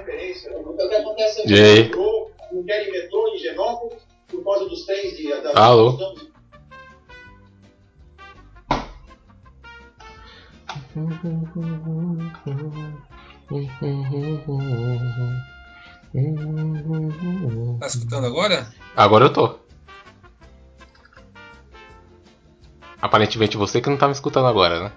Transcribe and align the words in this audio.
referência. 0.00 0.52
O 0.58 0.76
que 0.76 0.94
acontece 0.94 1.48
E 1.48 1.54
aí? 1.54 1.82
metrô, 1.84 2.30
não 2.52 2.64
querem 2.64 2.92
metrô 2.92 3.28
em 3.34 3.38
Genópolis 3.38 4.02
por 4.28 4.44
causa 4.44 4.68
dos 4.68 4.84
trens 4.86 5.16
de. 5.16 5.28
Da, 5.28 5.52
Alô? 5.64 5.98
Tá 17.78 17.86
escutando 17.86 18.26
agora? 18.26 18.68
Agora 18.96 19.26
eu 19.26 19.32
tô. 19.32 19.58
Aparentemente 23.00 23.56
você 23.56 23.80
que 23.80 23.88
não 23.88 23.96
tá 23.96 24.06
me 24.06 24.12
escutando 24.12 24.46
agora, 24.46 24.84
né? 24.84 24.92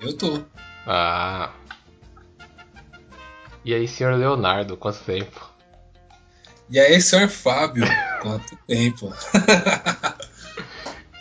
Eu 0.00 0.16
tô. 0.16 0.40
Ah. 0.86 1.52
E 3.66 3.74
aí, 3.74 3.88
senhor 3.88 4.14
Leonardo, 4.14 4.76
quanto 4.76 5.00
tempo? 5.00 5.44
E 6.70 6.78
aí, 6.78 7.02
senhor 7.02 7.28
Fábio? 7.28 7.84
Quanto 8.22 8.56
tempo? 8.64 9.12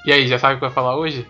E 0.05 0.13
aí, 0.13 0.27
já 0.27 0.37
sabe 0.37 0.53
o 0.53 0.57
que 0.57 0.65
vai 0.65 0.69
falar 0.69 0.95
hoje? 0.95 1.27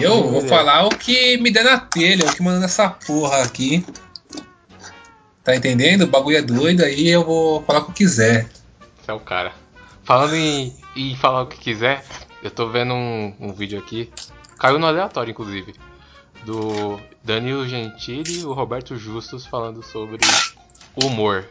Eu 0.00 0.16
mínima 0.16 0.30
vou 0.30 0.48
falar 0.48 0.86
o 0.86 0.88
que 0.88 1.36
me 1.36 1.50
der 1.50 1.62
na 1.62 1.78
telha, 1.78 2.24
o 2.24 2.34
que 2.34 2.42
manda 2.42 2.58
nessa 2.58 2.88
porra 2.88 3.42
aqui. 3.42 3.84
Tá 5.42 5.54
entendendo? 5.54 6.04
O 6.04 6.06
bagulho 6.06 6.38
é 6.38 6.42
doido, 6.42 6.82
aí 6.82 7.06
eu 7.06 7.22
vou 7.22 7.62
falar 7.64 7.80
o 7.80 7.84
que 7.84 7.90
eu 7.90 7.94
quiser. 7.96 8.48
Você 9.02 9.10
é 9.10 9.12
o 9.12 9.20
cara. 9.20 9.52
Falando 10.04 10.36
em, 10.36 10.74
em 10.96 11.14
falar 11.16 11.42
o 11.42 11.46
que 11.48 11.58
quiser, 11.58 12.02
eu 12.42 12.50
tô 12.50 12.70
vendo 12.70 12.94
um, 12.94 13.34
um 13.38 13.52
vídeo 13.52 13.78
aqui. 13.78 14.10
Caiu 14.58 14.78
no 14.78 14.86
aleatório, 14.86 15.32
inclusive. 15.32 15.74
Do 16.44 17.00
Danilo 17.22 17.66
Gentili 17.66 18.40
e 18.40 18.44
o 18.44 18.52
Roberto 18.52 18.96
Justus 18.96 19.46
falando 19.46 19.82
sobre 19.82 20.18
humor. 20.94 21.46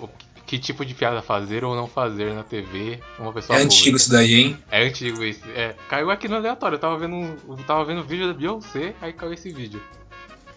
O, 0.00 0.08
que 0.46 0.58
tipo 0.58 0.84
de 0.84 0.94
piada 0.94 1.20
fazer 1.22 1.64
ou 1.64 1.76
não 1.76 1.86
fazer 1.86 2.32
na 2.34 2.42
TV 2.42 3.00
uma 3.18 3.32
pessoa 3.32 3.58
É 3.58 3.62
antigo 3.62 3.78
pública. 3.82 3.96
isso 3.98 4.10
daí, 4.10 4.34
hein? 4.34 4.58
É 4.70 4.86
antigo 4.86 5.22
isso. 5.22 5.42
É, 5.54 5.74
caiu 5.88 6.10
aqui 6.10 6.26
no 6.28 6.36
aleatório. 6.36 6.76
Eu 6.76 6.80
tava 6.80 6.96
vendo, 6.98 7.14
um- 7.14 7.36
eu 7.50 7.56
tava 7.66 7.84
vendo 7.84 8.00
o 8.00 8.04
vídeo 8.04 8.26
da 8.26 8.34
Beyoncé, 8.34 8.94
aí 9.00 9.12
caiu 9.12 9.32
esse 9.32 9.50
vídeo. 9.52 9.80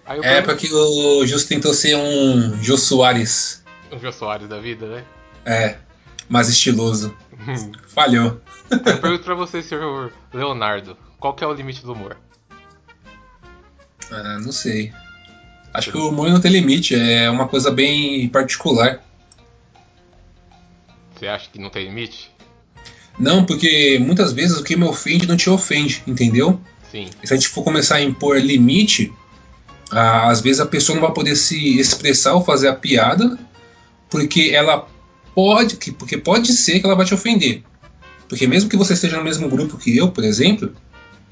Aí 0.06 0.20
É 0.20 0.24
falei, 0.24 0.42
porque 0.42 0.74
o 0.74 1.26
Justo 1.26 1.48
tentou 1.50 1.74
ser 1.74 1.96
um 1.96 2.62
Jô 2.64 2.78
Soares. 2.78 3.64
o 3.92 3.98
Jô 4.00 4.12
Soares 4.12 4.48
da 4.48 4.60
vida, 4.60 4.86
né? 4.88 5.06
É, 5.46 5.78
mais 6.30 6.48
estiloso. 6.50 7.16
Falhou. 7.88 8.42
Eu 8.72 8.80
pergunto 9.00 9.24
pra 9.24 9.36
você, 9.36 9.62
senhor 9.62 10.12
Leonardo, 10.34 10.98
qual 11.20 11.34
que 11.34 11.44
é 11.44 11.48
o 11.48 11.54
limite 11.54 11.84
do 11.84 11.94
humor? 11.94 12.18
Ah, 14.12 14.40
não 14.40 14.52
sei. 14.52 14.92
Acho 15.74 15.92
que 15.92 15.98
o 15.98 16.10
humor 16.10 16.30
não 16.30 16.40
tem 16.40 16.52
limite, 16.52 16.94
é 16.96 17.30
uma 17.30 17.48
coisa 17.48 17.72
bem 17.72 18.28
particular. 18.30 19.02
Você 21.16 21.28
acha 21.28 21.50
que 21.52 21.60
não 21.60 21.70
tem 21.70 21.86
limite? 21.86 22.32
Não, 23.18 23.46
porque 23.46 23.98
muitas 24.00 24.34
vezes 24.34 24.58
o 24.58 24.64
que 24.64 24.76
me 24.76 24.84
ofende 24.86 25.28
não 25.28 25.38
te 25.38 25.50
ofende, 25.50 26.04
entendeu? 26.06 26.60
Sim. 26.92 27.10
E 27.24 27.28
se 27.28 27.34
a 27.34 27.38
gente 27.38 27.48
for 27.50 27.64
começar 27.64 27.96
a 27.96 28.02
impor 28.02 28.38
limite, 28.40 29.12
ah, 29.92 30.30
às 30.30 30.42
vezes 30.42 30.60
a 30.60 30.66
pessoa 30.66 30.96
não 30.96 31.04
vai 31.04 31.14
poder 31.14 31.36
se 31.36 31.80
expressar 31.80 32.34
ou 32.34 32.44
fazer 32.44 32.68
a 32.68 32.76
piada, 32.76 33.38
porque 34.10 34.52
ela 34.54 34.88
pode, 35.34 35.78
que- 35.78 35.92
porque 35.92 36.18
pode 36.18 36.54
ser 36.54 36.80
que 36.80 36.86
ela 36.86 36.96
vai 36.96 37.06
te 37.06 37.14
ofender. 37.14 37.64
Porque 38.28 38.46
mesmo 38.48 38.70
que 38.70 38.78
você 38.78 38.94
esteja 38.94 39.18
no 39.18 39.24
mesmo 39.24 39.48
grupo 39.50 39.78
que 39.78 39.96
eu, 39.96 40.10
por 40.12 40.24
exemplo, 40.24 40.74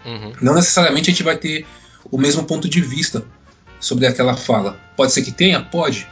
Uhum. 0.05 0.33
não 0.41 0.55
necessariamente 0.55 1.09
a 1.09 1.13
gente 1.13 1.23
vai 1.23 1.37
ter 1.37 1.65
o 2.09 2.17
mesmo 2.17 2.43
ponto 2.43 2.69
de 2.69 2.81
vista 2.81 3.23
sobre 3.79 4.05
aquela 4.05 4.35
fala. 4.35 4.79
Pode 4.95 5.11
ser 5.11 5.23
que 5.23 5.31
tenha? 5.31 5.59
Pode. 5.61 6.07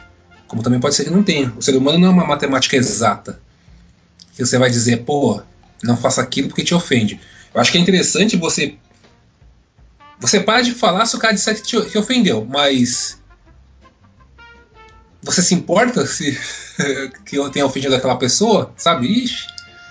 Como 0.46 0.62
também 0.62 0.80
pode 0.80 0.94
ser 0.94 1.04
que 1.04 1.10
não 1.10 1.22
tenha. 1.22 1.52
O 1.56 1.62
ser 1.62 1.76
humano 1.76 1.98
não 1.98 2.08
é 2.08 2.10
uma 2.10 2.26
matemática 2.26 2.76
exata. 2.76 3.40
Que 4.34 4.44
você 4.44 4.58
vai 4.58 4.68
dizer, 4.68 5.04
pô, 5.04 5.40
não 5.82 5.96
faça 5.96 6.20
aquilo 6.20 6.48
porque 6.48 6.64
te 6.64 6.74
ofende. 6.74 7.20
Eu 7.54 7.60
acho 7.60 7.70
que 7.72 7.78
é 7.78 7.80
interessante 7.80 8.36
você. 8.36 8.76
Você 10.18 10.40
para 10.40 10.60
de 10.60 10.72
falar 10.72 11.06
se 11.06 11.16
o 11.16 11.18
cara 11.18 11.32
disser 11.32 11.54
que 11.56 11.62
te 11.62 11.80
que 11.82 11.98
ofendeu, 11.98 12.44
mas. 12.44 13.18
Você 15.22 15.42
se 15.42 15.54
importa 15.54 16.06
se 16.06 16.38
que 17.26 17.36
eu 17.36 17.50
tenha 17.50 17.66
ofendido 17.66 17.94
aquela 17.94 18.16
pessoa? 18.16 18.72
Sabe? 18.76 19.06
Ixi. 19.06 19.46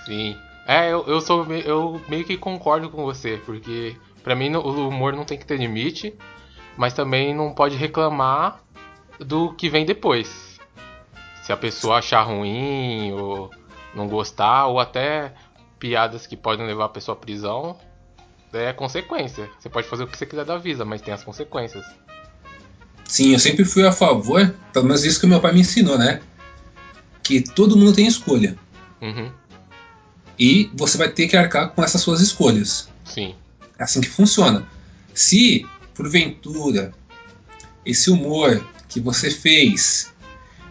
Sim. 0.06 0.36
É, 0.66 0.92
eu, 0.92 1.04
eu 1.06 1.20
sou 1.20 1.44
eu 1.52 2.00
meio 2.08 2.24
que 2.24 2.36
concordo 2.36 2.90
com 2.90 3.02
você, 3.02 3.40
porque 3.44 3.96
pra 4.22 4.34
mim 4.34 4.54
o 4.54 4.88
humor 4.88 5.12
não 5.12 5.24
tem 5.24 5.38
que 5.38 5.46
ter 5.46 5.58
limite, 5.58 6.14
mas 6.76 6.92
também 6.92 7.34
não 7.34 7.52
pode 7.52 7.76
reclamar 7.76 8.60
do 9.18 9.52
que 9.54 9.68
vem 9.68 9.84
depois. 9.84 10.58
Se 11.42 11.52
a 11.52 11.56
pessoa 11.56 11.98
achar 11.98 12.22
ruim 12.22 13.12
ou 13.12 13.50
não 13.94 14.08
gostar, 14.08 14.66
ou 14.66 14.78
até 14.78 15.32
piadas 15.78 16.26
que 16.26 16.36
podem 16.36 16.66
levar 16.66 16.86
a 16.86 16.88
pessoa 16.88 17.16
à 17.16 17.20
prisão, 17.20 17.76
é 18.52 18.72
consequência. 18.72 19.48
Você 19.58 19.68
pode 19.68 19.88
fazer 19.88 20.04
o 20.04 20.06
que 20.06 20.16
você 20.16 20.26
quiser 20.26 20.44
da 20.44 20.58
vida, 20.58 20.84
mas 20.84 21.00
tem 21.00 21.12
as 21.12 21.24
consequências. 21.24 21.84
Sim, 23.04 23.32
eu 23.32 23.38
sempre 23.38 23.64
fui 23.64 23.84
a 23.86 23.92
favor, 23.92 24.54
pelo 24.72 24.84
menos 24.84 25.04
isso 25.04 25.20
que 25.20 25.26
meu 25.26 25.40
pai 25.40 25.52
me 25.52 25.60
ensinou, 25.60 25.98
né? 25.98 26.20
Que 27.22 27.42
todo 27.42 27.76
mundo 27.76 27.92
tem 27.92 28.06
escolha. 28.06 28.56
Uhum. 29.00 29.32
E 30.38 30.70
você 30.74 30.96
vai 30.96 31.08
ter 31.08 31.26
que 31.26 31.36
arcar 31.36 31.70
com 31.70 31.82
essas 31.82 32.00
suas 32.00 32.20
escolhas. 32.20 32.88
Sim. 33.04 33.34
É 33.80 33.84
assim 33.84 34.02
que 34.02 34.10
funciona. 34.10 34.66
Se, 35.14 35.66
porventura, 35.94 36.92
esse 37.84 38.10
humor 38.10 38.62
que 38.86 39.00
você 39.00 39.30
fez 39.30 40.12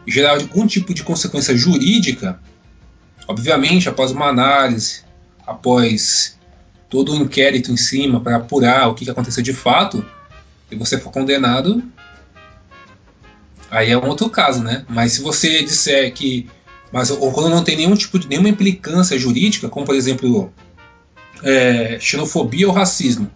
gerar 0.07 0.33
algum 0.33 0.67
tipo 0.67 0.93
de 0.93 1.03
consequência 1.03 1.57
jurídica, 1.57 2.39
obviamente, 3.27 3.89
após 3.89 4.11
uma 4.11 4.27
análise, 4.27 5.01
após 5.45 6.37
todo 6.87 7.11
o 7.11 7.15
inquérito 7.15 7.71
em 7.71 7.77
cima 7.77 8.19
para 8.21 8.37
apurar 8.37 8.87
o 8.87 8.93
que 8.93 9.05
que 9.05 9.11
aconteceu 9.11 9.41
de 9.41 9.53
fato, 9.53 10.05
e 10.69 10.75
você 10.75 10.99
for 10.99 11.11
condenado, 11.11 11.83
aí 13.71 13.89
é 13.89 13.97
um 13.97 14.07
outro 14.07 14.29
caso, 14.29 14.63
né? 14.63 14.85
Mas 14.87 15.13
se 15.13 15.21
você 15.21 15.63
disser 15.63 16.13
que. 16.13 16.47
Mas 16.91 17.09
ou 17.09 17.31
quando 17.31 17.49
não 17.49 17.63
tem 17.63 17.75
nenhum 17.75 17.95
tipo 17.95 18.19
de 18.19 18.27
nenhuma 18.27 18.49
implicância 18.49 19.17
jurídica, 19.17 19.67
como 19.67 19.85
por 19.85 19.95
exemplo 19.95 20.53
é, 21.43 21.97
xenofobia 21.99 22.67
ou 22.67 22.73
racismo, 22.73 23.29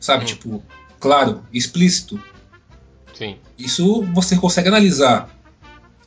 sabe? 0.00 0.24
Hum. 0.24 0.26
Tipo, 0.26 0.62
claro, 1.00 1.42
explícito. 1.52 2.20
Sim. 3.14 3.36
Isso 3.58 4.02
você 4.14 4.36
consegue 4.36 4.68
analisar 4.68 5.28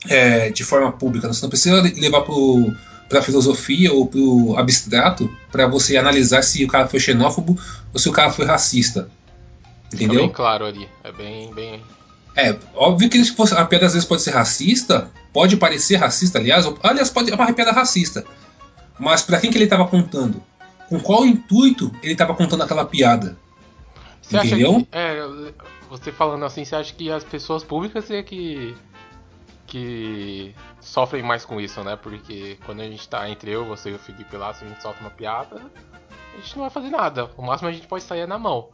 é, 0.09 0.49
de 0.49 0.63
forma 0.63 0.91
pública. 0.91 1.27
Você 1.27 1.41
não 1.41 1.49
precisa 1.49 1.81
levar 1.81 2.21
para 2.21 3.19
a 3.19 3.21
filosofia 3.21 3.91
ou 3.91 4.07
para 4.07 4.19
o 4.19 4.57
abstrato 4.57 5.29
para 5.51 5.67
você 5.67 5.97
analisar 5.97 6.41
se 6.41 6.63
o 6.63 6.67
cara 6.67 6.87
foi 6.87 6.99
xenófobo 6.99 7.59
ou 7.93 7.99
se 7.99 8.07
o 8.07 8.11
cara 8.13 8.31
foi 8.31 8.45
racista. 8.45 9.09
Entendeu? 9.93 10.21
bem 10.21 10.29
claro 10.29 10.65
ali. 10.65 10.87
É 11.03 11.11
bem, 11.11 11.53
bem. 11.53 11.81
É, 12.35 12.55
óbvio 12.73 13.09
que 13.09 13.17
a 13.17 13.65
piada 13.65 13.85
às 13.87 13.93
vezes 13.93 14.07
pode 14.07 14.21
ser 14.21 14.31
racista, 14.31 15.11
pode 15.33 15.57
parecer 15.57 15.97
racista, 15.97 16.39
aliás, 16.39 16.65
ou- 16.65 16.79
aliás, 16.81 17.09
pode 17.09 17.29
é 17.29 17.35
uma 17.35 17.51
piada 17.51 17.73
racista. 17.73 18.23
Mas 18.97 19.21
para 19.21 19.37
quem 19.39 19.51
que 19.51 19.57
ele 19.57 19.65
estava 19.65 19.85
contando? 19.85 20.41
Com 20.91 20.99
qual 20.99 21.25
intuito 21.25 21.89
ele 22.03 22.11
estava 22.11 22.35
contando 22.35 22.63
aquela 22.63 22.83
piada? 22.83 23.37
Você 24.21 24.35
acha 24.35 24.47
Entendeu? 24.47 24.81
que. 24.81 24.87
É, 24.91 25.21
você 25.89 26.11
falando 26.11 26.43
assim, 26.43 26.65
você 26.65 26.75
acha 26.75 26.93
que 26.93 27.09
as 27.09 27.23
pessoas 27.23 27.63
públicas 27.63 28.11
é 28.11 28.21
que. 28.21 28.75
que 29.65 30.53
sofrem 30.81 31.23
mais 31.23 31.45
com 31.45 31.61
isso, 31.61 31.81
né? 31.81 31.95
Porque 31.95 32.57
quando 32.65 32.81
a 32.81 32.83
gente 32.83 33.07
tá 33.07 33.29
entre 33.29 33.51
eu, 33.51 33.63
você 33.63 33.91
e 33.91 33.93
o 33.93 33.99
Felipe 33.99 34.35
lá, 34.35 34.53
se 34.53 34.65
a 34.65 34.67
gente 34.67 34.81
solta 34.81 34.99
uma 34.99 35.09
piada, 35.09 35.61
a 36.33 36.41
gente 36.41 36.57
não 36.57 36.63
vai 36.63 36.69
fazer 36.69 36.89
nada. 36.89 37.31
O 37.37 37.41
máximo 37.41 37.69
a 37.69 37.71
gente 37.71 37.87
pode 37.87 38.03
sair 38.03 38.19
é 38.19 38.27
na 38.27 38.37
mão. 38.37 38.67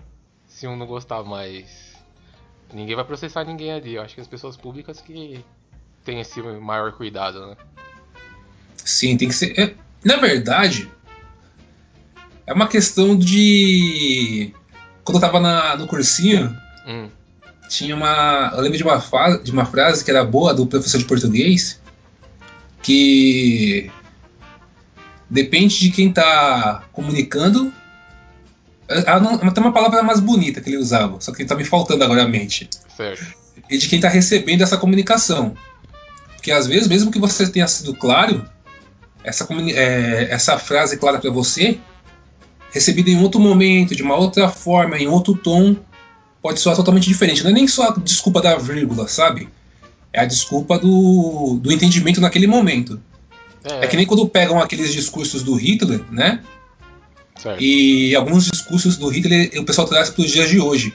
Se 0.47 0.65
um 0.65 0.75
não 0.75 0.87
gostar, 0.87 1.21
mas. 1.21 1.95
Ninguém 2.73 2.95
vai 2.95 3.05
processar 3.05 3.43
ninguém 3.43 3.73
ali. 3.73 3.93
Eu 3.93 4.01
acho 4.01 4.15
que 4.15 4.21
as 4.21 4.27
pessoas 4.27 4.57
públicas 4.57 4.99
que 5.01 5.45
têm 6.03 6.19
esse 6.19 6.41
maior 6.41 6.93
cuidado, 6.93 7.45
né? 7.45 7.57
Sim, 8.77 9.15
tem 9.17 9.27
que 9.27 9.35
ser. 9.35 9.59
é, 9.59 9.75
na 10.03 10.15
verdade, 10.15 10.89
é 12.47 12.53
uma 12.53 12.67
questão 12.67 13.15
de. 13.17 14.53
Quando 15.03 15.17
eu 15.17 15.21
tava 15.21 15.39
na- 15.39 15.75
no 15.77 15.85
cursinho, 15.87 16.55
Hum, 16.87 17.09
tinha 17.69 17.93
uma. 17.95 18.51
Eu 18.55 18.61
lembro 18.61 18.77
de 18.77 18.83
uma, 18.83 18.99
fa- 19.01 19.37
de 19.37 19.51
uma 19.51 19.65
frase 19.65 20.03
que 20.03 20.09
era 20.09 20.23
boa 20.23 20.53
do 20.53 20.65
professor 20.65 20.97
de 20.97 21.05
português, 21.05 21.79
que 22.81 23.91
depende 25.29 25.79
de 25.79 25.91
quem 25.91 26.11
tá 26.11 26.83
comunicando. 26.91 27.71
Ah, 29.05 29.19
não- 29.19 29.37
Tem 29.37 29.63
uma 29.63 29.73
palavra 29.73 30.01
mais 30.01 30.19
bonita 30.21 30.61
que 30.61 30.69
ele 30.69 30.77
usava, 30.77 31.19
só 31.19 31.33
que 31.33 31.43
tá 31.43 31.55
me 31.55 31.65
faltando 31.65 32.03
agora 32.03 32.23
a 32.23 32.27
mente. 32.27 32.69
certo. 32.95 33.35
E 33.69 33.77
de 33.77 33.89
quem 33.89 33.99
tá 33.99 34.07
recebendo 34.07 34.61
essa 34.61 34.77
comunicação. 34.77 35.53
Porque 36.35 36.51
às 36.51 36.65
vezes, 36.67 36.87
mesmo 36.87 37.11
que 37.11 37.19
você 37.19 37.45
tenha 37.49 37.67
sido 37.67 37.93
claro, 37.93 38.45
essa, 39.23 39.45
é, 39.75 40.27
essa 40.31 40.57
frase 40.57 40.95
clara 40.97 41.19
para 41.19 41.29
você, 41.29 41.77
recebida 42.77 43.09
em 43.09 43.21
outro 43.21 43.39
momento, 43.39 43.95
de 43.95 44.03
uma 44.03 44.15
outra 44.15 44.49
forma, 44.49 44.97
em 44.97 45.07
outro 45.07 45.35
tom, 45.35 45.75
pode 46.41 46.59
soar 46.59 46.75
totalmente 46.75 47.07
diferente. 47.07 47.43
Não 47.43 47.51
é 47.51 47.53
nem 47.53 47.67
só 47.67 47.89
a 47.89 47.95
desculpa 47.99 48.41
da 48.41 48.55
vírgula, 48.55 49.07
sabe? 49.07 49.49
É 50.13 50.21
a 50.21 50.25
desculpa 50.25 50.77
do, 50.77 51.59
do 51.61 51.71
entendimento 51.71 52.21
naquele 52.21 52.47
momento. 52.47 53.01
É, 53.63 53.85
É 53.85 53.87
que 53.87 53.97
nem 53.97 54.05
quando 54.05 54.27
pegam 54.27 54.59
aqueles 54.59 54.93
discursos 54.93 55.43
do 55.43 55.55
Hitler, 55.55 56.01
né? 56.11 56.41
certo. 57.37 57.61
E 57.61 58.15
alguns 58.15 58.45
discursos 58.45 58.97
do 58.97 59.07
Hitler 59.09 59.51
o 59.59 59.63
pessoal 59.63 59.87
traz 59.87 60.09
para 60.09 60.23
os 60.23 60.31
dias 60.31 60.49
de 60.49 60.59
hoje. 60.59 60.93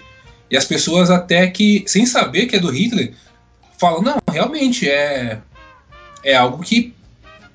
E 0.50 0.56
as 0.56 0.64
pessoas 0.64 1.11
até 1.11 1.46
que, 1.46 1.84
sem 1.87 2.05
saber 2.05 2.46
que 2.46 2.56
é 2.56 2.58
do 2.58 2.70
Hitler, 2.70 3.12
falam, 3.79 4.02
não, 4.02 4.17
realmente 4.31 4.88
é, 4.88 5.38
é 6.23 6.34
algo 6.34 6.62
que 6.62 6.94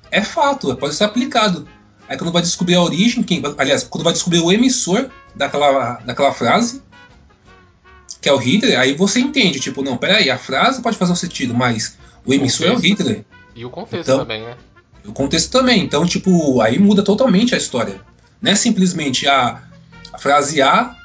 é 0.09 0.21
fato, 0.21 0.75
pode 0.75 0.95
ser 0.95 1.03
aplicado. 1.03 1.67
Aí 2.07 2.17
quando 2.17 2.31
vai 2.31 2.41
descobrir 2.41 2.75
a 2.75 2.81
origem, 2.81 3.21
quem, 3.23 3.41
aliás, 3.57 3.83
quando 3.83 4.03
vai 4.03 4.13
descobrir 4.13 4.39
o 4.39 4.51
emissor 4.51 5.09
daquela, 5.35 5.95
daquela 6.05 6.33
frase, 6.33 6.81
que 8.21 8.29
é 8.29 8.33
o 8.33 8.37
Hitler, 8.37 8.79
aí 8.79 8.93
você 8.93 9.19
entende, 9.19 9.59
tipo, 9.59 9.81
não, 9.83 9.97
peraí, 9.97 10.29
a 10.29 10.37
frase 10.37 10.81
pode 10.81 10.97
fazer 10.97 11.11
um 11.11 11.15
sentido, 11.15 11.53
mas 11.53 11.97
o 12.25 12.33
emissor 12.33 12.67
é 12.67 12.71
o. 12.71 12.77
Hitler. 12.79 13.25
E 13.55 13.65
o 13.65 13.69
contexto 13.69 14.03
Então- 14.09 14.19
também, 14.19 14.43
né? 14.43 14.55
O 15.05 15.13
contexto 15.13 15.49
também. 15.51 15.83
Então, 15.83 16.05
tipo, 16.05 16.59
aí 16.59 16.77
muda 16.77 17.01
totalmente 17.01 17.55
a 17.55 17.57
história. 17.57 18.01
Não 18.41 18.51
é 18.51 18.55
simplesmente 18.55 19.25
a, 19.27 19.61
a 20.11 20.17
frase 20.17 20.61
A 20.61 20.95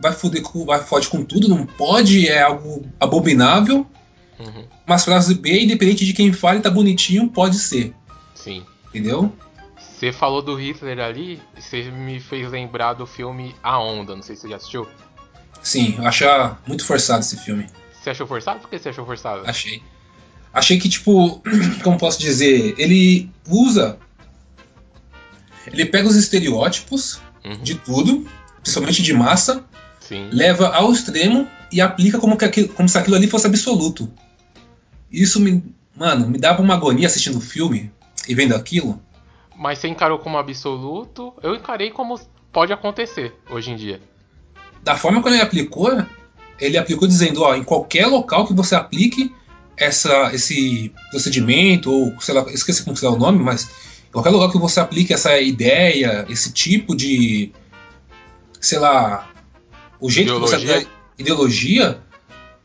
vai 0.00 0.12
foder 0.12 0.42
com, 0.42 0.64
vai 0.64 0.80
fode 0.80 1.08
com 1.08 1.24
tudo, 1.24 1.48
não 1.48 1.66
pode, 1.66 2.28
é 2.28 2.42
algo 2.42 2.86
abominável. 3.00 3.86
Uhum. 4.38 4.64
Mas 4.86 5.04
frase 5.04 5.34
B, 5.34 5.62
independente 5.62 6.04
de 6.04 6.12
quem 6.12 6.32
fale, 6.32 6.60
tá 6.60 6.70
bonitinho, 6.70 7.28
pode 7.28 7.58
ser. 7.58 7.92
Sim. 8.34 8.64
Entendeu? 8.88 9.32
Você 10.04 10.12
falou 10.12 10.42
do 10.42 10.54
Hitler 10.56 10.98
ali, 11.00 11.40
você 11.58 11.84
me 11.90 12.20
fez 12.20 12.50
lembrar 12.50 12.92
do 12.92 13.06
filme 13.06 13.54
A 13.62 13.78
Onda, 13.78 14.14
não 14.14 14.22
sei 14.22 14.36
se 14.36 14.42
você 14.42 14.48
já 14.50 14.56
assistiu. 14.56 14.86
Sim, 15.62 15.94
eu 15.96 16.06
acho 16.06 16.24
muito 16.66 16.84
forçado 16.84 17.20
esse 17.20 17.38
filme. 17.38 17.66
Você 18.02 18.10
achou 18.10 18.26
forçado? 18.26 18.60
Por 18.60 18.68
que 18.68 18.78
você 18.78 18.90
achou 18.90 19.06
forçado? 19.06 19.48
Achei. 19.48 19.82
Achei 20.52 20.78
que, 20.78 20.90
tipo, 20.90 21.42
como 21.82 21.96
posso 21.96 22.20
dizer, 22.20 22.74
ele 22.76 23.30
usa. 23.48 23.98
Ele 25.68 25.86
pega 25.86 26.06
os 26.06 26.16
estereótipos 26.16 27.18
Uhum. 27.42 27.62
de 27.62 27.74
tudo, 27.74 28.26
principalmente 28.62 29.02
de 29.02 29.12
massa, 29.14 29.64
Sim. 30.00 30.28
leva 30.32 30.68
ao 30.68 30.92
extremo 30.92 31.48
e 31.72 31.80
aplica 31.80 32.18
como, 32.18 32.36
que 32.36 32.68
como 32.68 32.88
se 32.90 32.98
aquilo 32.98 33.16
ali 33.16 33.26
fosse 33.26 33.46
absoluto. 33.46 34.10
Isso 35.10 35.40
me. 35.40 35.62
Mano, 35.96 36.28
me 36.28 36.36
dava 36.38 36.60
uma 36.60 36.74
agonia 36.74 37.06
assistindo 37.06 37.38
o 37.38 37.40
filme 37.40 37.90
e 38.28 38.34
vendo 38.34 38.54
aquilo. 38.54 39.00
Mas 39.56 39.78
você 39.78 39.88
encarou 39.88 40.18
como 40.18 40.36
absoluto? 40.38 41.32
Eu 41.42 41.54
encarei 41.54 41.90
como 41.90 42.18
pode 42.52 42.72
acontecer 42.72 43.34
hoje 43.50 43.70
em 43.70 43.76
dia. 43.76 44.00
Da 44.82 44.96
forma 44.96 45.22
como 45.22 45.34
ele 45.34 45.42
aplicou, 45.42 45.90
ele 46.60 46.76
aplicou 46.76 47.06
dizendo: 47.08 47.42
ó, 47.42 47.54
em 47.54 47.64
qualquer 47.64 48.06
local 48.06 48.46
que 48.46 48.52
você 48.54 48.74
aplique 48.74 49.34
essa, 49.76 50.32
esse 50.32 50.92
procedimento, 51.10 51.90
ou 51.90 52.20
sei 52.20 52.34
lá, 52.34 52.42
esqueci 52.52 52.84
como 52.84 52.96
que 52.96 53.04
é 53.04 53.08
o 53.08 53.16
nome, 53.16 53.42
mas 53.42 53.64
em 54.08 54.12
qualquer 54.12 54.30
lugar 54.30 54.50
que 54.50 54.58
você 54.58 54.80
aplique 54.80 55.12
essa 55.12 55.38
ideia, 55.40 56.26
esse 56.28 56.52
tipo 56.52 56.94
de. 56.94 57.52
sei 58.60 58.78
lá. 58.78 59.28
o 60.00 60.10
jeito 60.10 60.34
que 60.34 60.40
você 60.40 60.56
Ideologia? 60.56 60.76
aplica 60.76 60.90
ideologia. 61.18 62.00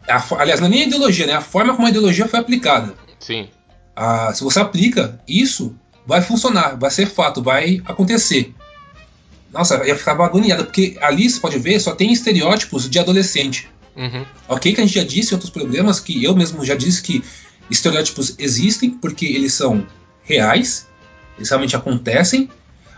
a 0.07 0.41
aliás, 0.41 0.59
não 0.59 0.67
é 0.67 0.69
nem 0.71 0.83
a 0.83 0.87
ideologia, 0.87 1.25
né? 1.27 1.33
A 1.33 1.41
forma 1.41 1.73
como 1.75 1.87
a 1.87 1.89
ideologia 1.89 2.27
foi 2.27 2.39
aplicada. 2.39 2.93
Sim. 3.19 3.47
Ah, 3.95 4.31
se 4.33 4.43
você 4.43 4.59
aplica 4.59 5.19
isso, 5.27 5.75
vai 6.05 6.21
funcionar, 6.21 6.77
vai 6.77 6.91
ser 6.91 7.07
fato, 7.07 7.41
vai 7.41 7.81
acontecer. 7.85 8.53
Nossa, 9.51 9.75
eu 9.75 9.97
ficava 9.97 10.25
agoniada, 10.25 10.63
porque 10.63 10.97
ali 11.01 11.29
você 11.29 11.39
pode 11.39 11.57
ver, 11.57 11.79
só 11.79 11.95
tem 11.95 12.11
estereótipos 12.11 12.89
de 12.89 12.99
adolescente. 12.99 13.69
Uhum. 13.95 14.25
Ok, 14.47 14.73
que 14.73 14.81
a 14.81 14.85
gente 14.85 14.95
já 14.95 15.03
disse 15.03 15.31
em 15.31 15.35
outros 15.35 15.51
programas, 15.51 15.99
que 15.99 16.23
eu 16.23 16.35
mesmo 16.35 16.63
já 16.63 16.75
disse 16.75 17.01
que 17.01 17.23
estereótipos 17.69 18.35
existem 18.37 18.91
porque 18.91 19.25
eles 19.25 19.53
são 19.53 19.85
reais, 20.23 20.87
eles 21.37 21.49
realmente 21.49 21.75
acontecem, 21.75 22.49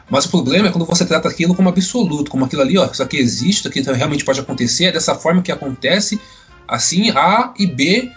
mas 0.09 0.25
o 0.25 0.29
problema 0.29 0.67
é 0.67 0.71
quando 0.71 0.85
você 0.85 1.05
trata 1.05 1.29
aquilo 1.29 1.55
como 1.55 1.69
absoluto, 1.69 2.29
como 2.29 2.43
aquilo 2.43 2.61
ali, 2.61 2.77
ó, 2.77 2.85
isso 2.85 3.01
aqui 3.01 3.17
existe, 3.17 3.59
isso 3.59 3.67
aqui 3.67 3.81
realmente 3.81 4.25
pode 4.25 4.39
acontecer, 4.39 4.85
é 4.85 4.91
dessa 4.91 5.15
forma 5.15 5.41
que 5.41 5.51
acontece, 5.51 6.19
assim, 6.67 7.11
A 7.11 7.53
e 7.57 7.65
B 7.65 8.11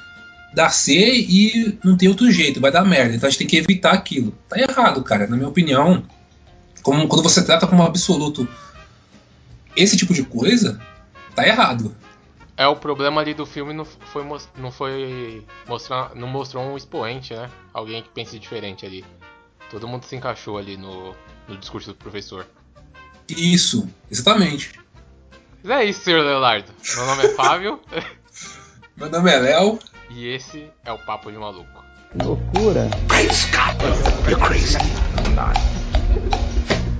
dá 0.55 0.71
C 0.71 0.93
e 0.95 1.79
não 1.85 1.97
tem 1.97 2.09
outro 2.09 2.31
jeito, 2.31 2.61
vai 2.61 2.71
dar 2.71 2.85
merda, 2.85 3.15
então 3.15 3.27
a 3.27 3.31
gente 3.31 3.39
tem 3.41 3.47
que 3.47 3.57
evitar 3.57 3.93
aquilo. 3.93 4.33
Tá 4.49 4.57
errado, 4.59 5.03
cara, 5.03 5.27
na 5.27 5.37
minha 5.37 5.49
opinião. 5.49 6.05
Como, 6.83 7.09
quando 7.09 7.23
você 7.23 7.45
trata 7.45 7.67
como 7.67 7.83
absoluto 7.83 8.47
esse 9.75 9.97
tipo 9.97 10.15
de 10.15 10.23
coisa, 10.23 10.81
tá 11.35 11.47
errado. 11.47 11.95
É 12.57 12.69
o 12.69 12.77
problema 12.77 13.21
ali 13.21 13.35
do 13.35 13.45
filme 13.45 13.73
não 13.73 13.85
foi 13.85 14.25
não 14.57 14.71
foi 14.71 15.45
mostrar 15.67 16.15
não 16.15 16.29
mostrou 16.29 16.63
um 16.63 16.77
expoente, 16.77 17.35
né? 17.35 17.51
Alguém 17.73 18.01
que 18.03 18.09
pense 18.11 18.39
diferente 18.39 18.87
ali. 18.87 19.05
Todo 19.71 19.89
mundo 19.89 20.05
se 20.05 20.15
encaixou 20.15 20.57
ali 20.57 20.77
no, 20.77 21.17
no 21.49 21.57
discurso 21.57 21.89
do 21.89 21.97
professor. 21.97 22.47
Isso, 23.29 23.89
exatamente. 24.09 24.79
Mas 25.65 25.79
é 25.79 25.85
isso, 25.87 26.03
senhor 26.03 26.23
Leonardo. 26.23 26.71
Meu 26.95 27.07
nome 27.07 27.25
é 27.25 27.29
Fábio 27.31 27.81
Meu 28.97 29.11
nome 29.11 29.31
é 29.33 29.39
Léo. 29.39 29.81
E 30.11 30.29
esse 30.29 30.71
é 30.85 30.93
o 30.93 30.99
Papo 30.99 31.31
de 31.31 31.39
Maluco. 31.39 31.85
Loucura. 32.23 32.89
Great 33.09 33.35
Scott, 33.35 33.77
you're 34.29 34.41
crazy. 34.41 34.79
I'm 35.19 35.35
not. 35.35 35.59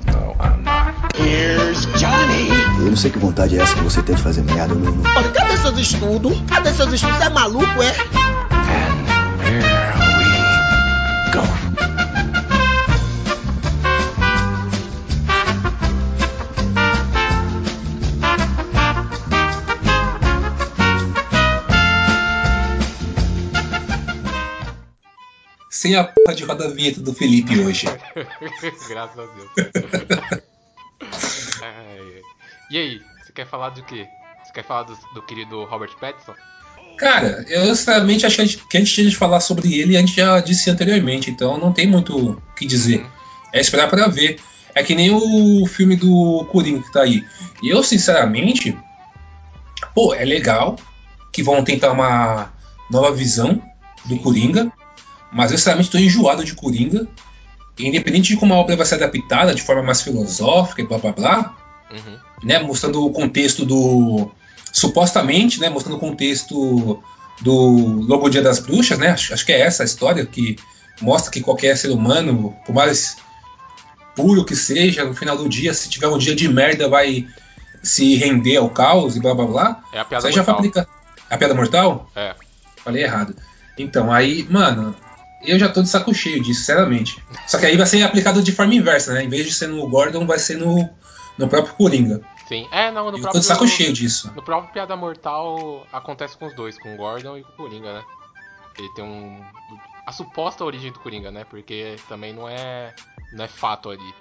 No, 0.07 0.35
I'm 0.41 0.65
not. 0.65 0.95
Here's 1.17 1.87
Johnny. 1.99 2.49
Eu 2.81 2.91
não 2.91 2.97
sei 2.97 3.11
que 3.11 3.19
vontade 3.19 3.57
é 3.57 3.63
essa 3.63 3.75
que 3.75 3.83
você 3.83 4.03
tem 4.03 4.17
de 4.17 4.23
fazer 4.23 4.43
merda, 4.43 4.75
eu 4.75 4.79
não, 4.79 4.91
não. 4.93 5.11
Olha, 5.17 5.31
cadê 5.31 5.57
seus 5.59 5.79
estudos? 5.79 6.41
Cadê 6.49 6.73
seus 6.73 6.93
estudos? 6.93 7.17
Você 7.19 7.25
é 7.25 7.31
maluco, 7.31 7.83
é? 7.83 7.91
And 7.91 9.05
here 9.47 9.63
we 10.19 11.33
go. 11.33 11.64
Sem 25.85 25.97
a 25.97 26.05
porra 26.05 26.35
de 26.35 26.45
roda 26.45 26.71
vinheta 26.71 26.99
do 26.99 27.13
Felipe 27.13 27.61
hoje. 27.61 27.87
Graças 28.89 29.19
a 29.19 29.27
Deus. 29.27 29.51
E 32.71 32.79
aí, 32.79 33.03
você 33.23 33.33
quer 33.33 33.47
falar 33.47 33.69
do 33.71 33.83
quê? 33.85 34.07
Você 34.43 34.53
quer 34.55 34.65
falar 34.65 34.85
do, 34.85 34.99
do 35.13 35.21
querido 35.21 35.65
Robert 35.65 35.95
Pattinson? 36.01 36.33
Cara, 36.97 37.45
eu 37.49 37.67
sinceramente 37.77 38.25
acho 38.25 38.37
que 38.37 38.43
a 38.43 38.45
gente, 38.47 38.67
que 38.67 38.77
a 38.79 38.81
gente 38.81 38.95
tinha 38.95 39.11
de 39.11 39.15
falar 39.15 39.41
sobre 39.41 39.79
ele 39.79 39.97
a 39.97 40.01
gente 40.01 40.17
já 40.17 40.41
disse 40.41 40.71
anteriormente, 40.71 41.31
então 41.31 41.59
não 41.59 41.71
tem 41.73 41.87
muito 41.87 42.17
o 42.17 42.43
que 42.57 42.67
dizer. 42.67 43.07
É 43.53 43.61
esperar 43.61 43.91
pra 43.91 44.09
ver. 44.09 44.41
É 44.75 44.83
que 44.83 44.95
nem 44.95 45.11
o 45.11 45.67
filme 45.67 45.97
do 45.97 46.47
Coringa 46.51 46.83
que 46.83 46.93
tá 46.93 47.03
aí. 47.03 47.23
E 47.63 47.69
eu, 47.69 47.83
sinceramente, 47.83 48.75
pô, 49.95 50.15
é 50.15 50.25
legal 50.25 50.77
que 51.31 51.43
vão 51.43 51.63
tentar 51.63 51.93
uma 51.93 52.51
nova 52.91 53.13
visão 53.13 53.63
do 54.07 54.19
Coringa, 54.19 54.73
mas 55.35 55.51
eu 55.53 55.59
sinceramente 55.59 55.91
tô 55.91 55.99
enjoado 55.99 56.45
de 56.45 56.55
Coringa. 56.55 57.07
Independente 57.79 58.29
de 58.29 58.37
como 58.37 58.55
a 58.55 58.57
obra 58.57 58.77
vai 58.77 58.87
ser 58.87 58.95
adaptada 58.95 59.53
de 59.55 59.61
forma 59.61 59.83
mais 59.83 60.01
filosófica 60.01 60.81
e 60.81 60.87
blá 60.87 60.97
blá 60.99 61.13
blá, 61.13 61.57
Uhum. 61.91 62.17
né, 62.43 62.59
mostrando 62.61 63.05
o 63.05 63.11
contexto 63.13 63.65
do 63.65 64.31
supostamente, 64.73 65.61
né, 65.61 65.69
mostrando 65.69 65.97
o 65.97 66.01
contexto 66.01 67.03
do 67.41 68.01
Logo 68.07 68.29
Dia 68.29 68.43
das 68.43 68.59
Bruxas, 68.59 68.99
né? 68.99 69.11
Acho, 69.11 69.35
acho 69.35 69.45
que 69.47 69.53
é 69.53 69.61
essa 69.61 69.83
a 69.83 69.87
história 69.87 70.25
que 70.25 70.57
mostra 71.01 71.31
que 71.31 71.41
qualquer 71.41 71.77
ser 71.77 71.91
humano, 71.91 72.55
por 72.65 72.75
mais 72.75 73.17
puro 74.17 74.45
que 74.45 74.55
seja, 74.57 75.05
no 75.05 75.15
final 75.15 75.37
do 75.37 75.49
dia, 75.49 75.75
se 75.75 75.89
tiver 75.89 76.09
um 76.09 76.19
dia 76.19 76.35
de 76.35 76.49
merda, 76.49 76.89
vai 76.89 77.27
se 77.83 78.15
render 78.17 78.57
ao 78.57 78.71
caos 78.71 79.17
e 79.17 79.21
blá 79.21 79.35
blá 79.35 79.45
blá. 79.47 79.83
É 79.93 79.99
a 79.99 80.01
Isso 80.03 80.09
piada 80.09 80.27
aí 80.29 80.33
já 80.33 80.45
foi 80.45 80.55
mortal. 80.55 80.59
aplicado. 80.59 80.89
A 81.31 81.37
piada 81.39 81.55
mortal? 81.55 82.11
É. 82.15 82.35
Falei 82.85 83.03
errado. 83.03 83.35
Então, 83.77 84.13
aí, 84.13 84.47
mano, 84.49 84.95
eu 85.47 85.59
já 85.59 85.69
tô 85.69 85.83
de 85.83 85.89
saco 85.89 86.15
cheio 86.15 86.43
disso, 86.43 86.61
sinceramente. 86.61 87.23
Só 87.47 87.59
que 87.59 87.67
aí 87.67 87.77
vai 87.77 87.87
ser 87.87 88.03
aplicado 88.03 88.43
de 88.43 88.53
forma 88.53 88.75
inversa, 88.75 89.13
né? 89.13 89.25
Em 89.25 89.29
vez 89.29 89.47
de 89.47 89.53
ser 89.53 89.69
no 89.69 89.89
Gordon, 89.89 90.27
vai 90.27 90.39
ser 90.39 90.57
no, 90.57 90.89
no 91.39 91.49
próprio 91.49 91.75
Coringa. 91.75 92.21
Sim. 92.47 92.69
É, 92.71 92.91
não, 92.91 93.05
no 93.05 93.09
Eu 93.11 93.13
tô 93.15 93.21
próprio. 93.23 93.41
de 93.41 93.47
saco 93.47 93.67
cheio 93.67 93.93
disso. 93.93 94.33
No 94.35 94.43
próprio 94.43 94.73
Piada 94.73 94.95
Mortal 94.97 95.87
acontece 95.93 96.37
com 96.37 96.47
os 96.47 96.55
dois, 96.55 96.79
com 96.79 96.95
o 96.95 96.97
Gordon 96.97 97.39
e 97.39 97.43
com 97.43 97.53
o 97.53 97.57
Coringa, 97.57 97.95
né? 97.95 98.05
Ele 98.79 98.89
tem 98.95 99.05
um. 99.05 99.43
A 100.07 100.13
suposta 100.13 100.65
origem 100.65 100.93
do 100.93 100.99
Coringa, 100.99 101.31
né? 101.31 101.45
Porque 101.49 101.97
também 102.09 102.35
não 102.35 102.49
é. 102.49 102.95
não 103.33 103.45
é 103.45 103.49
fato 103.49 103.91
ali. 103.91 104.15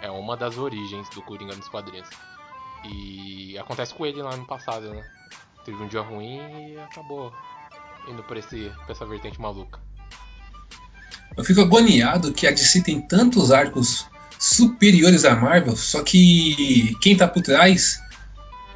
É 0.00 0.10
uma 0.10 0.36
das 0.36 0.58
origens 0.58 1.08
do 1.10 1.22
Coringa 1.22 1.54
nos 1.54 1.68
quadrinhos. 1.68 2.08
E 2.84 3.56
acontece 3.58 3.94
com 3.94 4.06
ele 4.06 4.22
lá 4.22 4.36
no 4.36 4.44
passado, 4.44 4.90
né? 4.90 5.04
Teve 5.64 5.82
um 5.82 5.88
dia 5.88 6.00
ruim 6.00 6.72
e 6.72 6.78
acabou 6.78 7.32
indo 8.08 8.22
pra, 8.22 8.38
esse, 8.38 8.72
pra 8.84 8.92
essa 8.92 9.04
vertente 9.04 9.40
maluca. 9.40 9.80
Eu 11.38 11.44
fico 11.44 11.60
agoniado 11.60 12.32
que 12.32 12.46
a 12.46 12.50
DC 12.50 12.82
tem 12.82 13.00
tantos 13.00 13.52
arcos 13.52 14.06
superiores 14.38 15.24
à 15.24 15.34
Marvel, 15.36 15.76
só 15.76 16.02
que 16.02 16.96
quem 17.00 17.16
tá 17.16 17.26
por 17.26 17.42
trás 17.42 18.00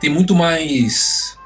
tem 0.00 0.08
muito 0.08 0.34
mais 0.34 1.36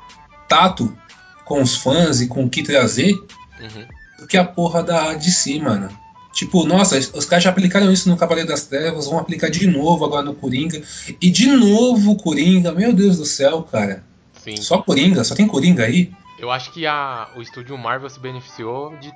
tato 0.48 0.96
com 1.44 1.60
os 1.62 1.74
fãs 1.76 2.20
e 2.20 2.28
com 2.28 2.44
o 2.44 2.50
que 2.50 2.62
trazer 2.62 3.12
Uhum. 3.58 3.86
do 4.20 4.26
que 4.26 4.36
a 4.36 4.44
porra 4.44 4.82
da 4.82 5.14
DC, 5.14 5.58
mano. 5.58 5.88
Tipo, 6.32 6.66
nossa, 6.66 6.98
os 6.98 7.24
caras 7.24 7.44
já 7.44 7.48
aplicaram 7.48 7.90
isso 7.90 8.10
no 8.10 8.16
Cavaleiro 8.18 8.50
das 8.50 8.66
Trevas, 8.66 9.06
vão 9.06 9.18
aplicar 9.18 9.48
de 9.48 9.66
novo 9.66 10.04
agora 10.04 10.22
no 10.22 10.34
Coringa. 10.34 10.82
E 11.20 11.30
de 11.30 11.46
novo 11.46 12.10
o 12.10 12.16
Coringa, 12.16 12.72
meu 12.72 12.92
Deus 12.92 13.16
do 13.16 13.24
céu, 13.24 13.62
cara. 13.62 14.04
Sim. 14.44 14.56
Só 14.56 14.82
Coringa, 14.82 15.24
só 15.24 15.34
tem 15.34 15.46
Coringa 15.48 15.84
aí. 15.84 16.12
Eu 16.38 16.50
acho 16.50 16.70
que 16.72 16.86
a, 16.86 17.30
o 17.34 17.40
estúdio 17.40 17.78
Marvel 17.78 18.10
se 18.10 18.20
beneficiou 18.20 18.94
de 18.98 19.10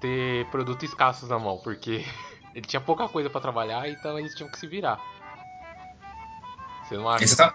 ter 0.00 0.46
produtos 0.46 0.88
escassos 0.88 1.28
na 1.28 1.38
mão, 1.38 1.58
porque 1.62 2.04
ele 2.54 2.66
tinha 2.66 2.80
pouca 2.80 3.08
coisa 3.08 3.28
pra 3.30 3.40
trabalhar, 3.40 3.88
então 3.88 4.18
eles 4.18 4.34
tinham 4.34 4.50
que 4.50 4.58
se 4.58 4.66
virar. 4.66 4.98
Você 6.88 6.96
não 6.96 7.08
acha? 7.08 7.24
Exa- 7.24 7.54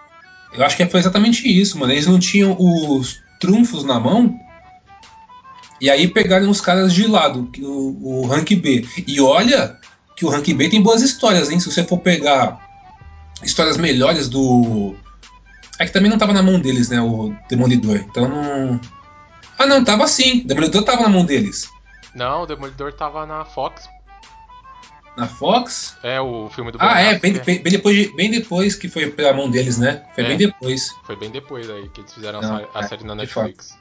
Eu 0.52 0.64
acho 0.64 0.76
que 0.76 0.86
foi 0.86 1.00
exatamente 1.00 1.46
isso, 1.48 1.78
mano. 1.78 1.92
Eles 1.92 2.06
não 2.06 2.18
tinham 2.18 2.56
os 2.58 3.20
trunfos 3.40 3.84
na 3.84 3.98
mão. 3.98 4.38
E 5.80 5.90
aí 5.90 6.06
pegaram 6.06 6.48
os 6.48 6.60
caras 6.60 6.94
de 6.94 7.06
lado, 7.06 7.50
o, 7.60 8.20
o 8.22 8.26
rank 8.26 8.50
B. 8.54 8.86
E 9.06 9.20
olha 9.20 9.76
que 10.16 10.24
o 10.24 10.28
rank 10.30 10.46
B 10.54 10.68
tem 10.68 10.80
boas 10.80 11.02
histórias, 11.02 11.50
hein? 11.50 11.58
Se 11.58 11.70
você 11.70 11.82
for 11.82 11.98
pegar 11.98 12.60
histórias 13.42 13.76
melhores 13.76 14.28
do. 14.28 14.94
É 15.78 15.84
que 15.84 15.92
também 15.92 16.08
não 16.08 16.16
tava 16.18 16.32
na 16.32 16.42
mão 16.42 16.60
deles, 16.60 16.88
né? 16.88 17.00
O 17.00 17.34
Demolidor. 17.48 17.96
Então 17.96 18.28
não. 18.28 18.80
Ah, 19.58 19.66
não, 19.66 19.84
tava 19.84 20.06
sim. 20.06 20.44
Demolidor 20.46 20.84
tava 20.84 21.02
na 21.02 21.08
mão 21.08 21.24
deles. 21.24 21.68
Não, 22.14 22.42
o 22.42 22.46
Demolidor 22.46 22.92
tava 22.92 23.26
na 23.26 23.44
Fox. 23.44 23.88
Na 25.16 25.26
Fox? 25.28 25.96
É 26.02 26.20
o 26.20 26.48
filme 26.50 26.72
do 26.72 26.78
Ben 26.78 26.88
Ah, 26.88 27.00
é, 27.00 27.18
bem, 27.18 27.32
bem- 27.34 27.62
bem 27.62 27.72
depois, 27.72 27.96
de- 27.96 28.08
bem 28.16 28.30
depois 28.30 28.74
que 28.74 28.88
foi 28.88 29.10
pra 29.10 29.32
mão 29.32 29.48
deles, 29.50 29.78
né? 29.78 30.02
Foi 30.14 30.24
É. 30.24 30.28
bem 30.28 30.36
depois. 30.36 30.94
Foi 31.04 31.16
bem 31.16 31.30
depois 31.30 31.70
aí 31.70 31.88
que 31.88 32.00
eles 32.00 32.12
fizeram 32.12 32.40
a 32.40 32.42
Não, 32.42 32.58
sa- 32.60 32.68
a, 32.74 32.80
é, 32.80 32.82
série 32.88 33.04
na 33.04 33.14
Netflix. 33.14 33.78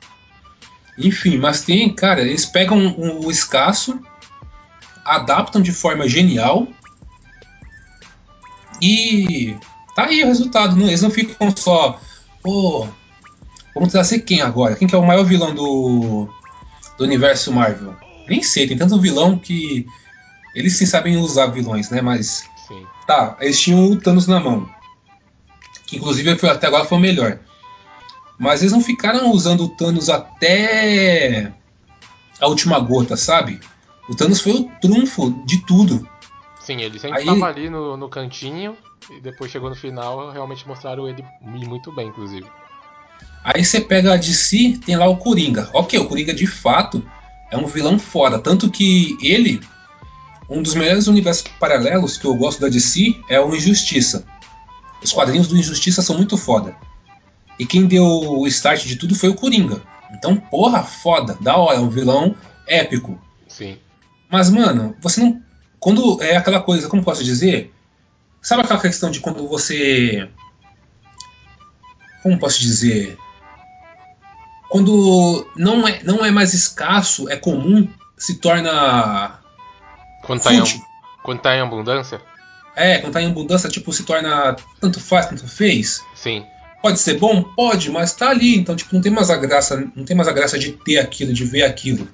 Enfim, 0.98 1.38
mas 1.38 1.62
tem, 1.62 1.92
cara, 1.94 2.22
eles 2.22 2.46
pegam 2.46 2.78
o, 2.88 3.26
o 3.26 3.32
escasso, 3.32 4.00
adaptam 5.04 5.60
de 5.62 5.72
forma 5.72 6.08
genial 6.08 6.68
e 8.82 9.56
tá 9.96 10.06
aí 10.06 10.24
o 10.24 10.28
resultado. 10.28 10.76
Não, 10.76 10.88
eles 10.88 11.02
não 11.02 11.10
ficam 11.10 11.56
só, 11.56 12.00
pô, 12.44 12.88
vamos 13.74 13.92
trazer 13.92 14.20
quem 14.20 14.42
agora? 14.42 14.76
Quem 14.76 14.88
que 14.88 14.94
é 14.96 14.98
o 14.98 15.06
maior 15.06 15.24
vilão 15.24 15.54
do, 15.54 16.30
do 16.98 17.04
universo 17.04 17.52
Marvel? 17.52 17.96
Nem 18.28 18.42
sei, 18.42 18.68
tem 18.68 18.78
tanto 18.78 19.00
vilão 19.00 19.38
que 19.38 19.86
eles 20.56 20.78
sim 20.78 20.86
sabem 20.86 21.18
usar 21.18 21.48
vilões, 21.48 21.90
né? 21.90 22.02
Mas 22.02 22.48
Sim. 22.68 22.86
Tá, 23.06 23.38
eles 23.42 23.60
tinham 23.60 23.92
o 23.92 24.00
Thanos 24.00 24.28
na 24.28 24.40
mão. 24.40 24.70
Que 25.86 25.98
inclusive 25.98 26.38
foi, 26.38 26.50
até 26.50 26.68
agora 26.68 26.86
foi 26.86 26.98
o 26.98 27.02
melhor. 27.02 27.40
Mas 28.40 28.62
eles 28.62 28.72
não 28.72 28.82
ficaram 28.82 29.32
usando 29.32 29.66
o 29.66 29.70
Thanos 29.70 30.10
até 30.10 31.54
a 32.40 32.48
última 32.48 32.80
gota, 32.80 33.16
sabe? 33.16 33.60
O 34.10 34.16
Thanos 34.16 34.42
foi 34.42 34.54
o 34.54 34.72
trunfo 34.82 35.32
de 35.46 35.66
tudo. 35.66 36.08
Sim, 36.60 36.82
ele 36.82 36.98
sempre 36.98 37.24
tava 37.26 37.46
ali 37.46 37.70
no, 37.70 37.98
no 37.98 38.10
cantinho 38.10 38.78
e 39.10 39.20
depois 39.20 39.52
chegou 39.52 39.70
no 39.70 39.76
final 39.76 40.32
realmente 40.32 40.66
mostraram 40.68 41.08
ele 41.08 41.24
muito 41.42 41.92
bem, 41.92 42.08
inclusive. 42.08 42.48
Aí 43.44 43.64
você 43.64 43.82
pega 43.82 44.14
a 44.14 44.18
DC, 44.18 44.80
tem 44.86 44.96
lá 44.96 45.06
o 45.08 45.18
Coringa. 45.18 45.70
Ok, 45.74 46.00
o 46.00 46.08
Coringa 46.08 46.34
de 46.34 46.48
fato 46.48 47.06
é 47.54 47.58
um 47.58 47.68
vilão 47.68 48.00
foda. 48.00 48.40
Tanto 48.40 48.70
que 48.70 49.16
ele, 49.22 49.62
um 50.50 50.62
dos 50.62 50.74
melhores 50.74 51.06
universos 51.06 51.44
paralelos 51.60 52.18
que 52.18 52.26
eu 52.26 52.34
gosto 52.34 52.60
da 52.60 52.68
DC 52.68 53.16
é 53.30 53.40
o 53.40 53.56
Injustiça. 53.56 54.26
Os 55.04 55.14
quadrinhos 55.14 55.48
do 55.48 55.58
Injustiça 55.58 56.02
são 56.02 56.18
muito 56.18 56.36
foda. 56.36 56.76
E 57.60 57.66
quem 57.66 57.86
deu 57.86 58.06
o 58.06 58.48
start 58.48 58.86
de 58.86 58.96
tudo 58.96 59.14
foi 59.14 59.30
o 59.30 59.36
Coringa. 59.36 59.84
Então, 60.12 60.36
porra, 60.36 60.82
foda, 60.84 61.38
da 61.40 61.56
hora, 61.56 61.78
é 61.78 61.80
um 61.80 61.90
vilão 61.90 62.36
épico. 62.68 63.22
Sim. 63.48 63.78
Mas, 64.32 64.50
mano, 64.50 64.96
você 65.00 65.22
não. 65.22 65.40
Quando 65.80 66.22
é 66.24 66.36
aquela 66.36 66.60
coisa, 66.60 66.88
como 66.88 67.04
posso 67.04 67.24
dizer? 67.24 67.72
Sabe 68.42 68.64
aquela 68.64 68.82
questão 68.82 69.12
de 69.12 69.20
quando 69.20 69.48
você. 69.48 70.28
Como 72.24 72.40
posso 72.40 72.60
dizer? 72.60 73.16
Quando 74.74 75.46
não 75.56 75.88
é, 75.88 76.02
não 76.02 76.26
é 76.26 76.32
mais 76.32 76.56
escasso, 76.56 77.30
é 77.30 77.36
comum, 77.36 77.88
se 78.18 78.40
torna. 78.40 79.40
Quando 80.24 80.42
tá, 80.42 80.52
em, 80.52 80.64
quando 81.22 81.42
tá 81.42 81.56
em 81.56 81.62
abundância? 81.62 82.20
É, 82.76 82.98
quando 82.98 83.14
tá 83.14 83.22
em 83.22 83.28
abundância, 83.28 83.70
tipo, 83.70 83.94
se 83.94 84.02
torna 84.02 84.56
tanto 84.82 85.00
faz, 85.00 85.28
tanto 85.28 85.48
fez. 85.48 86.02
Sim. 86.16 86.44
Pode 86.82 86.98
ser 87.00 87.20
bom? 87.20 87.44
Pode, 87.44 87.92
mas 87.92 88.14
tá 88.14 88.32
ali, 88.32 88.58
então 88.58 88.76
tipo, 88.76 88.96
não 88.96 89.02
tem 89.04 89.12
mais 89.12 89.30
a 89.30 89.38
graça, 89.38 89.78
não 89.96 90.06
tem 90.06 90.18
mais 90.18 90.28
a 90.28 90.34
graça 90.34 90.58
de 90.58 90.72
ter 90.72 90.98
aquilo, 90.98 91.32
de 91.34 91.46
ver 91.46 91.66
aquilo. 91.66 92.08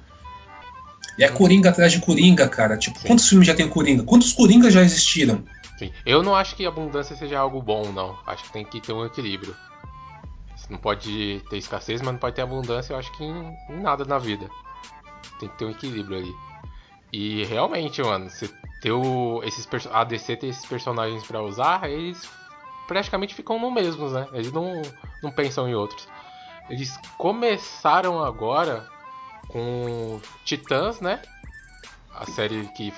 E 1.18 1.24
é 1.24 1.30
Coringa 1.30 1.70
atrás 1.70 1.94
de 1.94 2.02
Coringa, 2.02 2.46
cara. 2.50 2.76
Tipo, 2.76 3.00
Sim. 3.00 3.08
quantos 3.08 3.30
filmes 3.30 3.48
já 3.48 3.56
tem 3.56 3.70
Coringa? 3.70 4.04
Quantos 4.04 4.34
Coringas 4.34 4.74
já 4.74 4.82
existiram? 4.82 5.46
Sim. 5.78 5.94
Eu 6.06 6.22
não 6.22 6.36
acho 6.36 6.58
que 6.58 6.66
abundância 6.66 7.16
seja 7.16 7.40
algo 7.40 7.62
bom, 7.62 7.90
não. 7.94 8.20
Acho 8.28 8.44
que 8.44 8.52
tem 8.52 8.66
que 8.66 8.82
ter 8.82 8.92
um 8.92 9.06
equilíbrio. 9.06 9.56
Não 10.70 10.78
pode 10.78 11.44
ter 11.50 11.58
escassez, 11.58 12.02
mas 12.02 12.12
não 12.12 12.20
pode 12.20 12.36
ter 12.36 12.42
abundância, 12.42 12.94
eu 12.94 12.98
acho 12.98 13.12
que 13.18 13.24
em, 13.24 13.58
em 13.70 13.82
nada 13.82 14.06
na 14.06 14.18
vida. 14.18 14.48
Tem 15.40 15.50
que 15.50 15.58
ter 15.58 15.66
um 15.66 15.72
equilíbrio 15.72 16.18
ali. 16.18 16.36
E 17.12 17.44
realmente, 17.46 18.02
mano, 18.04 18.30
você 18.30 18.48
ter 18.82 18.92
o, 18.92 19.42
esses 19.44 19.68
a 19.92 20.04
DC 20.04 20.38
ter 20.38 20.48
esses 20.48 20.66
personagens 20.66 21.26
pra 21.26 21.42
usar, 21.42 21.90
eles 21.90 22.30
praticamente 22.88 23.34
ficam 23.34 23.60
no 23.60 23.72
mesmos, 23.72 24.14
né? 24.14 24.28
Eles 24.32 24.52
não, 24.52 24.82
não 25.24 25.32
pensam 25.32 25.68
em 25.68 25.74
outros. 25.74 26.08
Eles 26.70 26.96
começaram 27.18 28.24
agora 28.24 28.88
com 29.48 30.22
Titãs, 30.46 31.02
né? 31.02 31.22
A 32.14 32.26
série 32.28 32.68
que 32.70 32.94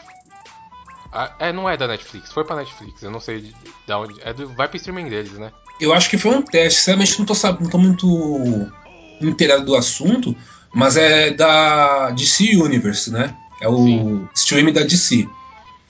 ah, 1.11 1.33
é, 1.39 1.51
não 1.51 1.69
é 1.69 1.75
da 1.75 1.87
Netflix, 1.87 2.31
foi 2.31 2.45
pra 2.45 2.55
Netflix, 2.55 3.03
eu 3.03 3.11
não 3.11 3.19
sei 3.19 3.41
de, 3.41 3.53
de 3.53 3.93
onde. 3.93 4.21
É 4.21 4.33
do, 4.33 4.47
vai 4.55 4.67
pro 4.67 4.77
streaming 4.77 5.09
deles, 5.09 5.37
né? 5.37 5.51
Eu 5.81 5.93
acho 5.93 6.09
que 6.09 6.17
foi 6.17 6.31
um 6.31 6.41
teste, 6.43 6.79
sinceramente 6.79 7.17
não 7.17 7.25
tô, 7.25 7.33
não 7.59 7.69
tô 7.69 7.77
muito 7.77 8.71
inteirado 9.19 9.65
do 9.65 9.75
assunto, 9.75 10.37
mas 10.71 10.95
é 10.95 11.31
da 11.31 12.11
DC 12.11 12.55
Universe, 12.55 13.11
né? 13.11 13.35
É 13.59 13.67
o 13.67 13.83
Sim. 13.83 14.27
streaming 14.35 14.73
da 14.73 14.83
DC. 14.83 15.27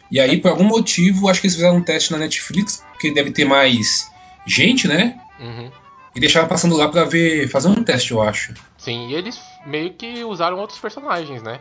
E 0.09 0.19
aí, 0.19 0.37
por 0.37 0.51
algum 0.51 0.63
motivo, 0.63 1.27
acho 1.29 1.41
que 1.41 1.47
eles 1.47 1.55
fizeram 1.55 1.77
um 1.77 1.83
teste 1.83 2.11
na 2.11 2.17
Netflix, 2.17 2.83
porque 2.91 3.11
deve 3.11 3.31
ter 3.31 3.45
mais 3.45 4.09
gente, 4.45 4.87
né? 4.87 5.19
Uhum. 5.39 5.69
E 6.15 6.19
deixaram 6.19 6.47
passando 6.47 6.75
lá 6.75 6.89
pra 6.89 7.05
ver, 7.05 7.47
fazer 7.49 7.69
um 7.69 7.83
teste, 7.83 8.11
eu 8.11 8.21
acho. 8.21 8.53
Sim, 8.77 9.07
e 9.07 9.13
eles 9.13 9.39
meio 9.65 9.93
que 9.93 10.23
usaram 10.23 10.57
outros 10.57 10.79
personagens, 10.79 11.41
né? 11.43 11.59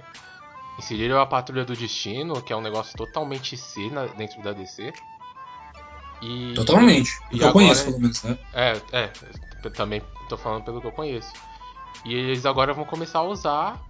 Inseriram 0.79 1.21
a 1.21 1.27
Patrulha 1.27 1.65
do 1.65 1.77
Destino, 1.77 2.43
que 2.43 2.53
é 2.53 2.57
um 2.57 2.61
negócio 2.61 2.97
totalmente 2.97 3.57
C 3.57 3.91
na- 3.91 4.07
dentro 4.07 4.41
da 4.43 4.53
DC. 4.53 4.93
E. 6.23 6.55
Totalmente. 6.55 7.19
E 7.31 7.41
eu 7.41 7.49
agora- 7.49 7.53
conheço, 7.53 7.85
pelo 7.87 8.01
menos, 8.01 8.23
né? 8.23 8.39
É, 8.53 8.81
é, 8.93 9.13
eu 9.65 9.71
também 9.71 10.03
tô 10.29 10.37
falando 10.37 10.65
pelo 10.65 10.81
que 10.81 10.87
eu 10.87 10.93
conheço. 10.93 11.33
E 12.05 12.15
eles 12.15 12.47
agora 12.47 12.73
vão 12.73 12.85
começar 12.85 13.21
a 13.21 13.25
usar. 13.25 13.81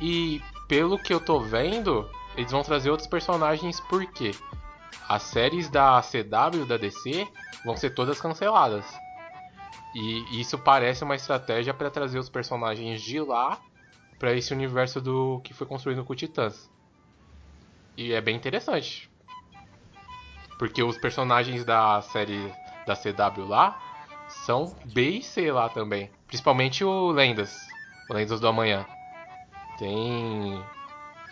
E 0.00 0.40
pelo 0.68 0.98
que 0.98 1.12
eu 1.12 1.20
tô 1.20 1.40
vendo, 1.40 2.08
eles 2.36 2.52
vão 2.52 2.62
trazer 2.62 2.90
outros 2.90 3.08
personagens 3.08 3.80
porque 3.80 4.32
as 5.08 5.22
séries 5.22 5.68
da 5.68 6.00
CW 6.02 6.66
da 6.66 6.76
DC 6.76 7.26
vão 7.64 7.76
ser 7.76 7.90
todas 7.90 8.20
canceladas. 8.20 8.84
E 9.94 10.40
isso 10.40 10.58
parece 10.58 11.02
uma 11.02 11.16
estratégia 11.16 11.72
para 11.72 11.90
trazer 11.90 12.18
os 12.18 12.28
personagens 12.28 13.00
de 13.00 13.18
lá 13.20 13.58
para 14.18 14.34
esse 14.34 14.52
universo 14.52 15.00
do 15.00 15.40
que 15.42 15.54
foi 15.54 15.66
construído 15.66 16.04
com 16.04 16.12
o 16.12 16.16
Titãs. 16.16 16.70
E 17.96 18.12
é 18.12 18.20
bem 18.20 18.36
interessante. 18.36 19.10
Porque 20.58 20.82
os 20.82 20.98
personagens 20.98 21.64
da 21.64 22.02
série 22.02 22.52
da 22.86 22.96
CW 22.96 23.46
lá 23.46 23.80
são 24.28 24.74
B 24.84 25.18
e 25.18 25.22
C 25.22 25.50
lá 25.52 25.68
também. 25.68 26.10
Principalmente 26.26 26.84
o 26.84 27.10
Lendas. 27.10 27.68
O 28.10 28.14
Lendas 28.14 28.40
do 28.40 28.48
Amanhã. 28.48 28.84
Tem. 29.78 30.60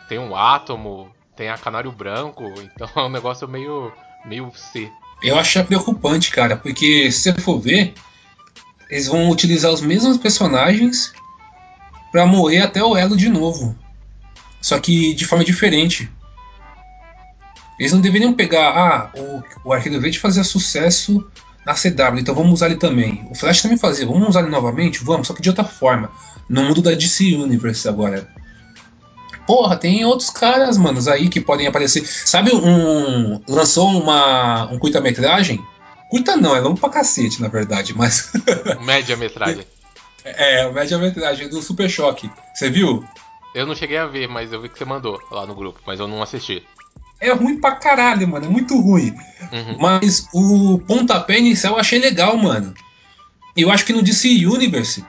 Tem 0.08 0.18
um 0.18 0.36
átomo, 0.36 1.12
tem 1.34 1.48
a 1.48 1.58
Canário 1.58 1.90
Branco, 1.90 2.44
então 2.62 2.88
é 2.94 3.00
um 3.02 3.10
negócio 3.10 3.48
meio. 3.48 3.92
meio 4.24 4.50
C. 4.54 4.90
Eu 5.22 5.38
acho 5.38 5.64
preocupante, 5.64 6.30
cara, 6.30 6.56
porque 6.56 7.10
se 7.10 7.32
você 7.32 7.40
for 7.40 7.58
ver, 7.58 7.94
eles 8.88 9.08
vão 9.08 9.30
utilizar 9.30 9.72
os 9.72 9.80
mesmos 9.80 10.18
personagens 10.18 11.12
pra 12.12 12.26
moer 12.26 12.62
até 12.62 12.82
o 12.82 12.96
elo 12.96 13.16
de 13.16 13.28
novo. 13.28 13.76
Só 14.60 14.78
que 14.78 15.14
de 15.14 15.24
forma 15.24 15.44
diferente. 15.44 16.10
Eles 17.78 17.92
não 17.92 18.00
deveriam 18.00 18.32
pegar, 18.32 18.70
ah, 18.70 19.10
o, 19.18 19.42
o 19.64 19.72
Arqueiro 19.72 20.00
Verde 20.00 20.18
fazia 20.18 20.42
sucesso 20.42 21.24
na 21.64 21.74
CW, 21.74 22.20
então 22.20 22.34
vamos 22.34 22.54
usar 22.54 22.66
ele 22.66 22.76
também. 22.76 23.26
O 23.30 23.34
Flash 23.34 23.62
também 23.62 23.76
fazia, 23.76 24.06
vamos 24.06 24.28
usar 24.28 24.40
ele 24.40 24.50
novamente? 24.50 25.04
Vamos, 25.04 25.26
só 25.26 25.34
que 25.34 25.42
de 25.42 25.48
outra 25.48 25.64
forma. 25.64 26.10
No 26.48 26.62
mundo 26.62 26.80
da 26.80 26.92
DC 26.92 27.34
Universe 27.34 27.88
agora. 27.88 28.28
Porra, 29.46 29.76
tem 29.76 30.04
outros 30.04 30.30
caras, 30.30 30.76
manos, 30.76 31.06
aí 31.06 31.28
que 31.28 31.40
podem 31.40 31.66
aparecer. 31.66 32.04
Sabe 32.06 32.54
um. 32.54 33.40
Lançou 33.48 33.88
uma. 33.88 34.70
um 34.72 34.78
curta-metragem? 34.78 35.60
Curta 36.10 36.36
não, 36.36 36.54
é 36.54 36.60
longo 36.60 36.78
pra 36.78 36.88
cacete, 36.88 37.40
na 37.40 37.48
verdade, 37.48 37.94
mas. 37.96 38.32
Média 38.82 39.16
metragem. 39.16 39.64
é, 40.24 40.70
média-metragem 40.70 41.48
do 41.48 41.62
Super 41.62 41.88
Choque. 41.88 42.30
Você 42.54 42.70
viu? 42.70 43.04
Eu 43.54 43.66
não 43.66 43.74
cheguei 43.74 43.96
a 43.96 44.06
ver, 44.06 44.28
mas 44.28 44.52
eu 44.52 44.60
vi 44.60 44.68
que 44.68 44.78
você 44.78 44.84
mandou 44.84 45.20
lá 45.30 45.46
no 45.46 45.54
grupo, 45.54 45.80
mas 45.86 45.98
eu 45.98 46.06
não 46.06 46.22
assisti. 46.22 46.64
É 47.20 47.32
ruim 47.32 47.60
pra 47.60 47.72
caralho, 47.72 48.28
mano. 48.28 48.46
É 48.46 48.48
muito 48.48 48.78
ruim. 48.80 49.14
Uhum. 49.52 49.76
Mas 49.80 50.26
o 50.32 50.78
pontapé 50.86 51.38
inicial 51.38 51.74
eu 51.74 51.80
achei 51.80 51.98
legal, 51.98 52.36
mano. 52.36 52.74
Eu 53.56 53.70
acho 53.70 53.84
que 53.84 53.92
no 53.92 54.02
DC 54.02 54.46
Universe, 54.46 55.04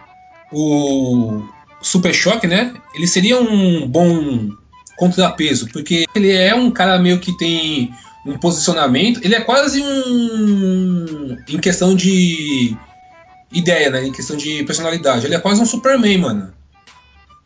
o 0.52 1.44
Super 1.82 2.14
Choque, 2.14 2.48
né? 2.48 2.74
Ele 2.94 3.08
seria 3.08 3.40
um 3.40 3.86
bom 3.88 4.50
contrapeso, 4.98 5.68
porque 5.72 6.06
ele 6.16 6.32
é 6.32 6.56
um 6.56 6.72
cara 6.72 6.98
meio 6.98 7.20
que 7.20 7.38
tem 7.38 7.94
um 8.26 8.38
posicionamento. 8.38 9.20
Ele 9.24 9.36
é 9.36 9.42
quase 9.42 9.82
um. 9.82 11.38
Em 11.48 11.60
questão 11.60 11.96
de 11.96 12.76
ideia, 13.52 13.90
né? 13.90 14.06
Em 14.06 14.12
questão 14.12 14.36
de 14.36 14.64
personalidade. 14.64 15.26
Ele 15.26 15.36
é 15.36 15.40
quase 15.40 15.62
um 15.62 15.66
Superman, 15.66 16.18
mano. 16.18 16.54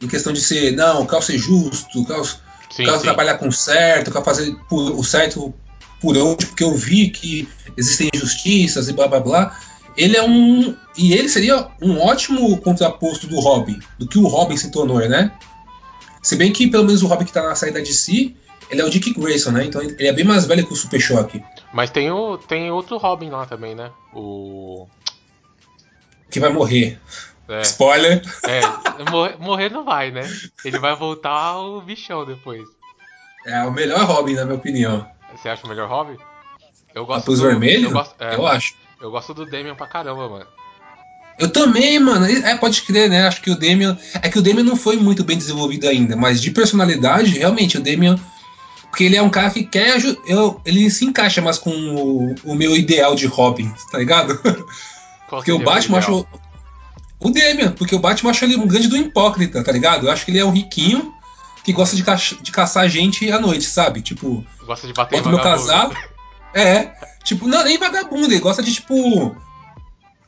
Em 0.01 0.07
questão 0.07 0.33
de 0.33 0.41
ser, 0.41 0.71
não, 0.71 1.03
o 1.03 1.05
Cal 1.05 1.21
ser 1.21 1.37
justo, 1.37 2.01
o 2.01 2.05
Cal, 2.05 2.23
Sim, 2.71 2.83
o 2.83 2.85
Cal 2.87 2.97
sim. 2.97 3.03
trabalhar 3.03 3.37
com 3.37 3.51
certo, 3.51 4.07
o 4.09 4.11
Cal 4.11 4.23
fazer 4.23 4.55
por- 4.69 4.97
o 4.97 5.03
certo 5.03 5.53
por 5.99 6.17
onde, 6.17 6.47
porque 6.47 6.63
eu 6.63 6.73
vi 6.73 7.09
que 7.09 7.47
existem 7.77 8.09
injustiças 8.13 8.87
e 8.89 8.93
blá 8.93 9.07
blá 9.07 9.19
blá. 9.19 9.57
Ele 9.95 10.15
é 10.17 10.23
um. 10.23 10.75
E 10.97 11.13
ele 11.13 11.27
seria 11.29 11.67
um 11.81 11.99
ótimo 11.99 12.57
contraposto 12.61 13.27
do 13.27 13.39
Robin, 13.39 13.79
do 13.99 14.07
que 14.07 14.17
o 14.17 14.25
Robin 14.27 14.55
se 14.57 14.71
tornou, 14.71 14.99
né? 14.99 15.31
Se 16.23 16.35
bem 16.35 16.51
que 16.51 16.67
pelo 16.67 16.85
menos 16.85 17.03
o 17.03 17.07
Robin 17.07 17.25
que 17.25 17.33
tá 17.33 17.43
na 17.43 17.55
saída 17.55 17.81
de 17.81 17.93
si, 17.93 18.35
ele 18.69 18.81
é 18.81 18.85
o 18.85 18.89
Dick 18.89 19.13
Grayson, 19.13 19.51
né? 19.51 19.65
Então 19.65 19.81
ele 19.81 20.07
é 20.07 20.13
bem 20.13 20.23
mais 20.23 20.45
velho 20.45 20.65
que 20.65 20.71
o 20.73 20.75
Super 20.77 20.99
Choque. 20.99 21.43
Mas 21.73 21.89
tem, 21.89 22.09
o, 22.09 22.37
tem 22.37 22.71
outro 22.71 22.97
Robin 22.97 23.29
lá 23.29 23.45
também, 23.45 23.75
né? 23.75 23.91
O. 24.13 24.87
Que 26.29 26.39
vai 26.39 26.51
morrer. 26.51 26.97
É, 27.47 27.61
Spoiler. 27.61 28.21
é, 28.47 29.11
morrer, 29.11 29.35
morrer 29.39 29.69
não 29.69 29.83
vai, 29.83 30.11
né? 30.11 30.21
Ele 30.63 30.79
vai 30.79 30.95
voltar 30.95 31.59
o 31.59 31.81
bichão 31.81 32.25
depois. 32.25 32.67
É 33.45 33.63
o 33.63 33.71
melhor 33.71 34.05
Robin, 34.05 34.33
na 34.33 34.45
minha 34.45 34.57
opinião. 34.57 35.05
Você 35.35 35.49
acha 35.49 35.65
o 35.65 35.69
melhor 35.69 35.89
Robin? 35.89 36.17
Eu 36.93 37.05
gosto 37.05 37.21
Capuz 37.21 37.39
do, 37.39 37.47
Vermelho? 37.47 37.87
Eu, 37.87 37.91
gosto, 37.91 38.15
é, 38.19 38.35
eu 38.35 38.47
acho. 38.47 38.75
eu 39.01 39.11
gosto 39.11 39.33
do 39.33 39.45
Damian 39.45 39.75
pra 39.75 39.87
caramba, 39.87 40.29
mano. 40.29 40.47
Eu 41.39 41.49
também, 41.49 41.99
mano. 41.99 42.25
É, 42.25 42.55
pode 42.57 42.81
crer, 42.83 43.09
né? 43.09 43.27
Acho 43.27 43.41
que 43.41 43.49
o 43.49 43.57
Damian. 43.57 43.97
É 44.21 44.29
que 44.29 44.37
o 44.37 44.41
Damian 44.41 44.63
não 44.63 44.75
foi 44.75 44.97
muito 44.97 45.23
bem 45.23 45.37
desenvolvido 45.37 45.87
ainda, 45.87 46.15
mas 46.15 46.41
de 46.41 46.51
personalidade, 46.51 47.37
realmente, 47.37 47.77
o 47.77 47.81
Damian. 47.81 48.19
Porque 48.89 49.05
ele 49.05 49.15
é 49.15 49.21
um 49.21 49.29
cara 49.29 49.49
que 49.49 49.63
quer. 49.63 49.97
Eu, 50.27 50.61
ele 50.65 50.89
se 50.91 51.05
encaixa 51.05 51.41
mais 51.41 51.57
com 51.57 51.71
o, 51.71 52.35
o 52.43 52.55
meu 52.55 52.75
ideal 52.75 53.15
de 53.15 53.25
Robin, 53.25 53.73
tá 53.89 53.97
ligado? 53.97 54.37
Qual 55.27 55.39
Porque 55.41 55.51
o 55.51 55.59
Batman 55.59 55.99
acho. 55.99 56.27
O 57.21 57.29
Damian, 57.29 57.71
porque 57.73 57.95
o 57.95 57.99
Batman 57.99 58.31
acha 58.31 58.45
ele 58.45 58.55
um 58.55 58.67
grande 58.67 58.87
do 58.87 58.97
hipócrita, 58.97 59.63
tá 59.63 59.71
ligado? 59.71 60.07
Eu 60.07 60.11
acho 60.11 60.25
que 60.25 60.31
ele 60.31 60.39
é 60.39 60.45
um 60.45 60.51
riquinho 60.51 61.13
que 61.63 61.71
gosta 61.71 61.95
de, 61.95 62.03
ca- 62.03 62.15
de 62.15 62.51
caçar 62.51 62.89
gente 62.89 63.31
à 63.31 63.39
noite, 63.39 63.65
sabe? 63.65 64.01
Tipo, 64.01 64.43
Gosta 64.65 64.87
de 64.87 64.93
bater 64.93 65.17
bota 65.17 65.29
meu 65.29 65.39
casaco. 65.39 65.95
É. 66.53 66.91
Tipo, 67.23 67.47
não, 67.47 67.63
nem 67.63 67.77
vagabundo, 67.77 68.25
ele 68.25 68.39
gosta 68.39 68.63
de 68.63 68.73
tipo. 68.73 69.35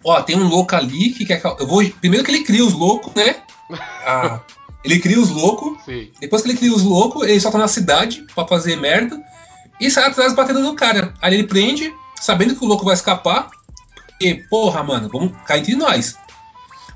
Ó, 0.03 0.21
tem 0.21 0.35
um 0.37 0.47
louco 0.47 0.75
ali 0.75 1.09
que 1.11 1.25
quer. 1.25 1.41
Eu 1.59 1.65
vou. 1.65 1.83
Primeiro 1.99 2.23
que 2.25 2.31
ele 2.31 2.43
cria 2.43 2.63
os 2.63 2.73
loucos, 2.73 3.13
né? 3.15 3.37
Ah, 4.05 4.39
ele 4.85 4.99
cria 4.99 5.19
os 5.19 5.29
loucos. 5.29 5.83
Depois 6.19 6.41
que 6.41 6.49
ele 6.49 6.57
cria 6.57 6.73
os 6.73 6.83
loucos, 6.83 7.23
ele 7.27 7.39
solta 7.39 7.57
na 7.57 7.67
cidade 7.67 8.25
pra 8.35 8.45
fazer 8.45 8.75
merda. 8.75 9.19
E 9.79 9.89
sai 9.89 10.05
atrás 10.09 10.33
batendo 10.33 10.59
no 10.59 10.75
cara. 10.75 11.13
Aí 11.21 11.33
ele 11.33 11.47
prende, 11.47 11.91
sabendo 12.21 12.55
que 12.55 12.63
o 12.63 12.67
louco 12.67 12.85
vai 12.85 12.93
escapar. 12.93 13.49
E, 14.21 14.35
porra, 14.35 14.83
mano, 14.83 15.09
vamos 15.11 15.31
cair 15.45 15.61
entre 15.61 15.75
nós. 15.75 16.15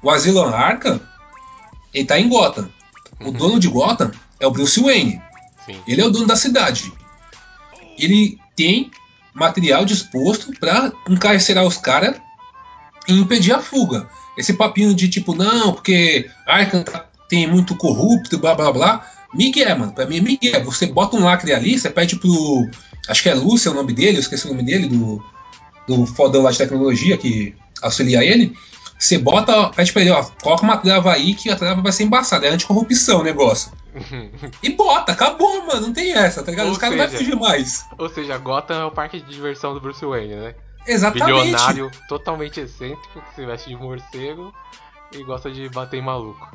O 0.01 0.09
Asylum 0.09 0.47
Arkham, 0.53 0.99
ele 1.93 2.05
tá 2.05 2.19
em 2.19 2.29
Gotham. 2.29 2.69
O 3.19 3.25
Uhum. 3.25 3.31
dono 3.31 3.59
de 3.59 3.67
Gotham 3.67 4.11
é 4.39 4.45
o 4.47 4.51
Bruce 4.51 4.79
Wayne. 4.81 5.21
Sim. 5.65 5.79
Ele 5.87 6.01
é 6.01 6.05
o 6.05 6.09
dono 6.11 6.27
da 6.27 6.35
cidade. 6.35 6.91
Ele 7.97 8.37
tem 8.55 8.91
material 9.33 9.85
disposto 9.85 10.51
pra 10.59 10.91
encarcerar 11.09 11.65
os 11.65 11.77
caras 11.77 12.15
e 13.07 13.13
impedir 13.13 13.53
a 13.53 13.59
fuga. 13.61 14.07
Esse 14.37 14.53
papinho 14.53 14.93
de 14.93 15.07
tipo, 15.09 15.33
não, 15.33 15.73
porque 15.73 16.29
Arkham 16.45 16.83
tá- 16.83 17.05
tem 17.27 17.47
muito 17.47 17.75
corrupto, 17.75 18.37
blá 18.37 18.53
blá 18.55 18.71
blá. 18.71 19.11
Miguel, 19.33 19.77
mano, 19.77 19.91
pra 19.93 20.05
mim 20.05 20.17
é 20.17 20.21
Miguel. 20.21 20.63
Você 20.63 20.85
bota 20.87 21.17
um 21.17 21.23
lacre 21.23 21.53
ali, 21.53 21.77
você 21.77 21.89
pede 21.89 22.15
pro. 22.17 22.69
Acho 23.09 23.23
que 23.23 23.29
é 23.29 23.33
Lúcia 23.33 23.71
o 23.71 23.73
nome 23.73 23.93
dele, 23.93 24.17
eu 24.17 24.21
esqueci 24.21 24.45
o 24.45 24.51
nome 24.51 24.63
dele, 24.63 24.87
do, 24.87 25.23
do 25.87 26.05
fodão 26.05 26.43
lá 26.43 26.51
de 26.51 26.57
tecnologia 26.57 27.17
que 27.17 27.55
auxilia 27.81 28.23
ele. 28.23 28.55
Você 28.97 29.17
bota, 29.17 29.69
pede 29.69 29.93
pra 29.93 30.01
ele, 30.01 30.11
ó, 30.11 30.23
coloca 30.41 30.63
uma 30.63 30.77
trava 30.77 31.13
aí 31.13 31.35
que 31.35 31.49
a 31.49 31.55
trava 31.55 31.81
vai 31.81 31.91
ser 31.91 32.03
embaçada, 32.03 32.47
é 32.47 32.49
anticorrupção 32.49 33.19
o 33.19 33.23
negócio. 33.23 33.71
E 34.61 34.69
bota, 34.69 35.11
acabou, 35.11 35.65
mano, 35.65 35.87
não 35.87 35.93
tem 35.93 36.13
essa, 36.13 36.43
tá 36.43 36.51
ligado? 36.51 36.67
Ou 36.67 36.71
Os 36.71 36.77
caras 36.77 36.97
não 36.97 37.07
vão 37.07 37.17
fugir 37.17 37.35
mais. 37.35 37.85
Ou 37.97 38.09
seja, 38.09 38.37
Gotham 38.37 38.81
é 38.81 38.85
o 38.85 38.91
parque 38.91 39.19
de 39.19 39.31
diversão 39.31 39.73
do 39.73 39.79
Bruce 39.79 40.05
Wayne, 40.05 40.35
né? 40.35 40.55
Exatamente. 40.87 41.25
Bilionário 41.25 41.91
totalmente 42.07 42.59
excêntrico, 42.59 43.21
que 43.21 43.35
se 43.35 43.45
veste 43.45 43.69
de 43.69 43.75
morcego 43.75 44.53
e 45.11 45.23
gosta 45.23 45.51
de 45.51 45.67
bater 45.69 45.97
em 45.97 46.01
maluco. 46.01 46.47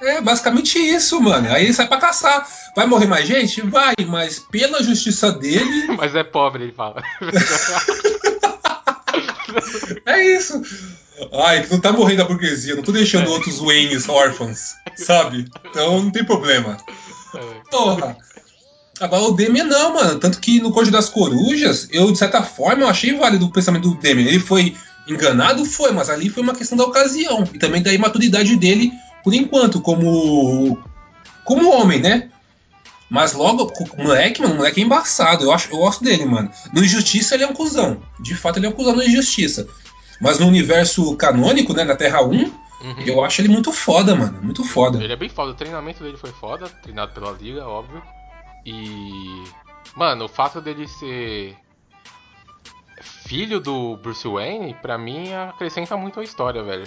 É 0.00 0.20
basicamente 0.20 0.78
isso, 0.78 1.20
mano. 1.20 1.52
Aí 1.52 1.64
ele 1.64 1.72
sai 1.72 1.86
pra 1.86 1.98
caçar. 1.98 2.46
Vai 2.74 2.86
morrer 2.86 3.06
mais 3.06 3.26
gente? 3.26 3.60
Vai, 3.62 3.94
mas 4.06 4.38
pela 4.38 4.82
justiça 4.82 5.32
dele, 5.32 5.86
Mas 5.96 6.14
é 6.14 6.24
pobre, 6.24 6.64
ele 6.64 6.72
fala. 6.72 7.02
é 10.04 10.36
isso. 10.36 10.60
Ai, 11.32 11.62
que 11.62 11.70
não 11.70 11.80
tá 11.80 11.92
morrendo 11.92 12.22
a 12.22 12.24
burguesia, 12.24 12.74
não 12.74 12.82
tô 12.82 12.92
deixando 12.92 13.30
outros 13.30 13.58
Waynes 13.60 14.08
órfãos, 14.08 14.74
sabe? 14.96 15.46
Então 15.70 16.02
não 16.02 16.10
tem 16.10 16.24
problema. 16.24 16.76
É. 17.34 17.70
Porra. 17.70 18.16
Agora 19.00 19.24
o 19.24 19.32
Demian 19.32 19.64
não, 19.64 19.94
mano. 19.94 20.20
Tanto 20.20 20.40
que 20.40 20.60
no 20.60 20.72
Corte 20.72 20.90
das 20.90 21.08
Corujas, 21.08 21.88
eu, 21.90 22.10
de 22.12 22.18
certa 22.18 22.42
forma, 22.42 22.82
eu 22.84 22.88
achei 22.88 23.12
válido 23.14 23.46
o 23.46 23.52
pensamento 23.52 23.90
do 23.90 23.96
Demian. 23.96 24.28
Ele 24.28 24.38
foi 24.38 24.76
enganado? 25.08 25.64
Foi, 25.64 25.90
mas 25.92 26.08
ali 26.08 26.28
foi 26.28 26.42
uma 26.42 26.54
questão 26.54 26.78
da 26.78 26.84
ocasião. 26.84 27.44
E 27.52 27.58
também 27.58 27.82
da 27.82 27.92
imaturidade 27.92 28.56
dele, 28.56 28.92
por 29.22 29.34
enquanto, 29.34 29.80
como. 29.80 30.78
como 31.44 31.70
homem, 31.70 32.00
né? 32.00 32.30
Mas 33.10 33.32
logo, 33.32 33.70
o 33.96 34.02
moleque, 34.02 34.40
mano, 34.40 34.54
o 34.54 34.56
moleque 34.58 34.80
é 34.80 34.84
embaçado. 34.84 35.44
Eu, 35.44 35.52
acho, 35.52 35.70
eu 35.70 35.78
gosto 35.78 36.02
dele, 36.02 36.24
mano. 36.24 36.50
No 36.72 36.82
Injustiça 36.82 37.34
ele 37.34 37.44
é 37.44 37.46
um 37.46 37.52
cuzão. 37.52 38.02
De 38.18 38.34
fato, 38.34 38.58
ele 38.58 38.66
é 38.66 38.68
um 38.68 38.72
cuzão 38.72 38.96
no 38.96 39.02
Injustiça. 39.02 39.68
Mas 40.20 40.38
no 40.38 40.46
universo 40.46 41.16
canônico, 41.16 41.72
né, 41.74 41.84
na 41.84 41.96
Terra 41.96 42.22
1, 42.22 42.64
Uhum. 42.84 43.00
eu 43.06 43.24
acho 43.24 43.40
ele 43.40 43.48
muito 43.48 43.72
foda, 43.72 44.14
mano. 44.14 44.42
Muito 44.42 44.62
foda. 44.62 45.02
Ele 45.02 45.12
é 45.12 45.16
bem 45.16 45.28
foda, 45.28 45.52
o 45.52 45.54
treinamento 45.54 46.02
dele 46.02 46.18
foi 46.18 46.30
foda, 46.30 46.68
treinado 46.68 47.12
pela 47.12 47.32
liga, 47.32 47.66
óbvio. 47.66 48.02
E. 48.64 49.44
Mano, 49.96 50.26
o 50.26 50.28
fato 50.28 50.60
dele 50.60 50.86
ser 50.86 51.56
filho 53.00 53.58
do 53.60 53.96
Bruce 53.96 54.26
Wayne, 54.28 54.74
pra 54.74 54.98
mim, 54.98 55.32
acrescenta 55.32 55.96
muito 55.96 56.20
a 56.20 56.24
história, 56.24 56.62
velho. 56.62 56.86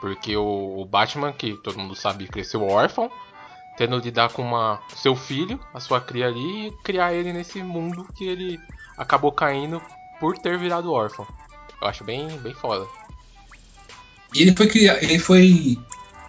Porque 0.00 0.36
o, 0.36 0.84
Batman, 0.84 1.32
que 1.32 1.54
todo 1.56 1.78
mundo 1.78 1.94
sabe, 1.94 2.28
cresceu 2.28 2.62
órfão, 2.66 3.10
tendo 3.76 3.98
de 4.00 4.06
lidar 4.06 4.30
com 4.30 4.42
uma, 4.42 4.80
seu 4.94 5.16
filho, 5.16 5.58
a 5.72 5.80
sua 5.80 6.00
cria 6.00 6.26
ali, 6.26 6.68
e 6.68 6.72
criar 6.84 7.12
ele 7.14 7.32
nesse 7.32 7.62
mundo 7.62 8.06
que 8.14 8.26
ele 8.26 8.60
acabou 8.96 9.32
caindo 9.32 9.82
por 10.20 10.36
ter 10.38 10.58
virado 10.58 10.92
órfão. 10.92 11.26
Eu 11.80 11.88
acho 11.88 12.04
bem, 12.04 12.26
bem 12.38 12.54
foda. 12.54 12.86
E 14.34 14.42
ele 14.42 14.54
foi, 14.54 14.66
cria- 14.66 14.98
ele 15.02 15.18
foi 15.18 15.78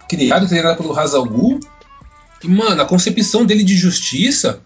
criado, 0.08 0.48
treinado 0.48 0.76
pelo 0.82 0.98
Hazal 0.98 1.24
Ghul. 1.24 1.60
E, 2.42 2.48
mano, 2.48 2.80
a 2.80 2.86
concepção 2.86 3.44
dele 3.44 3.62
de 3.62 3.76
justiça 3.76 4.62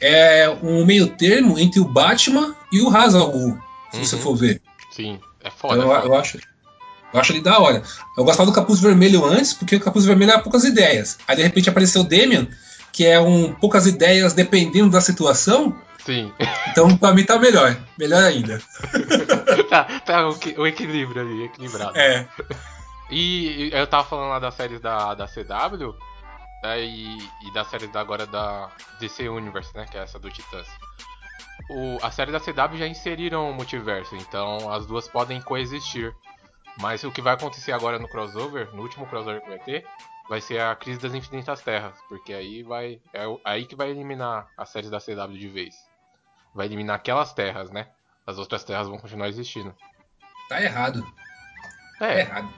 é 0.00 0.48
um 0.62 0.84
meio 0.86 1.08
termo 1.08 1.58
entre 1.58 1.80
o 1.80 1.84
Batman 1.84 2.54
e 2.70 2.80
o 2.80 2.88
Hazal 2.94 3.30
Ghul, 3.32 3.58
se 3.92 3.98
você 4.06 4.16
Uhum. 4.16 4.22
for 4.22 4.36
ver. 4.36 4.62
Sim, 4.92 5.18
é 5.42 5.50
foda. 5.50 5.82
eu, 5.82 5.92
é 5.92 5.96
foda. 5.96 6.06
eu 6.06 6.14
acho, 6.16 6.38
eu 7.12 7.20
acho 7.20 7.32
ele 7.32 7.40
da 7.40 7.58
hora. 7.58 7.82
Eu 8.16 8.24
gostava 8.24 8.48
do 8.48 8.54
Capuz 8.54 8.78
Vermelho 8.80 9.24
antes, 9.24 9.52
porque 9.52 9.74
o 9.76 9.80
Capuz 9.80 10.04
Vermelho 10.04 10.30
era 10.30 10.40
poucas 10.42 10.64
ideias. 10.64 11.18
Aí, 11.26 11.34
de 11.36 11.42
repente, 11.42 11.68
apareceu 11.68 12.02
o 12.02 12.04
Damian, 12.04 12.46
que 12.92 13.06
é 13.06 13.20
um 13.20 13.52
poucas 13.54 13.86
ideias 13.86 14.32
dependendo 14.32 14.90
da 14.90 15.00
situação. 15.00 15.76
Sim. 16.04 16.32
Então, 16.68 16.96
pra 16.96 17.12
mim, 17.12 17.24
tá 17.24 17.38
melhor. 17.38 17.76
Melhor 17.98 18.22
ainda. 18.22 18.62
tá, 19.68 19.84
tá 20.00 20.28
o, 20.28 20.66
equilíbrio 20.66 21.20
ali, 21.20 21.44
equilibrado. 21.44 21.98
É. 21.98 22.26
E 23.10 23.70
eu 23.72 23.86
tava 23.86 24.08
falando 24.08 24.30
lá 24.30 24.38
das 24.38 24.54
séries 24.54 24.80
da, 24.80 25.14
da 25.14 25.26
CW 25.26 25.94
né, 26.62 26.80
e, 26.82 27.18
e 27.18 27.52
das 27.52 27.68
séries 27.68 27.90
da, 27.90 28.00
agora 28.00 28.26
da 28.26 28.70
DC 29.00 29.28
Universe, 29.28 29.74
né? 29.74 29.86
Que 29.90 29.98
é 29.98 30.02
essa 30.02 30.18
do 30.18 30.30
Titãs. 30.30 30.66
O, 31.70 31.98
a 32.02 32.10
série 32.10 32.32
da 32.32 32.40
CW 32.40 32.78
já 32.78 32.86
inseriram 32.86 33.50
o 33.50 33.54
multiverso, 33.54 34.16
então 34.16 34.72
as 34.72 34.86
duas 34.86 35.08
podem 35.08 35.40
coexistir. 35.40 36.14
Mas 36.80 37.02
o 37.02 37.10
que 37.10 37.20
vai 37.20 37.34
acontecer 37.34 37.72
agora 37.72 37.98
no 37.98 38.08
crossover, 38.08 38.68
no 38.72 38.82
último 38.82 39.06
crossover 39.06 39.42
que 39.42 39.48
vai 39.48 39.58
ter, 39.58 39.84
vai 40.28 40.40
ser 40.40 40.60
a 40.60 40.74
crise 40.76 41.00
das 41.00 41.14
infinitas 41.14 41.60
terras. 41.60 41.94
Porque 42.08 42.32
aí 42.32 42.62
vai. 42.62 43.00
É 43.14 43.24
aí 43.44 43.66
que 43.66 43.76
vai 43.76 43.90
eliminar 43.90 44.48
as 44.56 44.68
séries 44.70 44.90
da 44.90 44.98
CW 45.00 45.38
de 45.38 45.48
vez. 45.48 45.74
Vai 46.54 46.66
eliminar 46.66 46.96
aquelas 46.96 47.32
terras, 47.32 47.70
né? 47.70 47.86
As 48.26 48.38
outras 48.38 48.64
terras 48.64 48.88
vão 48.88 48.98
continuar 48.98 49.28
existindo. 49.28 49.74
Tá 50.48 50.62
errado. 50.62 51.04
Tá 51.98 52.08
É, 52.12 52.20
errado. 52.20 52.48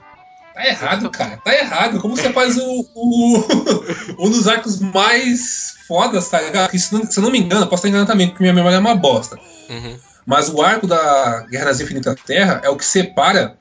Tá 0.54 0.66
errado, 0.66 1.11
cara. 1.11 1.37
Tá 1.38 1.54
errado. 1.54 2.00
Como 2.00 2.16
você 2.16 2.33
faz 2.33 2.56
o, 2.56 2.87
o- 2.94 4.26
um 4.26 4.30
dos 4.30 4.48
arcos 4.48 4.80
mais 4.80 5.76
fodas, 5.87 6.28
tá 6.28 6.40
ligado? 6.40 6.76
Se, 6.76 6.92
não, 6.92 7.04
se 7.09 7.18
eu 7.18 7.22
não 7.22 7.30
me 7.30 7.38
engano, 7.38 7.66
posso 7.68 7.80
estar 7.80 7.88
enganado 7.88 8.11
também, 8.11 8.28
porque 8.28 8.42
minha 8.42 8.52
memória 8.54 8.76
é 8.76 8.80
uma 8.80 8.96
bosta. 8.96 9.37
Uhum. 9.68 9.98
Mas 10.26 10.48
o 10.48 10.61
arco 10.61 10.87
da 10.87 11.42
Guerra 11.48 11.66
das 11.66 11.80
Infinitas 11.80 12.16
Terra 12.22 12.61
é 12.64 12.68
o 12.68 12.76
que 12.76 12.85
separa 12.85 13.56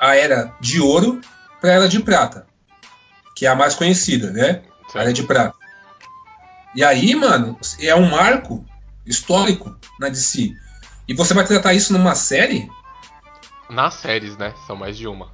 a 0.00 0.14
Era 0.14 0.54
de 0.60 0.80
Ouro 0.80 1.20
pra 1.60 1.72
Era 1.72 1.88
de 1.88 2.00
Prata. 2.00 2.46
Que 3.36 3.46
é 3.46 3.48
a 3.48 3.54
mais 3.54 3.74
conhecida, 3.74 4.30
né? 4.32 4.62
A 4.94 5.02
Era 5.02 5.12
de 5.12 5.22
Prata. 5.22 5.54
E 6.74 6.82
aí, 6.82 7.14
mano, 7.14 7.56
é 7.80 7.94
um 7.94 8.08
marco 8.10 8.64
histórico 9.06 9.76
na 10.00 10.08
DC. 10.08 10.52
E 11.08 11.14
você 11.14 11.32
vai 11.34 11.44
tratar 11.46 11.72
isso 11.74 11.92
numa 11.92 12.14
série? 12.14 12.68
Nas 13.70 13.94
séries, 13.94 14.36
né? 14.36 14.52
São 14.66 14.74
mais 14.76 14.96
de 14.96 15.06
uma. 15.06 15.28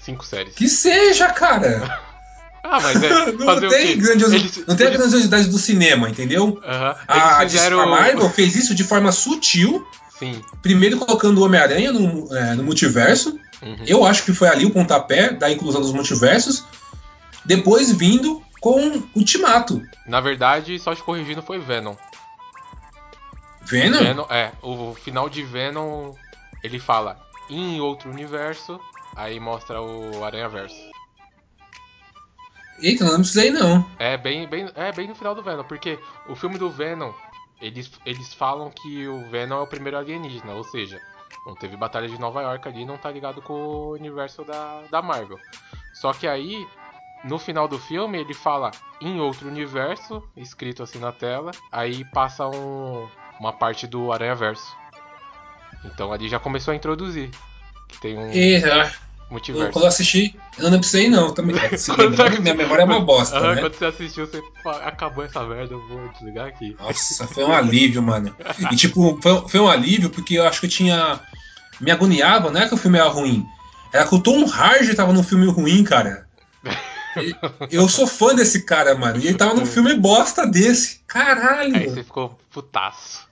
Cinco 0.00 0.24
séries. 0.24 0.54
Que 0.54 0.68
seja, 0.68 1.28
cara! 1.30 2.04
Ah, 2.68 2.80
mas 2.80 3.00
é. 3.00 3.08
não 3.30 3.68
tem, 3.68 3.96
grandioso- 3.96 4.34
Eles- 4.34 4.66
não 4.66 4.74
tem 4.74 4.88
a 4.88 4.90
grandiosidade 4.90 5.48
do 5.48 5.56
cinema, 5.56 6.10
entendeu? 6.10 6.60
Aham. 6.64 6.96
A, 7.06 7.40
fizeram. 7.42 7.78
a 7.78 7.86
Marvel 7.86 8.28
fez 8.28 8.56
isso 8.56 8.74
de 8.74 8.82
forma 8.82 9.12
sutil, 9.12 9.86
Sim. 10.18 10.42
primeiro 10.62 10.96
colocando 10.98 11.38
o 11.38 11.44
Homem-Aranha 11.44 11.92
no, 11.92 12.36
é, 12.36 12.54
no 12.56 12.64
multiverso. 12.64 13.38
Uhum. 13.62 13.76
Eu 13.86 14.04
acho 14.04 14.24
que 14.24 14.32
foi 14.34 14.48
ali 14.48 14.66
o 14.66 14.70
pontapé 14.70 15.30
da 15.32 15.48
inclusão 15.48 15.80
dos 15.80 15.92
multiversos. 15.92 16.64
Depois 17.46 17.92
vindo 17.92 18.42
com 18.60 19.02
Ultimato. 19.14 19.80
Na 20.06 20.20
verdade, 20.20 20.78
só 20.78 20.94
te 20.94 21.02
corrigindo 21.02 21.42
foi 21.42 21.58
Venom. 21.58 21.94
Venom? 23.62 23.98
Venom, 23.98 24.26
é, 24.30 24.52
o 24.62 24.94
final 24.94 25.28
de 25.28 25.42
Venom, 25.42 26.12
ele 26.62 26.78
fala 26.78 27.20
em 27.48 27.80
outro 27.80 28.10
universo, 28.10 28.80
aí 29.14 29.40
mostra 29.40 29.80
o 29.80 30.24
Aranha 30.24 30.48
Verso. 30.48 30.76
Eita, 32.80 33.04
não 33.04 33.16
precisei 33.16 33.50
não. 33.50 33.84
É 33.98 34.16
bem, 34.16 34.46
bem, 34.46 34.70
é 34.74 34.92
bem 34.92 35.08
no 35.08 35.14
final 35.14 35.34
do 35.34 35.42
Venom, 35.42 35.64
porque 35.64 35.98
o 36.28 36.36
filme 36.36 36.58
do 36.58 36.70
Venom, 36.70 37.12
eles, 37.60 37.90
eles 38.04 38.34
falam 38.34 38.70
que 38.70 39.08
o 39.08 39.30
Venom 39.30 39.58
é 39.58 39.62
o 39.62 39.66
primeiro 39.66 39.96
alienígena, 39.96 40.52
ou 40.52 40.64
seja, 40.64 41.00
não 41.46 41.54
teve 41.54 41.76
Batalha 41.76 42.08
de 42.08 42.20
Nova 42.20 42.42
York 42.42 42.68
ali, 42.68 42.84
não 42.84 42.98
tá 42.98 43.10
ligado 43.10 43.40
com 43.40 43.54
o 43.54 43.92
universo 43.92 44.44
da, 44.44 44.82
da 44.90 45.00
Marvel. 45.00 45.38
Só 45.94 46.12
que 46.12 46.26
aí, 46.26 46.66
no 47.24 47.38
final 47.38 47.66
do 47.66 47.78
filme, 47.78 48.18
ele 48.18 48.34
fala 48.34 48.70
em 49.00 49.20
outro 49.20 49.48
universo, 49.48 50.22
escrito 50.36 50.82
assim 50.82 50.98
na 50.98 51.12
tela, 51.12 51.50
aí 51.72 52.04
passa 52.04 52.46
um, 52.48 53.06
uma 53.40 53.52
parte 53.52 53.86
do 53.86 54.12
Aranha 54.12 54.34
Verso. 54.34 54.74
Então 55.84 56.12
ali 56.12 56.28
já 56.28 56.38
começou 56.38 56.72
a 56.72 56.76
introduzir 56.76 57.30
que 57.88 58.00
tem 58.00 58.16
um 58.18 58.30
Eita, 58.30 58.92
multiverso. 59.30 59.72
quando 59.72 59.84
eu 59.84 59.88
assisti, 59.88 60.38
eu 60.58 60.70
não 60.70 60.78
precisei 60.78 61.08
não. 61.08 61.32
Também. 61.32 61.56
Você- 61.56 61.92
minha 62.40 62.54
memória 62.54 62.82
é 62.82 62.84
uma 62.84 63.00
bosta, 63.00 63.38
Aham, 63.38 63.54
né? 63.54 63.60
Quando 63.60 63.74
você 63.74 63.84
assistiu, 63.86 64.26
você 64.26 64.42
acabou 64.84 65.24
essa 65.24 65.42
merda, 65.44 65.74
eu 65.74 65.80
vou 65.88 66.08
desligar 66.08 66.46
aqui. 66.48 66.76
Nossa, 66.78 67.26
foi 67.26 67.44
um 67.44 67.52
alívio, 67.52 68.02
mano. 68.02 68.34
E 68.70 68.76
tipo, 68.76 69.18
foi, 69.22 69.48
foi 69.48 69.60
um 69.60 69.68
alívio 69.68 70.10
porque 70.10 70.34
eu 70.34 70.46
acho 70.46 70.60
que 70.60 70.66
eu 70.66 70.70
tinha. 70.70 71.20
Me 71.80 71.90
agoniava, 71.90 72.50
não 72.50 72.60
é 72.60 72.66
que 72.68 72.74
o 72.74 72.78
filme 72.78 72.98
era 72.98 73.08
ruim. 73.08 73.46
Era 73.92 74.06
que 74.06 74.14
o 74.14 74.20
Tom 74.20 74.44
Hardy 74.50 74.94
tava 74.94 75.12
num 75.12 75.22
filme 75.22 75.46
ruim, 75.46 75.84
cara. 75.84 76.25
Eu 77.70 77.88
sou 77.88 78.06
fã 78.06 78.34
desse 78.34 78.64
cara, 78.64 78.94
mano. 78.94 79.18
E 79.18 79.28
ele 79.28 79.38
tava 79.38 79.54
num 79.54 79.66
filme 79.66 79.94
bosta 79.94 80.46
desse. 80.46 81.00
Caralho! 81.06 81.76
Aí 81.76 81.88
você 81.88 82.04
ficou 82.04 82.38
putaço. 82.50 83.26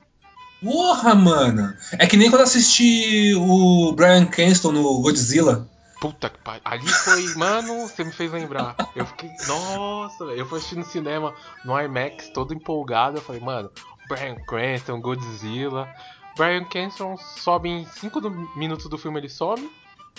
Porra, 0.62 1.14
mano. 1.14 1.76
É 1.92 2.06
que 2.06 2.16
nem 2.16 2.30
quando 2.30 2.42
assisti 2.42 3.34
o 3.36 3.92
Brian 3.92 4.24
Cranston 4.24 4.72
no 4.72 5.02
Godzilla. 5.02 5.68
Puta 6.00 6.30
que 6.30 6.38
pariu. 6.38 6.62
Ali 6.64 6.88
foi, 6.88 7.22
mano, 7.36 7.86
você 7.86 8.02
me 8.02 8.12
fez 8.12 8.32
lembrar. 8.32 8.74
Eu 8.96 9.06
fiquei, 9.06 9.30
nossa, 9.46 10.24
eu 10.24 10.46
fui 10.46 10.58
assistir 10.58 10.76
no 10.76 10.84
cinema, 10.84 11.34
no 11.64 11.78
IMAX, 11.78 12.30
todo 12.30 12.54
empolgado. 12.54 13.18
Eu 13.18 13.22
falei, 13.22 13.40
mano, 13.40 13.70
Brian 14.08 14.36
Cranston, 14.46 15.00
Godzilla. 15.00 15.88
Brian 16.36 16.64
Cranston 16.64 17.16
sobe 17.16 17.68
em 17.68 17.86
5 17.86 18.20
minutos 18.56 18.88
do 18.88 18.98
filme, 18.98 19.20
ele 19.20 19.28
some. 19.28 19.70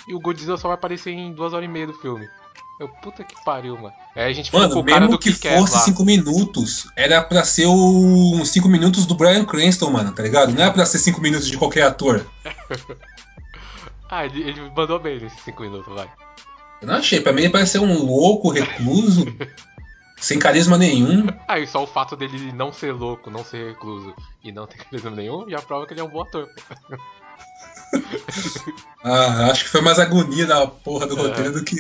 E 0.08 0.14
o 0.14 0.20
Godzilla 0.20 0.58
só 0.58 0.68
vai 0.68 0.76
aparecer 0.76 1.12
em 1.12 1.34
2 1.34 1.54
horas 1.54 1.66
e 1.66 1.72
meia 1.72 1.88
do 1.88 1.94
filme. 1.94 2.28
Eu, 2.78 2.90
puta 2.90 3.24
que 3.24 3.36
pariu, 3.44 3.76
mano. 3.78 3.94
Aí 4.16 4.24
a 4.30 4.34
gente 4.34 4.46
ficou 4.52 4.60
com 4.62 4.68
Mano, 4.68 4.82
o 4.82 4.86
cara 4.86 5.00
mesmo 5.02 5.12
do 5.14 5.20
que 5.20 5.32
Kick-Ass 5.32 5.60
fosse 5.62 5.74
lá. 5.76 5.80
5 5.80 6.04
minutos, 6.04 6.88
era 6.96 7.22
pra 7.24 7.44
ser 7.46 7.68
os 7.68 8.50
5 8.50 8.68
minutos 8.68 9.06
do 9.06 9.16
Brian 9.16 9.46
Cranston, 9.46 9.90
mano, 9.92 10.12
tá 10.12 10.22
ligado? 10.22 10.52
Não 10.54 10.62
era 10.62 10.72
pra 10.74 10.86
ser 10.86 11.00
5 11.00 11.22
minutos 11.22 11.48
de 11.48 11.58
qualquer 11.58 11.84
ator. 11.84 12.26
Ah, 14.08 14.24
ele, 14.24 14.44
ele 14.44 14.62
mandou 14.76 15.00
bem 15.00 15.20
nesses 15.20 15.42
5 15.42 15.64
minutos, 15.64 15.92
vai. 15.94 16.08
Eu 16.80 16.88
não 16.88 16.96
achei. 16.96 17.20
Pra 17.20 17.34
mim 17.34 17.42
ele 17.42 17.50
parecia 17.52 17.82
um 17.82 18.04
louco, 18.04 18.52
recluso, 18.52 19.26
sem 20.22 20.38
carisma 20.38 20.78
nenhum. 20.78 21.26
Ah, 21.48 21.58
e 21.58 21.66
só 21.66 21.84
o 21.84 21.88
fato 21.88 22.16
dele 22.16 22.52
não 22.54 22.72
ser 22.72 22.92
louco, 22.92 23.32
não 23.32 23.44
ser 23.44 23.70
recluso 23.70 24.14
e 24.44 24.52
não 24.52 24.68
ter 24.68 24.78
carisma 24.78 25.10
nenhum, 25.10 25.50
já 25.50 25.60
prova 25.60 25.88
que 25.88 25.94
ele 25.94 26.02
é 26.02 26.04
um 26.04 26.10
bom 26.10 26.22
ator. 26.22 26.48
pô. 26.48 26.98
Ah, 29.04 29.48
acho 29.52 29.64
que 29.66 29.70
foi 29.70 29.82
mais 29.82 30.00
agonia 30.00 30.46
da 30.46 30.66
porra 30.68 31.06
do 31.08 31.18
É. 31.18 31.22
roteiro 31.22 31.52
do 31.54 31.64
que 31.64 31.76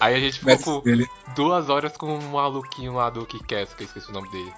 Aí 0.00 0.14
a 0.14 0.20
gente 0.20 0.38
ficou 0.38 0.82
dele. 0.82 1.08
duas 1.34 1.68
horas 1.68 1.96
com 1.96 2.06
um 2.06 2.30
maluquinho 2.30 2.94
lá 2.94 3.10
do 3.10 3.26
Kick-Ass, 3.26 3.74
que 3.74 3.82
eu 3.82 3.86
esqueci 3.86 4.08
o 4.10 4.12
nome 4.12 4.30
dele. 4.30 4.52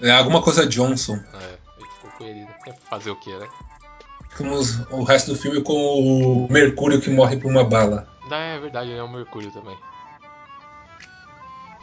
É, 0.00 0.12
alguma 0.12 0.40
coisa 0.40 0.66
Johnson. 0.66 1.16
É, 1.34 1.58
ele 1.78 1.88
ficou 1.90 2.10
com 2.10 2.24
ele, 2.24 2.40
né? 2.40 2.76
fazer 2.88 3.10
o 3.10 3.16
que, 3.16 3.36
né? 3.36 3.48
Ficamos 4.30 4.78
o 4.90 5.02
resto 5.02 5.32
do 5.32 5.38
filme 5.38 5.60
com 5.62 5.74
o 5.74 6.52
Mercúrio 6.52 7.00
que 7.00 7.10
morre 7.10 7.36
por 7.36 7.50
uma 7.50 7.64
bala. 7.64 8.08
Ah, 8.30 8.36
é 8.36 8.58
verdade, 8.58 8.90
ele 8.90 9.00
é 9.00 9.02
o 9.02 9.08
Mercúrio 9.08 9.50
também. 9.50 9.76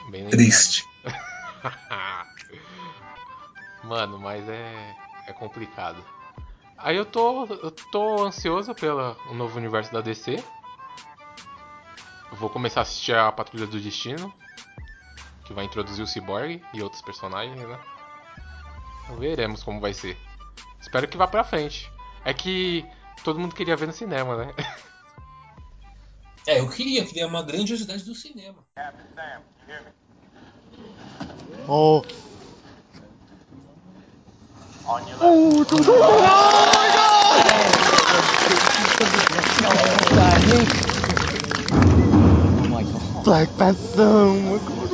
Bem. 0.10 0.30
Triste. 0.30 0.86
Mano, 3.84 4.20
mas 4.20 4.48
é, 4.48 4.96
é 5.28 5.34
complicado. 5.34 5.98
Aí 6.78 6.96
eu 6.96 7.06
tô, 7.06 7.46
eu 7.46 7.72
tô 7.92 8.26
ansioso 8.26 8.74
pelo 8.76 9.16
novo 9.34 9.58
universo 9.58 9.92
da 9.92 10.02
DC. 10.02 10.42
Eu 12.32 12.38
vou 12.38 12.50
começar 12.50 12.82
a 12.82 12.84
assistir 12.84 13.16
a 13.16 13.32
Patrulha 13.32 13.68
do 13.68 13.80
Destino, 13.80 14.34
que 15.46 15.54
vai 15.54 15.66
introduzir 15.66 16.04
o 16.04 16.08
Cyborg 16.08 16.62
e 16.74 16.82
outros 16.82 17.02
personagens, 17.02 17.60
né? 17.60 17.80
Veremos 19.18 19.64
como 19.64 19.80
vai 19.80 19.94
ser. 19.94 20.18
Espero 20.82 21.08
que 21.08 21.18
vá 21.18 21.28
pra 21.28 21.44
frente. 21.44 21.92
É 22.24 22.34
que 22.34 22.86
todo 23.24 23.40
mundo 23.40 23.56
queria 23.56 23.76
ver 23.76 23.88
no 23.88 23.94
cinema, 23.94 24.38
né? 24.38 24.54
É, 26.48 26.60
eu 26.60 26.70
queria, 26.70 27.02
eu 27.02 27.08
queria 27.08 27.26
uma 27.26 27.42
grandiosidade 27.42 28.04
do 28.04 28.14
cinema. 28.14 28.64
Oh, 31.68 32.04
Black 43.26 43.58
Panther. 43.58 44.85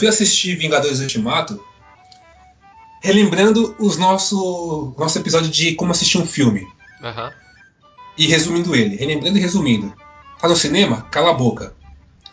Fui 0.00 0.08
assistir 0.08 0.56
Vingadores 0.56 0.98
Ultimato 0.98 1.62
relembrando 3.02 3.76
os 3.78 3.98
nosso 3.98 4.94
nosso 4.98 5.18
episódio 5.18 5.50
de 5.50 5.74
como 5.74 5.92
assistir 5.92 6.16
um 6.16 6.26
filme 6.26 6.66
Aham. 7.02 7.30
e 8.16 8.26
resumindo 8.26 8.74
ele, 8.74 8.96
relembrando 8.96 9.36
e 9.36 9.42
resumindo. 9.42 9.94
Tá 10.40 10.48
no 10.48 10.56
cinema? 10.56 11.02
Cala 11.10 11.30
a 11.30 11.34
boca. 11.34 11.74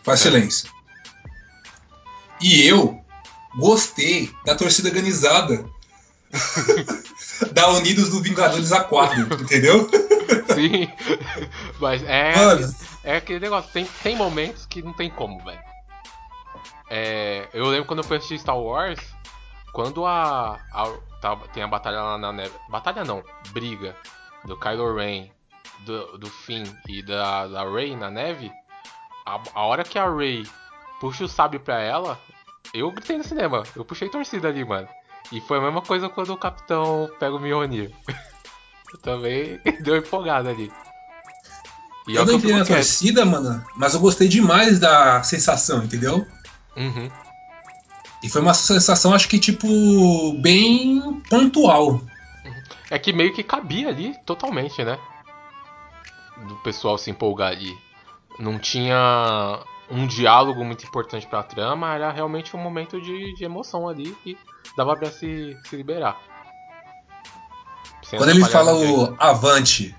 Faz 0.02 0.20
silêncio. 0.20 0.70
E 2.40 2.66
eu 2.66 2.98
gostei 3.58 4.30
da 4.46 4.54
torcida 4.54 4.88
organizada 4.88 5.66
da 7.52 7.68
Unidos 7.68 8.08
do 8.08 8.22
Vingadores 8.22 8.70
A4, 8.70 9.42
entendeu? 9.42 9.90
Sim. 10.54 10.88
Mas 11.78 12.02
é. 12.04 12.34
Mano. 12.34 12.74
É 13.04 13.16
aquele 13.16 13.40
negócio, 13.40 13.70
tem, 13.72 13.86
tem 14.02 14.16
momentos 14.16 14.64
que 14.64 14.80
não 14.80 14.94
tem 14.94 15.10
como, 15.10 15.42
velho. 15.44 15.67
É, 16.90 17.48
eu 17.52 17.66
lembro 17.66 17.86
quando 17.86 17.98
eu 18.00 18.04
fui 18.04 18.16
assistir 18.16 18.38
Star 18.38 18.58
Wars, 18.58 18.98
quando 19.72 20.06
a, 20.06 20.58
a- 20.72 20.98
tá- 21.20 21.36
tem 21.52 21.62
a 21.62 21.68
batalha 21.68 22.00
lá 22.00 22.18
na 22.18 22.32
neve. 22.32 22.54
Batalha 22.68 23.04
não, 23.04 23.22
briga 23.50 23.94
do 24.44 24.56
Kylo 24.58 24.94
Ren, 24.96 25.30
do, 25.80 26.18
do 26.18 26.30
Finn 26.30 26.64
e 26.88 27.02
da, 27.02 27.46
da 27.46 27.64
Rey 27.70 27.94
na 27.96 28.10
neve. 28.10 28.50
A, 29.26 29.38
a 29.54 29.62
hora 29.66 29.84
que 29.84 29.98
a 29.98 30.08
Rey 30.10 30.46
puxa 31.00 31.24
o 31.24 31.28
sábio 31.28 31.60
pra 31.60 31.78
ela, 31.80 32.18
eu 32.72 32.90
gritei 32.90 33.18
no 33.18 33.24
cinema. 33.24 33.62
Eu 33.76 33.84
puxei 33.84 34.08
torcida 34.08 34.48
ali, 34.48 34.64
mano. 34.64 34.88
E 35.30 35.40
foi 35.42 35.58
a 35.58 35.60
mesma 35.60 35.82
coisa 35.82 36.08
quando 36.08 36.32
o 36.32 36.38
capitão 36.38 37.10
pega 37.20 37.34
o 37.36 37.38
Mjolnir. 37.38 37.92
Eu 38.92 38.98
também 39.02 39.60
deu 39.82 39.96
empolgada 39.98 40.48
ali. 40.48 40.72
E 42.06 42.16
é 42.16 42.20
eu 42.20 42.24
não 42.24 42.34
entrei 42.34 42.52
na 42.54 42.64
quieto. 42.64 42.76
torcida, 42.78 43.24
mano, 43.26 43.62
mas 43.76 43.92
eu 43.92 44.00
gostei 44.00 44.28
demais 44.28 44.78
da 44.80 45.22
sensação, 45.22 45.84
entendeu? 45.84 46.26
Uhum. 46.78 47.10
E 48.22 48.28
foi 48.28 48.40
uma 48.40 48.54
sensação, 48.54 49.14
acho 49.14 49.28
que, 49.28 49.38
tipo, 49.38 49.68
bem 50.40 51.20
pontual. 51.28 52.00
É 52.90 52.98
que 52.98 53.12
meio 53.12 53.32
que 53.34 53.42
cabia 53.42 53.88
ali 53.88 54.16
totalmente, 54.24 54.82
né? 54.82 54.98
Do 56.46 56.56
pessoal 56.56 56.96
se 56.96 57.10
empolgar 57.10 57.52
ali. 57.52 57.76
Não 58.38 58.58
tinha 58.58 59.60
um 59.90 60.06
diálogo 60.06 60.64
muito 60.64 60.84
importante 60.86 61.26
pra 61.26 61.42
trama, 61.42 61.94
era 61.94 62.10
realmente 62.10 62.56
um 62.56 62.60
momento 62.60 63.00
de, 63.00 63.34
de 63.34 63.44
emoção 63.44 63.88
ali 63.88 64.16
e 64.24 64.36
dava 64.76 64.96
pra 64.96 65.10
se, 65.10 65.56
se 65.68 65.76
liberar. 65.76 66.16
Sem 68.02 68.18
Quando 68.18 68.30
ele 68.30 68.44
fala 68.44 68.74
o 68.74 69.16
avante, 69.18 69.94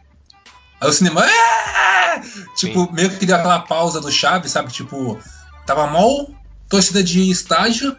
aí 0.81 0.89
o 0.89 0.93
cinema. 0.93 1.25
"É!" 1.25 2.21
Tipo, 2.55 2.91
meio 2.91 3.17
que 3.17 3.25
deu 3.25 3.35
aquela 3.35 3.59
pausa 3.59 4.01
do 4.01 4.11
Chaves, 4.11 4.51
sabe? 4.51 4.71
Tipo, 4.71 5.17
tava 5.65 5.87
mal, 5.87 6.27
torcida 6.69 7.03
de 7.03 7.29
estágio, 7.29 7.95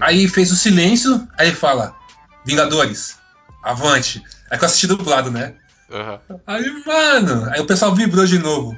aí 0.00 0.28
fez 0.28 0.52
o 0.52 0.56
silêncio, 0.56 1.26
aí 1.36 1.48
ele 1.48 1.56
fala: 1.56 1.94
Vingadores, 2.44 3.18
avante. 3.62 4.22
Aí 4.50 4.58
que 4.58 4.64
eu 4.64 4.66
assisti 4.66 4.86
dublado, 4.86 5.30
né? 5.30 5.54
Aham. 5.90 6.20
Aí, 6.46 6.82
mano, 6.86 7.50
aí 7.50 7.60
o 7.60 7.66
pessoal 7.66 7.94
vibrou 7.94 8.24
de 8.26 8.38
novo. 8.38 8.74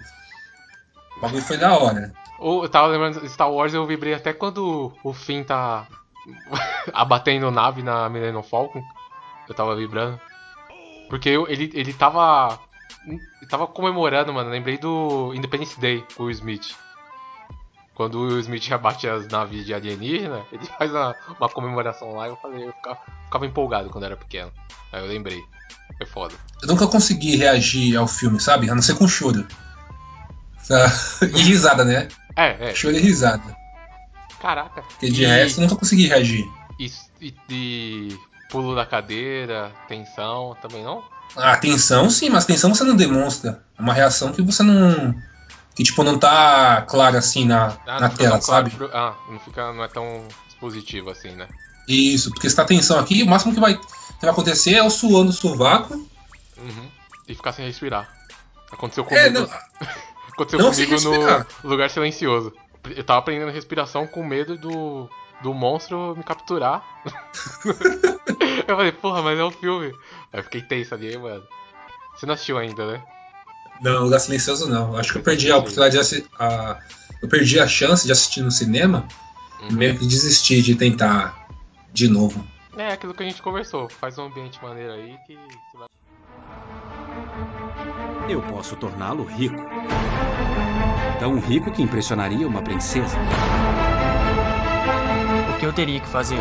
O 1.17 1.21
bagulho 1.21 1.43
foi 1.43 1.57
da 1.57 1.77
hora. 1.77 2.13
Eu 2.41 2.69
tava 2.69 2.89
lembrando 2.89 3.27
Star 3.29 3.51
Wars, 3.51 3.73
eu 3.73 3.87
vibrei 3.87 4.15
até 4.15 4.33
quando 4.33 4.93
o 5.03 5.13
Finn 5.13 5.45
tá 5.45 5.87
abatendo 6.93 7.51
nave 7.51 7.83
na 7.83 8.09
Millennium 8.09 8.43
Falcon. 8.43 8.83
Eu 9.49 9.55
tava 9.55 9.77
vibrando. 9.77 10.21
Porque 11.09 11.29
eu- 11.29 11.47
ele, 11.49 11.71
ele 11.75 11.93
tava. 11.93 12.59
Ele 13.07 13.21
tava 13.49 13.67
comemorando, 13.67 14.33
mano. 14.33 14.51
Lembrei 14.51 14.79
do 14.79 15.33
Independence 15.35 15.79
Day 15.79 16.05
com 16.17 16.25
o 16.25 16.31
Smith. 16.31 16.75
Quando 17.95 18.19
o 18.19 18.39
Smith 18.41 18.71
abate 18.73 19.09
as 19.09 19.29
naves 19.29 19.65
de 19.65 19.73
alienígena, 19.73 20.45
ele 20.53 20.67
faz 20.67 20.91
uma, 20.91 21.15
uma 21.39 21.49
comemoração 21.49 22.11
lá 22.15 22.27
e 22.27 22.31
eu 22.31 22.37
falei, 22.37 22.67
eu 22.67 22.73
ficava, 22.73 22.99
ficava 23.27 23.47
empolgado 23.47 23.89
quando 23.91 24.05
era 24.05 24.17
pequeno. 24.17 24.51
Aí 24.93 25.01
eu 25.01 25.07
lembrei. 25.07 25.45
Foi 25.99 26.07
foda. 26.07 26.35
Eu 26.63 26.69
nunca 26.69 26.87
consegui 26.89 27.37
reagir 27.37 27.97
ao 27.97 28.09
filme, 28.09 28.41
sabe? 28.41 28.69
A 28.69 28.75
não 28.75 28.83
ser 28.83 28.97
com 28.97 29.07
choro. 29.07 29.47
E 31.23 31.43
risada, 31.43 31.85
né? 31.85 32.09
É, 32.37 32.71
é. 32.71 32.75
Choro 32.75 32.97
e 32.97 33.01
risada. 33.01 33.57
Caraca. 34.41 34.83
Porque 34.83 35.11
de 35.11 35.23
E- 35.23 35.27
resto 35.27 35.59
eu 35.61 35.63
nunca 35.63 35.77
consegui 35.77 36.07
reagir. 36.09 36.51
E, 36.79 36.91
e, 37.21 37.35
e 37.51 38.19
pulo 38.49 38.75
da 38.75 38.85
cadeira, 38.87 39.71
tensão, 39.89 40.57
também 40.61 40.83
não? 40.83 41.03
A 41.37 41.57
tensão, 41.57 42.09
sim, 42.11 42.29
mas 42.31 42.45
tensão 42.45 42.75
você 42.75 42.85
não 42.85 42.97
demonstra. 42.97 43.63
É 43.79 43.83
uma 43.83 43.93
reação 43.93 44.33
que 44.33 44.43
você 44.43 44.63
não. 44.63 45.15
Que 45.75 45.83
tipo, 45.83 46.03
não 46.05 46.19
tá 46.19 46.83
clara 46.83 47.19
assim 47.19 47.45
na, 47.45 47.77
Ah, 47.87 48.01
na 48.01 48.09
tela, 48.11 48.41
claro 48.41 48.43
sabe? 48.43 48.71
pro- 48.71 48.91
Ah, 48.93 49.17
não, 49.29 49.39
fica, 49.41 49.73
não 49.73 49.83
é 49.83 49.89
tão 49.89 50.29
expositivo 50.49 51.11
assim, 51.11 51.31
né? 51.31 51.49
Isso, 51.89 52.31
porque 52.31 52.49
se 52.49 52.57
tá 52.57 52.65
tensão 52.65 52.99
aqui, 52.99 53.23
o 53.23 53.27
máximo 53.27 53.53
que 53.53 53.61
vai, 53.61 53.75
que 53.77 54.21
vai 54.21 54.31
acontecer 54.31 54.75
é 54.75 54.83
o 54.83 54.89
suando 54.91 55.31
o 55.31 55.33
sovaco. 55.35 55.95
Uhum. 56.57 56.91
E 57.29 57.35
ficar 57.35 57.53
sem 57.53 57.67
respirar. 57.67 58.09
Aconteceu 58.71 59.05
comigo, 59.05 59.27
É, 59.27 59.31
não, 59.31 59.49
aconteceu 60.33 60.59
não 60.61 60.71
comigo 60.71 61.01
no 61.01 61.69
lugar 61.69 61.91
silencioso. 61.91 62.53
Eu 62.97 63.03
tava 63.05 63.19
aprendendo 63.21 63.51
respiração 63.51 64.07
com 64.07 64.23
medo 64.25 64.57
do, 64.57 65.09
do 65.43 65.53
monstro 65.55 66.15
me 66.17 66.23
capturar. 66.23 66.85
eu 68.69 68.77
falei, 68.77 68.93
porra, 68.93 69.23
mas 69.23 69.39
é 69.39 69.45
um 69.45 69.51
filme. 69.51 69.87
Aí 70.33 70.41
eu 70.41 70.45
fiquei 70.45 70.63
tenso 70.63 70.95
ali, 70.95 71.17
mano. 71.17 71.43
Você 72.15 72.27
não 72.27 72.35
assistiu 72.35 72.59
ainda, 72.59 72.87
né? 72.93 73.03
Não, 73.81 74.05
lugar 74.05 74.19
silencioso 74.21 74.69
não. 74.69 74.97
Acho 74.97 75.13
que 75.13 75.19
eu 75.19 75.23
perdi 75.23 75.51
a 75.51 75.57
oportunidade 75.59 75.95
de 75.95 76.01
assistir. 76.01 76.29
A, 76.39 76.79
eu 77.23 77.29
perdi 77.29 77.59
a 77.61 77.67
chance 77.67 78.07
de 78.07 78.13
assistir 78.13 78.43
no 78.43 78.51
cinema 78.51 79.07
Uhum. 79.61 79.69
e 79.71 79.73
meio 79.75 79.99
que 79.99 80.07
desisti 80.07 80.61
de 80.61 80.75
tentar 80.75 81.47
de 81.93 82.09
novo. 82.09 82.45
É 82.77 82.93
aquilo 82.93 83.15
que 83.15 83.23
a 83.23 83.27
gente 83.27 83.41
conversou. 83.41 83.89
Faz 83.89 84.19
um 84.19 84.25
ambiente 84.25 84.59
maneiro 84.63 84.93
aí 84.93 85.17
que 85.27 85.35
você 85.37 85.79
vai. 85.79 85.87
Eu 88.29 88.43
posso 88.43 88.75
torná-lo 88.77 89.25
rico. 89.25 89.57
Tão 91.19 91.39
rico 91.39 91.71
que 91.71 91.83
impressionaria 91.83 92.47
uma 92.47 92.63
princesa. 92.63 93.17
O 95.55 95.59
que 95.59 95.67
eu 95.67 95.73
teria 95.73 96.01
que 96.01 96.09
fazer? 96.09 96.39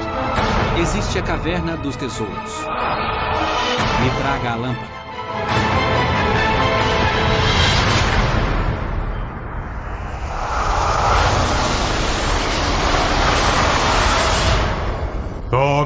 Existe 0.81 1.19
a 1.19 1.21
caverna 1.21 1.77
dos 1.77 1.95
tesouros. 1.95 2.53
Me 4.01 4.09
traga 4.21 4.51
a 4.51 4.55
lâmpada. 4.55 5.02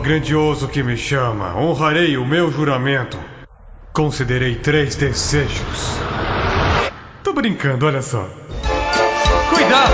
Grandioso 0.08 0.70
que 0.70 0.82
me 0.82 0.96
chama, 0.96 1.54
honrarei 1.58 2.18
o 2.18 2.26
meu 2.26 2.50
juramento. 2.50 3.20
Concederei 3.92 4.56
três 4.56 4.96
desejos. 4.96 5.98
Tô 7.26 7.34
brincando, 7.34 7.86
olha 7.86 8.02
só. 8.02 8.26
Cuidado! 9.50 9.94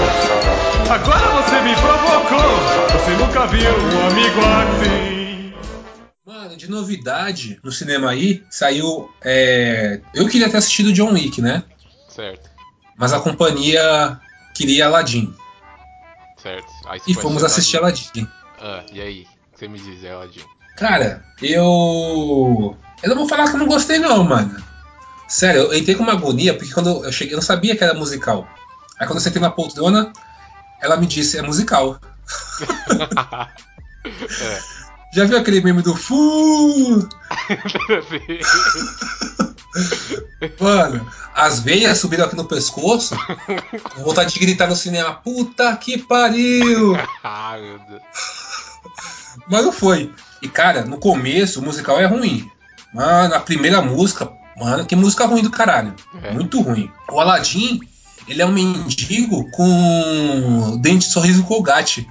Agora 0.91 1.41
você 1.41 1.61
me 1.61 1.75
provocou! 1.75 2.99
Você 2.99 3.11
nunca 3.17 3.47
viu 3.47 3.71
um 3.71 4.07
amigo 4.11 4.39
assim. 4.61 5.53
Mano, 6.23 6.55
de 6.57 6.69
novidade 6.69 7.59
no 7.63 7.71
cinema 7.71 8.11
aí, 8.11 8.43
saiu. 8.51 9.09
é, 9.23 9.99
Eu 10.13 10.27
queria 10.27 10.47
ter 10.47 10.57
assistido 10.57 10.93
John 10.93 11.13
Wick, 11.13 11.41
né? 11.41 11.63
Certo, 12.07 12.51
Mas 12.99 13.13
a 13.13 13.19
companhia 13.19 14.19
queria 14.53 14.85
Aladdin. 14.85 15.33
certo. 16.37 16.67
E 17.07 17.15
fomos 17.15 17.43
assistir 17.43 17.77
Aladdin. 17.77 18.27
Ah, 18.61 18.83
e 18.93 19.01
aí? 19.01 19.25
Você 19.63 19.67
me 19.69 19.79
diz, 19.79 20.03
Eladinho? 20.03 20.45
Cara, 20.75 21.23
eu. 21.41 22.75
Eu 23.01 23.09
não 23.09 23.15
vou 23.15 23.29
falar 23.29 23.47
que 23.47 23.55
eu 23.55 23.59
não 23.59 23.65
gostei, 23.65 23.97
não, 23.97 24.21
mano. 24.21 24.61
Sério, 25.25 25.61
eu 25.61 25.73
entrei 25.73 25.95
com 25.95 26.03
uma 26.03 26.11
agonia, 26.11 26.53
porque 26.53 26.73
quando 26.73 27.05
eu 27.05 27.11
cheguei, 27.13 27.33
eu 27.33 27.37
não 27.37 27.41
sabia 27.41 27.73
que 27.73 27.81
era 27.81 27.93
musical. 27.93 28.45
Aí 28.99 29.07
quando 29.07 29.19
eu 29.19 29.23
sentei 29.23 29.41
na 29.41 29.49
poltrona, 29.49 30.11
ela 30.81 30.97
me 30.97 31.07
disse, 31.07 31.37
é 31.37 31.41
musical. 31.41 31.97
é. 34.03 34.59
Já 35.15 35.23
viu 35.23 35.37
aquele 35.37 35.61
meme 35.61 35.81
do 35.81 35.95
Fu? 35.95 37.07
Mano, 40.59 41.09
as 41.33 41.61
veias 41.61 41.99
subiram 41.99 42.25
aqui 42.25 42.35
no 42.35 42.43
pescoço. 42.43 43.15
com 43.95 44.03
vontade 44.03 44.33
de 44.33 44.39
gritar 44.41 44.67
no 44.67 44.75
cinema. 44.75 45.13
Puta 45.13 45.73
que 45.77 45.99
pariu! 45.99 46.97
Ai, 47.23 47.61
meu 47.61 47.79
Deus. 47.79 48.01
Mas 49.49 49.65
não 49.65 49.71
foi. 49.71 50.11
E 50.41 50.47
cara, 50.47 50.83
no 50.85 50.97
começo 50.97 51.59
o 51.59 51.63
musical 51.63 51.99
é 51.99 52.05
ruim. 52.05 52.49
Mano, 52.93 53.33
a 53.33 53.39
primeira 53.39 53.81
música, 53.81 54.29
mano, 54.57 54.85
que 54.85 54.95
música 54.95 55.25
ruim 55.25 55.41
do 55.41 55.49
caralho. 55.49 55.93
É. 56.21 56.31
Muito 56.31 56.61
ruim. 56.61 56.91
O 57.09 57.19
Aladdin, 57.19 57.79
ele 58.27 58.41
é 58.41 58.45
um 58.45 58.51
mendigo 58.51 59.49
com 59.51 60.79
dente 60.81 61.07
de 61.07 61.13
sorriso 61.13 61.43
colgate. 61.43 62.07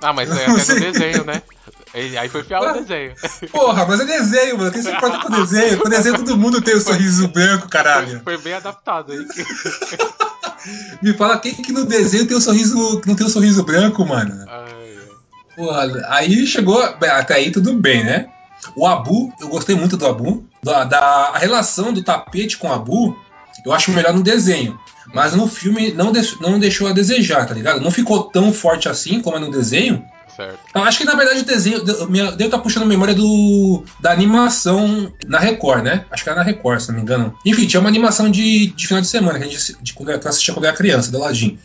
Ah, 0.00 0.12
mas 0.12 0.30
é 0.30 0.44
até 0.46 0.74
no 0.74 0.80
desenho, 0.80 1.24
né? 1.24 1.42
Aí 1.94 2.28
foi 2.28 2.42
fiel 2.42 2.66
no 2.66 2.84
desenho. 2.84 3.14
Porra, 3.50 3.84
mas 3.86 4.00
é 4.00 4.04
desenho, 4.04 4.58
mano. 4.58 4.72
Quem 4.72 4.82
se 4.82 4.90
importa 4.90 5.18
com 5.18 5.30
desenho? 5.30 5.78
Com 5.78 5.90
desenho 5.90 6.16
todo 6.16 6.38
mundo 6.38 6.62
tem 6.62 6.74
o 6.74 6.80
sorriso 6.80 7.28
branco, 7.28 7.68
caralho. 7.68 8.22
Foi 8.24 8.38
bem 8.38 8.54
adaptado 8.54 9.12
aí. 9.12 9.26
Me 11.02 11.12
fala 11.12 11.38
quem 11.38 11.54
que 11.54 11.72
no 11.72 11.84
desenho 11.84 12.26
tem 12.26 12.36
o 12.36 12.40
sorriso, 12.40 13.02
não 13.04 13.16
tem 13.16 13.26
o 13.26 13.30
sorriso 13.30 13.64
branco, 13.64 14.06
mano. 14.06 14.44
Ai. 14.48 14.81
Porra, 15.56 15.86
aí 16.08 16.46
chegou. 16.46 16.82
Até 16.82 17.34
aí 17.34 17.50
tudo 17.50 17.74
bem, 17.74 18.04
né? 18.04 18.26
O 18.76 18.86
Abu, 18.86 19.32
eu 19.40 19.48
gostei 19.48 19.74
muito 19.74 19.96
do 19.96 20.06
Abu. 20.06 20.44
Da, 20.62 20.84
da- 20.84 21.30
a 21.34 21.38
relação 21.38 21.92
do 21.92 22.02
tapete 22.02 22.56
com 22.56 22.68
o 22.68 22.72
Abu, 22.72 23.16
eu 23.66 23.72
acho 23.72 23.90
melhor 23.90 24.12
no 24.14 24.22
desenho. 24.22 24.78
Mas 25.12 25.34
no 25.34 25.48
filme 25.48 25.92
não, 25.92 26.12
deix- 26.12 26.38
não 26.40 26.58
deixou 26.58 26.86
a 26.88 26.92
desejar, 26.92 27.44
tá 27.46 27.52
ligado? 27.54 27.80
Não 27.80 27.90
ficou 27.90 28.22
tão 28.24 28.52
forte 28.52 28.88
assim 28.88 29.20
como 29.20 29.36
é 29.36 29.40
no 29.40 29.50
desenho. 29.50 30.04
Certo. 30.34 30.58
Eu 30.74 30.82
acho 30.84 30.96
que 30.98 31.04
na 31.04 31.14
verdade 31.14 31.40
o 31.40 31.44
desenho. 31.44 31.78
eu- 31.86 32.08
minha- 32.08 32.30
Devo 32.32 32.44
estar 32.44 32.58
puxando 32.60 32.84
a 32.84 32.86
memória 32.86 33.14
do, 33.14 33.84
da 34.00 34.12
animação 34.12 35.12
na 35.26 35.38
Record, 35.38 35.82
né? 35.84 36.04
Acho 36.10 36.22
que 36.22 36.30
era 36.30 36.38
na 36.38 36.44
Record, 36.44 36.80
se 36.80 36.88
não 36.88 36.94
me 36.96 37.02
engano. 37.02 37.36
Enfim, 37.44 37.66
tinha 37.66 37.80
uma 37.80 37.88
animação 37.88 38.30
de, 38.30 38.68
de 38.68 38.86
final 38.86 39.02
de 39.02 39.08
semana 39.08 39.38
que 39.38 39.44
a 39.44 39.48
gente 39.48 39.76
de, 39.82 39.92
quando 39.92 40.10
eu 40.10 40.20
assistia 40.24 40.54
quando 40.54 40.64
eu 40.64 40.68
era 40.68 40.76
criança, 40.76 41.10
do 41.10 41.18
Aladdin. 41.18 41.58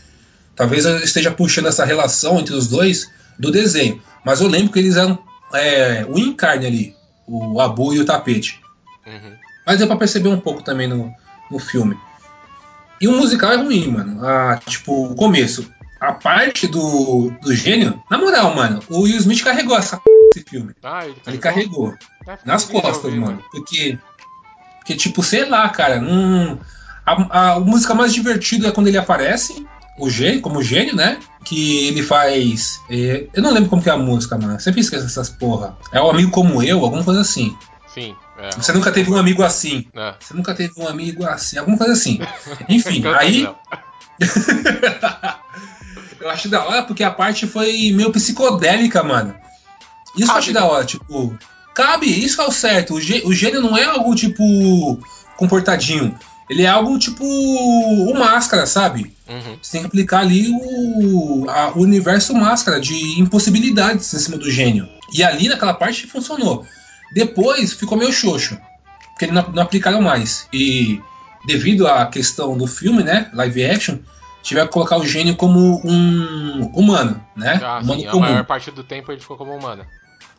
Talvez 0.56 0.86
eu 0.86 0.98
esteja 0.98 1.32
puxando 1.32 1.68
essa 1.68 1.86
relação 1.86 2.40
entre 2.40 2.56
os 2.56 2.68
dois 2.68 3.08
do 3.40 3.52
desenho. 3.52 4.02
Mas 4.26 4.42
eu 4.42 4.48
lembro 4.48 4.72
que 4.72 4.80
eles 4.80 4.96
eram 4.96 5.18
é, 5.54 6.06
o 6.08 6.18
encarne 6.18 6.66
ali, 6.66 6.96
o 7.28 7.60
Abu 7.62 7.94
e 7.94 8.00
o 8.00 8.06
tapete. 8.06 8.62
Uhum. 9.06 9.34
Mas 9.66 9.78
deu 9.78 9.88
pra 9.88 9.98
perceber 9.98 10.30
um 10.30 10.40
pouco 10.40 10.64
também 10.64 10.88
no, 10.88 11.14
no 11.52 11.60
filme. 11.60 11.98
E 13.00 13.08
o 13.08 13.16
musical 13.16 13.52
é 13.52 13.58
ruim, 13.58 13.88
mano. 13.88 14.26
Ah, 14.26 14.60
tipo, 14.66 15.12
o 15.12 15.16
começo. 15.16 15.72
A 16.00 16.14
parte 16.14 16.68
do, 16.68 17.32
do 17.42 17.56
gênio, 17.56 18.02
na 18.10 18.18
moral, 18.18 18.56
mano, 18.56 18.82
o 18.88 19.02
Will 19.02 19.18
Smith 19.18 19.44
carregou 19.44 19.76
essa 19.76 19.98
p 19.98 20.04
desse 20.34 20.48
filme. 20.48 20.74
Ah, 20.84 21.06
ele, 21.06 21.16
Ele 21.26 21.38
carregou. 21.38 21.94
É, 22.28 22.38
ficou 22.38 22.38
Nas 22.46 22.66
costas, 22.66 23.12
viu, 23.12 23.22
mano. 23.22 23.44
Porque, 23.52 23.98
porque, 24.78 24.96
tipo, 24.96 25.24
sei 25.24 25.46
lá, 25.46 25.68
cara, 25.70 26.00
não. 26.00 26.60
A, 27.06 27.54
a 27.54 27.60
música 27.60 27.96
mais 27.96 28.14
divertida 28.14 28.68
é 28.68 28.72
quando 28.72 28.88
ele 28.88 28.98
aparece, 28.98 29.66
o 29.98 30.10
gênio, 30.10 30.42
como 30.42 30.62
gênio, 30.62 30.96
né? 30.96 31.18
Que 31.46 31.88
ele 31.88 32.04
faz. 32.04 32.82
é, 32.90 33.28
eu 33.34 33.42
não 33.42 33.52
lembro 33.54 33.70
como 33.70 33.82
que 33.82 33.90
é 33.90 33.94
a 33.94 33.98
música, 33.98 34.38
mano. 34.38 34.54
Eu 34.54 34.60
sempre 34.60 34.82
esqueço 34.82 35.06
essas 35.06 35.30
porra. 35.30 35.78
É 35.92 36.02
o 36.02 36.10
amigo 36.10 36.32
como 36.32 36.62
eu, 36.64 36.84
alguma 36.84 37.04
coisa 37.04 37.22
assim. 37.22 37.56
Sim. 37.94 38.16
É, 38.38 38.50
Você 38.52 38.72
nunca 38.74 38.92
teve 38.92 39.10
um 39.12 39.18
amigo 39.18 39.44
assim. 39.44 39.86
É. 39.96 40.14
Você 40.20 40.34
nunca 40.34 40.54
teve 40.54 40.74
um 40.78 40.88
amigo 40.88 41.26
assim, 41.26 41.58
alguma 41.58 41.78
coisa 41.78 41.94
assim. 41.94 42.20
Enfim, 42.70 43.04
aí 43.20 43.48
eu 46.20 46.30
acho 46.30 46.50
da 46.50 46.66
hora 46.66 46.84
porque 46.84 47.04
a 47.04 47.12
parte 47.12 47.48
foi 47.48 47.92
meio 47.92 48.12
psicodélica, 48.12 49.04
mano. 49.04 49.36
Isso 50.16 50.24
eu 50.24 50.28
Cabe, 50.28 50.40
acho 50.40 50.48
né? 50.50 50.54
da 50.60 50.66
hora, 50.66 50.86
tipo. 50.86 51.38
Cabe, 51.74 52.08
isso 52.08 52.42
é 52.42 52.46
o 52.46 52.52
certo. 52.52 52.96
O, 52.96 53.02
gê- 53.02 53.22
o 53.24 53.34
gênio 53.34 53.62
não 53.62 53.78
é 53.78 53.84
algo 53.86 54.16
tipo. 54.16 55.00
comportadinho. 55.36 56.18
Ele 56.50 56.64
é 56.64 56.68
algo 56.68 56.98
tipo. 56.98 57.24
o 57.26 58.14
máscara, 58.18 58.66
sabe? 58.66 59.14
Uhum. 59.28 59.58
Você 59.62 59.72
tem 59.74 59.82
que 59.82 59.88
aplicar 59.88 60.20
ali 60.20 60.48
o, 60.50 61.46
a- 61.50 61.74
o 61.76 61.82
universo 61.82 62.34
máscara 62.34 62.80
de 62.80 63.20
impossibilidades 63.20 64.14
em 64.14 64.20
cima 64.20 64.38
do 64.38 64.50
gênio. 64.50 64.88
E 65.14 65.24
ali 65.24 65.48
naquela 65.50 65.74
parte 65.74 66.08
funcionou. 66.08 66.66
Depois 67.14 67.74
ficou 67.74 67.98
meio 67.98 68.14
xoxo. 68.14 68.58
Porque 69.12 69.26
eles 69.26 69.36
não, 69.36 69.50
não 69.52 69.64
aplicaram 69.64 70.02
mais. 70.02 70.48
E 70.54 71.02
devido 71.46 71.88
à 71.88 72.06
questão 72.06 72.58
do 72.58 72.68
filme, 72.68 73.04
né? 73.04 73.30
Live 73.34 73.66
action, 73.66 73.98
tiveram 74.44 74.68
que 74.68 74.74
colocar 74.74 74.98
o 74.98 75.06
gênio 75.06 75.36
como 75.36 75.82
um 75.86 76.66
humano, 76.74 77.22
né? 77.36 77.60
Ah, 77.64 77.80
humano 77.84 78.00
sim, 78.02 78.08
a 78.08 78.12
comum. 78.12 78.24
maior 78.26 78.46
parte 78.46 78.72
do 78.72 78.84
tempo 78.84 79.12
ele 79.12 79.20
ficou 79.22 79.36
como 79.38 79.54
humano. 79.56 79.86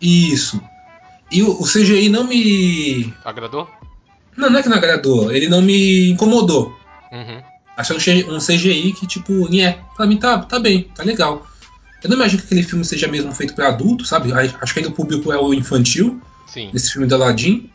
Isso. 0.01 0.61
E 1.31 1.43
o, 1.43 1.51
o 1.61 1.65
CGI 1.65 2.09
não 2.09 2.25
me. 2.25 3.13
Agradou? 3.25 3.69
Não, 4.39 4.49
não 4.49 4.61
é 4.61 4.63
que 4.63 4.69
não 4.69 4.77
agradou. 4.77 5.33
Ele 5.33 5.49
não 5.49 5.61
me 5.61 6.11
incomodou. 6.11 6.73
Uhum. 7.11 7.43
Achei 7.77 7.97
um 7.97 7.99
CGI 7.99 8.25
um 8.31 8.39
CGI 8.39 8.93
que, 8.93 9.07
tipo, 9.07 9.49
nhé, 9.51 9.81
pra 9.97 10.07
mim 10.07 10.17
tá, 10.17 10.39
tá 10.39 10.61
bem, 10.61 10.85
tá 10.95 11.03
legal. 11.03 11.45
Eu 12.03 12.09
não 12.09 12.17
imagino 12.17 12.41
que 12.41 12.47
aquele 12.47 12.63
filme 12.63 12.85
seja 12.85 13.09
mesmo 13.09 13.35
feito 13.35 13.55
pra 13.55 13.69
adulto, 13.69 14.05
sabe? 14.05 14.33
Acho 14.33 14.73
que 14.73 14.79
ainda 14.79 14.91
o 14.91 14.95
público 14.95 15.33
é 15.33 15.37
o 15.37 15.53
infantil, 15.53 16.23
Sim. 16.47 16.71
nesse 16.73 16.93
filme 16.93 17.09
do 17.09 17.17
Aladdin. 17.17 17.69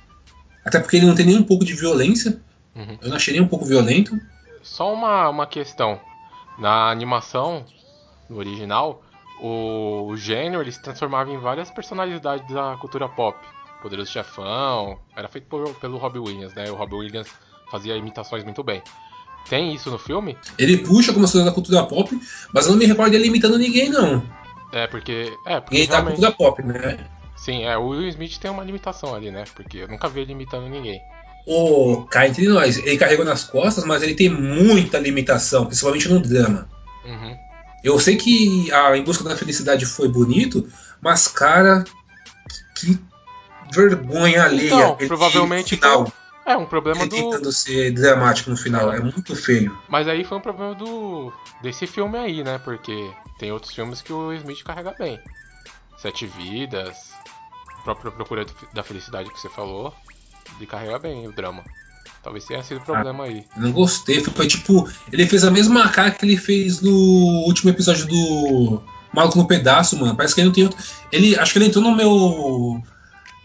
Até 0.64 0.80
porque 0.80 0.96
ele 0.96 1.06
não 1.06 1.16
tem 1.16 1.26
nem 1.26 1.38
um 1.38 1.44
pouco 1.44 1.66
de 1.66 1.74
violência. 1.74 2.40
Uhum. 2.74 2.98
Eu 3.02 3.10
não 3.10 3.18
achei 3.18 3.34
nem 3.34 3.44
um 3.44 3.48
pouco 3.48 3.66
violento. 3.66 4.18
Só 4.62 4.94
uma, 4.94 5.28
uma 5.28 5.46
questão. 5.46 6.00
Na 6.58 6.90
animação, 6.90 7.66
no 8.30 8.38
original, 8.38 9.04
o, 9.42 10.08
o 10.08 10.16
gênio 10.16 10.62
ele 10.62 10.72
se 10.72 10.82
transformava 10.82 11.30
em 11.30 11.38
várias 11.38 11.70
personalidades 11.70 12.48
da 12.54 12.78
cultura 12.78 13.10
pop. 13.10 13.38
Poderoso 13.84 14.10
Chefão, 14.12 14.98
era 15.16 15.28
feito 15.28 15.46
por- 15.48 15.76
pelo 15.76 15.98
Robbie 15.98 16.20
Williams, 16.20 16.54
né? 16.56 16.72
O 16.72 16.76
Robbie 16.76 16.96
Williams 16.96 17.28
fazia 17.70 17.96
imitações 17.96 18.44
muito 18.44 18.64
bem. 18.64 18.82
Tem 19.50 19.76
isso 19.76 19.92
no 19.92 20.00
filme? 20.00 20.38
Ele 20.58 20.78
puxa 20.78 21.12
como 21.14 21.26
coisas 21.26 21.46
da 21.46 21.52
cultura 21.52 21.84
pop, 21.84 22.10
mas 22.54 22.66
eu 22.66 22.72
não 22.72 22.80
me 22.80 22.86
recordo 22.86 23.12
dele 23.12 23.28
imitando 23.28 23.58
ninguém, 23.60 23.90
não. 23.90 24.24
É, 24.72 24.88
porque. 24.88 25.38
É, 25.46 25.60
porque 25.60 25.76
Ninguém 25.76 25.88
da 25.90 25.96
realmente. 25.98 26.16
cultura 26.16 26.32
pop, 26.32 26.64
né? 26.64 26.98
Sim, 27.36 27.64
é, 27.64 27.78
o 27.78 27.88
Will 27.90 28.08
Smith 28.08 28.38
tem 28.40 28.50
uma 28.50 28.64
limitação 28.64 29.14
ali, 29.14 29.30
né? 29.30 29.44
Porque 29.54 29.80
eu 29.80 29.88
nunca 29.90 30.08
vi 30.08 30.22
ele 30.22 30.32
imitando 30.32 30.70
ninguém. 30.70 31.02
Ô, 31.46 32.04
cá 32.10 32.26
entre 32.26 32.48
nós, 32.48 32.78
ele 32.78 32.98
carregou 32.98 33.26
nas 33.26 33.44
costas, 33.44 33.84
mas 33.84 34.02
ele 34.02 34.16
tem 34.16 34.30
muita 34.30 34.98
limitação, 34.98 35.66
principalmente 35.66 36.08
no 36.08 36.22
drama. 36.22 36.70
Uhum. 37.04 37.38
Eu 37.84 38.00
sei 38.00 38.16
que 38.16 38.72
a 38.72 38.96
Em 38.98 39.04
Busca 39.04 39.26
da 39.26 39.36
Felicidade 39.36 39.86
foi 39.86 40.08
bonito, 40.08 40.66
mas, 41.02 41.28
cara, 41.28 41.84
que 42.76 42.98
vergonha 43.72 44.44
alheia. 44.44 44.68
Então, 44.68 44.98
provavelmente 45.08 45.76
final. 45.76 46.12
É, 46.46 46.58
um 46.58 46.66
problema 46.66 47.02
Ele 47.02 47.10
do. 47.10 47.16
tentando 47.16 47.52
ser 47.52 47.92
dramático 47.92 48.50
no 48.50 48.58
final. 48.58 48.92
É 48.92 49.00
muito 49.00 49.36
feio. 49.36 49.78
Mas 49.88 50.08
aí 50.08 50.24
foi 50.24 50.38
um 50.38 50.42
problema 50.42 50.76
do. 50.76 51.32
desse 51.62 51.88
filme 51.88 52.18
aí, 52.18 52.44
né? 52.44 52.60
Porque 52.64 53.12
tem 53.40 53.52
outros 53.52 53.74
filmes 53.74 54.02
que 54.02 54.12
o 54.12 54.34
Smith 54.34 54.64
carrega 54.64 54.94
bem. 54.98 55.20
Sete 55.98 56.26
Vidas, 56.26 57.14
a 57.80 57.84
própria 57.84 58.12
Procura 58.12 58.46
da 58.74 58.84
Felicidade 58.84 59.30
que 59.30 59.40
você 59.40 59.50
falou. 59.50 59.94
Ele 60.58 60.68
carrega 60.68 61.00
bem 61.00 61.28
o 61.28 61.32
drama. 61.32 61.64
Talvez 62.22 62.46
tenha 62.46 62.64
sido 62.64 62.78
o 62.78 62.86
problema 62.86 63.26
aí. 63.26 63.46
Eu 63.56 63.62
não 63.62 63.72
gostei. 63.72 64.22
Foi 64.24 64.48
tipo. 64.48 64.90
Ele 65.12 65.26
fez 65.26 65.46
a 65.46 65.52
mesma 65.52 65.88
cara 65.90 66.12
que 66.12 66.26
ele 66.26 66.38
fez 66.38 66.82
no 66.82 66.92
último 67.46 67.70
episódio 67.70 68.06
do 68.06 68.82
Maluco 69.14 69.38
no 69.38 69.48
Pedaço, 69.48 69.98
mano. 69.98 70.16
Parece 70.16 70.36
que 70.36 70.42
ele 70.42 70.48
não 70.48 70.54
tem 70.54 70.64
outro. 70.66 70.82
Ele. 71.12 71.38
Acho 71.38 71.54
que 71.54 71.60
ele 71.60 71.68
entrou 71.68 71.84
no 71.84 71.96
meu. 71.96 72.82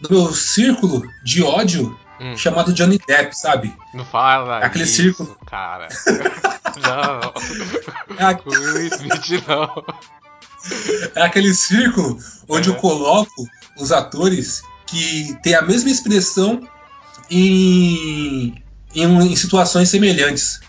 No 0.01 0.09
meu 0.09 0.33
círculo 0.33 1.03
de 1.23 1.43
ódio 1.43 1.97
Hum, 2.21 2.35
chamado 2.35 2.73
Johnny 2.73 2.97
Depp, 3.07 3.33
sabe? 3.37 3.73
não 3.93 4.03
fala. 4.03 4.57
Aquele 4.59 4.83
isso, 4.83 4.95
círculo. 4.95 5.37
Cara. 5.45 5.87
não. 6.83 8.17
É, 8.17 8.37
Will 8.45 8.87
Smith 8.87 9.47
não. 9.47 9.85
é 11.15 11.21
aquele 11.21 11.53
círculo 11.53 12.17
onde 12.49 12.69
É. 12.69 12.73
eu 12.73 12.75
coloco 12.75 13.47
os 13.77 13.91
atores 13.93 14.61
que 14.85 15.33
têm 15.41 15.55
a 15.55 15.61
mesma 15.61 15.89
expressão 15.89 16.67
em, 17.31 18.61
em, 18.93 19.03
em 19.31 19.35
situações 19.35 19.87
semelhantes. 19.89 20.59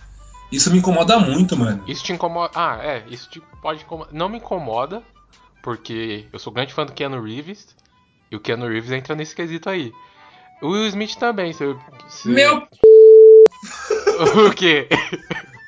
Isso 0.53 0.71
me 0.71 0.79
incomoda 0.79 1.19
muito, 1.19 1.57
mano. 1.57 1.83
Isso 1.87 2.05
te 2.05 2.13
incomoda. 2.13 2.53
Ah, 2.55 2.79
é, 2.83 3.05
isso 3.09 3.29
te 3.31 3.41
pode 3.63 3.83
incomodar. 3.83 4.13
Não 4.13 4.29
me 4.29 4.39
incomoda, 4.39 5.03
porque 5.63 6.27
eu 6.33 6.39
sou 6.39 6.53
grande 6.53 6.73
fã 6.75 6.85
do 6.87 6.93
Keanu 6.93 7.23
Reeves. 7.23 7.69
E 8.31 8.37
o 8.37 8.41
Keanu 8.41 8.69
Reeves 8.69 8.91
entra 8.93 9.15
nesse 9.15 9.35
quesito 9.35 9.69
aí. 9.69 9.93
O 10.63 10.69
Will 10.69 10.87
Smith 10.89 11.17
também, 11.17 11.53
se, 11.53 11.65
se... 12.09 12.29
Meu 12.29 12.63
O 14.47 14.51
quê? 14.53 14.89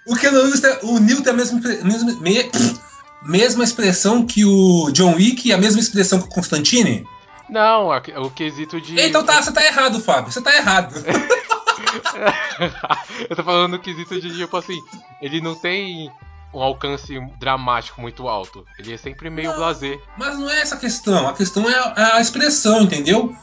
O 0.07 0.17
que 0.17 0.27
o 0.29 0.99
Neil 0.99 1.23
tem 1.23 1.33
a 1.33 1.37
mesma, 1.37 1.61
mesma, 1.61 2.13
me- 2.21 2.51
mesma 3.25 3.65
expressão 3.65 4.27
que 4.27 4.45
o 4.45 4.91
John 4.93 5.15
Wick 5.15 5.49
e 5.49 5.53
a 5.53 5.59
mesma 5.59 5.81
expressão 5.81 6.21
que 6.21 6.27
o 6.27 6.31
Constantine? 6.31 7.07
Não, 7.49 7.89
o 7.89 8.31
quesito 8.31 8.81
de. 8.81 9.01
Então 9.01 9.25
tá, 9.25 9.43
você 9.43 9.53
tá 9.53 9.65
errado, 9.65 10.01
Fábio. 10.01 10.33
Você 10.33 10.41
tá 10.41 10.55
errado. 10.55 10.95
eu 13.29 13.37
tô 13.37 13.43
falando 13.43 13.73
no 13.73 13.79
quesito 13.79 14.21
de, 14.21 14.37
tipo 14.37 14.57
assim, 14.57 14.79
ele 15.21 15.41
não 15.41 15.55
tem 15.55 16.11
um 16.55 16.61
alcance 16.61 17.19
dramático 17.41 18.01
muito 18.01 18.29
alto. 18.29 18.65
Ele 18.79 18.95
é 18.95 18.97
sempre 18.97 19.31
meio 19.31 19.51
Não. 19.51 19.57
blasé. 19.57 19.99
Mas 20.19 20.39
não 20.39 20.51
é 20.51 20.61
essa 20.61 20.75
a 20.75 20.79
questão. 20.79 21.29
A 21.29 21.33
questão 21.33 21.69
é 21.69 21.75
a, 21.75 21.95
é 21.97 22.17
a 22.17 22.21
expressão, 22.21 22.83
entendeu? 22.83 23.35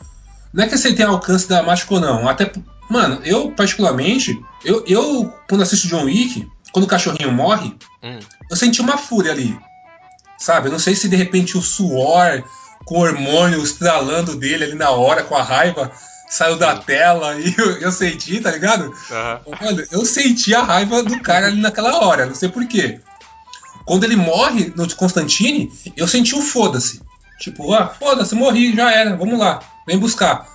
Não 0.53 0.63
é 0.63 0.67
que 0.67 0.77
você 0.77 0.93
tem 0.93 1.05
alcance 1.05 1.47
dramático 1.47 1.95
ou 1.95 1.99
não. 2.01 2.27
Até, 2.27 2.51
Mano, 2.89 3.21
eu, 3.23 3.51
particularmente, 3.51 4.39
eu, 4.65 4.83
eu 4.87 5.31
quando 5.47 5.61
assisto 5.61 5.87
John 5.87 6.05
Wick, 6.05 6.47
quando 6.71 6.85
o 6.85 6.87
cachorrinho 6.87 7.31
morre, 7.31 7.75
Hum. 8.01 8.19
eu 8.49 8.55
senti 8.55 8.81
uma 8.81 8.97
fúria 8.97 9.31
ali. 9.31 9.55
Sabe? 10.39 10.67
Eu 10.67 10.71
não 10.71 10.79
sei 10.79 10.95
se 10.95 11.07
de 11.09 11.15
repente 11.15 11.57
o 11.57 11.61
suor 11.61 12.43
com 12.85 12.95
o 12.95 13.01
hormônio 13.01 13.61
estralando 13.61 14.35
dele 14.35 14.63
ali 14.63 14.73
na 14.75 14.89
hora, 14.89 15.21
com 15.23 15.35
a 15.35 15.43
raiva, 15.43 15.91
saiu 16.29 16.55
da 16.55 16.77
tela 16.77 17.37
e 17.39 17.53
eu, 17.57 17.81
eu 17.81 17.91
senti, 17.91 18.39
tá 18.39 18.51
ligado? 18.51 18.93
Aham. 19.11 19.41
Olha, 19.61 19.87
eu 19.91 20.05
senti 20.05 20.53
a 20.53 20.61
raiva 20.61 21.03
do 21.03 21.19
cara 21.19 21.47
ali 21.47 21.59
naquela 21.59 22.05
hora, 22.05 22.25
não 22.25 22.35
sei 22.35 22.47
porquê. 22.49 23.01
Quando 23.83 24.03
ele 24.03 24.15
morre 24.15 24.71
no 24.75 24.95
Constantine, 24.95 25.71
eu 25.97 26.07
senti 26.07 26.35
o 26.35 26.41
foda-se. 26.41 27.01
Tipo, 27.39 27.73
ah, 27.73 27.87
foda-se, 27.87 28.35
morri, 28.35 28.75
já 28.75 28.91
era, 28.91 29.15
vamos 29.15 29.39
lá, 29.39 29.59
vem 29.87 29.97
buscar. 29.97 30.47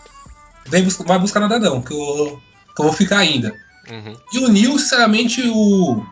Vem 0.67 0.85
buscar, 0.85 1.05
vai 1.05 1.19
buscar 1.19 1.41
nada 1.41 1.59
não, 1.59 1.83
que 1.83 1.93
eu, 1.93 2.41
que 2.75 2.81
eu 2.81 2.87
vou 2.87 2.93
ficar 2.93 3.19
ainda. 3.19 3.55
Uhum. 3.91 4.17
E 4.33 4.39
o 4.39 4.49
Neil, 4.49 4.79
sinceramente, 4.79 5.43
o. 5.47 6.05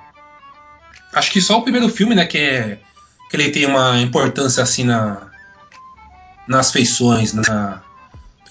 Acho 1.12 1.30
que 1.30 1.40
só 1.40 1.58
o 1.58 1.62
primeiro 1.62 1.88
filme, 1.88 2.14
né, 2.14 2.26
que 2.26 2.38
é. 2.38 2.80
Que 3.30 3.36
ele 3.36 3.50
tem 3.50 3.66
uma 3.66 4.00
importância 4.00 4.62
assim 4.62 4.84
na. 4.84 5.30
Nas 6.46 6.70
feições, 6.70 7.32
na. 7.32 7.82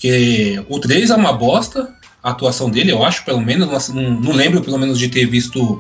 Porque 0.02 0.66
o 0.68 0.80
3 0.80 1.12
é 1.12 1.16
uma 1.16 1.32
bosta, 1.32 1.96
a 2.24 2.32
atuação 2.32 2.72
dele, 2.72 2.92
eu 2.92 3.06
acho, 3.06 3.24
pelo 3.24 3.40
menos. 3.40 3.90
Não, 3.90 4.10
não 4.10 4.32
lembro, 4.32 4.60
pelo 4.64 4.80
menos, 4.80 4.98
de 4.98 5.08
ter 5.08 5.28
visto 5.28 5.80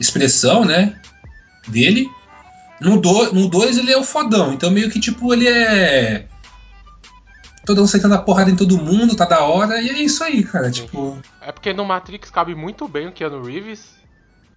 expressão, 0.00 0.64
né? 0.64 1.00
Dele. 1.68 2.10
No 2.80 3.00
2 3.00 3.32
no 3.32 3.48
dois 3.48 3.78
ele 3.78 3.92
é 3.92 3.96
o 3.96 4.02
fodão, 4.02 4.52
então 4.52 4.72
meio 4.72 4.90
que 4.90 4.98
tipo, 4.98 5.32
ele 5.32 5.46
é. 5.46 6.26
Todo 7.64 7.78
mundo 7.78 7.88
sentando 7.88 8.16
a 8.16 8.18
porrada 8.18 8.50
em 8.50 8.56
todo 8.56 8.76
mundo, 8.76 9.14
tá 9.14 9.24
da 9.24 9.44
hora, 9.44 9.80
e 9.80 9.88
é 9.88 10.02
isso 10.02 10.24
aí, 10.24 10.42
cara. 10.42 10.68
Tipo. 10.68 11.16
É 11.40 11.52
porque 11.52 11.72
no 11.72 11.84
Matrix 11.84 12.28
cabe 12.28 12.56
muito 12.56 12.88
bem 12.88 13.06
o 13.06 13.12
Keanu 13.12 13.40
Reeves. 13.44 13.94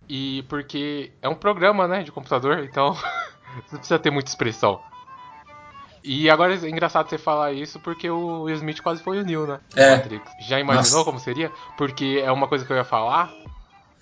E 0.09 0.43
porque 0.49 1.11
é 1.21 1.29
um 1.29 1.35
programa, 1.35 1.87
né, 1.87 2.01
de 2.01 2.11
computador, 2.11 2.63
então 2.63 2.97
não 3.71 3.77
precisa 3.77 3.99
ter 3.99 4.09
muita 4.09 4.31
expressão. 4.31 4.81
E 6.07 6.29
agora 6.29 6.53
é 6.53 6.69
engraçado 6.69 7.09
você 7.09 7.17
falar 7.17 7.51
isso 7.53 7.79
porque 7.79 8.07
o 8.09 8.43
Will 8.43 8.55
Smith 8.57 8.79
quase 8.81 9.01
foi 9.01 9.19
o 9.19 9.23
Neo, 9.25 9.47
né? 9.47 9.59
É. 9.75 9.95
Matrix. 9.95 10.31
Já 10.37 10.59
imaginou 10.59 10.99
Nossa. 10.99 11.03
como 11.05 11.19
seria? 11.19 11.51
Porque 11.77 12.21
é 12.23 12.31
uma 12.31 12.47
coisa 12.47 12.63
que 12.63 12.71
eu 12.71 12.77
ia 12.77 12.83
falar 12.83 13.31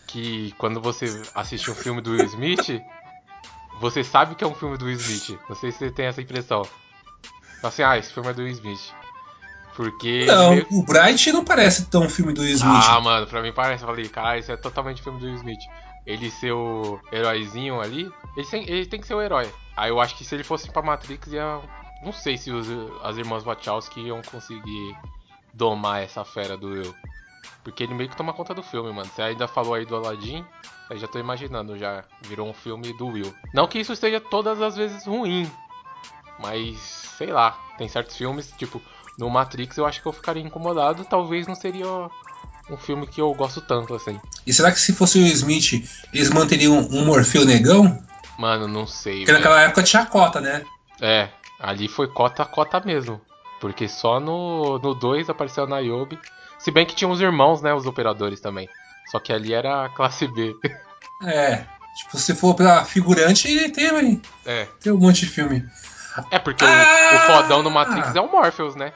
que 0.05 0.53
quando 0.57 0.81
você 0.81 1.21
assiste 1.33 1.71
um 1.71 1.75
filme 1.75 2.01
do 2.01 2.11
Will 2.11 2.25
Smith, 2.25 2.83
você 3.79 4.03
sabe 4.03 4.35
que 4.35 4.43
é 4.43 4.47
um 4.47 4.53
filme 4.53 4.77
do 4.77 4.85
Will 4.85 4.97
Smith. 4.97 5.39
Não 5.47 5.55
sei 5.55 5.71
se 5.71 5.77
você 5.79 5.91
tem 5.91 6.05
essa 6.07 6.21
impressão. 6.21 6.63
Assim, 7.63 7.83
ah, 7.83 7.97
esse 7.97 8.11
filme 8.11 8.29
é 8.29 8.33
do 8.33 8.41
Will 8.41 8.51
Smith. 8.51 8.91
Porque. 9.75 10.25
Não, 10.25 10.51
meio- 10.51 10.67
o 10.71 10.83
Bright 10.83 11.31
não 11.31 11.43
parece 11.43 11.85
tão 11.85 12.09
filme 12.09 12.33
do 12.33 12.41
Will 12.41 12.53
Smith. 12.55 12.83
Ah, 12.85 12.99
mano, 12.99 13.25
pra 13.25 13.41
mim 13.41 13.51
parece. 13.53 13.83
Eu 13.83 13.87
falei, 13.87 14.07
cara, 14.09 14.37
isso 14.37 14.51
é 14.51 14.57
totalmente 14.57 15.01
filme 15.01 15.19
do 15.19 15.25
Will 15.25 15.35
Smith. 15.35 15.61
Ele 16.05 16.29
ser 16.29 16.51
o 16.51 16.99
heróizinho 17.13 17.79
ali, 17.79 18.11
ele 18.35 18.45
tem, 18.45 18.69
ele 18.69 18.85
tem 18.85 18.99
que 18.99 19.07
ser 19.07 19.13
o 19.13 19.21
herói. 19.21 19.49
Aí 19.75 19.89
eu 19.89 20.01
acho 20.01 20.15
que 20.17 20.25
se 20.25 20.35
ele 20.35 20.43
fosse 20.43 20.69
pra 20.69 20.81
Matrix, 20.81 21.31
ia. 21.31 21.59
Não 22.03 22.11
sei 22.11 22.37
se 22.37 22.51
os, 22.51 22.67
as 23.01 23.17
irmãs 23.17 23.43
Wachowski 23.43 24.01
iam 24.01 24.21
conseguir 24.21 24.97
domar 25.53 26.03
essa 26.03 26.25
fera 26.25 26.57
do 26.57 26.67
Will. 26.67 26.95
Porque 27.63 27.83
ele 27.83 27.93
meio 27.93 28.09
que 28.09 28.17
toma 28.17 28.33
conta 28.33 28.53
do 28.53 28.61
filme, 28.61 28.91
mano. 28.91 29.09
Você 29.13 29.21
ainda 29.21 29.47
falou 29.47 29.73
aí 29.73 29.85
do 29.85 29.95
Aladdin, 29.95 30.45
eu 30.89 30.97
já 30.97 31.07
tô 31.07 31.19
imaginando, 31.19 31.77
já 31.77 32.03
virou 32.21 32.49
um 32.49 32.53
filme 32.53 32.91
do 32.97 33.07
Will. 33.07 33.33
Não 33.53 33.67
que 33.67 33.79
isso 33.79 33.93
esteja 33.93 34.19
todas 34.19 34.61
as 34.61 34.75
vezes 34.75 35.05
ruim, 35.05 35.49
mas 36.39 36.77
sei 37.17 37.31
lá, 37.31 37.51
tem 37.77 37.87
certos 37.87 38.17
filmes, 38.17 38.53
tipo, 38.57 38.81
no 39.17 39.29
Matrix 39.29 39.77
eu 39.77 39.85
acho 39.85 40.01
que 40.01 40.07
eu 40.07 40.13
ficaria 40.13 40.43
incomodado, 40.43 41.05
talvez 41.05 41.47
não 41.47 41.55
seria 41.55 41.87
um 42.69 42.77
filme 42.77 43.07
que 43.07 43.21
eu 43.21 43.33
gosto 43.33 43.61
tanto 43.61 43.93
assim. 43.93 44.19
E 44.45 44.53
será 44.53 44.71
que 44.71 44.79
se 44.79 44.93
fosse 44.93 45.19
o 45.19 45.25
Smith, 45.27 45.87
eles 46.13 46.29
manteriam 46.29 46.77
um 46.79 47.05
Morfeu 47.05 47.45
negão? 47.45 48.03
Mano, 48.37 48.67
não 48.67 48.87
sei. 48.87 49.19
Porque 49.19 49.31
velho. 49.31 49.37
naquela 49.37 49.61
época 49.61 49.83
tinha 49.83 50.05
cota, 50.05 50.41
né? 50.41 50.65
É, 50.99 51.29
ali 51.59 51.87
foi 51.87 52.07
cota 52.07 52.43
a 52.43 52.45
cota 52.45 52.79
mesmo. 52.79 53.19
Porque 53.59 53.87
só 53.87 54.19
no 54.19 54.77
2 54.79 55.29
apareceu 55.29 55.63
a 55.63 55.67
Niobe. 55.67 56.19
Se 56.59 56.69
bem 56.71 56.85
que 56.85 56.95
tinha 56.95 57.09
os 57.09 57.21
irmãos, 57.21 57.61
né? 57.61 57.73
Os 57.73 57.85
operadores 57.85 58.41
também. 58.41 58.67
Só 59.11 59.19
que 59.19 59.31
ali 59.31 59.53
era 59.53 59.85
a 59.85 59.89
classe 59.89 60.27
B. 60.27 60.55
É. 61.25 61.65
Tipo, 61.95 62.17
se 62.17 62.35
for 62.35 62.53
pra 62.53 62.83
figurante, 62.83 63.47
ele 63.47 63.69
tem, 63.69 64.21
é. 64.45 64.67
tem 64.81 64.91
um 64.91 64.97
monte 64.97 65.21
de 65.21 65.27
filme. 65.27 65.63
É 66.31 66.37
porque 66.37 66.65
o- 66.65 66.67
Ah! 66.67 67.15
o, 67.15 67.19
fodão 67.31 67.63
do 67.63 67.71
Matrix 67.71 68.13
é 68.13 68.19
o 68.19 68.29
Morpheus, 68.29 68.75
né? 68.75 68.91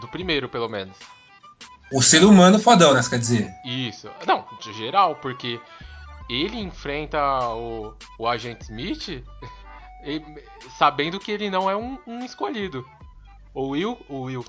Do 0.00 0.08
primeiro, 0.08 0.48
pelo 0.48 0.68
menos. 0.68 0.96
O 1.92 2.00
ser 2.00 2.24
humano 2.24 2.58
fodão, 2.58 2.94
né? 2.94 3.02
Quer 3.06 3.18
dizer? 3.18 3.50
Isso. 3.66 4.08
Não, 4.26 4.46
de 4.62 4.72
geral, 4.72 5.16
porque 5.16 5.60
ele 6.30 6.58
enfrenta 6.58 7.18
o, 7.50 7.92
o 8.18 8.26
agente 8.26 8.62
Smith 8.62 9.22
sabendo 10.78 11.18
que 11.18 11.30
ele 11.30 11.50
não 11.50 11.70
é 11.70 11.76
um, 11.76 11.98
um 12.06 12.24
escolhido. 12.24 12.86
O 13.54 13.68
Will, 13.68 13.98
o 14.08 14.22
Will, 14.22 14.44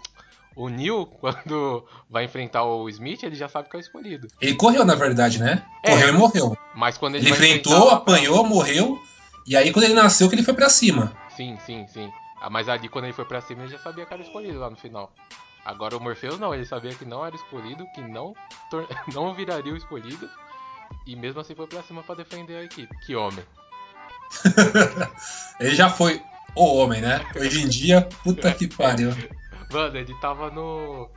o 0.55 0.69
Neil, 0.69 1.05
quando 1.19 1.85
vai 2.09 2.25
enfrentar 2.25 2.63
o 2.63 2.87
Smith, 2.89 3.23
ele 3.23 3.35
já 3.35 3.47
sabe 3.47 3.69
que 3.69 3.75
é 3.75 3.79
o 3.79 3.81
escolhido. 3.81 4.27
Ele 4.39 4.55
correu, 4.55 4.85
na 4.85 4.95
verdade, 4.95 5.39
né? 5.39 5.63
É. 5.83 5.91
Correu 5.91 6.09
e 6.09 6.11
morreu. 6.11 6.57
Mas 6.75 6.97
quando 6.97 7.15
ele, 7.15 7.25
Ele 7.25 7.31
enfrentou, 7.31 7.89
apanhou, 7.89 8.45
morreu. 8.45 8.99
E 9.47 9.55
aí, 9.55 9.71
quando 9.71 9.85
ele 9.85 9.93
nasceu, 9.93 10.29
que 10.29 10.35
ele 10.35 10.43
foi 10.43 10.53
pra 10.53 10.69
cima. 10.69 11.11
Sim, 11.35 11.57
sim, 11.65 11.87
sim. 11.87 12.11
Ah, 12.39 12.49
mas 12.49 12.67
ali 12.67 12.89
quando 12.89 13.05
ele 13.05 13.13
foi 13.13 13.25
pra 13.25 13.41
cima, 13.41 13.63
ele 13.63 13.71
já 13.71 13.79
sabia 13.79 14.05
que 14.05 14.13
era 14.13 14.23
escolhido 14.23 14.59
lá 14.59 14.69
no 14.69 14.75
final. 14.75 15.11
Agora 15.63 15.95
o 15.95 15.99
Morpheus 15.99 16.39
não, 16.39 16.53
ele 16.53 16.65
sabia 16.65 16.93
que 16.93 17.05
não 17.05 17.23
era 17.23 17.35
escolhido, 17.35 17.85
que 17.93 18.01
não, 18.01 18.33
não 19.13 19.33
viraria 19.33 19.73
o 19.73 19.77
escolhido. 19.77 20.27
E 21.05 21.15
mesmo 21.15 21.39
assim 21.39 21.55
foi 21.55 21.67
pra 21.67 21.83
cima 21.83 22.03
pra 22.03 22.15
defender 22.15 22.55
a 22.55 22.63
equipe. 22.63 22.95
Que 23.05 23.15
homem. 23.15 23.43
ele 25.59 25.75
já 25.75 25.89
foi 25.89 26.21
o 26.55 26.75
homem, 26.75 27.01
né? 27.01 27.25
Hoje 27.35 27.63
em 27.63 27.67
dia, 27.67 28.07
puta 28.23 28.51
que 28.53 28.67
pariu. 28.67 29.13
Mano, 29.71 29.97
ele 29.97 30.13
tava 30.19 30.49
no. 30.49 31.09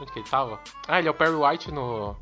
Onde 0.00 0.12
que 0.12 0.18
ele 0.20 0.28
tava? 0.28 0.60
Ah, 0.86 0.98
ele 0.98 1.08
é 1.08 1.10
o 1.10 1.14
Perry 1.14 1.34
White 1.34 1.72
no. 1.72 2.16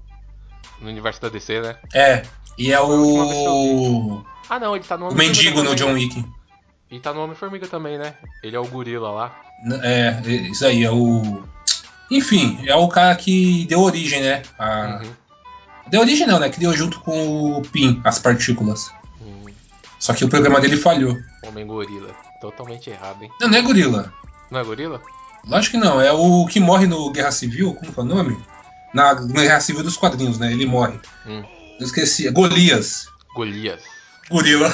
No 0.81 0.89
universo 0.89 1.21
da 1.21 1.29
DC, 1.29 1.61
né? 1.61 1.77
É. 1.93 2.23
E 2.59 2.73
é 2.73 2.77
que 2.77 2.83
o. 2.83 4.25
Ah 4.49 4.59
não, 4.59 4.75
ele 4.75 4.85
tá 4.85 4.97
no 4.97 5.09
O 5.09 5.15
mendigo 5.15 5.63
no 5.63 5.75
John? 5.75 5.93
Wick. 5.93 6.25
Ele 6.91 7.01
tá 7.01 7.13
no 7.13 7.23
Homem-Formiga 7.23 7.67
também, 7.67 7.99
né? 7.99 8.15
Ele 8.43 8.57
é 8.57 8.61
o 8.61 8.67
gorila 8.67 9.11
lá. 9.11 9.41
É, 9.83 10.21
isso 10.29 10.67
aí, 10.67 10.85
é 10.85 10.91
o. 10.91 11.43
Enfim, 12.11 12.59
é 12.67 12.75
o 12.75 12.89
cara 12.89 13.17
que 13.17 13.67
deu 13.67 13.81
origem, 13.81 14.23
né? 14.23 14.43
A... 14.59 15.01
Uhum. 15.03 15.11
Deu 15.89 16.01
origem 16.01 16.27
não, 16.27 16.39
né? 16.39 16.49
Criou 16.51 16.73
junto 16.73 17.01
com 17.01 17.59
o 17.59 17.63
PIN, 17.63 18.01
as 18.05 18.19
partículas. 18.19 18.93
Só 19.99 20.13
que 20.13 20.25
o 20.25 20.29
programa 20.29 20.61
dele 20.61 20.77
falhou. 20.77 21.17
Homem 21.47 21.67
gorila. 21.67 22.11
Totalmente 22.41 22.91
errado, 22.91 23.23
hein? 23.23 23.31
Não, 23.41 23.49
não 23.49 23.59
é 23.59 23.63
gorila. 23.63 24.13
Não 24.51 24.61
é 24.61 24.65
gorila? 24.65 25.01
Lógico 25.47 25.73
que 25.79 25.85
não, 25.85 26.01
é 26.01 26.13
o 26.13 26.47
que 26.47 26.61
morre 26.61 26.87
no 26.87 27.11
Guerra 27.11 27.31
Civil, 27.33 27.75
como 27.75 27.93
que 27.93 27.99
é 28.01 28.03
o 28.03 28.07
nome? 28.07 28.39
Na, 28.95 29.15
na 29.15 29.43
Guerra 29.43 29.61
Civil 29.61 29.83
dos 29.83 29.97
quadrinhos, 29.97 30.39
né? 30.39 30.53
Ele 30.53 30.67
morre. 30.67 30.99
Hum. 31.27 31.43
Eu 31.81 31.87
esqueci, 31.87 32.27
é 32.27 32.31
Golias. 32.31 33.07
Golias. 33.35 33.83
Gorila. 34.31 34.73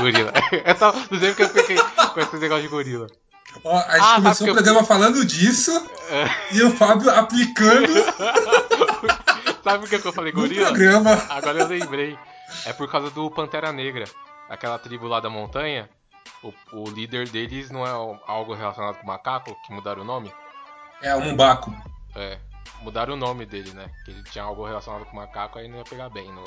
Gorila. 0.00 0.32
Eu 0.64 0.74
tava, 0.74 0.98
não 1.10 1.18
sei 1.20 1.28
porque 1.34 1.42
eu 1.44 1.48
fiquei 1.50 1.76
com 1.76 2.20
esse 2.20 2.36
negócio 2.36 2.62
de 2.62 2.68
gorila. 2.68 3.06
Ó, 3.64 3.76
a 3.78 3.92
gente 3.92 4.00
Ah, 4.00 4.14
começou 4.16 4.44
o 4.44 4.46
que 4.46 4.50
eu- 4.50 4.54
programa 4.54 4.84
falando 4.84 5.24
disso 5.24 5.70
É. 6.10 6.56
e 6.56 6.62
o 6.62 6.70
Fábio 6.76 7.08
aplicando 7.10 7.92
Sabe 9.62 9.78
por 9.80 9.88
que 9.88 9.98
que 9.98 10.06
eu 10.08 10.12
falei 10.12 10.32
no 10.32 10.40
gorila? 10.40 10.66
programa. 10.68 11.22
Agora 11.28 11.60
eu 11.60 11.66
lembrei. 11.68 12.18
É 12.64 12.72
por 12.72 12.90
causa 12.90 13.10
do 13.10 13.30
Pantera 13.30 13.72
Negra. 13.72 14.04
Aquela 14.48 14.78
tribo 14.78 15.06
lá 15.06 15.20
da 15.20 15.28
montanha. 15.30 15.88
O, 16.42 16.52
o 16.72 16.90
líder 16.90 17.28
deles 17.28 17.70
não 17.70 17.86
é 17.86 17.90
algo 18.26 18.54
relacionado 18.54 18.96
com 18.96 19.06
macaco, 19.06 19.56
que 19.66 19.72
mudaram 19.72 20.02
o 20.02 20.04
nome? 20.04 20.32
É, 21.02 21.14
o 21.14 21.20
Mumbaco. 21.20 21.74
É. 22.14 22.38
Mudaram 22.82 23.14
o 23.14 23.16
nome 23.16 23.46
dele, 23.46 23.72
né? 23.72 23.86
Que 24.04 24.10
ele 24.10 24.22
tinha 24.24 24.44
algo 24.44 24.66
relacionado 24.66 25.04
com 25.06 25.16
macaco, 25.16 25.58
aí 25.58 25.68
não 25.68 25.78
ia 25.78 25.84
pegar 25.84 26.08
bem 26.10 26.30
no- 26.32 26.44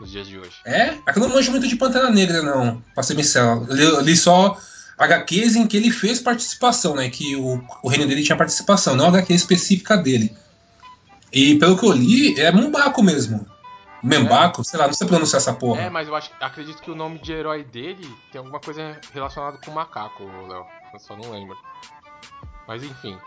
nos 0.00 0.10
dias 0.10 0.26
de 0.26 0.38
hoje. 0.38 0.56
É? 0.64 0.90
Eu 0.94 1.20
não 1.20 1.28
manjo 1.28 1.50
muito 1.50 1.66
de 1.68 1.76
Pantera 1.76 2.10
Negra, 2.10 2.42
não. 2.42 2.80
Pra 2.94 3.02
ser 3.02 3.14
sincero. 3.16 3.66
Eu 3.70 4.00
li, 4.00 4.16
só 4.16 4.56
HQs 4.96 5.56
em 5.56 5.66
que 5.66 5.76
ele 5.76 5.90
fez 5.90 6.20
participação, 6.20 6.94
né? 6.94 7.10
Que 7.10 7.34
o, 7.36 7.62
o 7.82 7.88
reino 7.88 8.06
dele 8.06 8.22
tinha 8.22 8.36
participação, 8.36 8.94
não 8.94 9.06
HQ 9.08 9.32
específica 9.34 9.96
dele. 9.96 10.34
E 11.32 11.56
pelo 11.58 11.76
que 11.76 11.84
eu 11.84 11.92
li, 11.92 12.38
é 12.40 12.52
Mumbaco 12.52 13.02
mesmo. 13.02 13.46
Membaco, 14.04 14.62
sei 14.64 14.78
lá, 14.78 14.86
não 14.86 14.94
sei 14.94 15.06
pronunciar 15.06 15.40
essa 15.40 15.52
porra. 15.54 15.82
É, 15.82 15.90
mas 15.90 16.06
eu 16.08 16.14
acho, 16.14 16.30
acredito 16.40 16.82
que 16.82 16.90
o 16.90 16.94
nome 16.94 17.18
de 17.18 17.32
herói 17.32 17.64
dele 17.64 18.06
tem 18.30 18.38
alguma 18.38 18.60
coisa 18.60 19.00
relacionada 19.12 19.58
com 19.64 19.70
macaco, 19.70 20.22
Léo. 20.48 20.66
Eu 20.92 20.98
só 21.00 21.16
não 21.16 21.30
lembro. 21.30 21.56
Mas 22.68 22.82
enfim. 22.82 23.18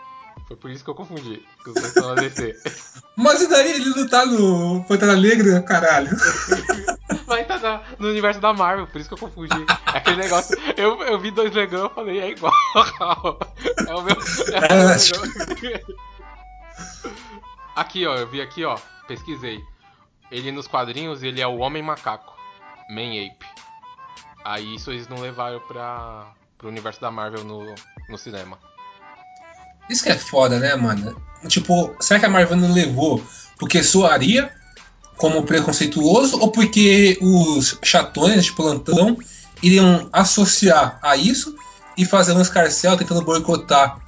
Foi 0.46 0.56
por 0.56 0.70
isso 0.70 0.84
que 0.84 0.88
eu 0.90 0.94
confundi. 0.94 1.44
Que 1.64 1.70
os 1.70 1.94
na 1.96 2.14
DC. 2.14 2.56
Mas 3.16 3.42
e 3.42 3.48
daí 3.48 3.72
ele 3.72 3.90
não 3.90 4.06
tá 4.08 4.24
no 4.24 4.84
Pantera 4.84 5.16
Negra, 5.16 5.60
caralho? 5.62 6.10
Mas 7.26 7.46
tá 7.46 7.58
na- 7.58 7.82
no 7.98 8.08
universo 8.08 8.40
da 8.40 8.54
Marvel, 8.54 8.86
por 8.86 9.00
isso 9.00 9.08
que 9.08 9.14
eu 9.14 9.18
confundi. 9.18 9.66
É 9.92 9.98
aquele 9.98 10.16
negócio. 10.16 10.56
Eu, 10.76 11.02
eu 11.02 11.18
vi 11.18 11.30
dois 11.32 11.52
negão 11.52 11.86
e 11.86 11.94
falei, 11.94 12.20
é 12.20 12.30
igual. 12.30 12.52
É 13.86 13.94
o 13.94 14.02
meu. 14.02 14.16
É 14.52 14.74
o 14.74 14.82
meu. 14.84 15.96
Aqui, 17.76 18.06
ó, 18.06 18.16
eu 18.16 18.26
vi 18.26 18.40
aqui, 18.40 18.64
ó, 18.64 18.76
pesquisei. 19.06 19.62
Ele 20.30 20.52
nos 20.52 20.66
quadrinhos, 20.66 21.22
ele 21.22 21.40
é 21.40 21.46
o 21.46 21.58
Homem 21.58 21.82
Macaco. 21.82 22.36
Man 22.90 23.10
Ape. 23.12 23.46
Aí 24.44 24.74
isso 24.74 24.90
eles 24.90 25.08
não 25.08 25.18
levaram 25.20 25.60
pra, 25.60 26.32
pro 26.56 26.68
universo 26.68 27.00
da 27.00 27.10
Marvel 27.10 27.44
no, 27.44 27.74
no 28.08 28.18
cinema. 28.18 28.58
Isso 29.88 30.02
que 30.02 30.10
é 30.10 30.18
foda, 30.18 30.58
né, 30.58 30.74
mano? 30.74 31.20
Tipo, 31.48 31.94
será 32.00 32.20
que 32.20 32.26
a 32.26 32.30
Marvel 32.30 32.56
não 32.56 32.72
levou 32.72 33.22
porque 33.58 33.82
soaria 33.82 34.52
como 35.16 35.42
preconceituoso 35.42 36.40
ou 36.40 36.50
porque 36.50 37.18
os 37.20 37.78
chatões 37.82 38.44
de 38.44 38.52
plantão 38.52 39.18
iriam 39.62 40.08
associar 40.12 40.98
a 41.02 41.16
isso 41.16 41.54
e 41.96 42.04
fazer 42.04 42.32
um 42.32 42.40
escarcel 42.40 42.96
tentando 42.96 43.22
boicotar 43.22 43.98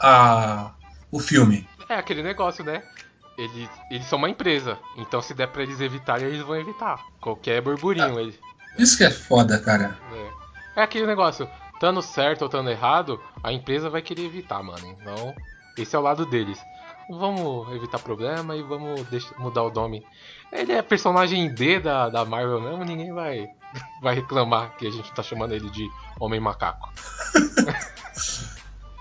a, 0.00 0.72
o 1.10 1.20
filme? 1.20 1.68
É 1.88 1.94
aquele 1.94 2.22
negócio, 2.22 2.64
né? 2.64 2.82
Eles, 3.38 3.70
eles 3.88 4.04
são 4.06 4.18
uma 4.18 4.28
empresa, 4.28 4.78
então 4.96 5.22
se 5.22 5.32
der 5.32 5.46
pra 5.46 5.62
eles 5.62 5.80
evitarem, 5.80 6.26
eles 6.26 6.42
vão 6.42 6.56
evitar. 6.56 7.00
Qualquer 7.20 7.62
burburinho. 7.62 8.18
Eles, 8.18 8.36
Isso 8.76 8.98
que 8.98 9.04
é 9.04 9.10
foda, 9.12 9.58
cara. 9.60 9.96
é. 10.74 10.80
é 10.80 10.82
aquele 10.82 11.06
negócio, 11.06 11.48
estando 11.72 12.02
certo 12.02 12.42
ou 12.42 12.46
estando 12.46 12.68
errado, 12.68 13.20
a 13.44 13.52
empresa 13.52 13.88
vai 13.88 14.02
querer 14.02 14.24
evitar, 14.24 14.60
mano. 14.62 14.84
Então, 15.00 15.32
esse 15.76 15.94
é 15.94 15.98
o 15.98 16.02
lado 16.02 16.26
deles. 16.26 16.58
Vamos 17.08 17.72
evitar 17.74 18.00
problema 18.00 18.56
e 18.56 18.62
vamos 18.62 19.02
deixar- 19.06 19.38
mudar 19.38 19.62
o 19.62 19.70
nome. 19.72 20.04
Ele 20.52 20.72
é 20.72 20.82
personagem 20.82 21.48
D 21.54 21.78
da, 21.78 22.08
da 22.08 22.24
Marvel 22.24 22.60
mesmo, 22.60 22.84
ninguém 22.84 23.12
vai, 23.14 23.48
vai 24.02 24.16
reclamar 24.16 24.76
que 24.76 24.86
a 24.86 24.90
gente 24.90 25.12
tá 25.12 25.22
chamando 25.22 25.52
ele 25.52 25.70
de 25.70 25.88
Homem 26.18 26.40
Macaco. 26.40 26.92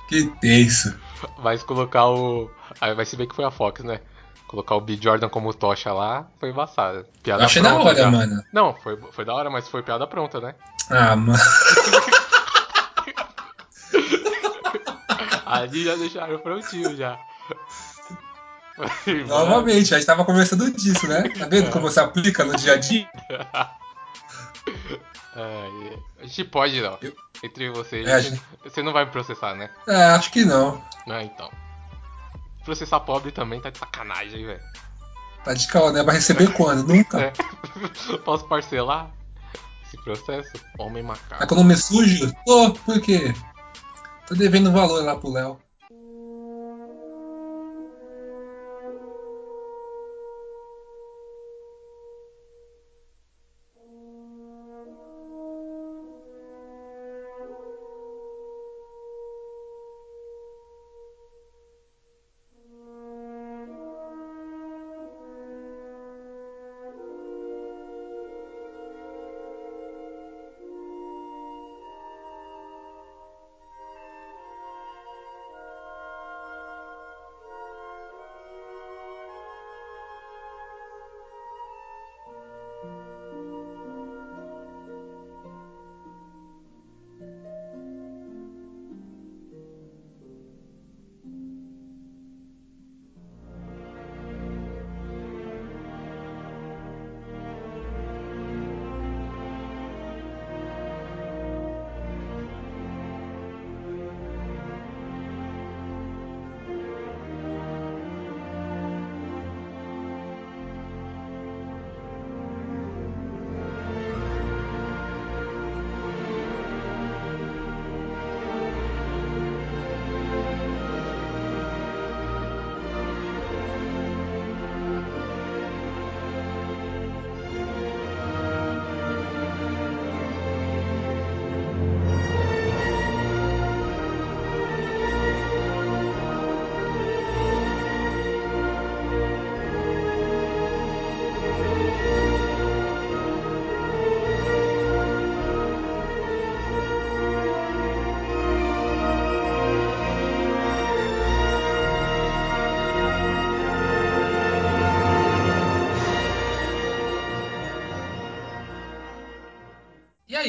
Que 0.08 0.26
tenso. 0.40 0.98
Mas 1.40 1.64
colocar 1.64 2.08
o. 2.08 2.50
Aí 2.80 2.94
vai 2.96 3.06
se 3.06 3.16
ver 3.18 3.28
que 3.28 3.36
foi 3.36 3.44
a 3.44 3.52
Fox, 3.52 3.84
né? 3.84 4.00
Colocar 4.48 4.76
o 4.76 4.82
B. 4.82 4.98
Jordan 5.02 5.28
como 5.30 5.54
tocha 5.54 5.92
lá 5.92 6.26
foi 6.40 6.50
embaçado. 6.52 7.06
Piada 7.22 7.42
Eu 7.44 7.46
achei 7.48 7.62
da 7.62 7.70
pronta 7.70 7.86
hora, 7.90 7.98
já. 7.98 8.10
mano. 8.12 8.44
Não, 8.54 8.74
foi, 8.74 8.98
foi 9.12 9.26
da 9.26 9.34
hora, 9.34 9.50
mas 9.50 9.68
foi 9.68 9.84
piada 9.84 10.08
pronta, 10.08 10.40
né? 10.40 10.56
Ah, 10.90 11.16
mano. 11.16 11.38
Ali 15.46 15.84
já 15.86 15.96
deixaram 15.96 16.40
prontinho 16.40 16.96
já. 16.96 17.18
Novamente, 19.28 19.94
a 19.94 19.98
gente 19.98 20.06
tava 20.06 20.24
conversando 20.26 20.70
disso, 20.72 21.08
né? 21.08 21.24
Tá 21.30 21.48
vendo 21.48 21.72
como 21.72 21.90
se 21.90 22.00
aplica 22.00 22.44
no 22.44 22.56
dia 22.56 22.74
a 22.74 22.78
dia? 22.78 23.08
É, 25.40 25.70
a 26.20 26.26
gente 26.26 26.46
pode 26.46 26.82
não. 26.82 26.98
Entre 27.44 27.70
vocês. 27.70 28.08
É, 28.08 28.20
você- 28.20 28.30
gente- 28.32 28.42
Você 28.64 28.82
não 28.82 28.92
vai 28.92 29.06
me 29.06 29.12
processar, 29.12 29.54
né? 29.54 29.70
É, 29.88 30.06
acho 30.06 30.32
que 30.32 30.44
não. 30.44 30.84
Ah, 31.08 31.22
então. 31.24 31.52
Processar 32.68 33.00
pobre 33.00 33.32
também 33.32 33.62
tá 33.62 33.70
de 33.70 33.78
sacanagem, 33.78 34.46
velho. 34.46 34.60
Tá 35.46 35.54
de 35.54 35.66
caô, 35.68 35.90
né? 35.90 36.04
Vai 36.04 36.16
receber 36.16 36.52
quando? 36.52 36.86
Nunca. 36.86 37.18
É. 37.22 37.34
Posso 38.26 38.46
parcelar 38.46 39.10
esse 39.86 39.96
processo? 40.04 40.52
Homem 40.78 41.02
Tá 41.02 41.08
macaco. 41.08 41.48
com 41.48 41.56
o 41.56 41.58
nome 41.60 41.78
sujo? 41.78 42.30
Tô, 42.46 42.74
por 42.74 43.00
quê? 43.00 43.34
Tô 44.28 44.36
devendo 44.36 44.70
valor 44.74 45.02
lá 45.02 45.16
pro 45.16 45.32
Léo. 45.32 45.58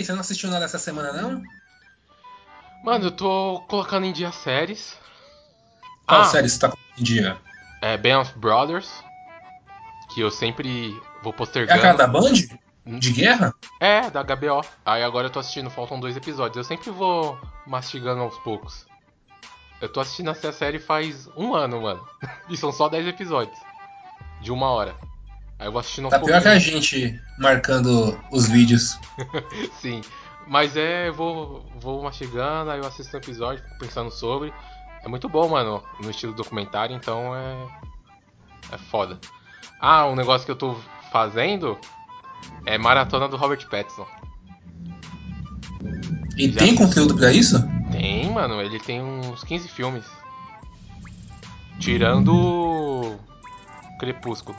Você 0.09 0.13
não 0.15 0.21
assistiu 0.21 0.51
nada 0.51 0.65
essa 0.65 0.79
semana, 0.79 1.13
não? 1.13 1.43
Mano, 2.83 3.07
eu 3.07 3.11
tô 3.11 3.63
colocando 3.69 4.07
em 4.07 4.13
dia 4.13 4.33
séries. 4.33 4.97
Qual 6.07 6.23
Ah. 6.23 6.25
série 6.25 6.49
você 6.49 6.59
tá 6.59 6.71
com 6.71 6.79
em 6.99 7.03
dia? 7.03 7.37
É 7.83 7.97
Band 7.99 8.21
of 8.23 8.39
Brothers. 8.39 8.91
Que 10.15 10.21
eu 10.23 10.31
sempre 10.31 10.91
vou 11.23 11.33
É 11.33 11.37
postergando. 11.37 11.79
aquela 11.79 11.95
da 11.99 12.07
Band? 12.07 12.33
De 12.87 13.13
guerra? 13.13 13.53
É, 13.79 14.09
da 14.09 14.23
HBO. 14.23 14.65
Aí 14.87 15.03
agora 15.03 15.27
eu 15.27 15.31
tô 15.31 15.39
assistindo, 15.41 15.69
faltam 15.69 16.01
dois 16.01 16.17
episódios. 16.17 16.57
Eu 16.57 16.65
sempre 16.65 16.91
vou 16.91 17.39
mastigando 17.67 18.23
aos 18.23 18.39
poucos. 18.39 18.87
Eu 19.83 19.93
tô 19.93 20.01
assistindo 20.01 20.31
essa 20.31 20.51
série 20.53 20.79
faz 20.79 21.29
um 21.37 21.55
ano, 21.55 21.83
mano. 21.83 22.09
E 22.49 22.57
são 22.57 22.73
só 22.73 22.89
10 22.89 23.07
episódios. 23.09 23.59
De 24.41 24.51
uma 24.51 24.71
hora. 24.71 24.97
Aí 25.59 25.67
eu 25.67 25.73
vou 25.73 25.81
assistindo 25.81 26.05
aos 26.05 26.13
Tá 26.13 26.21
pior 26.21 26.41
que 26.41 26.49
a 26.49 26.59
gente 26.59 27.21
marcando 27.39 28.19
os 28.31 28.49
vídeos. 28.49 28.99
Sim. 29.81 30.03
Mas 30.47 30.77
é, 30.77 31.09
eu 31.09 31.15
vou, 31.15 31.67
vou 31.81 32.03
mastigando, 32.03 32.71
aí 32.71 32.79
eu 32.79 32.87
assisto 32.87 33.15
um 33.15 33.21
episódio, 33.21 33.63
fico 33.63 33.79
pensando 33.79 34.11
sobre. 34.11 34.53
É 35.05 35.09
muito 35.09 35.29
bom, 35.29 35.49
mano, 35.49 35.83
no 36.01 36.11
estilo 36.11 36.33
documentário, 36.33 36.95
então 36.97 37.35
é. 37.35 37.67
É 38.73 38.79
foda. 38.79 39.19
Ah, 39.81 40.07
um 40.07 40.15
negócio 40.15 40.45
que 40.45 40.51
eu 40.51 40.57
tô 40.57 40.77
fazendo 41.11 41.79
é 42.67 42.77
maratona 42.79 43.29
do 43.29 43.37
Robert 43.37 43.67
Pattinson. 43.69 44.07
E 46.37 46.51
Já 46.51 46.59
tem 46.59 46.69
assisti. 46.69 46.77
conteúdo 46.77 47.17
pra 47.17 47.33
isso? 47.33 47.57
Tem, 47.91 48.31
mano, 48.31 48.61
ele 48.61 48.79
tem 48.79 49.03
uns 49.03 49.43
15 49.45 49.69
filmes. 49.69 50.05
Tirando 51.79 53.17
Crepúsculo. 53.99 54.57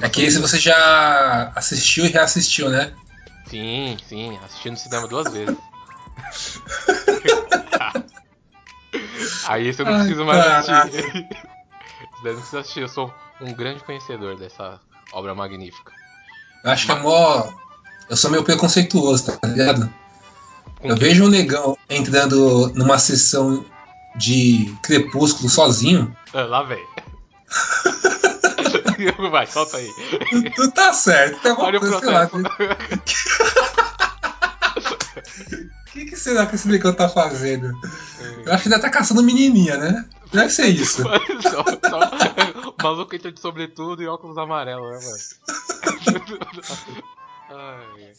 É 0.00 0.08
que 0.08 0.22
esse 0.22 0.38
você 0.38 0.58
já 0.58 1.52
assistiu 1.54 2.06
e 2.06 2.08
reassistiu, 2.08 2.70
né? 2.70 2.92
Sim, 3.48 3.96
sim, 4.08 4.38
assisti 4.44 4.70
no 4.70 4.76
cinema 4.76 5.06
duas 5.06 5.32
vezes. 5.32 5.56
Aí 9.46 9.68
esse 9.68 9.82
eu 9.82 9.86
não 9.86 9.94
Ai, 9.94 10.00
preciso 10.00 10.24
mais 10.24 10.46
assistir. 10.46 11.28
Eu 12.24 12.32
não 12.32 12.40
preciso 12.40 12.58
assistir, 12.58 12.80
eu 12.80 12.88
sou 12.88 13.12
um 13.40 13.52
grande 13.52 13.82
conhecedor 13.84 14.36
dessa 14.36 14.80
obra 15.12 15.34
magnífica. 15.34 15.92
Eu 16.64 16.70
acho 16.70 16.86
que 16.86 16.92
é 16.92 17.00
mó. 17.00 17.52
Eu 18.08 18.16
sou 18.16 18.30
meio 18.30 18.44
preconceituoso, 18.44 19.38
tá 19.38 19.48
ligado? 19.48 19.92
Com 20.80 20.88
Eu 20.88 20.96
vejo 20.96 21.24
um 21.24 21.28
negão 21.28 21.76
entrando 21.88 22.72
numa 22.74 22.98
sessão 22.98 23.64
de 24.16 24.74
crepúsculo 24.82 25.48
sozinho. 25.48 26.14
Ah, 26.32 26.42
lá 26.42 26.62
vem. 26.62 26.84
Vai, 29.30 29.46
solta 29.46 29.76
aí. 29.76 29.88
Tu 30.54 30.70
tá 30.72 30.92
certo. 30.92 31.40
Tem 31.40 31.50
alguma 31.50 31.68
Olha 31.68 31.78
o 31.78 31.80
coisa, 31.80 32.00
processo. 32.00 32.36
O 35.80 35.92
que, 35.92 36.06
que 36.06 36.16
será 36.16 36.46
que 36.46 36.54
esse 36.54 36.68
negão 36.68 36.94
tá 36.94 37.08
fazendo? 37.08 37.70
Eu 38.46 38.52
acho 38.52 38.62
que 38.62 38.68
ele 38.68 38.80
tá 38.80 38.90
caçando 38.90 39.22
menininha, 39.22 39.76
né? 39.76 40.08
Deve 40.32 40.50
ser 40.50 40.68
isso. 40.68 41.02
só, 41.42 41.64
só, 41.90 42.70
o 42.70 42.82
maluco 42.82 43.14
entra 43.14 43.30
de 43.30 43.38
sobretudo 43.38 44.02
e 44.02 44.08
óculos 44.08 44.38
amarelos, 44.38 44.90
né, 44.90 44.98
mano? 45.04 47.02
Ai. 47.50 48.12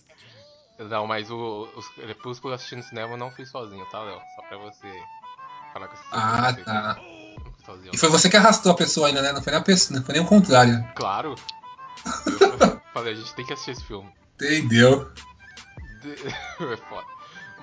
Não, 0.80 1.08
mas 1.08 1.32
o, 1.32 1.68
os 1.76 1.88
Crepúsculo 1.90 2.54
assistindo 2.54 2.84
cinema 2.84 3.14
eu 3.14 3.18
não 3.18 3.32
fui 3.32 3.46
sozinho, 3.46 3.86
tá, 3.90 4.02
Léo? 4.02 4.20
Só 4.36 4.42
pra 4.44 4.58
você 4.58 4.92
falar 5.72 5.88
com 5.88 5.96
esse 5.96 6.04
Ah, 6.12 6.54
tá. 6.66 7.00
Sozinho. 7.66 7.92
E 7.94 7.98
foi 7.98 8.10
você 8.10 8.30
que 8.30 8.38
arrastou 8.38 8.72
a 8.72 8.76
pessoa 8.76 9.08
ainda, 9.08 9.22
né? 9.22 9.32
Não 9.32 9.42
foi 9.42 9.52
nem, 9.52 9.60
a 9.62 9.64
pessoa, 9.64 9.98
não 10.00 10.06
foi 10.06 10.14
nem 10.16 10.24
o 10.24 10.28
contrário. 10.28 10.84
Claro. 10.96 11.36
Eu 12.40 12.82
falei, 12.94 13.14
a 13.14 13.16
gente 13.16 13.34
tem 13.34 13.46
que 13.46 13.54
assistir 13.54 13.72
esse 13.72 13.84
filme. 13.84 14.10
Entendeu? 14.36 15.10
É 16.04 16.78
foda. 16.90 17.08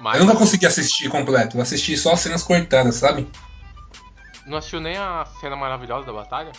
Mas 0.01 0.19
Eu 0.19 0.25
nunca 0.25 0.39
consegui 0.39 0.65
assistir 0.65 1.11
completo. 1.11 1.59
Eu 1.59 1.63
assisti 1.63 1.95
só 1.97 2.15
as 2.15 2.21
cenas 2.21 2.43
cortadas, 2.43 2.95
sabe? 2.97 3.29
não 4.47 4.57
assistiu 4.57 4.81
nem 4.81 4.97
a 4.97 5.27
cena 5.41 5.55
maravilhosa 5.55 6.07
da 6.07 6.13
batalha? 6.15 6.51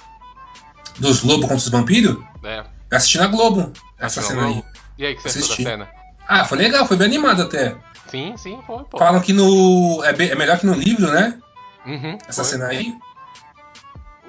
Dos 1.00 1.24
lobos 1.24 1.42
contra 1.42 1.56
os 1.58 1.68
vampiros? 1.70 2.18
É. 2.44 2.60
Eu 2.92 2.98
assisti 2.98 3.18
na 3.18 3.28
Globo. 3.28 3.74
Essa 3.98 4.20
Assistiu 4.22 4.24
cena 4.30 4.42
na 4.42 4.48
aí. 4.48 4.64
E 4.98 5.06
aí, 5.08 5.16
que 5.16 5.22
você 5.24 5.30
achou 5.30 5.42
da 5.42 5.46
Assisti. 5.46 5.64
cena? 5.64 5.90
Ah, 6.28 6.46
foi 6.46 6.58
legal, 6.60 6.86
foi 6.88 6.96
bem 6.98 7.08
animado 7.08 7.42
até. 7.42 7.76
Sim, 8.08 8.38
sim, 8.38 8.62
foi, 8.68 8.84
pô. 8.86 8.98
Falam 9.00 9.20
que 9.22 9.34
no. 9.34 10.04
É, 10.06 10.14
bem- 10.14 10.30
é 10.30 10.36
melhor 10.36 10.60
que 10.60 10.66
no 10.68 10.74
livro, 10.76 11.12
né? 11.12 11.38
Uhum, 11.86 12.18
Essa 12.28 12.44
foi. 12.44 12.52
cena 12.54 12.68
aí. 12.68 12.96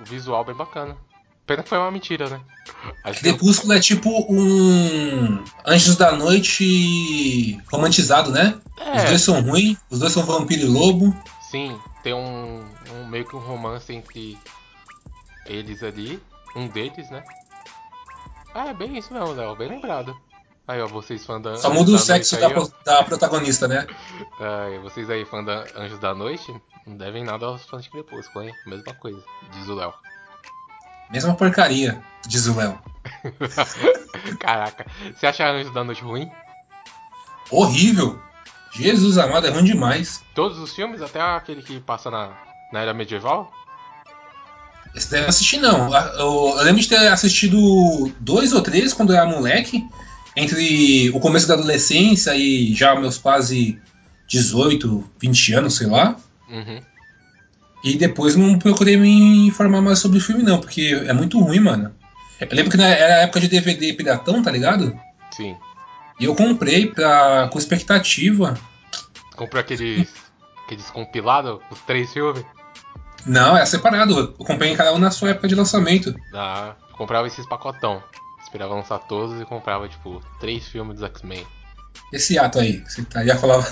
O 0.02 0.04
visual 0.04 0.44
bem 0.44 0.54
bacana. 0.54 0.96
Pena 1.46 1.62
que 1.62 1.68
foi 1.68 1.78
uma 1.78 1.90
mentira, 1.90 2.28
né? 2.28 2.40
Acho 3.04 3.18
que 3.20 3.28
Crepúsculo 3.28 3.72
é 3.72 3.80
tipo 3.80 4.08
um. 4.32 5.42
Anjos 5.66 5.96
da 5.96 6.12
Noite 6.12 7.58
romantizado, 7.70 8.30
né? 8.30 8.58
Os 8.78 8.86
É, 8.86 9.06
dois 9.08 9.22
são 9.22 9.40
ruins, 9.40 9.76
os 9.90 9.98
dois 10.00 10.12
são 10.12 10.24
vampiro 10.24 10.62
e 10.62 10.66
lobo. 10.66 11.14
sim, 11.50 11.76
tem 12.02 12.14
um, 12.14 12.64
um 12.94 13.06
meio 13.06 13.24
que 13.26 13.34
um 13.36 13.40
romance 13.40 13.92
entre 13.92 14.38
eles 15.46 15.82
ali. 15.82 16.22
Um 16.54 16.68
deles, 16.68 17.10
né? 17.10 17.24
Ah, 18.54 18.68
é 18.68 18.74
bem 18.74 18.96
isso 18.98 19.12
mesmo, 19.12 19.32
Léo, 19.32 19.56
bem 19.56 19.68
lembrado. 19.68 20.14
Aí, 20.68 20.80
ó, 20.80 20.86
vocês 20.86 21.24
fãs 21.26 21.42
da 21.42 21.56
Só 21.56 21.72
muda 21.72 21.90
o 21.92 21.98
sexo 21.98 22.38
da, 22.38 22.46
aí, 22.48 22.54
da 22.84 23.02
protagonista, 23.02 23.66
né? 23.66 23.86
Ai, 24.38 24.78
vocês 24.80 25.08
aí, 25.10 25.24
fãs 25.24 25.44
da 25.44 25.64
Anjos 25.76 25.98
da 25.98 26.14
Noite, 26.14 26.54
não 26.86 26.96
devem 26.96 27.24
nada 27.24 27.46
aos 27.46 27.64
fãs 27.64 27.84
de 27.84 27.90
Crepúsculo, 27.90 28.44
hein? 28.44 28.54
Mesma 28.66 28.94
coisa, 28.94 29.22
diz 29.52 29.68
o 29.68 29.74
Léo. 29.74 29.92
Mesma 31.10 31.34
porcaria, 31.34 32.02
diz 32.26 32.46
o 32.46 32.56
Léo. 32.56 32.78
Caraca, 34.40 34.86
você 35.14 35.26
acha 35.26 35.48
Anjos 35.48 35.72
da 35.72 35.84
Noite 35.84 36.02
ruim? 36.02 36.30
Horrível! 37.50 38.18
Jesus 38.72 39.18
amado, 39.18 39.46
é 39.46 39.50
ruim 39.50 39.64
demais. 39.64 40.22
Todos 40.34 40.58
os 40.58 40.74
filmes, 40.74 41.02
até 41.02 41.20
aquele 41.20 41.62
que 41.62 41.78
passa 41.80 42.10
na, 42.10 42.32
na 42.72 42.80
era 42.80 42.94
medieval? 42.94 43.52
Esse 44.94 45.10
daí 45.10 45.20
eu 45.20 45.22
não 45.22 45.28
assisti 45.28 45.58
não. 45.58 45.94
Eu, 45.94 46.58
eu 46.58 46.64
lembro 46.64 46.80
de 46.80 46.88
ter 46.88 47.08
assistido 47.08 48.10
dois 48.18 48.52
ou 48.52 48.62
três 48.62 48.92
quando 48.92 49.12
eu 49.12 49.16
era 49.16 49.26
moleque. 49.26 49.84
Entre 50.34 51.10
o 51.10 51.20
começo 51.20 51.46
da 51.46 51.54
adolescência 51.54 52.34
e 52.34 52.74
já 52.74 52.94
meus 52.98 53.18
quase 53.18 53.78
18, 54.26 55.04
20 55.20 55.52
anos, 55.54 55.76
sei 55.76 55.86
lá. 55.86 56.16
Uhum. 56.52 56.80
E 57.82 57.96
depois 57.96 58.36
não 58.36 58.58
procurei 58.58 58.96
me 58.96 59.48
informar 59.48 59.80
mais 59.80 59.98
sobre 59.98 60.18
o 60.18 60.20
filme, 60.20 60.42
não, 60.42 60.60
porque 60.60 61.02
é 61.06 61.12
muito 61.12 61.40
ruim, 61.40 61.58
mano. 61.58 61.92
Eu 62.40 62.48
lembro 62.52 62.70
que 62.70 62.80
era 62.80 63.16
a 63.16 63.22
época 63.22 63.40
de 63.40 63.48
DVD 63.48 63.92
piratão, 63.92 64.42
tá 64.42 64.50
ligado? 64.50 64.96
Sim. 65.32 65.56
E 66.20 66.24
eu 66.24 66.34
comprei 66.34 66.86
pra, 66.86 67.48
com 67.48 67.58
expectativa. 67.58 68.56
Comprou 69.34 69.60
aqueles, 69.60 70.12
aqueles 70.64 70.90
compilados, 70.90 71.60
os 71.70 71.80
três 71.80 72.12
filmes? 72.12 72.44
Não, 73.26 73.56
é 73.56 73.64
separado. 73.64 74.18
Eu 74.18 74.44
comprei 74.44 74.70
em 74.70 74.76
cada 74.76 74.92
um 74.92 74.98
na 74.98 75.10
sua 75.10 75.30
época 75.30 75.48
de 75.48 75.54
lançamento. 75.54 76.14
Ah, 76.34 76.74
comprava 76.92 77.26
esses 77.26 77.46
pacotão. 77.46 78.02
Esperava 78.42 78.74
lançar 78.74 78.98
todos 78.98 79.40
e 79.40 79.44
comprava, 79.44 79.88
tipo, 79.88 80.20
três 80.38 80.66
filmes 80.68 80.96
dos 80.98 81.04
X-Men. 81.04 81.46
Esse 82.12 82.38
ato 82.38 82.58
aí, 82.58 82.84
você 82.86 83.02
tá, 83.04 83.24
ia 83.24 83.36
falar. 83.38 83.66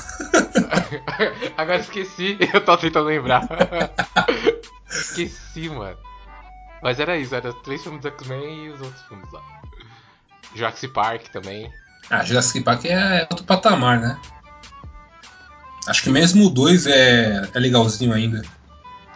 Agora 1.57 1.79
esqueci, 1.79 2.39
eu 2.53 2.65
tô 2.65 2.77
tentando 2.79 3.07
lembrar. 3.07 3.47
esqueci, 4.89 5.69
mano. 5.69 5.99
Mas 6.83 6.99
era 6.99 7.19
isso, 7.19 7.35
era 7.35 7.53
três 7.53 7.83
filmes 7.83 8.01
dos 8.01 8.13
X-Men 8.13 8.65
e 8.65 8.69
os 8.71 8.81
outros 8.81 9.03
filmes 9.03 9.31
lá. 9.33 9.43
Jurassic 10.55 10.93
Park 10.93 11.29
também. 11.29 11.71
Ah, 12.09 12.25
Jurassic 12.25 12.63
Park 12.63 12.87
é 12.87 13.27
outro 13.31 13.45
patamar, 13.45 14.01
né? 14.01 14.19
Acho 15.87 16.03
que 16.03 16.11
mesmo 16.11 16.47
o 16.47 16.51
2 16.51 16.87
é, 16.87 17.49
é 17.53 17.59
legalzinho 17.59 18.13
ainda. 18.13 18.43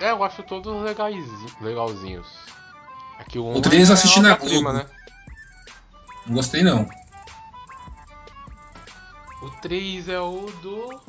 É, 0.00 0.10
eu 0.10 0.22
acho 0.22 0.42
todos 0.42 0.82
legaizinhos, 0.82 1.52
legalzinhos. 1.60 2.26
É 3.18 3.24
que 3.24 3.38
o, 3.38 3.56
um 3.56 3.60
três 3.62 3.88
eu 3.88 3.94
é 3.94 3.98
assisti 3.98 4.20
na 4.20 4.36
Globo. 4.36 4.72
né? 4.72 4.86
Não 6.26 6.34
gostei 6.34 6.62
não. 6.62 6.88
O 9.44 9.50
3 9.60 10.08
é 10.08 10.18
o 10.18 10.46
do. 10.62 11.00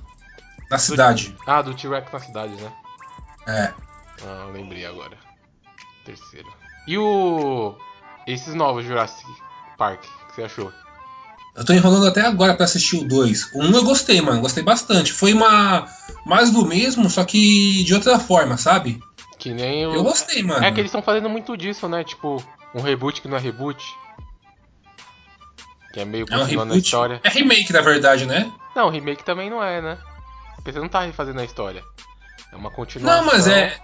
Na 0.69 0.77
cidade. 0.77 1.33
Ah, 1.47 1.61
do 1.61 1.73
T-Rex 1.73 2.11
na 2.11 2.19
cidade, 2.19 2.53
né? 2.55 2.71
É. 3.47 3.73
Ah, 4.23 4.49
lembrei 4.51 4.85
agora. 4.85 5.17
Terceiro. 6.03 6.51
E 6.85 6.97
o. 6.97 7.75
Esses 8.27 8.53
novos 8.53 8.83
Jurassic 8.83 9.25
Park, 9.77 10.03
o 10.03 10.27
que 10.27 10.35
você 10.35 10.43
achou? 10.43 10.73
Eu 11.55 11.63
tô 11.63 11.71
enrolando 11.71 12.07
até 12.07 12.21
agora 12.21 12.53
pra 12.55 12.65
assistir 12.65 12.97
o 12.97 13.07
2. 13.07 13.53
O 13.53 13.63
1 13.63 13.71
eu 13.71 13.83
gostei, 13.85 14.19
mano. 14.19 14.41
Gostei 14.41 14.63
bastante. 14.63 15.13
Foi 15.13 15.31
uma. 15.31 15.87
Mais 16.25 16.51
do 16.51 16.65
mesmo, 16.65 17.09
só 17.09 17.23
que 17.23 17.85
de 17.85 17.93
outra 17.93 18.19
forma, 18.19 18.57
sabe? 18.57 18.99
Que 19.39 19.53
nem 19.53 19.87
o. 19.87 19.93
Eu 19.93 20.03
gostei, 20.03 20.43
mano. 20.43 20.65
É 20.65 20.71
que 20.73 20.81
eles 20.81 20.89
estão 20.89 21.01
fazendo 21.01 21.29
muito 21.29 21.55
disso, 21.55 21.87
né? 21.87 22.03
Tipo, 22.03 22.43
um 22.73 22.81
reboot 22.81 23.21
que 23.21 23.29
não 23.29 23.37
é 23.37 23.39
reboot. 23.39 23.81
Que 25.95 26.01
é 26.01 26.05
meio 26.05 26.25
É 26.25 26.27
continuando 26.27 26.73
a 26.73 26.75
reboot. 26.75 26.85
história. 26.85 27.21
É 27.23 27.29
remake, 27.29 27.71
na 27.71 27.79
verdade, 27.79 28.25
né? 28.25 28.51
Não, 28.75 28.89
remake 28.89 29.23
também 29.23 29.49
não 29.49 29.63
é, 29.63 29.81
né? 29.81 29.97
Porque 30.55 30.73
você 30.73 30.79
não 30.79 30.89
tá 30.89 31.01
refazendo 31.05 31.39
a 31.39 31.45
história. 31.45 31.81
É 32.51 32.55
uma 32.57 32.69
continuação. 32.69 33.21
Não, 33.23 33.31
mas 33.31 33.47
é. 33.47 33.77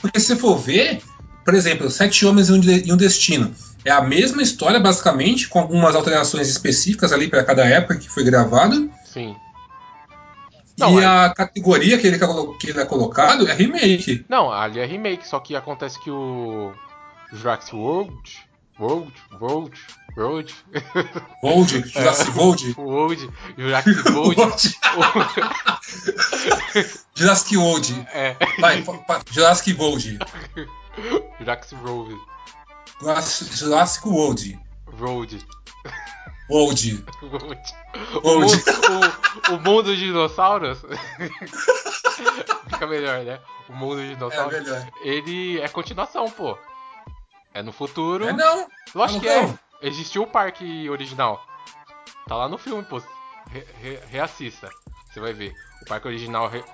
Porque 0.00 0.18
se 0.18 0.28
você 0.28 0.36
for 0.36 0.56
ver, 0.56 1.02
por 1.44 1.52
exemplo, 1.52 1.90
Sete 1.90 2.24
Homens 2.24 2.48
e 2.48 2.52
um 2.52 2.58
De- 2.58 2.96
Destino. 2.96 3.54
É 3.84 3.90
a 3.90 4.00
mesma 4.00 4.40
história, 4.40 4.80
basicamente, 4.80 5.46
com 5.46 5.58
algumas 5.58 5.94
alterações 5.94 6.48
específicas 6.48 7.12
ali 7.12 7.28
pra 7.28 7.44
cada 7.44 7.66
época 7.66 7.96
que 7.98 8.08
foi 8.08 8.24
gravado. 8.24 8.90
Sim. 9.04 9.36
Não, 10.78 10.98
e 10.98 11.02
é- 11.04 11.06
a 11.06 11.34
categoria 11.34 11.98
que 11.98 12.06
ele, 12.06 12.18
que 12.58 12.70
ele 12.70 12.80
é 12.80 12.84
colocado 12.86 13.46
é 13.46 13.52
remake. 13.52 14.24
Não, 14.28 14.50
ali 14.50 14.80
é 14.80 14.86
remake, 14.86 15.28
só 15.28 15.38
que 15.38 15.54
acontece 15.54 16.02
que 16.02 16.10
o 16.10 16.72
Jurassic 17.32 17.76
World. 17.76 18.46
World? 18.80 19.12
World? 19.40 19.78
World? 20.16 20.54
Vold, 21.42 21.68
Jurassic 21.92 22.30
Vold. 22.32 22.74
World. 22.78 23.30
Jurassic 23.58 24.04
World. 24.10 24.76
Jurassic 27.14 27.56
World. 27.56 28.06
é. 28.12 28.36
Vai, 28.60 28.82
pa- 28.82 29.20
Jurassic 29.30 29.78
World. 29.78 30.18
Jurassic 31.38 31.74
World. 31.84 32.16
Jurassic 33.00 34.06
World. 34.08 34.58
Road. 34.98 35.46
World. 36.48 37.04
World. 37.22 37.60
O, 38.22 38.28
World. 38.28 38.64
o, 39.50 39.54
o 39.54 39.60
mundo 39.60 39.82
dos 39.84 39.98
dinossauros. 39.98 40.78
Fica 42.70 42.86
melhor, 42.86 43.22
né? 43.24 43.40
O 43.68 43.72
mundo 43.74 43.96
dos 43.96 44.04
É 44.10 44.14
dinossauros. 44.14 44.52
melhor. 44.62 44.86
ele 45.02 45.60
é 45.60 45.68
continuação, 45.68 46.30
pô. 46.30 46.56
É 47.52 47.62
no 47.62 47.72
futuro. 47.72 48.28
É 48.28 48.32
não. 48.32 48.66
Lógico 48.94 49.20
que 49.20 49.26
não, 49.28 49.34
é. 49.50 49.58
Não. 49.82 49.88
Existiu 49.88 50.22
o 50.22 50.26
parque 50.26 50.88
original. 50.90 51.44
Tá 52.26 52.36
lá 52.36 52.48
no 52.48 52.58
filme, 52.58 52.82
pô. 52.84 53.00
Re- 53.50 53.66
re- 53.80 54.00
reassista. 54.08 54.68
Você 55.12 55.20
vai 55.20 55.32
ver. 55.32 55.52
O 55.82 55.84
parque 55.86 56.08
original 56.08 56.48
re- 56.48 56.64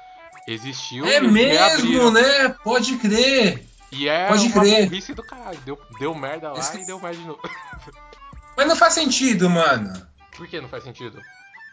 existiu. 0.48 1.05
É 1.07 1.20
mesmo, 1.20 2.11
né? 2.11 2.48
Pode 2.64 2.96
crer. 2.96 3.66
E 3.90 4.09
é 4.09 4.28
Pode 4.28 4.46
uma 4.46 4.62
crer. 4.62 4.86
burrice 4.88 5.12
do 5.14 5.22
caralho. 5.22 5.59
Deu, 5.66 5.78
deu 5.98 6.14
merda 6.14 6.50
lá 6.53 6.59
Esse- 6.59 6.80
e 6.80 6.86
deu 6.86 6.98
merda 6.98 7.18
de 7.18 7.26
novo. 7.26 7.40
Mas 8.57 8.66
não 8.66 8.76
faz 8.76 8.94
sentido, 8.94 9.48
mano. 9.50 9.92
Por 10.36 10.46
que 10.46 10.61
não 10.61 10.68
faz 10.68 10.84
sentido? 10.84 11.20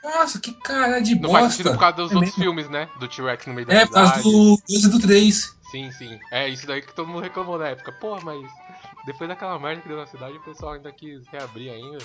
Nossa, 0.03 0.39
que 0.39 0.53
cara 0.53 0.99
de 1.01 1.13
Não 1.15 1.21
bosta. 1.23 1.39
faz 1.39 1.51
sentido 1.53 1.71
por 1.73 1.80
causa 1.80 1.95
dos 1.97 2.11
É 2.11 2.15
outros 2.15 2.36
mesmo? 2.38 2.43
filmes, 2.43 2.69
né? 2.69 2.89
Do 2.99 3.07
T-Rex 3.07 3.45
no 3.47 3.53
meio 3.53 3.67
da 3.67 3.73
É, 3.73 3.86
por 3.86 3.93
causa 3.93 4.21
do 4.21 4.57
2 4.67 4.84
e 4.86 4.89
do 4.89 4.99
3. 4.99 5.55
Sim, 5.71 5.91
sim. 5.91 6.19
É 6.32 6.47
isso 6.47 6.65
daí 6.65 6.82
que 6.82 6.93
todo 6.93 7.07
mundo 7.07 7.21
reclamou 7.21 7.57
na 7.57 7.67
época. 7.69 7.91
Pô, 7.91 8.17
mas 8.23 8.41
depois 9.05 9.29
daquela 9.29 9.57
merda 9.59 9.81
que 9.81 9.87
deu 9.87 9.97
na 9.97 10.07
cidade, 10.07 10.37
o 10.37 10.41
pessoal 10.43 10.73
ainda 10.73 10.91
quis 10.91 11.25
reabrir 11.27 11.71
ainda. 11.71 11.97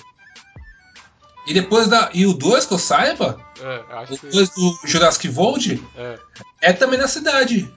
E 1.47 1.53
depois 1.53 1.87
da. 1.87 2.09
E 2.13 2.25
o 2.25 2.33
2, 2.33 2.65
que 2.65 2.73
eu 2.73 2.79
saiba, 2.79 3.39
É, 3.61 3.85
acho 3.97 4.13
o 4.15 4.17
que. 4.17 4.27
2 4.27 4.49
do 4.49 4.79
Jurassic 4.85 5.29
World 5.29 5.83
É, 5.95 6.19
é 6.61 6.73
também 6.73 6.97
na 6.97 7.07
cidade. 7.07 7.71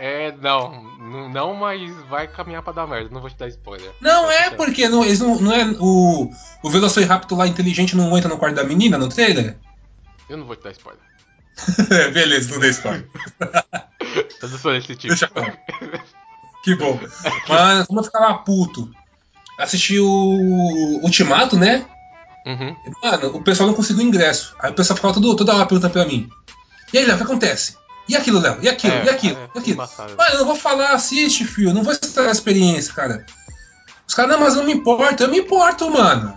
É, 0.00 0.30
não, 0.32 0.82
não, 1.30 1.54
mas 1.54 1.90
vai 2.08 2.28
caminhar 2.28 2.62
pra 2.62 2.72
dar 2.72 2.86
merda, 2.86 3.10
não 3.10 3.20
vou 3.20 3.28
te 3.30 3.36
dar 3.36 3.48
spoiler. 3.48 3.92
Não 4.00 4.30
é, 4.30 4.50
que- 4.50 4.56
porque 4.56 4.88
não, 4.88 5.02
eles 5.04 5.18
não, 5.18 5.40
não 5.40 5.52
é 5.52 5.64
o, 5.80 6.30
o 6.62 6.70
Velociraptor 6.70 7.36
lá 7.36 7.46
inteligente 7.48 7.96
não 7.96 8.16
entra 8.16 8.28
no 8.28 8.38
quarto 8.38 8.54
da 8.56 8.62
menina 8.64 8.96
no 8.96 9.08
trailer? 9.08 9.56
Eu 10.28 10.36
não 10.36 10.46
vou 10.46 10.54
te 10.54 10.62
dar 10.62 10.70
spoiler. 10.70 11.02
Beleza, 12.12 12.52
não 12.52 12.60
dei 12.60 12.70
spoiler. 12.70 13.08
Eu 14.42 14.48
sou 14.50 14.70
desse 14.72 14.94
tipo. 14.94 15.08
Deixa 15.08 15.28
eu. 15.34 15.98
Que 16.62 16.74
bom. 16.74 16.98
Mas 17.48 17.86
como 17.86 18.00
eu 18.00 18.04
ficava 18.04 18.34
puto. 18.38 18.90
Assisti 19.58 19.98
o 19.98 21.00
Ultimato, 21.02 21.56
né? 21.56 21.84
Uhum. 22.46 22.76
Mano, 23.02 23.36
o 23.36 23.42
pessoal 23.42 23.68
não 23.68 23.74
conseguiu 23.74 24.04
ingresso. 24.04 24.54
Aí 24.60 24.70
o 24.70 24.74
pessoal 24.74 24.96
ficava 24.96 25.14
todo, 25.14 25.36
toda 25.36 25.54
hora 25.54 25.66
perguntando 25.66 25.92
pra 25.92 26.04
mim. 26.04 26.28
E 26.92 26.98
aí, 26.98 27.04
Léo, 27.04 27.14
o 27.14 27.18
que 27.18 27.24
acontece? 27.24 27.76
E 28.08 28.16
aquilo, 28.16 28.40
Léo? 28.40 28.58
E 28.62 28.68
aquilo? 28.68 28.94
É, 28.94 29.04
e 29.04 29.10
aquilo? 29.10 29.36
é, 29.36 29.50
e 29.54 29.58
aquilo? 29.58 29.74
embaçado. 29.74 30.16
Mano, 30.16 30.30
eu 30.32 30.38
não 30.38 30.46
vou 30.46 30.56
falar, 30.56 30.92
assiste, 30.92 31.44
filho. 31.44 31.74
Não 31.74 31.82
vou 31.82 31.92
estragar 31.92 32.30
a 32.30 32.32
experiência, 32.32 32.94
cara. 32.94 33.26
Os 34.06 34.14
caras, 34.14 34.32
não, 34.32 34.40
mas 34.40 34.54
não 34.54 34.64
me 34.64 34.72
importa. 34.72 35.24
Eu 35.24 35.28
me 35.28 35.38
importo, 35.38 35.90
mano. 35.90 36.34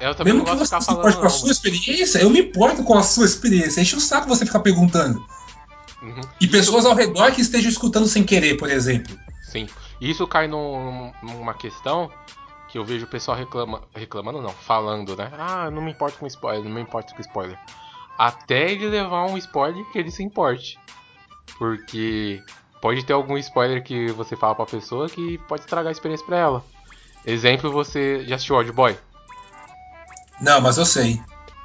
Eu 0.00 0.14
também 0.14 0.34
Mesmo 0.34 0.46
não 0.46 0.54
que 0.56 0.66
você 0.66 0.78
se 0.78 0.86
falando. 0.86 1.00
importe 1.00 1.18
com 1.18 1.26
a 1.26 1.30
sua 1.30 1.50
experiência, 1.50 2.18
eu 2.18 2.30
me 2.30 2.40
importo 2.40 2.84
com 2.84 2.96
a 2.96 3.02
sua 3.02 3.24
experiência. 3.24 3.80
Enche 3.80 3.96
o 3.96 4.00
saco 4.00 4.28
você 4.28 4.44
ficar 4.44 4.60
perguntando. 4.60 5.18
Uhum. 6.02 6.20
E 6.40 6.46
pessoas 6.46 6.84
ao 6.84 6.94
redor 6.94 7.32
que 7.32 7.40
estejam 7.40 7.70
escutando 7.70 8.06
sem 8.06 8.22
querer, 8.22 8.56
por 8.56 8.70
exemplo. 8.70 9.18
Sim. 9.50 9.66
Isso 10.00 10.26
cai 10.26 10.46
num- 10.46 11.12
numa 11.22 11.54
questão 11.54 12.10
que 12.68 12.76
eu 12.78 12.84
vejo 12.84 13.06
o 13.06 13.08
pessoal 13.08 13.36
reclama, 13.36 13.82
reclamando, 13.94 14.42
não, 14.42 14.50
falando, 14.50 15.16
né? 15.16 15.30
Ah, 15.38 15.70
não 15.70 15.80
me 15.80 15.90
importo 15.92 16.18
com 16.18 16.26
spoiler, 16.26 16.64
não 16.64 16.70
me 16.72 16.82
importo 16.82 17.14
com 17.14 17.20
spoiler. 17.20 17.58
Até 18.18 18.70
ele 18.72 18.88
levar 18.88 19.24
um 19.24 19.38
spoiler 19.38 19.84
que 19.90 19.98
ele 19.98 20.10
se 20.10 20.22
importe. 20.22 20.78
Porque 21.58 22.42
pode 22.82 23.04
ter 23.04 23.14
algum 23.14 23.38
spoiler 23.38 23.82
que 23.82 24.08
você 24.12 24.36
fala 24.36 24.54
pra 24.54 24.66
pessoa 24.66 25.08
que 25.08 25.38
pode 25.48 25.62
estragar 25.62 25.88
a 25.88 25.92
experiência 25.92 26.26
pra 26.26 26.36
ela. 26.36 26.64
Exemplo, 27.24 27.72
você 27.72 28.24
já 28.26 28.34
assistiu 28.36 28.56
Old 28.56 28.70
Boy, 28.72 28.96
Não, 30.40 30.60
mas 30.60 30.78
eu 30.78 30.84
sei. 30.84 31.20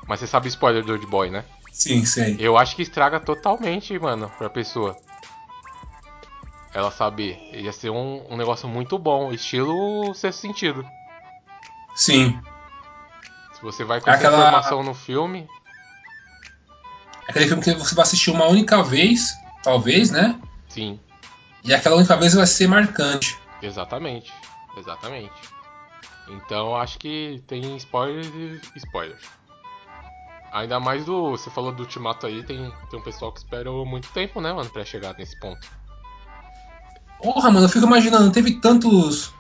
mas 0.08 0.20
você 0.20 0.28
sabe 0.28 0.48
spoiler 0.48 0.84
do 0.84 0.94
Old 0.94 1.06
Boy, 1.08 1.30
né? 1.30 1.44
Sim, 1.72 2.06
sei. 2.06 2.36
Eu 2.40 2.58
acho 2.58 2.76
que 2.76 2.82
estraga 2.82 3.20
totalmente, 3.20 3.98
mano, 4.00 4.32
pra 4.38 4.50
pessoa. 4.50 4.98
Ela 6.74 6.90
saber. 6.92 7.40
Ia 7.54 7.72
ser 7.72 7.90
um, 7.90 8.26
um 8.30 8.38
negócio 8.38 8.68
muito 8.68 8.98
bom, 8.98 9.32
estilo 9.32 10.14
sexto 10.16 10.40
sentido. 10.40 10.90
Sim. 11.96 12.40
Se 13.54 13.62
você 13.62 13.84
vai 13.84 14.02
com 14.02 14.10
Aquela- 14.10 14.38
essa 14.38 14.48
informação 14.48 14.84
no 14.84 14.94
filme, 14.94 15.48
Aquele 17.28 17.48
filme 17.48 17.64
que 17.64 17.74
você 17.76 17.96
vai 17.96 18.04
assistir 18.04 18.32
uma 18.32 18.46
única 18.48 18.84
vez, 18.84 19.34
talvez, 19.64 20.12
né? 20.12 20.40
sim, 20.68 21.00
E 21.64 21.74
aquela 21.74 21.96
única 21.96 22.18
vez 22.18 22.34
vai 22.34 22.46
ser 22.46 22.68
marcante. 22.68 23.38
exatamente. 23.62 24.34
Exatamente. 24.76 25.32
Então 26.28 26.76
acho 26.76 26.98
que 27.00 27.42
tem 27.48 27.78
spoilers 27.78 28.28
e 28.28 28.60
spoilers. 28.78 29.24
Ainda 30.52 30.80
mais 30.80 31.06
do. 31.06 31.32
Você 31.32 31.50
falou 31.50 31.72
do 31.72 31.84
Ultimato 31.84 32.26
aí, 32.28 32.44
tem, 32.44 32.72
tem 32.90 33.00
um 33.00 33.04
pessoal 33.04 33.32
que 33.32 33.40
esperou 33.40 33.86
muito 33.86 34.10
tempo, 34.10 34.42
né, 34.42 34.52
mano, 34.52 34.70
pra 34.70 34.84
chegar 34.84 35.16
nesse 35.18 35.40
ponto. 35.40 35.66
Porra, 37.22 37.52
mano, 37.52 37.66
eu 37.66 37.70
fico 37.70 37.86
imaginando, 37.86 38.32
teve 38.32 38.60
tantos. 38.60 39.32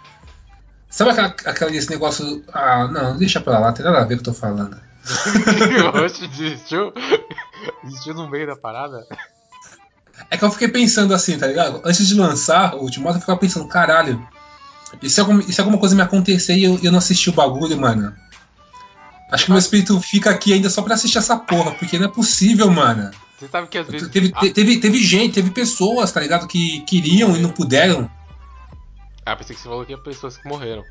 Sabe 0.89 1.11
aquela, 1.11 1.35
aquele 1.45 1.77
esse 1.77 1.89
negócio. 1.89 2.43
Ah, 2.53 2.87
não, 2.87 3.17
deixa 3.17 3.41
pra 3.41 3.59
lá, 3.59 3.73
tem 3.73 3.83
nada 3.83 3.99
a 3.99 4.05
ver 4.05 4.15
o 4.15 4.17
que 4.17 4.29
eu 4.29 4.33
tô 4.33 4.33
falando. 4.33 4.77
Oxe, 6.03 6.27
desistiu? 6.27 6.93
Desistiu 7.83 8.13
no 8.13 8.29
meio 8.29 8.47
da 8.47 8.55
parada? 8.55 9.05
É 10.29 10.37
que 10.37 10.45
eu 10.45 10.51
fiquei 10.51 10.67
pensando 10.67 11.13
assim, 11.13 11.37
tá 11.37 11.47
ligado? 11.47 11.81
Antes 11.83 12.07
de 12.07 12.15
lançar 12.15 12.75
o 12.75 12.83
Ultimato, 12.83 13.17
eu 13.17 13.21
ficava 13.21 13.39
pensando, 13.39 13.67
caralho, 13.67 14.25
e 15.01 15.09
se, 15.09 15.19
algum, 15.19 15.39
e 15.39 15.51
se 15.51 15.59
alguma 15.59 15.77
coisa 15.77 15.95
me 15.95 16.01
acontecer 16.01 16.55
e 16.55 16.63
eu, 16.63 16.79
eu 16.83 16.91
não 16.91 16.99
assistir 16.99 17.29
o 17.29 17.33
bagulho, 17.33 17.79
mano? 17.79 18.13
Acho 19.31 19.45
que 19.45 19.51
meu 19.51 19.59
espírito 19.59 19.99
fica 19.99 20.29
aqui 20.29 20.53
ainda 20.53 20.69
só 20.69 20.81
pra 20.81 20.93
assistir 20.93 21.17
essa 21.17 21.35
porra, 21.35 21.71
porque 21.71 21.97
não 21.97 22.05
é 22.05 22.09
possível, 22.09 22.69
mano. 22.69 23.09
Você 23.43 23.49
sabe 23.49 23.67
que 23.67 23.77
às 23.77 23.87
vezes. 23.87 24.07
Teve, 24.09 24.31
Ah, 24.33 24.39
te- 24.39 24.51
teve, 24.51 24.79
teve 24.79 24.97
gente, 25.03 25.33
teve 25.33 25.51
pessoas, 25.51 26.11
tá 26.13 26.21
ligado? 26.21 26.47
Que 26.47 26.79
queriam 26.81 27.35
e 27.35 27.41
não 27.41 27.49
puderam. 27.49 28.09
Ah, 29.25 29.35
pensei 29.35 29.53
que 29.55 29.61
você 29.61 29.67
falou 29.67 29.81
que 29.81 29.87
tinha 29.87 29.97
pessoas 29.97 30.37
que 30.37 30.47
morreram. 30.47 30.85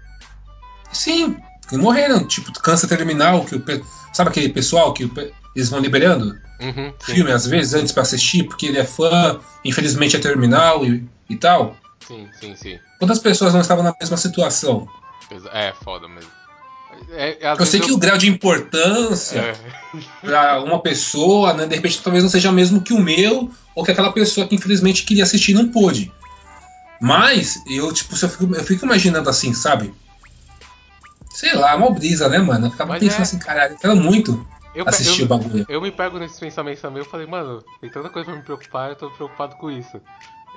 Sim, 0.92 1.36
que 1.66 1.76
morreram, 1.78 2.26
tipo, 2.26 2.53
câncer 2.61 2.88
terminal, 2.88 3.44
que 3.46 3.55
o 3.55 3.61
pe- 3.61 3.82
sabe 4.12 4.28
aquele 4.28 4.50
pessoal 4.50 4.92
que 4.92 5.07
pe- 5.09 5.32
eles 5.57 5.70
vão 5.70 5.80
liberando 5.80 6.38
Uhum, 6.61 6.92
sim, 7.00 7.14
filme 7.14 7.32
às 7.32 7.46
vezes 7.46 7.72
antes 7.72 7.92
pra 7.92 8.03
assistir, 8.03 8.44
porque 8.44 8.66
ele 8.66 8.78
é 8.78 8.84
fã, 8.84 9.40
infelizmente 9.64 10.16
é 10.16 10.18
terminal 10.18 10.84
e, 10.84 11.09
e 11.30 11.36
tal. 11.36 11.76
sim, 12.07 12.28
sim, 12.38 12.55
sim. 12.55 12.78
Quantas 12.98 13.18
pessoas 13.18 13.55
não 13.55 13.62
estavam 13.62 13.82
na 13.82 13.94
mesma 13.98 14.16
situação? 14.18 14.86
É, 15.53 15.72
foda 15.72 16.07
mesmo. 16.07 16.30
É, 17.11 17.46
é, 17.46 17.53
Eu 17.53 17.66
sei 17.66 17.80
que 17.80 17.92
o 17.92 17.98
grau 17.98 18.16
de 18.16 18.28
importância 18.28 19.38
É, 19.40 19.55
pra 20.20 20.61
uma 20.62 20.80
pessoa, 20.80 21.53
né, 21.53 21.66
de 21.66 21.74
repente 21.74 22.00
talvez 22.03 22.22
não 22.22 22.30
seja 22.30 22.50
o 22.50 22.53
mesmo 22.53 22.80
que 22.80 22.92
o 22.92 23.00
meu, 23.00 23.50
ou 23.74 23.84
que 23.84 23.90
aquela 23.90 24.12
pessoa 24.12 24.46
que 24.46 24.55
infelizmente 24.55 25.05
queria 25.05 25.24
assistir 25.24 25.53
e 25.53 25.55
não 25.55 25.68
pôde. 25.68 26.12
Mas 27.00 27.62
eu, 27.66 27.92
tipo, 27.92 28.14
eu 28.14 28.28
fico, 28.28 28.55
eu 28.55 28.64
fico 28.64 28.84
imaginando 28.84 29.28
assim, 29.28 29.53
sabe? 29.53 29.92
Sei 31.30 31.55
lá, 31.55 31.74
uma 31.74 31.90
brisa, 31.90 32.28
né, 32.28 32.38
mano? 32.38 32.66
Eu 32.66 32.70
ficava 32.70 32.90
Mas 32.90 33.00
pensando 33.00 33.18
é- 33.20 33.22
assim, 33.22 33.38
caralho, 33.38 33.74
eu 33.74 33.78
quero 33.78 33.96
muito 33.96 34.46
eu, 34.74 34.84
assistir 34.86 35.22
eu, 35.22 35.26
o 35.26 35.28
bagulho. 35.28 35.66
eu 35.68 35.80
me 35.80 35.90
pego 35.90 36.18
nesses 36.18 36.38
pensamentos 36.38 36.80
também, 36.80 37.03
eu 37.03 37.09
falei, 37.09 37.26
mano, 37.26 37.64
tem 37.80 37.90
tanta 37.90 38.09
coisa 38.09 38.26
pra 38.30 38.36
me 38.36 38.44
preocupar, 38.44 38.90
eu 38.90 38.96
tô 38.96 39.11
preocupado 39.11 39.57
com 39.57 39.70
isso. 39.70 40.00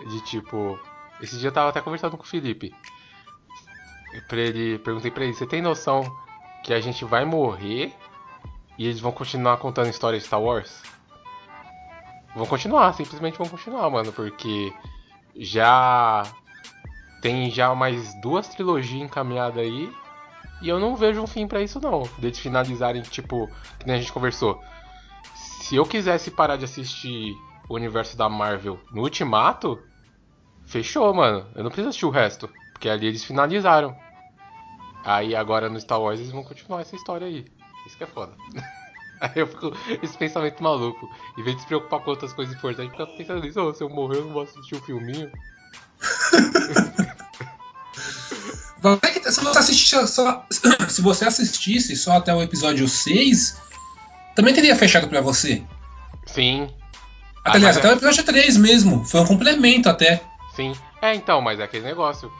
De 0.07 0.21
tipo, 0.21 0.77
esse 1.21 1.37
dia 1.37 1.47
eu 1.47 1.53
tava 1.53 1.69
até 1.69 1.81
conversando 1.81 2.17
com 2.17 2.23
o 2.23 2.27
Felipe. 2.27 2.71
Pra 4.27 4.37
ele, 4.39 4.77
perguntei 4.79 5.11
pra 5.11 5.23
ele, 5.25 5.33
você 5.33 5.45
tem 5.45 5.61
noção 5.61 6.05
que 6.65 6.73
a 6.73 6.81
gente 6.81 7.05
vai 7.05 7.23
morrer 7.23 7.93
e 8.75 8.85
eles 8.85 8.99
vão 8.99 9.11
continuar 9.11 9.57
contando 9.57 9.87
história 9.87 10.17
de 10.17 10.25
Star 10.25 10.41
Wars? 10.41 10.81
Vão 12.35 12.47
continuar, 12.47 12.91
simplesmente 12.93 13.37
vão 13.37 13.47
continuar, 13.47 13.87
mano, 13.91 14.11
porque 14.11 14.73
já 15.35 16.23
tem 17.21 17.51
já 17.51 17.73
mais 17.75 18.19
duas 18.19 18.47
trilogias 18.47 19.03
encaminhadas 19.03 19.59
aí 19.59 19.93
e 20.59 20.67
eu 20.67 20.79
não 20.79 20.95
vejo 20.95 21.21
um 21.21 21.27
fim 21.27 21.47
pra 21.47 21.61
isso 21.61 21.79
não. 21.79 22.09
Deles 22.17 22.39
finalizarem, 22.39 23.03
tipo, 23.03 23.47
que 23.77 23.85
nem 23.85 23.97
a 23.97 23.99
gente 23.99 24.11
conversou. 24.11 24.59
Se 25.35 25.75
eu 25.75 25.85
quisesse 25.85 26.31
parar 26.31 26.55
de 26.55 26.65
assistir 26.65 27.35
o 27.69 27.75
universo 27.75 28.17
da 28.17 28.27
Marvel 28.27 28.79
no 28.91 29.03
Ultimato, 29.03 29.79
fechou, 30.65 31.13
mano. 31.13 31.45
Eu 31.53 31.63
não 31.63 31.69
preciso 31.69 31.89
assistir 31.89 32.05
o 32.07 32.11
resto, 32.11 32.49
porque 32.73 32.89
ali 32.89 33.05
eles 33.05 33.23
finalizaram. 33.23 33.95
Aí 35.05 35.35
agora 35.35 35.69
no 35.69 35.79
Star 35.79 36.01
Wars 36.01 36.19
eles 36.19 36.31
vão 36.31 36.43
continuar 36.43 36.81
essa 36.81 36.95
história 36.95 37.27
aí. 37.27 37.45
Isso 37.85 37.95
que 37.97 38.03
é 38.03 38.07
foda. 38.07 38.33
Aí 39.21 39.31
eu 39.35 39.47
fico 39.47 39.71
esse 40.03 40.17
pensamento 40.17 40.61
maluco. 40.61 41.09
Em 41.37 41.43
vez 41.43 41.55
de 41.55 41.61
se 41.61 41.67
preocupar 41.67 42.01
com 42.01 42.09
outras 42.09 42.33
coisas 42.33 42.53
importantes, 42.53 42.91
fica 42.91 43.07
pensando 43.07 43.41
nisso, 43.41 43.61
"Oh, 43.61 43.73
se 43.73 43.81
eu 43.81 43.89
morrer 43.89 44.17
eu 44.17 44.25
não 44.25 44.33
vou 44.33 44.41
assistir 44.43 44.75
o 44.75 44.81
filminho. 44.81 45.31
Vai 48.81 48.97
que- 48.99 49.31
Se 49.31 49.41
você, 49.41 49.57
assistisse 49.59 50.07
só, 50.07 50.45
se 50.89 51.01
você 51.01 51.25
assistisse 51.25 51.95
só 51.95 52.17
até 52.17 52.33
o 52.35 52.41
episódio 52.41 52.87
6, 52.87 53.59
também 54.35 54.53
teria 54.53 54.75
fechado 54.75 55.07
pra 55.07 55.21
você. 55.21 55.63
Sim. 56.25 56.63
Até, 57.43 57.49
Ah, 57.49 57.51
aliás, 57.55 57.63
mas 57.63 57.77
até 57.77 57.87
é- 57.87 57.91
o 57.91 57.93
episódio 57.95 58.23
3 58.23 58.57
mesmo. 58.57 59.03
Foi 59.05 59.21
um 59.21 59.25
complemento 59.25 59.89
até. 59.89 60.21
Sim. 60.55 60.73
É, 61.01 61.15
então, 61.15 61.41
mas 61.41 61.59
é 61.59 61.63
aquele 61.63 61.85
negócio. 61.85 62.31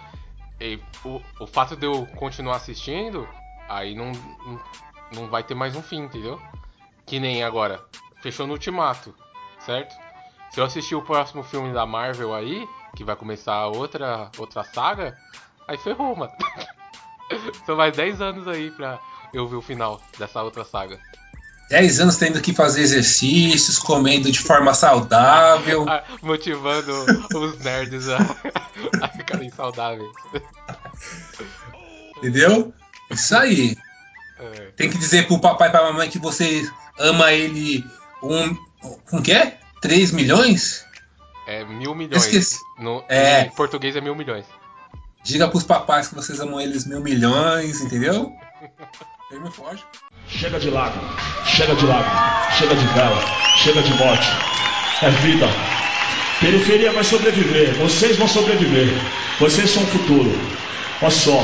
E 0.59 0.79
o, 1.03 1.21
o 1.39 1.47
fato 1.47 1.75
de 1.75 1.85
eu 1.85 2.05
continuar 2.15 2.57
assistindo, 2.57 3.27
aí 3.67 3.93
não, 3.93 4.11
não, 5.13 5.27
vai 5.27 5.43
ter 5.43 5.55
mais 5.55 5.75
um 5.75 5.81
fim, 5.81 6.03
entendeu? 6.03 6.41
Que 7.05 7.19
nem 7.19 7.43
agora. 7.43 7.83
Fechou 8.21 8.47
no 8.47 8.53
Ultimato, 8.53 9.13
certo? 9.59 9.95
Se 10.49 10.59
eu 10.59 10.65
assistir 10.65 10.95
o 10.95 11.01
próximo 11.01 11.43
filme 11.43 11.73
da 11.73 11.85
Marvel 11.85 12.33
aí, 12.33 12.67
que 12.95 13.03
vai 13.03 13.15
começar 13.15 13.67
outra, 13.67 14.31
outra 14.37 14.63
saga, 14.63 15.17
aí 15.67 15.77
ferrou, 15.77 16.15
mano. 16.15 16.31
São 17.65 17.75
mais 17.75 17.95
10 17.95 18.21
anos 18.21 18.47
aí 18.47 18.71
pra 18.71 18.99
eu 19.33 19.47
ver 19.47 19.57
o 19.57 19.61
final 19.61 19.99
dessa 20.17 20.41
outra 20.41 20.63
saga. 20.63 20.99
10 21.69 21.99
anos 21.99 22.15
tendo 22.17 22.41
que 22.41 22.53
fazer 22.53 22.81
exercícios, 22.81 23.79
comendo 23.79 24.31
de 24.31 24.39
forma 24.39 24.73
saudável. 24.73 25.85
Ah, 25.89 26.03
Motivando 26.21 26.91
os 27.33 27.59
nerds 27.59 28.07
a, 28.09 28.17
a 29.01 29.07
ficarem 29.09 29.49
saudáveis. 29.49 30.09
Entendeu? 32.17 32.73
Isso 33.11 33.35
aí. 33.35 33.75
É. 34.39 34.71
Tem 34.75 34.89
que 34.89 34.97
dizer 34.97 35.27
pro 35.27 35.39
papai 35.39 35.69
e 35.69 35.71
pra 35.71 35.83
mamãe 35.83 36.09
que 36.09 36.19
você 36.19 36.69
ama 36.99 37.31
ele 37.31 37.83
um. 38.21 38.55
Com 39.09 39.21
que 39.21 39.31
é? 39.31 39.59
3 39.81 40.11
milhões? 40.11 40.85
É 41.47 41.63
mil 41.63 41.93
milhões. 41.95 42.25
Esqueci. 42.25 42.57
No, 42.79 43.03
É. 43.07 43.45
Em 43.45 43.51
português 43.51 43.95
é 43.95 44.01
mil 44.01 44.15
milhões. 44.15 44.45
Diga 45.23 45.47
pros 45.47 45.63
papais 45.63 46.07
que 46.07 46.15
vocês 46.15 46.39
amam 46.39 46.59
eles 46.59 46.85
mil 46.85 47.01
milhões, 47.01 47.81
entendeu? 47.81 48.31
Firme 49.29 49.47
e 49.47 49.51
forte. 49.51 49.83
Chega 50.27 50.59
de 50.59 50.69
lago, 50.69 50.99
chega 51.45 51.75
de 51.75 51.85
lago, 51.85 52.09
chega 52.57 52.75
de 52.75 52.85
vela, 52.87 53.21
chega 53.57 53.81
de 53.81 53.93
morte. 53.93 54.27
É 55.01 55.09
vida. 55.09 55.47
Periferia 56.39 56.91
vai 56.91 57.03
sobreviver, 57.03 57.73
vocês 57.75 58.17
vão 58.17 58.27
sobreviver. 58.27 58.89
Vocês 59.39 59.69
são 59.69 59.83
o 59.83 59.87
futuro. 59.87 60.31
Olha 61.01 61.11
só. 61.11 61.43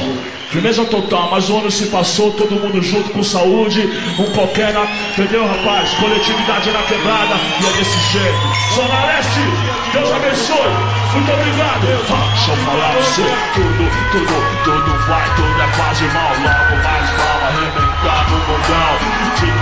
Firmeza 0.50 0.84
total, 0.86 1.30
o 1.50 1.58
ano 1.58 1.72
se 1.72 1.86
passou, 1.86 2.34
todo 2.34 2.60
mundo 2.60 2.82
junto 2.82 3.10
com 3.12 3.24
saúde, 3.24 3.82
um 4.20 4.26
qualquer 4.34 4.74
na. 4.74 4.84
Entendeu, 5.12 5.48
rapaz? 5.48 5.90
Coletividade 5.94 6.72
na 6.72 6.84
quebrada 6.84 7.36
e 7.62 7.66
é 7.66 7.72
desse 7.78 8.00
jeito. 8.12 8.38
Zona 8.76 9.06
Leste, 9.06 9.40
Deus 9.94 10.12
abençoe. 10.12 11.02
Muito 11.14 11.32
obrigado. 11.32 11.82
Deixa 11.82 12.52
eu 12.52 12.58
falar 12.66 12.94
você. 12.96 13.24
Tudo, 13.54 13.90
tudo, 14.12 14.64
tudo 14.64 15.08
vai, 15.08 15.36
tudo 15.36 15.62
é 15.62 15.68
quase 15.78 16.04
mal. 16.06 16.32
Logo 16.32 16.84
mais 16.84 17.10
mal 17.18 17.40
arrebentar 17.48 18.30
no 18.30 18.38
mundão. 18.38 19.61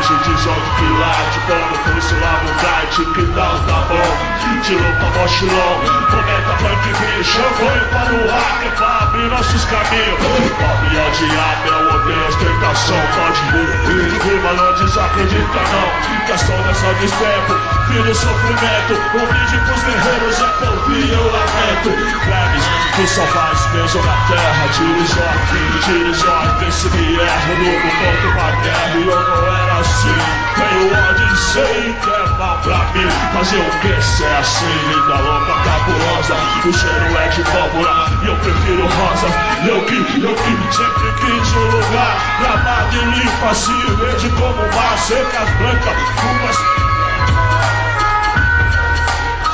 De 0.00 0.06
cordão 0.06 0.22
de 0.22 0.34
de 0.34 0.42
Jorge 0.42 1.80
fosse 2.00 2.14
lá 2.14 2.40
no 2.42 2.52
kite, 2.54 3.04
que 3.12 3.26
tal 3.34 3.58
tá 3.60 3.84
bom? 3.88 4.60
De 4.62 4.74
loupa 4.74 5.18
mochilão, 5.18 5.80
cometa 6.10 6.54
punk 6.58 6.90
eu 6.90 7.50
vou 7.54 7.70
para 7.90 8.12
o 8.12 8.60
que 8.60 8.66
é 8.66 8.70
pra 8.76 8.98
abrir 9.02 9.28
nossos 9.28 9.64
caminhos. 9.66 10.18
Pobre 10.58 10.96
é 10.96 11.06
o 11.06 11.10
diabo, 11.10 11.68
eu 11.68 11.94
odeio 11.94 12.28
ostentação, 12.28 13.00
pode 13.14 13.40
ir. 13.56 14.10
Rima 14.20 14.52
não 14.54 14.72
desacredita 14.74 15.60
não, 15.72 16.26
questão 16.26 16.62
dessa 16.62 16.94
destempo, 16.94 17.54
fim 17.88 18.02
do 18.02 18.14
sofrimento. 18.14 18.94
Um 19.14 19.26
vídeo 19.26 19.60
pros 19.66 19.82
guerreiros 19.82 20.40
é 20.40 20.48
porvir, 20.64 21.12
eu 21.12 21.30
lamento. 21.30 21.90
Plebes, 22.24 22.64
que 22.96 23.06
só 23.06 23.26
faz 23.26 23.66
peso 23.66 23.98
na 23.98 24.16
terra, 24.28 24.68
tire 24.72 25.06
sorte, 25.06 25.84
tire 25.84 26.14
sorte, 26.14 26.64
esse 26.64 26.88
me 26.90 27.16
erro, 27.16 27.54
no 27.58 27.72
ponto 27.90 28.32
pra 28.34 28.50
guerra, 28.62 28.96
eu 28.96 29.06
não 29.06 29.56
era 29.56 29.84
assim. 29.90 30.14
Tenho 30.56 31.08
ódio, 31.08 31.36
sei 31.36 31.94
que 32.00 32.10
é 32.10 32.38
mal 32.38 32.58
pra 32.58 32.78
mim, 32.92 33.08
fazer 33.32 33.58
o 33.58 33.70
que 33.80 34.02
se 34.02 34.24
é 34.24 34.36
assim, 34.38 34.78
linda, 34.88 35.20
louca, 35.20 35.52
cabulosa. 35.64 36.34
O 36.64 36.72
cheiro 36.72 37.18
é 37.18 37.28
de 37.28 37.42
pólvora, 37.42 38.06
e 38.22 38.26
eu 38.26 38.36
prefiro 38.36 38.86
rosa. 38.86 39.26
Eu 39.66 39.84
que, 39.86 39.96
eu 40.22 40.34
que 40.34 40.74
sempre 40.74 41.12
quis 41.20 41.54
um 41.54 41.66
lugar 41.70 42.38
gramado 42.40 42.96
e 42.96 43.04
limpo 43.04 43.46
assim, 43.46 43.96
verde 43.96 44.28
como 44.30 44.62
mar, 44.74 44.98
secas 44.98 45.50
brancas, 45.58 45.96
ruas. 46.20 46.56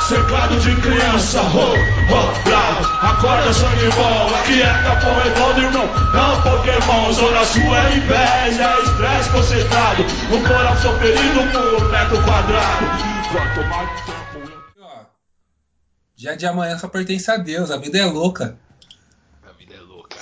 Cercado 0.07 0.57
de 0.61 0.73
criança, 0.77 1.41
ho, 1.41 1.73
ho, 1.73 2.43
bravo 2.45 3.05
Acorda 3.05 3.51
sangue 3.51 3.89
bom, 3.93 4.35
aquieta 4.35 4.95
com 5.01 5.13
redondo, 5.19 5.59
irmão 5.59 5.85
Não 6.13 6.41
Pokémon, 6.41 7.11
zona 7.11 7.43
sul 7.43 7.75
é 7.75 7.97
inveja 7.97 8.69
É 8.69 8.83
estresse 8.83 9.29
concentrado 9.31 10.03
Um 10.31 10.41
coração 10.47 10.97
ferido 10.99 11.41
por 11.51 11.91
metro 11.91 12.23
quadrado 12.23 12.85
Quanto 13.33 13.67
mais 13.67 14.01
tempo 14.05 14.61
Ó, 14.79 15.05
Dia 16.15 16.37
de 16.37 16.45
amanhã 16.45 16.77
só 16.77 16.87
pertence 16.87 17.29
a 17.29 17.35
Deus, 17.35 17.69
a 17.69 17.75
vida 17.75 17.97
é 17.97 18.05
louca. 18.05 18.57
A 19.45 19.51
vida 19.51 19.75
é 19.75 19.81
louca. 19.81 20.15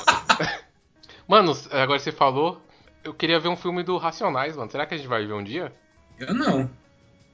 mano, 1.28 1.54
agora 1.70 1.98
você 1.98 2.10
falou. 2.10 2.58
Eu 3.04 3.12
queria 3.12 3.38
ver 3.38 3.48
um 3.48 3.56
filme 3.56 3.82
do 3.82 3.98
Racionais, 3.98 4.56
mano. 4.56 4.70
Será 4.70 4.86
que 4.86 4.94
a 4.94 4.96
gente 4.96 5.08
vai 5.08 5.26
ver 5.26 5.34
um 5.34 5.44
dia? 5.44 5.70
Eu 6.18 6.32
não. 6.32 6.70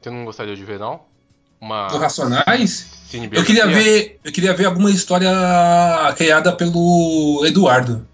Você 0.00 0.10
não 0.10 0.24
gostaria 0.24 0.56
de 0.56 0.64
ver, 0.64 0.80
não? 0.80 1.06
Uma. 1.60 1.88
Do 1.88 1.98
Racionais? 1.98 2.86
Eu 3.32 3.42
queria 3.44 3.66
ver, 3.66 4.20
eu 4.22 4.30
queria 4.32 4.54
ver 4.54 4.66
alguma 4.66 4.90
história 4.90 5.30
criada 6.16 6.52
pelo 6.52 7.42
Eduardo. 7.46 8.06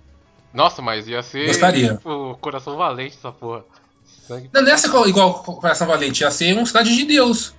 Nossa, 0.53 0.81
mas 0.81 1.09
ia 1.09 1.23
ser. 1.23 1.47
Gostaria. 1.49 1.95
Tipo, 1.97 2.39
coração 2.41 2.77
valente 2.77 3.17
essa 3.19 3.33
porra. 3.33 3.65
Sangue. 4.27 4.49
Não, 4.53 4.63
não 4.63 4.69
ia 4.69 4.79
ser 4.79 4.89
igual- 5.07 5.43
Coração 5.43 5.87
Valente, 5.87 6.23
ia 6.23 6.31
ser 6.31 6.57
um 6.57 6.65
Cidade 6.65 6.97
de 6.97 7.05
Deus. 7.05 7.53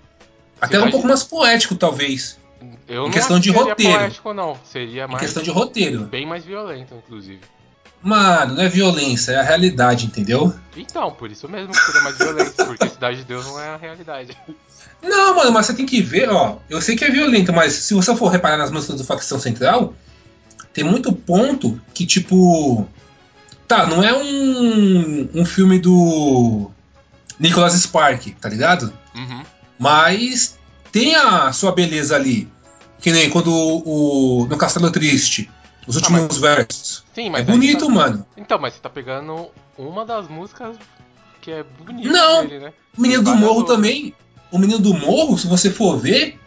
Até 0.60 0.78
um 0.78 0.80
Cidade- 0.80 0.92
pouco 0.94 1.08
mais 1.08 1.24
poético, 1.24 1.76
talvez. 1.76 2.40
Eu 2.88 3.08
Em 3.08 3.12
questão 3.12 3.40
de 3.40 3.52
roteiro. 3.52 3.94
poético, 4.00 4.34
não. 4.34 4.58
Seria 4.64 5.04
Em 5.04 5.08
mais. 5.08 5.20
questão 5.20 5.44
de 5.44 5.52
roteiro. 5.52 6.06
Bem 6.06 6.26
mais 6.26 6.44
violento, 6.46 6.96
inclusive. 6.96 7.42
Mano, 8.02 8.56
não 8.56 8.64
é 8.64 8.70
violência, 8.70 9.34
é 9.34 9.36
a 9.38 9.44
realidade, 9.44 10.06
entendeu? 10.06 10.54
Então, 10.76 11.12
por 11.12 11.30
isso 11.32 11.48
mesmo 11.50 11.72
que 11.74 11.80
seria 11.80 12.02
mais 12.02 12.18
violento, 12.18 12.66
porque 12.66 12.88
Cidade 12.90 13.18
de 13.18 13.24
Deus 13.26 13.46
não 13.46 13.60
é 13.60 13.70
a 13.70 13.78
realidade. 13.78 14.36
Não, 15.08 15.36
mano, 15.36 15.52
mas 15.52 15.66
você 15.68 15.74
tem 15.74 15.86
que 15.86 16.02
ver, 16.02 16.30
ó. 16.30 16.58
Eu 16.70 16.82
sei 16.82 16.96
que 16.96 17.06
é 17.06 17.10
violento, 17.12 17.54
mas 17.54 17.74
se 17.74 17.94
você 17.94 18.16
for 18.16 18.28
reparar 18.30 18.58
nas 18.58 18.72
músicas 18.72 18.98
do 18.98 19.04
Facção 19.04 19.40
Central, 19.40 19.94
tem 20.74 20.84
muito 20.84 21.12
ponto 21.14 21.80
que, 21.94 22.06
tipo. 22.06 22.88
Tá, 23.68 23.86
não 23.88 24.04
é 24.04 24.14
um, 24.14 25.30
um 25.34 25.46
filme 25.46 25.80
do 25.80 26.70
Nicholas 27.40 27.74
Spark, 27.74 28.28
tá 28.40 28.48
ligado? 28.50 28.94
Uhum. 29.16 29.44
Mas 29.80 30.58
tem 30.92 31.16
a 31.16 31.52
sua 31.52 31.72
beleza 31.72 32.16
ali. 32.16 32.48
Que 33.00 33.12
nem 33.12 33.30
quando 33.30 33.52
o, 33.52 34.42
o- 34.44 34.46
no 34.48 34.58
Castelo 34.58 34.90
Triste, 34.92 35.50
os 35.88 35.96
últimos 35.96 36.38
versos. 36.38 37.04
Sim, 37.14 37.28
É 37.28 37.30
mas. 37.32 37.40
aí 37.42 37.46
bonito, 37.56 37.86
tá- 37.88 37.92
mano. 37.92 38.26
Então, 38.38 38.58
mas 38.60 38.74
você 38.74 38.80
tá 38.80 38.90
pegando 38.90 39.48
uma 39.78 40.06
das 40.06 40.28
músicas 40.28 40.76
que 41.42 41.52
é 41.52 41.64
bonita 41.64 42.10
Não, 42.10 42.46
dele, 42.46 42.66
né? 42.66 42.74
Menino 42.98 43.24
do 43.24 43.36
Morro 43.36 43.60
outras. 43.60 43.76
também. 43.78 44.14
O 44.56 44.58
Menino 44.58 44.80
do 44.80 44.94
Morro, 44.94 45.38
se 45.38 45.48
você 45.48 45.70
for 45.70 45.98
ver, 46.00 46.40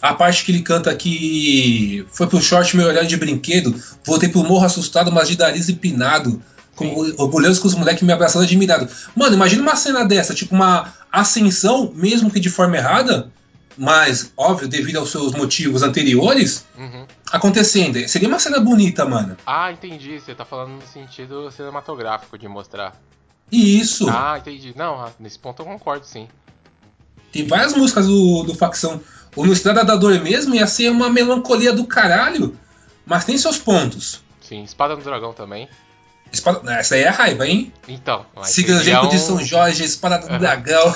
a 0.00 0.14
parte 0.14 0.44
que 0.44 0.52
ele 0.52 0.62
canta 0.62 0.94
que 0.94 2.06
foi 2.12 2.28
pro 2.28 2.40
short 2.40 2.76
meu 2.76 2.86
olhar 2.86 3.04
de 3.04 3.16
brinquedo, 3.16 3.74
voltei 4.04 4.28
pro 4.28 4.44
morro 4.44 4.64
assustado, 4.64 5.10
mas 5.10 5.28
de 5.28 5.36
nariz 5.36 5.68
empinado, 5.68 6.40
com, 6.76 6.86
orgulhoso 7.18 7.60
com 7.60 7.66
os 7.66 7.74
moleques 7.74 8.04
me 8.04 8.12
abraçando 8.12 8.44
admirado. 8.44 8.88
Mano, 9.16 9.34
imagina 9.34 9.62
uma 9.62 9.74
cena 9.74 10.04
dessa, 10.04 10.32
tipo 10.32 10.54
uma 10.54 10.94
ascensão, 11.10 11.90
mesmo 11.92 12.30
que 12.30 12.38
de 12.38 12.48
forma 12.48 12.76
errada, 12.76 13.32
mas, 13.76 14.32
óbvio, 14.36 14.68
devido 14.68 14.98
aos 15.00 15.10
seus 15.10 15.32
motivos 15.32 15.82
anteriores, 15.82 16.64
Uhum. 16.78 17.04
acontecendo. 17.32 17.98
Seria 18.08 18.28
uma 18.28 18.38
cena 18.38 18.60
bonita, 18.60 19.04
mano. 19.04 19.36
Ah, 19.44 19.72
entendi. 19.72 20.20
Você 20.20 20.36
tá 20.36 20.44
falando 20.44 20.74
no 20.74 20.86
sentido 20.86 21.50
cinematográfico 21.50 22.38
de 22.38 22.46
mostrar. 22.46 22.94
E 23.50 23.80
isso. 23.80 24.08
Ah, 24.08 24.38
entendi. 24.38 24.72
Não, 24.76 25.00
ah, 25.00 25.10
nesse 25.18 25.36
ponto 25.36 25.62
eu 25.62 25.66
concordo, 25.66 26.06
sim. 26.06 26.28
Tem 27.32 27.46
várias 27.46 27.74
músicas 27.74 28.06
do, 28.06 28.42
do 28.44 28.54
Facção. 28.54 29.00
O 29.36 29.46
No 29.46 29.52
Estrada 29.52 29.84
da 29.84 29.94
Dor 29.96 30.18
mesmo 30.20 30.54
ia 30.54 30.66
ser 30.66 30.90
uma 30.90 31.08
melancolia 31.08 31.72
do 31.72 31.84
caralho, 31.86 32.56
mas 33.06 33.24
tem 33.24 33.38
seus 33.38 33.56
pontos. 33.58 34.20
Sim, 34.40 34.64
Espada 34.64 34.96
do 34.96 35.02
Dragão 35.02 35.32
também. 35.32 35.68
Espada- 36.32 36.60
Essa 36.74 36.94
aí 36.96 37.02
é 37.02 37.08
raiva, 37.08 37.46
hein? 37.46 37.72
Então, 37.88 38.26
mas 38.34 38.50
Siga 38.50 38.72
o 38.74 38.78
seria 38.78 38.92
exemplo 38.94 39.10
de 39.10 39.16
um- 39.16 39.26
São 39.26 39.44
Jorge, 39.44 39.84
Espada 39.84 40.18
do 40.18 40.28
Aham. 40.28 40.38
Dragão. 40.38 40.94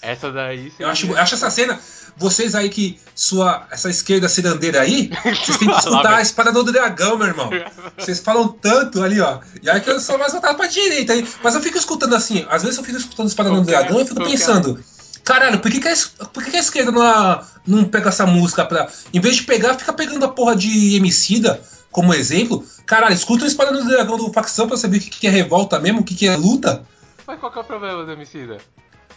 Essa 0.00 0.30
daí 0.32 0.70
seria... 0.70 0.86
Eu 0.86 0.88
acho, 0.90 1.06
eu 1.06 1.18
acho 1.18 1.34
essa 1.34 1.50
cena. 1.50 1.78
Vocês 2.16 2.54
aí 2.54 2.68
que. 2.68 3.00
Sua, 3.14 3.66
essa 3.70 3.88
esquerda 3.88 4.28
cirandeira 4.28 4.80
aí, 4.82 5.10
vocês 5.24 5.56
têm 5.58 5.68
que 5.68 5.76
escutar 5.78 6.14
a 6.16 6.20
espada 6.22 6.52
do 6.52 6.62
dragão, 6.64 7.16
meu 7.16 7.26
irmão. 7.28 7.50
Vocês 7.96 8.20
falam 8.20 8.48
tanto 8.48 9.02
ali, 9.02 9.20
ó. 9.20 9.40
E 9.62 9.68
aí 9.70 9.80
que 9.80 9.88
eu 9.90 9.98
sou 10.00 10.18
mais 10.18 10.32
voltado 10.32 10.56
pra 10.56 10.66
direita, 10.66 11.14
hein? 11.16 11.26
Mas 11.42 11.54
eu 11.54 11.60
fico 11.62 11.78
escutando 11.78 12.14
assim, 12.14 12.44
às 12.50 12.62
vezes 12.62 12.78
eu 12.78 12.84
fico 12.84 12.98
escutando 12.98 13.26
a 13.26 13.28
espada 13.28 13.50
do 13.50 13.62
dragão 13.62 14.00
e 14.00 14.04
fico 14.06 14.22
pensando. 14.22 14.82
Caralho, 15.24 15.60
por 15.60 15.70
que, 15.70 15.80
que, 15.80 15.88
a, 15.88 15.94
por 16.32 16.42
que, 16.44 16.50
que 16.50 16.56
a 16.56 16.60
esquerda 16.60 16.90
não, 16.90 17.44
não 17.66 17.84
pega 17.84 18.08
essa 18.08 18.26
música 18.26 18.64
pra. 18.64 18.88
Em 19.14 19.20
vez 19.20 19.36
de 19.36 19.42
pegar, 19.44 19.78
fica 19.78 19.92
pegando 19.92 20.24
a 20.24 20.28
porra 20.28 20.56
de 20.56 20.96
Emicida 20.96 21.60
como 21.90 22.12
exemplo. 22.14 22.66
Caralho, 22.86 23.14
escuta 23.14 23.44
a 23.44 23.48
espada 23.48 23.72
do 23.72 23.84
dragão 23.86 24.16
do 24.16 24.32
facção 24.32 24.66
pra 24.66 24.76
saber 24.76 24.96
o 24.96 25.00
que, 25.00 25.10
que 25.10 25.26
é 25.26 25.30
revolta 25.30 25.78
mesmo, 25.78 26.00
o 26.00 26.04
que, 26.04 26.14
que 26.14 26.26
é 26.26 26.36
luta. 26.36 26.82
Mas 27.26 27.38
qual 27.38 27.52
que 27.52 27.58
é 27.58 27.62
o 27.62 27.64
problema 27.64 28.04
do 28.04 28.10
Emicida? 28.12 28.58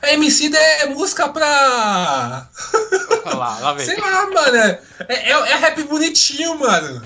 A 0.02 0.12
Emicida 0.14 0.58
é 0.58 0.86
música 0.88 1.28
pra. 1.30 2.48
Lá, 3.26 3.60
lá 3.60 3.74
vem. 3.74 3.86
Sei 3.88 3.98
lá, 4.00 4.30
mano. 4.30 4.58
É, 4.58 4.80
é, 5.10 5.30
é 5.32 5.56
rap 5.56 5.82
bonitinho, 5.84 6.60
mano. 6.60 7.02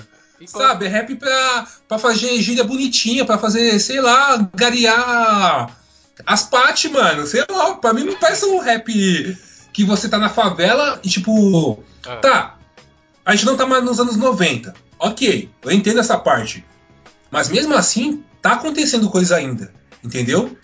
Qual- 0.52 0.66
Sabe? 0.68 0.86
É 0.86 0.88
rap 0.88 1.14
pra, 1.16 1.66
pra 1.88 1.98
fazer 1.98 2.36
gíria 2.42 2.64
bonitinha, 2.64 3.24
pra 3.24 3.38
fazer, 3.38 3.78
sei 3.78 4.00
lá, 4.00 4.48
garear 4.54 5.70
as 6.26 6.42
pate, 6.44 6.88
mano. 6.88 7.26
Sei 7.26 7.44
lá, 7.50 7.74
pra 7.74 7.92
mim 7.92 8.04
não 8.04 8.16
parece 8.16 8.44
um 8.46 8.58
rap 8.60 9.38
que 9.72 9.84
você 9.84 10.08
tá 10.08 10.18
na 10.18 10.28
favela 10.28 11.00
e 11.04 11.08
tipo. 11.08 11.82
Ah. 12.06 12.16
Tá, 12.16 12.56
a 13.24 13.32
gente 13.34 13.46
não 13.46 13.56
tá 13.56 13.66
mais 13.66 13.84
nos 13.84 14.00
anos 14.00 14.16
90. 14.16 14.74
Ok, 14.98 15.50
eu 15.62 15.70
entendo 15.70 16.00
essa 16.00 16.18
parte. 16.18 16.64
Mas 17.30 17.48
mesmo 17.48 17.74
assim, 17.74 18.22
tá 18.42 18.52
acontecendo 18.52 19.08
coisa 19.10 19.36
ainda. 19.36 19.72
Entendeu? 20.02 20.56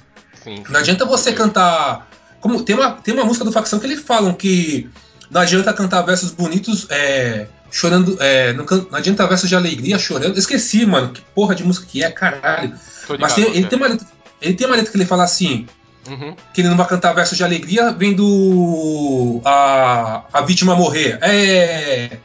Sim, 0.42 0.62
Não 0.68 0.80
adianta 0.80 1.04
você 1.04 1.32
cantar. 1.32 2.08
Como, 2.40 2.62
tem, 2.62 2.74
uma, 2.76 2.92
tem 2.92 3.12
uma 3.14 3.24
música 3.24 3.44
do 3.44 3.52
facção 3.52 3.78
que 3.78 3.86
eles 3.86 4.00
falam 4.00 4.32
que 4.32 4.88
não 5.30 5.40
adianta 5.40 5.72
cantar 5.72 6.02
versos 6.02 6.30
bonitos 6.30 6.86
é, 6.90 7.46
chorando. 7.70 8.16
É, 8.20 8.52
não, 8.52 8.64
can- 8.64 8.86
não 8.90 8.98
adianta 8.98 9.26
versos 9.26 9.48
de 9.48 9.54
alegria 9.56 9.98
chorando. 9.98 10.38
Esqueci, 10.38 10.86
mano, 10.86 11.10
que 11.12 11.20
porra 11.34 11.54
de 11.54 11.64
música 11.64 11.86
que 11.86 12.02
é, 12.02 12.10
caralho. 12.10 12.74
Mas 13.20 13.34
tem- 13.34 13.44
ele, 13.56 13.66
tem 13.66 13.78
uma 13.78 13.88
letra, 13.88 14.06
ele 14.40 14.54
tem 14.54 14.66
uma 14.66 14.76
letra 14.76 14.90
que 14.90 14.96
ele 14.96 15.06
fala 15.06 15.24
assim: 15.24 15.66
Uhum. 16.08 16.36
que 16.54 16.60
ele 16.60 16.68
não 16.68 16.76
vai 16.76 16.86
cantar 16.86 17.12
versos 17.12 17.36
de 17.36 17.44
alegria 17.44 17.90
vendo 17.90 19.40
a, 19.44 20.24
a 20.32 20.40
vítima 20.42 20.74
morrer. 20.76 21.18
É. 21.22 22.18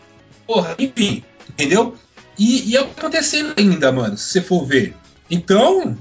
Porra, 0.45 0.75
enfim, 0.77 1.23
entendeu? 1.49 1.95
E, 2.37 2.71
e 2.71 2.77
é 2.77 2.81
o 2.81 2.87
que 2.87 2.95
tá 2.95 3.01
acontecendo 3.01 3.53
ainda, 3.57 3.91
mano, 3.91 4.17
se 4.17 4.29
você 4.29 4.41
for 4.41 4.65
ver. 4.65 4.95
Então, 5.29 5.97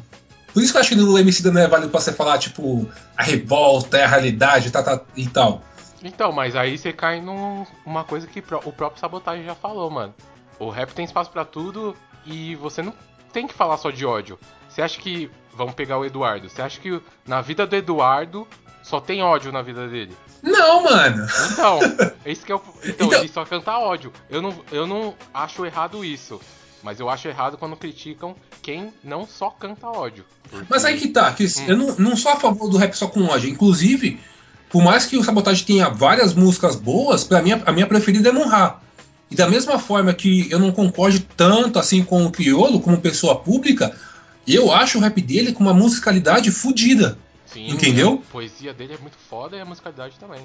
por 0.52 0.62
isso 0.62 0.72
que 0.72 0.78
eu 0.78 0.80
acho 0.80 0.90
que 0.90 0.96
no 0.96 1.18
MC 1.18 1.48
não 1.50 1.61
é 1.61 1.68
válido 1.68 1.90
pra 1.90 2.00
você 2.00 2.12
falar, 2.12 2.38
tipo, 2.38 2.88
a 3.16 3.22
revolta 3.22 3.98
é 3.98 4.04
a 4.04 4.08
realidade 4.08 4.70
tá, 4.70 4.82
tá, 4.82 5.00
e 5.16 5.28
tal. 5.28 5.62
Então, 6.02 6.32
mas 6.32 6.56
aí 6.56 6.78
você 6.78 6.92
cai 6.92 7.20
numa 7.20 8.04
coisa 8.04 8.26
que 8.26 8.40
o 8.40 8.72
próprio 8.72 9.00
Sabotagem 9.00 9.44
já 9.44 9.54
falou, 9.54 9.90
mano. 9.90 10.14
O 10.58 10.70
rap 10.70 10.92
tem 10.92 11.04
espaço 11.04 11.30
pra 11.30 11.44
tudo 11.44 11.96
e 12.26 12.54
você 12.56 12.82
não 12.82 12.94
tem 13.32 13.46
que 13.46 13.54
falar 13.54 13.76
só 13.76 13.90
de 13.90 14.04
ódio. 14.04 14.38
Você 14.80 14.84
acha 14.84 14.98
que. 15.00 15.30
Vamos 15.54 15.74
pegar 15.74 15.98
o 15.98 16.04
Eduardo. 16.06 16.48
Você 16.48 16.62
acha 16.62 16.80
que 16.80 17.00
na 17.26 17.42
vida 17.42 17.66
do 17.66 17.76
Eduardo 17.76 18.46
só 18.82 18.98
tem 19.00 19.20
ódio 19.22 19.52
na 19.52 19.60
vida 19.60 19.86
dele? 19.88 20.16
Não, 20.42 20.82
mano. 20.84 21.26
Então, 21.52 21.78
esse 22.24 22.44
que 22.46 22.52
é 22.52 22.54
o. 22.54 22.62
Então, 22.84 23.06
Então- 23.08 23.18
ele 23.20 23.28
só 23.28 23.44
canta 23.44 23.76
ódio. 23.78 24.10
Eu 24.30 24.40
não, 24.40 24.54
eu 24.72 24.86
não 24.86 25.14
acho 25.34 25.66
errado 25.66 26.02
isso. 26.04 26.40
Mas 26.82 26.98
eu 26.98 27.10
acho 27.10 27.28
errado 27.28 27.58
quando 27.58 27.76
criticam 27.76 28.34
quem 28.62 28.90
não 29.04 29.26
só 29.26 29.50
canta 29.50 29.86
ódio. 29.86 30.24
Porque- 30.48 30.64
Mas 30.70 30.82
aí 30.86 30.96
que 30.98 31.08
tá, 31.08 31.30
que 31.32 31.44
Hum. 31.44 31.64
eu 31.68 31.76
não, 31.76 31.94
não 31.96 32.16
sou 32.16 32.32
a 32.32 32.36
favor 32.36 32.70
do 32.70 32.78
rap 32.78 32.94
só 32.94 33.06
com 33.06 33.26
ódio. 33.26 33.50
Inclusive, 33.50 34.18
por 34.70 34.82
mais 34.82 35.04
que 35.04 35.18
o 35.18 35.22
Sabotage 35.22 35.62
tenha 35.66 35.90
várias 35.90 36.32
músicas 36.32 36.74
boas, 36.76 37.22
pra 37.22 37.42
mim 37.42 37.52
a 37.66 37.70
minha 37.72 37.86
preferida 37.86 38.30
é 38.30 38.32
Monra. 38.32 38.76
E 39.30 39.34
da 39.36 39.46
mesma 39.48 39.78
forma 39.78 40.14
que 40.14 40.50
eu 40.50 40.58
não 40.58 40.72
concordo 40.72 41.20
tanto 41.36 41.78
assim 41.78 42.02
com 42.02 42.24
o 42.24 42.30
Criolo 42.32 42.80
como 42.80 42.98
pessoa 42.98 43.36
pública, 43.36 43.94
eu 44.47 44.72
acho 44.72 44.99
o 44.99 45.01
rap 45.01 45.20
dele 45.20 45.53
com 45.53 45.62
uma 45.62 45.74
musicalidade 45.74 46.51
fodida. 46.51 47.18
Sim, 47.47 47.68
entendeu? 47.70 48.22
A 48.28 48.32
poesia 48.32 48.72
dele 48.72 48.95
é 48.95 48.99
muito 48.99 49.16
foda 49.28 49.57
e 49.57 49.61
a 49.61 49.64
musicalidade 49.64 50.14
também. 50.18 50.41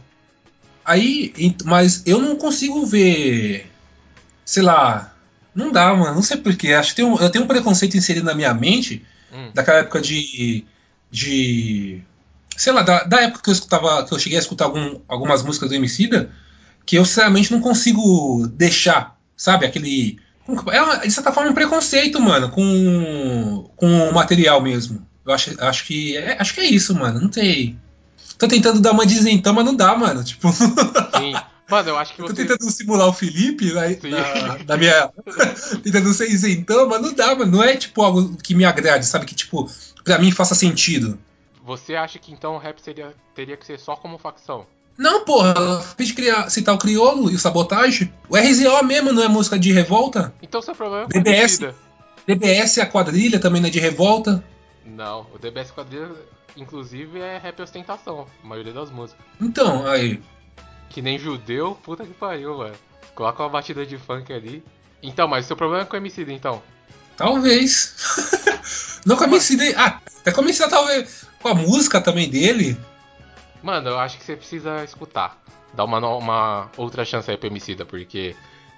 Aí, 0.84 1.34
mas 1.64 2.04
eu 2.06 2.20
não 2.20 2.36
consigo 2.36 2.86
ver, 2.86 3.72
sei 4.46 4.62
lá, 4.64 5.16
não 5.54 5.72
dá, 5.72 5.94
mano, 5.94 6.16
não 6.16 6.22
sei 6.22 6.38
porquê. 6.38 6.74
Acho 6.74 6.90
que 6.92 6.98
tem 6.98 7.06
um- 7.06 7.18
eu 7.20 7.30
tenho 7.30 7.44
um 7.44 7.48
preconceito 7.48 7.96
inserido 7.98 8.26
na 8.26 8.36
minha 8.36 8.54
mente 8.54 9.04
Hum. 9.34 9.52
daquela 9.54 9.80
época 9.80 10.02
de. 10.02 10.64
de. 11.12 12.02
sei 12.58 12.72
lá, 12.74 12.82
da, 12.84 13.04
da 13.04 13.22
época 13.22 13.42
que 13.44 13.50
eu 13.50 13.54
escutava, 13.54 14.06
que 14.06 14.14
eu 14.14 14.20
cheguei 14.20 14.38
a 14.38 14.42
escutar 14.42 14.66
algum- 14.66 15.00
algumas 15.08 15.44
músicas 15.44 15.70
do 15.70 15.76
Emicida, 15.76 16.32
que 16.86 16.98
eu 16.98 17.06
sinceramente 17.06 17.52
não 17.52 17.60
consigo 17.62 18.48
deixar, 18.48 19.20
sabe, 19.36 19.66
aquele. 19.66 20.20
É, 20.48 21.08
de 21.08 21.12
certa 21.12 21.32
forma, 21.32 21.52
um 21.52 21.56
preconceito, 21.56 22.22
mano, 22.22 22.50
com, 22.50 23.70
com 23.76 24.10
o 24.10 24.14
material 24.14 24.62
mesmo. 24.62 25.06
Eu 25.26 25.34
acho, 25.34 25.64
acho 25.64 25.86
que. 25.86 26.16
É, 26.18 26.38
acho 26.40 26.54
que 26.54 26.62
é 26.62 26.66
isso, 26.66 26.94
mano. 26.94 27.20
Não 27.20 27.30
tem. 27.30 27.80
Tô 28.38 28.48
tentando 28.48 28.80
dar 28.80 28.92
uma 28.92 29.06
dizentão, 29.06 29.54
mas 29.54 29.66
não 29.66 29.76
dá, 29.76 29.96
mano. 29.96 30.24
Tipo, 30.24 30.52
Sim. 30.52 31.34
Mano, 31.68 31.90
eu 31.90 31.98
acho 31.98 32.14
que 32.14 32.22
eu 32.22 32.28
tô 32.28 32.34
tentando 32.34 32.70
simular 32.70 33.08
o 33.08 33.14
Felipe 33.14 33.70
Sim. 34.00 34.10
na, 34.12 34.64
na 34.64 34.78
minha. 34.78 35.10
tentando 35.84 36.14
ser 36.14 36.30
isentão, 36.30 36.88
mas 36.88 37.02
não 37.02 37.14
dá, 37.14 37.36
mano. 37.36 37.52
Não 37.52 37.64
é 37.64 37.76
tipo 37.76 38.04
algo 38.04 38.38
que 38.38 38.54
me 38.54 38.66
agrade, 38.66 39.06
sabe? 39.06 39.26
Que, 39.26 39.34
tipo, 39.34 39.68
pra 40.04 40.20
mim 40.20 40.32
faça 40.32 40.54
sentido. 40.54 41.18
Você 41.64 41.96
acha 41.96 42.20
que 42.20 42.32
então 42.32 42.56
o 42.56 42.60
rap 42.60 42.80
seria, 42.80 43.16
teria 43.34 43.58
que 43.58 43.66
ser 43.66 43.80
só 43.80 43.96
como 43.96 44.20
facção? 44.20 44.68
Não, 44.98 45.26
porra, 45.26 45.82
fiz 45.98 46.12
criar, 46.12 46.50
citar 46.50 46.74
o 46.74 46.78
Criolo 46.78 47.30
e 47.30 47.36
o 47.36 47.40
Sabotagem. 47.40 48.14
O 48.30 48.38
RZO 48.38 48.84
mesmo 48.86 49.12
não 49.12 49.24
é 49.24 49.28
música 49.28 49.60
de 49.60 49.72
revolta? 49.72 50.34
Então 50.42 50.62
seu 50.62 50.74
problema 50.74 51.04
é 51.04 51.12
com 51.12 51.20
o 51.20 51.24
DBS. 51.24 51.60
DBS, 52.26 52.80
a 52.80 52.86
quadrilha, 52.86 53.40
também 53.40 53.62
não 53.62 53.68
é 53.68 53.72
de 53.72 53.80
revolta. 53.80 54.44
Não, 54.86 55.28
o 55.34 55.40
DBS 55.40 55.72
Quadrilha, 55.72 56.12
inclusive, 56.56 57.20
é 57.20 57.38
rap 57.38 57.62
ostentação, 57.62 58.28
a 58.44 58.48
maioria 58.48 58.74
das 58.74 58.90
músicas. 58.90 59.26
Então, 59.42 59.86
aí. 59.88 60.22
Que 60.90 61.02
nem 61.02 61.20
judeu, 61.20 61.78
puta 61.84 62.06
que 62.06 62.14
pariu, 62.14 62.58
mano. 62.58 62.76
Coloca 63.14 63.44
uma 63.44 63.50
batida 63.50 63.86
de 63.86 63.98
funk 63.98 64.32
ali. 64.32 64.64
Então, 65.02 65.28
mas 65.28 65.46
seu 65.46 65.56
problema 65.56 65.84
é 65.84 65.86
com 65.86 65.96
o 65.96 65.98
Emicida, 65.98 66.32
então. 66.32 66.62
Talvez. 67.18 67.96
não 69.06 69.16
com 69.16 69.24
a 69.24 69.28
Emicida. 69.28 69.64
Ah, 69.76 70.00
até 70.20 70.32
com 70.32 70.42
a 70.42 70.44
Emicida, 70.44 70.70
talvez. 70.70 71.26
Com 71.42 71.50
a 71.50 71.56
música 71.56 72.00
também 72.00 72.30
dele. 72.30 72.78
Mano, 73.66 73.90
eu 73.90 74.00
acho 74.00 74.20
que 74.20 74.24
você 74.24 74.36
precisa 74.36 74.84
escutar. 74.84 75.42
Dar 75.74 75.86
uma, 75.86 75.98
uma 75.98 76.70
outra 76.78 77.04
chance 77.04 77.32
aí 77.32 77.36
pro 77.36 77.48
Emicida, 77.48 77.84
porque 77.84 78.36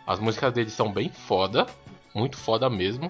as 0.08 0.18
músicas 0.18 0.54
dele 0.54 0.70
são 0.70 0.90
bem 0.90 1.10
foda. 1.10 1.68
Muito 2.16 2.38
foda 2.38 2.70
mesmo. 2.70 3.10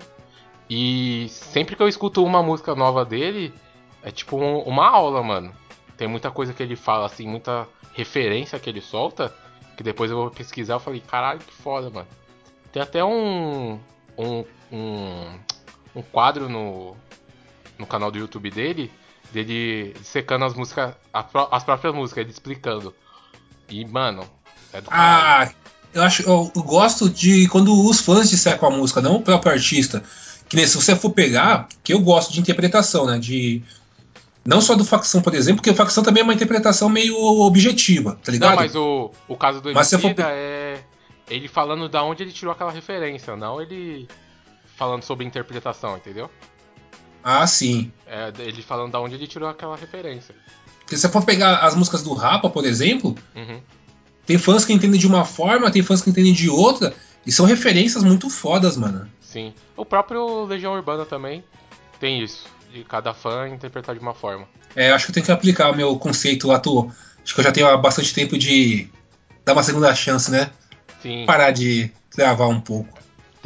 E 0.67 1.27
sempre 1.29 1.75
que 1.75 1.83
eu 1.83 1.87
escuto 1.87 2.25
uma 2.25 2.41
música 2.41 2.73
nova 2.73 3.05
dele, 3.05 3.53
é 4.01 4.09
tipo 4.09 4.37
um- 4.37 4.61
uma 4.63 4.87
aula, 4.89 5.21
mano. 5.21 5.53
Tem 5.95 6.07
muita 6.07 6.31
coisa 6.31 6.51
que 6.51 6.63
ele 6.63 6.75
fala, 6.75 7.05
assim, 7.05 7.27
muita 7.27 7.67
referência 7.93 8.57
que 8.57 8.67
ele 8.71 8.81
solta, 8.81 9.31
que 9.77 9.83
depois 9.83 10.09
eu 10.09 10.17
vou 10.17 10.31
pesquisar 10.31 10.77
e 10.77 10.79
falei, 10.79 10.99
caralho, 10.99 11.39
que 11.41 11.53
foda, 11.53 11.91
mano. 11.91 12.07
Tem 12.71 12.81
até 12.81 13.05
um. 13.05 13.79
um. 14.17 14.43
um, 14.71 15.39
um 15.95 16.01
quadro 16.01 16.49
no, 16.49 16.97
no 17.77 17.85
canal 17.85 18.09
do 18.09 18.17
YouTube 18.17 18.49
dele, 18.49 18.91
dele 19.43 19.95
secando 20.03 20.45
as 20.45 20.53
músicas, 20.53 20.93
pró- 21.31 21.49
as 21.51 21.63
próprias 21.63 21.93
músicas, 21.93 22.21
ele 22.23 22.31
explicando. 22.31 22.93
E, 23.69 23.85
mano, 23.85 24.23
é 24.73 24.81
do. 24.81 24.87
Ah, 24.91 25.49
eu 25.93 26.03
acho. 26.03 26.23
Eu, 26.23 26.51
eu 26.55 26.63
gosto 26.63 27.09
de 27.09 27.47
quando 27.49 27.85
os 27.87 27.99
fãs 28.01 28.29
dissecam 28.29 28.69
a 28.69 28.71
música, 28.71 29.01
não 29.01 29.15
o 29.17 29.21
próprio 29.21 29.51
artista. 29.53 30.03
Que 30.49 30.55
nem 30.55 30.65
se 30.65 30.75
você 30.75 30.95
for 30.95 31.09
pegar, 31.11 31.67
que 31.83 31.93
eu 31.93 31.99
gosto 31.99 32.31
de 32.31 32.39
interpretação, 32.39 33.05
né? 33.05 33.17
De. 33.19 33.61
Não 34.45 34.61
só 34.61 34.75
do 34.75 34.85
facção, 34.85 35.21
por 35.21 35.33
exemplo, 35.35 35.57
porque 35.57 35.69
o 35.71 35.75
facção 35.75 36.01
também 36.01 36.21
é 36.21 36.23
uma 36.23 36.33
interpretação 36.33 36.87
meio 36.87 37.17
objetiva, 37.41 38.17
tá 38.23 38.31
ligado? 38.31 38.51
Não, 38.51 38.55
mas 38.55 38.75
o, 38.75 39.11
o 39.27 39.35
caso 39.35 39.59
do 39.59 39.73
Mas 39.73 39.89
for- 39.91 40.15
é 40.19 40.79
ele 41.29 41.49
falando 41.49 41.89
da 41.89 42.01
onde 42.01 42.23
ele 42.23 42.31
tirou 42.31 42.53
aquela 42.53 42.71
referência, 42.71 43.35
não 43.35 43.61
ele 43.61 44.07
falando 44.77 45.03
sobre 45.03 45.25
interpretação, 45.25 45.97
entendeu? 45.97 46.31
Ah, 47.29 47.45
sim. 47.45 47.91
É 48.05 48.31
ele 48.39 48.61
falando 48.61 48.93
da 48.93 49.01
onde 49.01 49.15
ele 49.15 49.27
tirou 49.27 49.49
aquela 49.49 49.75
referência. 49.75 50.33
Porque 50.79 50.95
se 50.95 51.01
você 51.01 51.09
for 51.09 51.25
pegar 51.25 51.57
as 51.57 51.75
músicas 51.75 52.01
do 52.01 52.13
Rapa, 52.13 52.49
por 52.49 52.65
exemplo, 52.65 53.13
Uhum. 53.35 53.59
tem 54.25 54.37
fãs 54.37 54.63
que 54.63 54.71
entendem 54.71 54.97
de 54.97 55.05
uma 55.05 55.25
forma, 55.25 55.69
tem 55.69 55.83
fãs 55.83 56.01
que 56.01 56.09
entendem 56.09 56.31
de 56.31 56.49
outra, 56.49 56.93
e 57.25 57.31
são 57.31 57.45
referências 57.45 58.01
muito 58.01 58.29
fodas, 58.29 58.77
mano. 58.77 59.09
Sim. 59.19 59.53
O 59.75 59.83
próprio 59.83 60.45
Legião 60.45 60.71
Urbana 60.73 61.05
também 61.05 61.43
tem 61.99 62.23
isso. 62.23 62.45
De 62.71 62.85
cada 62.85 63.13
fã 63.13 63.49
interpretar 63.49 63.93
de 63.93 63.99
uma 64.01 64.13
forma. 64.13 64.47
É, 64.73 64.91
acho 64.91 65.05
que 65.05 65.11
eu 65.11 65.13
tenho 65.15 65.25
que 65.25 65.31
aplicar 65.33 65.69
o 65.71 65.75
meu 65.75 65.97
conceito 65.99 66.49
atual. 66.49 66.91
Acho 67.21 67.33
que 67.33 67.41
eu 67.41 67.43
já 67.43 67.51
tenho 67.51 67.67
há 67.67 67.75
bastante 67.75 68.13
tempo 68.13 68.37
de 68.37 68.89
dar 69.43 69.51
uma 69.51 69.63
segunda 69.63 69.93
chance, 69.93 70.31
né? 70.31 70.49
Sim. 71.01 71.25
Parar 71.25 71.51
de 71.51 71.91
travar 72.09 72.47
um 72.47 72.61
pouco. 72.61 72.97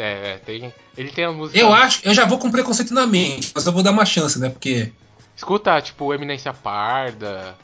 É, 0.01 0.31
é, 0.33 0.37
tem. 0.37 0.73
Ele 0.97 1.11
tem 1.11 1.25
as 1.25 1.35
músicas. 1.35 1.61
Eu 1.61 1.71
acho, 1.71 2.01
eu 2.03 2.13
já 2.13 2.25
vou 2.25 2.39
com 2.39 2.49
preconceito 2.49 2.91
na 2.93 3.05
mente, 3.05 3.51
mas 3.53 3.65
eu 3.67 3.71
vou 3.71 3.83
dar 3.83 3.91
uma 3.91 4.05
chance, 4.05 4.39
né? 4.39 4.49
Porque. 4.49 4.91
Escuta, 5.35 5.79
tipo, 5.81 6.11
Eminência 6.13 6.51
Parda, 6.53 7.55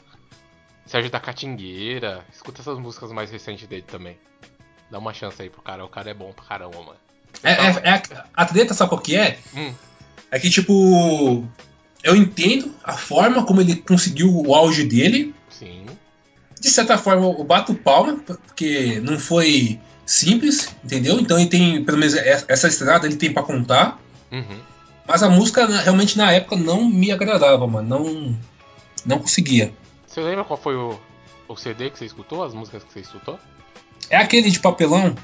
Sérgio 0.86 1.10
da 1.10 1.18
Catingueira. 1.18 2.24
Escuta 2.32 2.60
essas 2.60 2.78
músicas 2.78 3.10
mais 3.12 3.30
recentes 3.30 3.66
dele 3.66 3.82
também. 3.86 4.16
Dá 4.90 4.98
uma 4.98 5.12
chance 5.12 5.40
aí 5.42 5.50
pro 5.50 5.60
cara. 5.62 5.84
O 5.84 5.88
cara 5.88 6.10
é 6.10 6.14
bom 6.14 6.32
pra 6.32 6.44
caramba, 6.44 6.78
mano. 6.78 6.96
É, 7.42 7.52
é- 7.52 7.80
é 7.84 7.90
a, 7.90 8.02
a 8.34 8.44
treta, 8.46 8.72
sabe 8.72 8.88
qual 8.90 9.00
que 9.00 9.16
é? 9.16 9.38
Hum. 9.54 9.74
É 10.30 10.38
que, 10.38 10.48
tipo. 10.48 11.44
Eu 12.04 12.14
entendo 12.14 12.72
a 12.84 12.92
forma 12.96 13.44
como 13.44 13.60
ele 13.60 13.74
conseguiu 13.74 14.32
o 14.32 14.54
auge 14.54 14.84
dele. 14.84 15.34
Sim. 15.50 15.86
De 16.60 16.70
certa 16.70 16.96
forma, 16.96 17.26
eu 17.26 17.42
bato 17.44 17.74
palma, 17.74 18.14
porque 18.24 19.00
não 19.00 19.18
foi 19.18 19.80
simples, 20.08 20.74
entendeu? 20.82 21.20
Então 21.20 21.38
ele 21.38 21.48
tem, 21.48 21.84
pelo 21.84 21.98
menos, 21.98 22.14
essa 22.14 22.46
essa 22.48 22.68
estrada 22.68 23.06
ele 23.06 23.16
tem 23.16 23.32
pra 23.32 23.42
contar. 23.42 24.00
Uhum. 24.32 24.60
Mas 25.06 25.22
a 25.22 25.28
música, 25.28 25.66
realmente, 25.66 26.16
na 26.16 26.32
época, 26.32 26.56
não 26.56 26.84
me 26.84 27.12
agradava, 27.12 27.66
mano. 27.66 27.88
Não, 27.88 28.38
não 29.04 29.18
conseguia. 29.18 29.72
Você 30.06 30.20
lembra 30.20 30.44
qual 30.44 30.58
foi 30.58 30.76
o, 30.76 30.98
o 31.46 31.56
CD 31.56 31.90
que 31.90 31.98
você 31.98 32.06
escutou? 32.06 32.42
As 32.42 32.54
músicas 32.54 32.82
que 32.84 32.92
você 32.92 33.00
escutou? 33.00 33.38
É 34.10 34.16
aquele 34.16 34.50
de 34.50 34.60
papelão? 34.60 35.14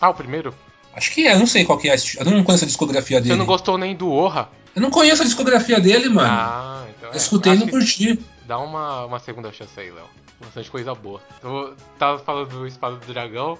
Ah, 0.00 0.10
o 0.10 0.14
primeiro? 0.14 0.54
Acho 0.96 1.10
que 1.10 1.26
é, 1.26 1.36
não 1.36 1.46
sei 1.46 1.64
qual 1.64 1.78
que 1.78 1.88
é. 1.88 1.96
Eu 2.18 2.24
não 2.26 2.44
conheço 2.44 2.64
a 2.64 2.66
discografia 2.66 3.20
dele. 3.20 3.34
Você 3.34 3.38
não 3.38 3.46
gostou 3.46 3.76
nem 3.76 3.94
do 3.96 4.10
Orra? 4.10 4.48
Eu 4.74 4.82
não 4.82 4.90
conheço 4.90 5.22
a 5.22 5.24
discografia 5.24 5.80
dele, 5.80 6.08
mano. 6.08 6.28
Ah, 6.30 6.86
então 6.96 7.10
é. 7.10 7.12
eu 7.12 7.16
escutei 7.16 7.54
e 7.54 7.56
não 7.56 7.68
curti. 7.68 8.18
Dá 8.46 8.58
uma, 8.58 9.06
uma 9.06 9.18
segunda 9.18 9.52
chance 9.52 9.78
aí, 9.78 9.90
Léo. 9.90 10.06
Bastante 10.40 10.70
coisa 10.70 10.94
boa. 10.94 11.20
Eu 11.42 11.74
tava 11.98 12.18
falando 12.18 12.48
do 12.48 12.66
Espada 12.66 12.96
do 12.96 13.06
Dragão, 13.12 13.58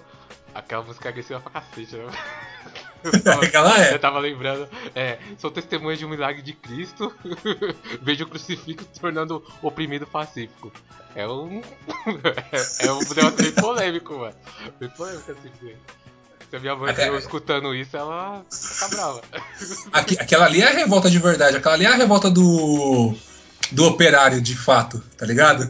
aquela 0.54 0.82
música 0.82 1.08
agressiva 1.08 1.40
pra 1.40 1.60
cacete, 1.60 1.96
né? 1.96 2.06
Eu 3.04 3.12
tava, 3.22 3.44
Aquela 3.44 3.84
é. 3.84 3.94
eu 3.94 3.98
tava 3.98 4.18
lembrando, 4.18 4.66
é, 4.94 5.18
sou 5.36 5.50
testemunha 5.50 5.94
de 5.96 6.06
um 6.06 6.08
milagre 6.08 6.40
de 6.40 6.54
Cristo, 6.54 7.14
vejo 8.00 8.24
o 8.24 8.26
crucifixo 8.28 8.88
se 8.90 8.98
tornando 8.98 9.44
oprimido 9.62 10.06
pacífico. 10.06 10.72
É 11.14 11.28
um. 11.28 11.60
é, 11.60 12.86
é 12.86 12.92
um 12.92 12.98
negócio 13.00 13.36
bem 13.36 13.52
polêmico, 13.52 14.14
mano. 14.14 14.34
Bem 14.80 14.88
polêmico 14.88 15.32
assim. 15.32 15.76
Se 16.54 16.58
a 16.58 16.60
minha 16.60 16.76
mãe 16.76 16.94
eu 17.08 17.18
escutando 17.18 17.74
isso, 17.74 17.96
ela 17.96 18.44
fica 18.48 18.86
brava. 18.88 19.20
Aqui- 19.92 20.16
aquela 20.20 20.44
ali 20.44 20.62
é 20.62 20.68
a 20.68 20.72
revolta 20.72 21.10
de 21.10 21.18
verdade. 21.18 21.56
Aquela 21.56 21.74
ali 21.74 21.84
é 21.84 21.88
a 21.88 21.96
revolta 21.96 22.30
do. 22.30 23.12
do 23.72 23.84
operário, 23.86 24.40
de 24.40 24.54
fato, 24.56 25.02
tá 25.18 25.26
ligado? 25.26 25.68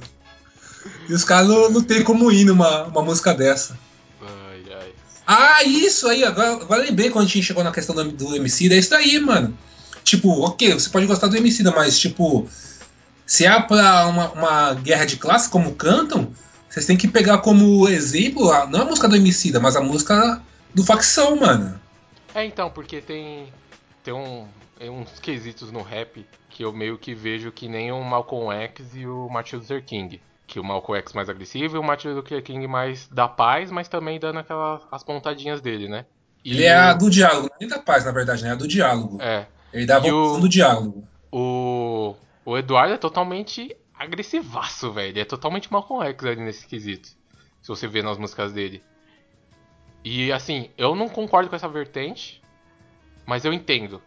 E 1.08 1.14
os 1.14 1.24
caras 1.24 1.48
não, 1.48 1.70
não 1.70 1.82
tem 1.82 2.02
como 2.04 2.30
ir 2.30 2.44
numa 2.44 2.82
uma 2.84 3.00
música 3.00 3.32
dessa. 3.32 3.78
Ai, 4.20 4.62
ai. 4.78 4.92
Ah, 5.26 5.62
isso 5.64 6.06
aí, 6.06 6.22
agora, 6.22 6.52
agora 6.52 6.82
lembrei 6.82 7.08
quando 7.08 7.24
a 7.24 7.28
gente 7.28 7.42
chegou 7.42 7.64
na 7.64 7.72
questão 7.72 7.94
do, 7.94 8.04
do 8.12 8.36
MC, 8.36 8.70
é 8.70 8.76
isso 8.76 8.90
daí, 8.90 9.18
mano. 9.18 9.56
Tipo, 10.02 10.42
ok, 10.44 10.74
você 10.74 10.90
pode 10.90 11.06
gostar 11.06 11.28
do 11.28 11.36
MC, 11.38 11.62
mas 11.74 11.98
tipo, 11.98 12.46
se 13.24 13.46
é 13.46 13.58
pra 13.62 14.06
uma, 14.06 14.32
uma 14.32 14.74
guerra 14.74 15.06
de 15.06 15.16
classe, 15.16 15.48
como 15.48 15.74
cantam, 15.76 16.30
vocês 16.68 16.84
têm 16.84 16.94
que 16.98 17.08
pegar 17.08 17.38
como 17.38 17.88
exemplo, 17.88 18.52
a- 18.52 18.66
não 18.66 18.82
a 18.82 18.84
música 18.84 19.08
do 19.08 19.16
Emicida, 19.16 19.58
mas 19.58 19.76
a 19.76 19.80
música 19.80 20.42
do 20.74 20.84
Facção, 20.84 21.36
mano. 21.36 21.80
É, 22.34 22.44
então, 22.44 22.68
porque 22.70 23.00
tem, 23.00 23.52
tem 24.02 24.12
um, 24.12 24.46
uns 24.80 25.18
quesitos 25.20 25.70
no 25.70 25.82
rap 25.82 26.26
que 26.50 26.64
eu 26.64 26.72
meio 26.72 26.98
que 26.98 27.14
vejo 27.14 27.50
que 27.52 27.68
nem 27.68 27.92
o 27.92 28.02
Malcolm 28.02 28.52
X 28.52 28.94
e 28.94 29.06
o 29.06 29.28
Martin 29.28 29.56
Luther 29.56 29.84
King. 29.84 30.20
Que 30.46 30.60
o 30.60 30.64
Malcolm 30.64 30.98
X 31.00 31.12
mais 31.14 31.28
agressivo 31.28 31.76
e 31.76 31.78
o 31.78 31.82
Martin 31.82 32.08
Luther 32.08 32.42
King 32.42 32.66
mais 32.66 33.08
da 33.08 33.26
paz, 33.26 33.70
mas 33.70 33.88
também 33.88 34.18
dando 34.20 34.38
aquelas 34.40 34.82
as 34.92 35.02
pontadinhas 35.02 35.60
dele, 35.60 35.88
né? 35.88 36.04
E 36.44 36.52
Ele 36.52 36.64
é 36.64 36.74
a 36.74 36.92
do 36.92 37.08
diálogo, 37.08 37.48
nem 37.58 37.68
da 37.68 37.78
paz, 37.78 38.04
na 38.04 38.12
verdade, 38.12 38.42
né? 38.42 38.50
É 38.50 38.52
a 38.52 38.56
do 38.56 38.68
diálogo. 38.68 39.18
É. 39.20 39.46
Ele 39.72 39.86
dá 39.86 39.96
a 39.96 40.00
o- 40.06 40.38
do 40.38 40.48
diálogo. 40.48 41.08
O, 41.32 42.14
o 42.44 42.58
Eduardo 42.58 42.92
é 42.94 42.98
totalmente 42.98 43.74
agressivaço, 43.98 44.92
velho. 44.92 45.08
Ele 45.08 45.20
é 45.20 45.24
totalmente 45.24 45.72
Malcolm 45.72 46.04
X 46.06 46.24
ali 46.26 46.40
nesse 46.42 46.66
quesito. 46.66 47.08
Se 47.62 47.68
você 47.68 47.88
vê 47.88 48.02
nas 48.02 48.18
músicas 48.18 48.52
dele. 48.52 48.82
E 50.04 50.30
assim, 50.30 50.70
eu 50.76 50.94
não 50.94 51.08
concordo 51.08 51.48
com 51.48 51.56
essa 51.56 51.68
vertente, 51.68 52.42
mas 53.24 53.44
eu 53.44 53.52
entendo. 53.52 54.02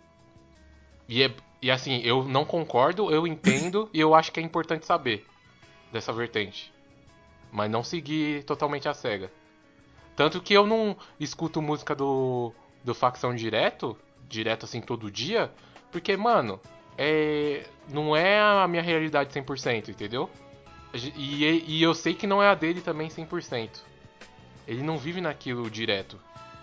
E, 1.10 1.24
é- 1.24 1.34
e 1.62 1.72
assim, 1.72 2.02
eu 2.04 2.24
não 2.24 2.46
concordo, 2.46 3.12
eu 3.12 3.26
entendo 3.26 3.90
e 3.94 4.00
eu 4.00 4.14
acho 4.14 4.32
que 4.32 4.40
é 4.40 4.44
importante 4.44 4.86
saber 4.86 5.26
dessa 5.92 6.14
vertente. 6.14 6.72
Mas 7.52 7.72
não 7.72 7.84
seguir 7.84 8.44
totalmente 8.44 8.88
a 8.88 8.94
cega. 8.94 9.32
Tanto 10.16 10.42
que 10.42 10.54
eu 10.54 10.68
não 10.68 10.96
escuto 11.20 11.62
música 11.62 11.96
do, 11.96 12.54
do 12.84 12.94
Facção 12.94 13.34
direto, 13.34 13.98
direto 14.28 14.66
assim 14.66 14.82
todo 14.82 15.12
dia, 15.12 15.52
porque, 15.92 16.16
mano, 16.18 16.60
é, 16.98 17.66
não 17.90 18.16
é 18.16 18.40
a 18.40 18.68
minha 18.68 18.82
realidade 18.82 19.32
100%, 19.34 19.90
entendeu? 19.90 20.30
E, 21.16 21.64
e 21.68 21.84
eu 21.84 21.94
sei 21.94 22.14
que 22.14 22.28
não 22.28 22.42
é 22.42 22.48
a 22.48 22.56
dele 22.56 22.82
também 22.82 23.10
100%. 23.10 23.84
Ele 24.68 24.84
não 24.84 24.98
vive 24.98 25.22
naquilo 25.22 25.70
direto. 25.70 26.20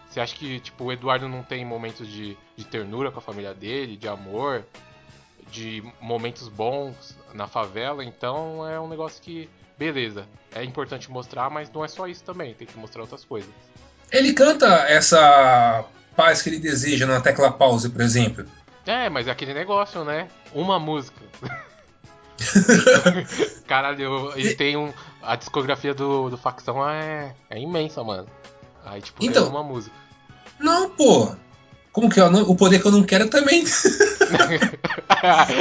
Você 0.08 0.20
acha 0.20 0.36
que, 0.36 0.60
tipo, 0.60 0.84
o 0.84 0.92
Eduardo 0.92 1.28
não 1.28 1.42
tem 1.42 1.64
momentos 1.64 2.06
de, 2.06 2.36
de 2.56 2.64
ternura 2.64 3.10
com 3.10 3.18
a 3.18 3.22
família 3.22 3.52
dele, 3.52 3.96
de 3.96 4.06
amor, 4.06 4.64
de 5.50 5.82
momentos 6.00 6.48
bons 6.48 7.16
na 7.32 7.48
favela? 7.48 8.04
Então 8.04 8.68
é 8.68 8.78
um 8.78 8.88
negócio 8.88 9.20
que, 9.22 9.48
beleza, 9.76 10.28
é 10.54 10.62
importante 10.62 11.10
mostrar, 11.10 11.50
mas 11.50 11.70
não 11.72 11.84
é 11.84 11.88
só 11.88 12.06
isso 12.06 12.22
também, 12.22 12.54
tem 12.54 12.66
que 12.66 12.78
mostrar 12.78 13.02
outras 13.02 13.24
coisas. 13.24 13.50
Ele 14.12 14.32
canta 14.32 14.66
essa 14.88 15.84
paz 16.14 16.42
que 16.42 16.48
ele 16.48 16.58
deseja 16.58 17.06
na 17.06 17.20
tecla 17.20 17.50
pause, 17.50 17.90
por 17.90 18.00
exemplo. 18.00 18.46
É, 18.86 19.08
mas 19.08 19.26
é 19.26 19.30
aquele 19.30 19.54
negócio, 19.54 20.04
né? 20.04 20.28
Uma 20.52 20.78
música. 20.78 21.20
Caralho, 23.66 24.32
ele 24.36 24.54
tem 24.54 24.76
um. 24.76 24.92
A 25.26 25.36
discografia 25.36 25.94
do, 25.94 26.28
do 26.30 26.36
facção 26.36 26.86
é, 26.88 27.34
é 27.50 27.58
imensa, 27.60 28.02
mano. 28.04 28.26
Aí, 28.84 29.00
tipo, 29.00 29.24
Então- 29.24 29.46
é 29.46 29.48
uma 29.48 29.62
música. 29.62 29.94
Não, 30.60 30.90
pô. 30.90 31.34
Como 31.92 32.10
que 32.10 32.20
é? 32.20 32.24
o? 32.24 32.50
O 32.50 32.56
poder 32.56 32.80
que 32.80 32.86
eu 32.86 32.92
não 32.92 33.02
quero 33.04 33.28
também. 33.30 33.64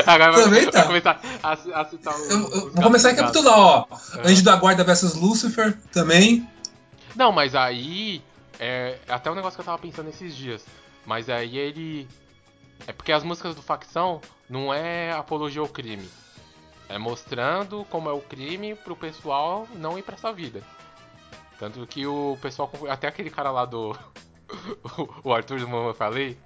Agora 0.05 0.31
vai, 0.31 0.43
Também 0.43 0.69
tá. 0.71 0.83
começar 0.83 1.21
a, 1.43 1.51
a 1.53 1.85
citar 1.85 2.15
os, 2.15 2.29
Eu- 2.29 2.49
eu 2.51 2.71
vou 2.71 2.83
começar 2.83 3.09
a 3.09 3.15
casos. 3.15 3.35
recapitular, 3.35 3.59
ó. 3.59 3.85
É. 4.17 4.29
Anjo 4.31 4.43
da 4.43 4.55
Guarda 4.55 4.83
versus 4.83 5.13
Lucifer 5.15 5.77
também. 5.91 6.47
Não, 7.15 7.31
mas 7.31 7.55
aí. 7.55 8.21
É 8.59 8.97
até 9.09 9.29
um 9.31 9.35
negócio 9.35 9.57
que 9.57 9.61
eu 9.61 9.65
tava 9.65 9.77
pensando 9.79 10.09
esses 10.09 10.35
dias. 10.35 10.63
Mas 11.05 11.29
aí 11.29 11.57
ele. 11.57 12.07
É 12.87 12.93
porque 12.93 13.11
as 13.11 13.23
músicas 13.23 13.55
do 13.55 13.61
facção 13.61 14.21
não 14.49 14.73
é 14.73 15.11
apologia 15.11 15.61
ao 15.61 15.67
crime. 15.67 16.07
É 16.89 16.97
mostrando 16.97 17.85
como 17.89 18.09
é 18.09 18.13
o 18.13 18.21
crime 18.21 18.75
pro 18.75 18.95
pessoal 18.95 19.67
não 19.75 19.97
ir 19.97 20.03
pra 20.03 20.15
essa 20.15 20.31
vida. 20.31 20.61
Tanto 21.57 21.85
que 21.87 22.05
o 22.05 22.37
pessoal. 22.41 22.71
Até 22.89 23.07
aquele 23.07 23.29
cara 23.29 23.51
lá 23.51 23.65
do. 23.65 23.97
o 25.23 25.33
Arthur 25.33 25.59
do 25.59 25.67
Mamãe 25.67 25.93
Falei, 25.93 26.37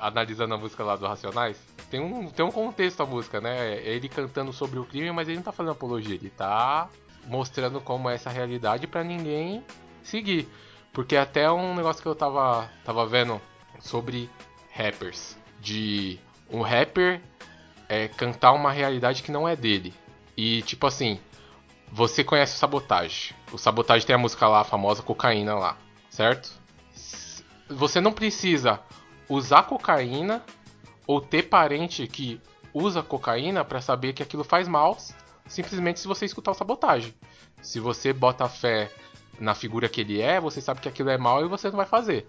analisando 0.00 0.54
a 0.54 0.58
música 0.58 0.84
lá 0.84 0.94
do 0.94 1.06
Racionais, 1.06 1.58
tem 1.90 2.00
um, 2.00 2.28
tem 2.28 2.44
um 2.44 2.50
contexto 2.50 3.02
a 3.02 3.06
música, 3.06 3.40
né? 3.40 3.76
É 3.76 3.94
ele 3.94 4.08
cantando 4.08 4.52
sobre 4.52 4.78
o 4.78 4.84
crime, 4.84 5.10
mas 5.10 5.28
ele 5.28 5.38
não 5.38 5.44
tá 5.44 5.52
fazendo 5.52 5.72
apologia, 5.72 6.14
ele 6.14 6.30
tá 6.30 6.88
mostrando 7.26 7.80
como 7.80 8.10
é 8.10 8.14
essa 8.14 8.30
realidade 8.30 8.86
pra 8.86 9.02
ninguém 9.02 9.64
seguir. 10.02 10.48
Porque 10.92 11.16
até 11.16 11.50
um 11.50 11.74
negócio 11.74 12.02
que 12.02 12.08
eu 12.08 12.14
tava, 12.14 12.68
tava 12.84 13.06
vendo 13.06 13.40
sobre 13.80 14.28
rappers. 14.74 15.36
De 15.60 16.18
um 16.50 16.60
rapper 16.60 17.20
é, 17.92 18.08
cantar 18.08 18.52
uma 18.52 18.72
realidade 18.72 19.22
que 19.22 19.30
não 19.30 19.46
é 19.46 19.54
dele. 19.54 19.92
E 20.34 20.62
tipo 20.62 20.86
assim, 20.86 21.20
você 21.90 22.24
conhece 22.24 22.54
o 22.54 22.58
Sabotage. 22.58 23.34
O 23.52 23.58
Sabotage 23.58 24.06
tem 24.06 24.16
a 24.16 24.18
música 24.18 24.48
lá, 24.48 24.62
a 24.62 24.64
famosa 24.64 25.02
cocaína 25.02 25.54
lá, 25.54 25.76
certo? 26.08 26.50
Você 27.68 28.00
não 28.00 28.10
precisa 28.10 28.80
usar 29.28 29.64
cocaína 29.64 30.42
ou 31.06 31.20
ter 31.20 31.42
parente 31.50 32.06
que 32.06 32.40
usa 32.72 33.02
cocaína 33.02 33.62
pra 33.62 33.82
saber 33.82 34.14
que 34.14 34.22
aquilo 34.22 34.42
faz 34.42 34.66
mal, 34.66 34.96
simplesmente 35.46 36.00
se 36.00 36.08
você 36.08 36.24
escutar 36.24 36.52
o 36.52 36.54
Sabotage. 36.54 37.14
Se 37.60 37.78
você 37.78 38.10
bota 38.10 38.48
fé 38.48 38.90
na 39.38 39.54
figura 39.54 39.86
que 39.86 40.00
ele 40.00 40.18
é, 40.18 40.40
você 40.40 40.62
sabe 40.62 40.80
que 40.80 40.88
aquilo 40.88 41.10
é 41.10 41.18
mal 41.18 41.44
e 41.44 41.48
você 41.48 41.68
não 41.68 41.76
vai 41.76 41.86
fazer. 41.86 42.26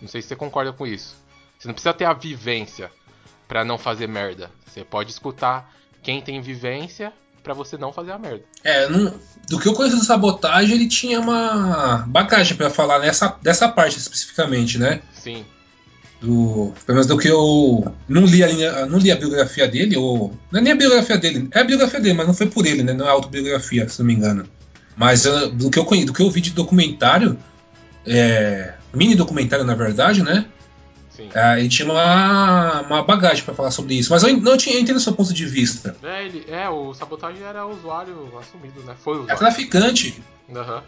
Não 0.00 0.06
sei 0.06 0.22
se 0.22 0.28
você 0.28 0.36
concorda 0.36 0.72
com 0.72 0.86
isso. 0.86 1.16
Você 1.58 1.66
não 1.66 1.74
precisa 1.74 1.92
ter 1.92 2.04
a 2.04 2.12
vivência 2.12 2.92
pra 3.48 3.64
não 3.64 3.78
fazer 3.78 4.06
merda. 4.08 4.50
Você 4.66 4.84
pode 4.84 5.10
escutar 5.10 5.72
quem 6.02 6.20
tem 6.20 6.40
vivência 6.40 7.12
pra 7.42 7.52
você 7.54 7.76
não 7.76 7.92
fazer 7.92 8.12
a 8.12 8.18
merda. 8.18 8.42
É, 8.62 8.88
não- 8.88 9.14
do 9.48 9.58
que 9.58 9.68
eu 9.68 9.74
conheço 9.74 9.96
do 9.98 10.04
sabotagem, 10.04 10.74
ele 10.74 10.88
tinha 10.88 11.20
uma 11.20 12.04
bagagem 12.06 12.56
pra 12.56 12.70
falar 12.70 12.98
nessa, 13.00 13.36
dessa 13.42 13.68
parte 13.68 13.98
especificamente, 13.98 14.78
né? 14.78 15.00
Sim. 15.12 15.44
Do, 16.20 16.72
pelo 16.86 16.96
menos 16.96 17.06
do 17.06 17.18
que 17.18 17.28
eu 17.28 17.94
não 18.08 18.24
li 18.24 18.42
a, 18.42 18.86
não 18.86 18.98
li 18.98 19.12
a 19.12 19.16
biografia 19.16 19.68
dele, 19.68 19.94
ou. 19.96 20.34
Não 20.50 20.60
é 20.60 20.62
nem 20.62 20.72
a 20.72 20.76
biografia 20.76 21.18
dele, 21.18 21.48
é 21.52 21.60
a 21.60 21.64
biografia 21.64 22.00
dele, 22.00 22.14
mas 22.14 22.26
não 22.26 22.32
foi 22.32 22.46
por 22.46 22.64
ele, 22.64 22.82
né? 22.82 22.94
Não 22.94 23.06
é 23.06 23.10
autobiografia, 23.10 23.86
se 23.90 23.98
não 23.98 24.06
me 24.06 24.14
engano. 24.14 24.48
Mas 24.96 25.26
ah, 25.26 25.46
do, 25.46 25.70
que 25.70 25.78
eu, 25.78 25.84
do 25.84 26.12
que 26.14 26.22
eu 26.22 26.30
vi 26.30 26.40
de 26.40 26.52
documentário, 26.52 27.36
é, 28.06 28.72
mini 28.94 29.14
documentário 29.14 29.64
na 29.66 29.74
verdade, 29.74 30.22
né? 30.22 30.46
Sim. 31.14 31.28
Ah, 31.34 31.58
ele 31.58 31.68
tinha 31.68 31.88
uma, 31.90 32.80
uma 32.82 33.02
bagagem 33.04 33.44
pra 33.44 33.54
falar 33.54 33.70
sobre 33.70 33.94
isso. 33.94 34.10
Mas 34.10 34.22
eu, 34.24 34.36
não, 34.36 34.52
eu, 34.52 34.58
tinha, 34.58 34.74
eu 34.74 34.80
entendo 34.80 34.96
o 34.96 35.00
seu 35.00 35.12
ponto 35.14 35.32
de 35.32 35.46
vista. 35.46 35.96
É, 36.02 36.24
ele, 36.24 36.44
é, 36.48 36.68
o 36.68 36.92
sabotagem 36.92 37.42
era 37.42 37.64
usuário 37.66 38.32
assumido, 38.38 38.80
né? 38.80 38.96
Foi 39.00 39.14
É 39.14 39.20
usuário. 39.20 39.38
traficante. 39.38 40.20
Aham. 40.54 40.82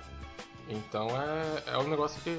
Então 0.69 1.09
é, 1.11 1.75
é 1.75 1.79
um 1.79 1.89
negócio 1.89 2.21
que. 2.25 2.37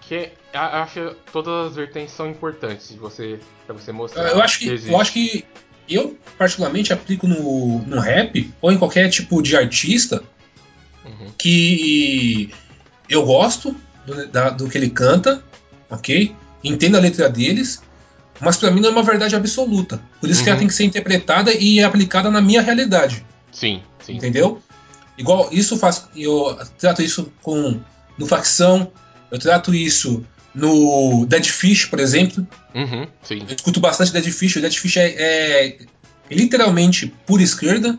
Que 0.00 0.14
é- 0.14 0.32
a- 0.54 0.82
acho 0.82 0.94
que 0.94 1.16
todas 1.30 1.66
as 1.72 1.76
vertentes 1.76 2.14
são 2.14 2.26
importantes 2.30 2.88
de 2.88 2.96
você, 2.98 3.38
pra 3.66 3.74
você 3.74 3.92
mostrar. 3.92 4.30
Eu 4.30 4.40
acho 4.40 4.58
que, 4.58 4.70
existe. 4.70 4.90
eu 4.90 4.98
acho 4.98 5.12
que 5.12 5.44
eu 5.90 6.16
particularmente 6.38 6.90
aplico 6.94 7.26
no, 7.28 7.80
no 7.80 8.00
rap 8.00 8.50
ou 8.62 8.72
em 8.72 8.78
qualquer 8.78 9.10
tipo 9.10 9.42
de 9.42 9.54
artista 9.56 10.22
Uhum. 11.04 11.30
que 11.38 12.50
eu 13.10 13.24
gosto 13.26 13.76
do, 14.06 14.26
da- 14.28 14.48
do 14.50 14.68
que 14.70 14.78
ele 14.78 14.88
canta, 14.90 15.42
ok? 15.90 16.34
Entendo 16.62 16.96
a 16.96 17.00
letra 17.00 17.28
deles, 17.28 17.80
mas 18.40 18.56
pra 18.56 18.70
mim 18.70 18.80
não 18.80 18.88
é 18.88 18.92
uma 18.92 19.02
verdade 19.02 19.34
absoluta. 19.36 20.00
Por 20.20 20.28
isso 20.28 20.40
que 20.42 20.46
Uhum. 20.48 20.52
ela 20.52 20.58
tem 20.58 20.68
que 20.68 20.74
ser 20.74 20.84
interpretada 20.84 21.52
e 21.52 21.82
aplicada 21.82 22.30
na 22.30 22.40
minha 22.40 22.60
realidade, 22.62 23.24
Sim, 23.52 23.82
sim. 24.04 24.16
entendeu? 24.16 24.60
Igual 25.16 25.48
isso 25.52 25.76
faz, 25.76 26.06
eu 26.16 26.56
trato 26.78 27.02
isso 27.02 27.32
com 27.42 27.80
no 28.16 28.26
facção, 28.26 28.90
eu 29.30 29.38
trato 29.38 29.74
isso 29.74 30.24
no 30.54 31.26
Dead 31.26 31.44
Fish, 31.46 31.86
por 31.86 32.00
exemplo. 32.00 32.46
Uhum, 32.74 33.06
sim. 33.22 33.44
Eu 33.48 33.54
escuto 33.54 33.80
bastante 33.80 34.12
Dead 34.12 34.24
Fish. 34.30 34.56
O 34.56 34.60
Dead 34.60 34.72
Fish 34.74 34.96
é, 34.96 35.08
é 35.16 35.78
literalmente 36.30 37.12
pura 37.26 37.42
esquerda, 37.42 37.98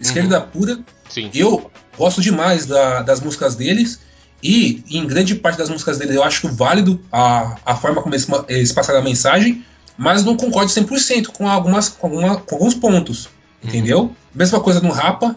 esquerda 0.00 0.40
pura. 0.40 0.78
Sim. 1.08 1.30
Eu 1.34 1.70
gosto 1.96 2.20
demais 2.20 2.66
da- 2.66 3.02
das 3.02 3.20
músicas 3.20 3.54
deles 3.54 4.00
e 4.42 4.82
em 4.90 5.06
grande 5.06 5.34
parte 5.34 5.58
das 5.58 5.68
músicas 5.68 5.98
deles 5.98 6.14
eu 6.14 6.22
acho 6.22 6.48
válido 6.48 7.00
a, 7.10 7.56
a 7.64 7.74
forma 7.74 8.02
como 8.02 8.14
eles, 8.48 8.72
passaram 8.72 9.00
a 9.00 9.02
mensagem, 9.02 9.64
mas 9.96 10.24
não 10.24 10.36
concordo 10.36 10.70
100% 10.70 11.28
com, 11.28 11.48
algumas, 11.48 11.88
com, 11.88 12.06
alguma- 12.06 12.36
com 12.36 12.54
alguns 12.54 12.74
pontos, 12.74 13.28
entendeu? 13.62 14.14
Mesma 14.34 14.60
coisa 14.60 14.80
no 14.80 14.90
Rapa, 14.90 15.34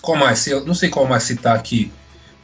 qual 0.00 0.16
mais? 0.16 0.46
Eu 0.46 0.64
não 0.64 0.74
sei 0.74 0.88
qual 0.88 1.06
mais 1.06 1.24
citar 1.24 1.56
aqui, 1.56 1.90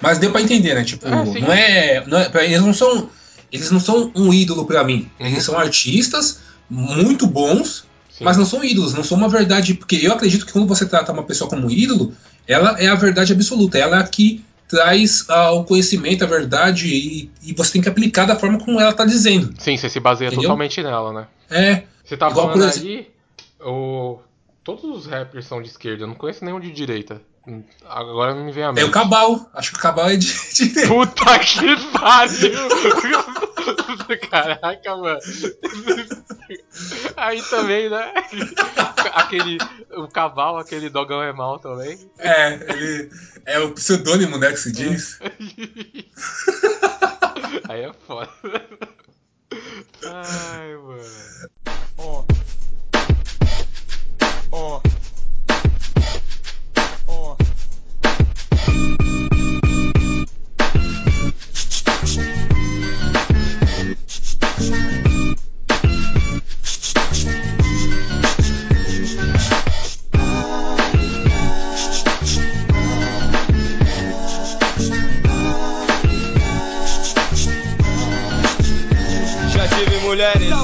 mas 0.00 0.18
deu 0.18 0.30
pra 0.32 0.40
entender, 0.42 0.74
né? 0.74 0.82
Tipo, 0.84 1.06
Ah, 1.06 1.24
não 1.24 1.52
é, 1.52 2.04
não 2.06 2.18
é 2.18 2.30
eles 2.44 2.60
não 2.62 2.74
são 2.74 3.08
eles 3.50 3.70
não 3.70 3.80
são 3.80 4.10
um 4.14 4.32
ídolo 4.34 4.66
pra 4.66 4.84
mim. 4.84 5.08
Uhum. 5.18 5.26
Eles 5.26 5.42
são 5.44 5.58
artistas 5.58 6.40
muito 6.68 7.26
bons, 7.26 7.84
sim. 8.10 8.22
mas 8.24 8.36
não 8.36 8.44
são 8.44 8.62
ídolos, 8.62 8.92
não 8.92 9.02
são 9.02 9.16
uma 9.16 9.28
verdade. 9.28 9.72
Porque 9.74 9.96
eu 9.96 10.12
acredito 10.12 10.44
que 10.44 10.52
quando 10.52 10.66
você 10.68 10.84
trata 10.84 11.12
uma 11.12 11.22
pessoa 11.22 11.48
como 11.48 11.70
ídolo, 11.70 12.12
ela 12.46 12.78
é 12.78 12.88
a 12.88 12.94
verdade 12.94 13.32
absoluta. 13.32 13.78
Ela 13.78 13.96
é 13.96 14.00
a 14.00 14.06
que 14.06 14.44
traz 14.68 15.24
ah, 15.28 15.50
o 15.52 15.64
conhecimento, 15.64 16.22
a 16.24 16.26
verdade, 16.26 16.88
e, 16.88 17.30
e 17.42 17.52
você 17.54 17.72
tem 17.72 17.82
que 17.82 17.88
aplicar 17.88 18.26
da 18.26 18.36
forma 18.36 18.58
como 18.58 18.80
ela 18.80 18.92
tá 18.92 19.04
dizendo. 19.04 19.54
Sim, 19.58 19.76
você 19.76 19.88
se 19.88 19.98
baseia 19.98 20.28
Entendeu? 20.28 20.42
totalmente 20.42 20.82
nela, 20.82 21.12
né? 21.12 21.26
É. 21.50 21.82
Você 22.04 22.16
tá 22.16 22.28
Igual, 22.30 22.52
falando 22.52 22.68
exemplo- 22.68 22.88
aí, 22.88 23.08
o... 23.66 24.18
todos 24.62 24.84
os 24.84 25.06
rappers 25.06 25.46
são 25.46 25.60
de 25.62 25.68
esquerda, 25.68 26.04
eu 26.04 26.06
não 26.08 26.14
conheço 26.14 26.44
nenhum 26.44 26.60
de 26.60 26.70
direita. 26.70 27.20
Agora 27.86 28.34
não 28.34 28.44
me 28.44 28.52
vem 28.52 28.64
a 28.64 28.72
Tem 28.72 28.84
mente. 28.84 28.90
o 28.90 28.92
Cabal. 28.92 29.50
Acho 29.54 29.72
que 29.72 29.78
o 29.78 29.80
Cabal 29.80 30.10
é 30.10 30.16
de, 30.16 30.26
de 30.54 30.86
Puta 30.86 31.38
que 31.38 31.76
pariu! 31.92 32.68
Caraca, 34.30 34.96
mano. 34.96 35.20
Aí 37.16 37.42
também, 37.42 37.90
né? 37.90 38.12
Aquele. 39.12 39.58
O 39.96 40.08
cavalo, 40.08 40.58
aquele 40.58 40.88
dogão 40.88 41.22
é 41.22 41.32
mal 41.32 41.58
também. 41.58 41.98
É, 42.18 42.54
ele. 42.72 43.10
É 43.44 43.58
o 43.60 43.72
pseudônimo, 43.72 44.38
né, 44.38 44.50
que 44.50 44.58
se 44.58 44.72
diz. 44.72 45.18
Aí 47.68 47.82
é 47.82 47.92
foda. 48.06 48.30
Ai, 50.04 50.76
mano. 50.76 51.02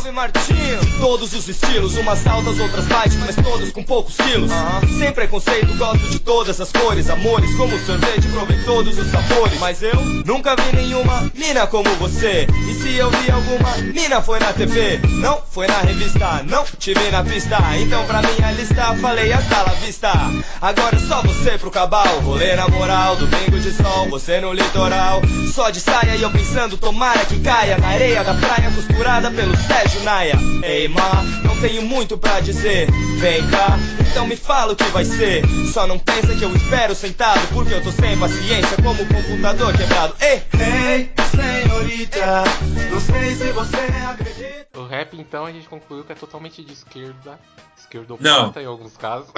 Salve 0.05 0.16
Martinho! 0.16 0.63
Todos 1.00 1.34
os 1.34 1.48
estilos, 1.48 1.96
umas 1.96 2.26
altas, 2.26 2.58
outras 2.58 2.86
baixas, 2.86 3.16
mas 3.16 3.36
todas 3.36 3.70
com 3.72 3.82
poucos 3.82 4.16
quilos. 4.16 4.50
Sem 4.98 5.12
preconceito, 5.12 5.74
gosto 5.76 6.08
de 6.08 6.18
todas 6.18 6.60
as 6.60 6.72
cores, 6.72 7.10
amores, 7.10 7.54
como 7.56 7.78
sorvete, 7.84 8.26
provei 8.28 8.58
todos 8.64 8.98
os 8.98 9.10
sabores. 9.10 9.58
Mas 9.60 9.82
eu 9.82 10.00
nunca 10.24 10.56
vi 10.56 10.76
nenhuma 10.76 11.30
mina 11.34 11.66
como 11.66 11.88
você. 11.96 12.46
E 12.68 12.74
se 12.74 12.96
eu 12.96 13.10
vi 13.10 13.30
alguma 13.30 13.76
mina, 13.92 14.22
foi 14.22 14.38
na 14.38 14.52
TV, 14.52 15.00
não 15.20 15.42
foi 15.50 15.66
na 15.66 15.78
revista, 15.80 16.42
não 16.44 16.64
tive 16.78 17.10
na 17.10 17.22
pista. 17.22 17.58
Então 17.78 18.04
pra 18.06 18.22
minha 18.22 18.52
lista, 18.52 18.94
falei 19.00 19.32
hasta 19.32 19.62
la 19.62 19.74
vista. 19.74 20.12
Agora 20.60 20.96
é 20.96 21.00
só 21.00 21.22
você 21.22 21.58
pro 21.58 21.70
cabal, 21.70 22.20
rolê 22.20 22.56
na 22.56 22.68
moral, 22.68 23.16
domingo 23.16 23.58
de 23.58 23.72
sol, 23.72 24.08
você 24.08 24.40
no 24.40 24.52
litoral. 24.52 25.20
Só 25.52 25.70
de 25.70 25.80
saia 25.80 26.16
e 26.16 26.22
eu 26.22 26.30
pensando, 26.30 26.76
tomara 26.76 27.24
que 27.26 27.38
caia 27.40 27.78
na 27.78 27.88
areia 27.88 28.24
da 28.24 28.34
praia, 28.34 28.70
costurada 28.70 29.30
pelo 29.30 29.56
Sérgio 29.56 30.02
Naia. 30.02 30.53
Ei, 30.62 30.89
ma, 30.89 31.22
não 31.44 31.60
tenho 31.60 31.82
muito 31.82 32.16
pra 32.16 32.40
dizer. 32.40 32.90
Vem 33.18 33.47
cá, 33.48 33.78
então 34.10 34.26
me 34.26 34.36
fala 34.36 34.72
o 34.72 34.76
que 34.76 34.85
vai 34.85 35.05
ser. 35.05 35.43
Só 35.72 35.86
não 35.86 35.98
pensa 35.98 36.35
que 36.35 36.43
eu 36.43 36.55
espero 36.55 36.94
sentado, 36.94 37.47
porque 37.52 37.74
eu 37.74 37.82
tô 37.82 37.90
sem 37.90 38.18
paciência, 38.18 38.76
como 38.82 39.02
o 39.02 39.06
computador 39.06 39.76
quebrado. 39.76 40.14
Ei, 40.20 40.43
ei, 40.60 41.10
senhorita, 41.31 42.44
não 42.90 43.01
sei 43.01 43.35
se 43.35 43.52
você 43.52 43.76
acredita. 44.09 44.78
O 44.78 44.86
rap, 44.86 45.16
então, 45.16 45.47
a 45.47 45.52
gente 45.52 45.68
concluiu 45.68 46.05
que 46.05 46.12
é 46.12 46.14
totalmente 46.14 46.62
de 46.64 46.72
esquerda. 46.72 47.14
Não. 47.24 47.39
Esquerdopata 47.78 48.60
em 48.60 48.66
alguns 48.66 48.97
casos. 48.97 49.31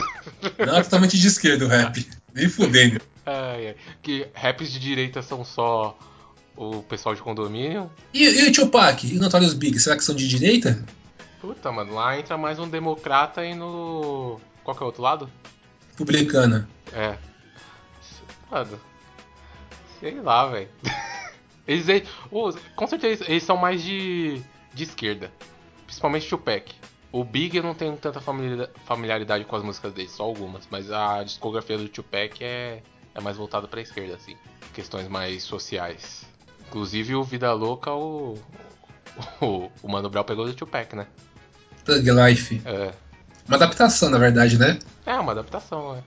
Não 0.58 0.76
é 0.76 0.82
totalmente 0.82 1.18
de 1.18 1.26
esquerda 1.26 1.66
o 1.66 1.68
rap. 1.68 2.08
Nem 2.34 2.48
fudendo. 2.48 3.00
Ai, 3.26 3.68
ai. 3.68 3.76
Que 4.02 4.26
raps 4.32 4.72
de 4.72 4.78
direita 4.78 5.20
são 5.20 5.44
só 5.44 5.98
o 6.56 6.82
pessoal 6.82 7.14
de 7.14 7.20
condomínio. 7.20 7.90
E, 8.14 8.24
e 8.24 8.48
o 8.48 8.52
Tupac? 8.52 9.06
E 9.06 9.18
o 9.18 9.20
Notorious 9.20 9.52
Big? 9.52 9.78
Será 9.78 9.96
que 9.96 10.04
são 10.04 10.14
de 10.14 10.26
direita? 10.26 10.82
Puta, 11.46 11.70
mano, 11.70 11.94
lá 11.94 12.18
entra 12.18 12.36
mais 12.36 12.58
um 12.58 12.68
democrata 12.68 13.44
e 13.44 13.54
no. 13.54 14.40
Qual 14.64 14.76
que 14.76 14.82
é 14.82 14.84
o 14.84 14.86
outro 14.86 15.00
lado? 15.00 15.30
Republicana. 15.92 16.68
É. 16.92 17.16
Mano. 18.50 18.80
Sei 20.00 20.20
lá, 20.20 20.48
velho. 20.48 20.68
Eles, 21.64 21.86
ô, 22.32 22.52
com 22.74 22.86
certeza, 22.88 23.24
eles 23.28 23.42
são 23.42 23.56
mais 23.56 23.82
de, 23.82 24.40
de 24.72 24.84
esquerda. 24.84 25.32
Principalmente 25.84 26.26
o 26.26 26.36
Tupac. 26.36 26.72
O 27.12 27.24
Big 27.24 27.56
eu 27.56 27.62
não 27.62 27.74
tenho 27.74 27.96
tanta 27.96 28.20
familiaridade, 28.20 28.72
familiaridade 28.84 29.44
com 29.44 29.56
as 29.56 29.62
músicas 29.62 29.92
dele, 29.92 30.08
só 30.08 30.24
algumas. 30.24 30.66
Mas 30.70 30.90
a 30.90 31.22
discografia 31.22 31.78
do 31.78 31.88
Tupac 31.88 32.42
é, 32.42 32.82
é 33.14 33.20
mais 33.20 33.36
voltada 33.36 33.68
pra 33.68 33.80
esquerda, 33.80 34.14
assim. 34.14 34.36
Questões 34.74 35.08
mais 35.08 35.44
sociais. 35.44 36.24
Inclusive 36.68 37.14
o 37.14 37.22
Vida 37.22 37.52
Louca, 37.52 37.92
o. 37.92 38.34
O, 39.40 39.70
o 39.82 39.88
Mano 39.88 40.10
Brown 40.10 40.24
pegou 40.24 40.44
do 40.44 40.52
Tupac, 40.52 40.94
né? 40.94 41.06
Thug 41.86 42.10
Life. 42.10 42.60
É. 42.64 42.92
Uma 43.46 43.56
adaptação, 43.56 44.10
na 44.10 44.18
verdade, 44.18 44.58
né? 44.58 44.78
É, 45.06 45.14
uma 45.14 45.32
adaptação, 45.32 45.94
né? 45.94 46.02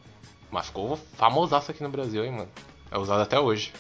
Mas 0.52 0.66
ficou 0.66 1.00
famosaço 1.18 1.72
aqui 1.72 1.82
no 1.82 1.90
Brasil, 1.90 2.26
hein, 2.26 2.32
mano. 2.32 2.50
É 2.92 2.98
usado 2.98 3.22
até 3.22 3.40
hoje. 3.40 3.72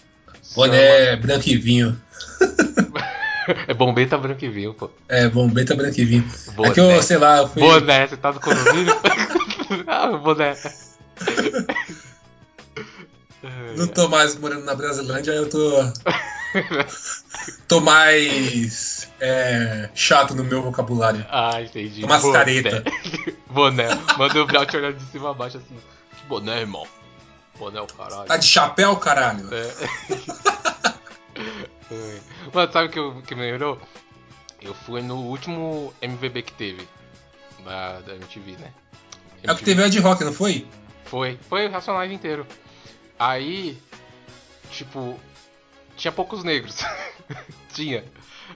Boné 0.55 1.15
branco 1.17 1.49
e 1.49 1.57
vinho. 1.57 1.99
É 3.67 3.73
bombeta 3.73 4.15
branco 4.15 4.45
e 4.45 4.47
vinho, 4.47 4.76
pô. 4.76 4.91
É, 5.07 5.27
bombeta 5.27 5.73
branco 5.73 5.99
e 5.99 6.05
vinho. 6.05 6.31
Boné. 6.53 6.69
É 6.69 6.71
que 6.71 6.80
eu, 6.80 7.01
sei 7.01 7.17
lá, 7.17 7.39
eu 7.39 7.47
fui. 7.47 7.63
Boné, 7.63 8.05
você 8.05 8.15
tá 8.15 8.31
no 8.31 8.39
condomínio? 8.39 8.93
ah, 9.88 10.07
boné. 10.17 10.55
Não 13.76 13.88
tô 13.88 14.07
mais 14.07 14.38
morando 14.38 14.65
na 14.65 14.76
Brasilândia, 14.76 15.31
eu 15.31 15.49
tô. 15.49 15.81
tô 17.67 17.80
mais. 17.81 19.09
é, 19.19 19.89
chato 19.93 20.34
no 20.35 20.43
meu 20.43 20.61
vocabulário. 20.61 21.26
Ah, 21.30 21.61
entendi. 21.61 22.03
Umas 22.03 22.21
Boné. 22.21 22.38
careta. 22.38 22.84
Boné. 23.47 23.88
Manda 24.17 24.41
o 24.41 24.45
Brown 24.45 24.65
te 24.65 24.77
olhando 24.77 24.97
de 24.97 25.05
cima 25.11 25.31
a 25.31 25.34
baixo 25.34 25.57
assim. 25.57 25.77
Que 26.17 26.26
boné, 26.27 26.59
irmão. 26.61 26.88
Boné 27.57 27.81
o 27.81 27.88
caralho. 27.88 28.26
Tá 28.26 28.38
de 28.38 28.45
chapéu, 28.45 28.95
caralho? 28.97 29.47
É. 29.53 29.73
Mano, 32.53 32.71
sabe 32.71 32.88
o 32.88 32.91
que, 32.91 32.99
eu- 32.99 33.21
que 33.26 33.35
me 33.35 33.41
lembrou? 33.51 33.80
Eu 34.61 34.73
fui 34.73 35.01
no 35.01 35.15
último 35.15 35.93
MVB 36.01 36.41
que 36.43 36.53
teve. 36.53 36.88
Da, 37.63 37.99
da 38.01 38.15
MTV, 38.15 38.51
né? 38.53 38.71
É 39.43 39.51
o 39.51 39.55
que 39.55 39.63
teve 39.65 39.84
Ed 39.84 39.99
Rock, 39.99 40.23
não 40.23 40.34
foi? 40.34 40.65
Foi. 41.05 41.38
Foi 41.49 41.67
o 41.67 41.71
Racionais 41.71 42.11
inteiro. 42.11 42.45
Aí, 43.17 43.77
tipo, 44.71 45.19
tinha 45.99 46.11
poucos 46.11 46.43
negros. 46.43 46.77
tinha. 47.73 48.03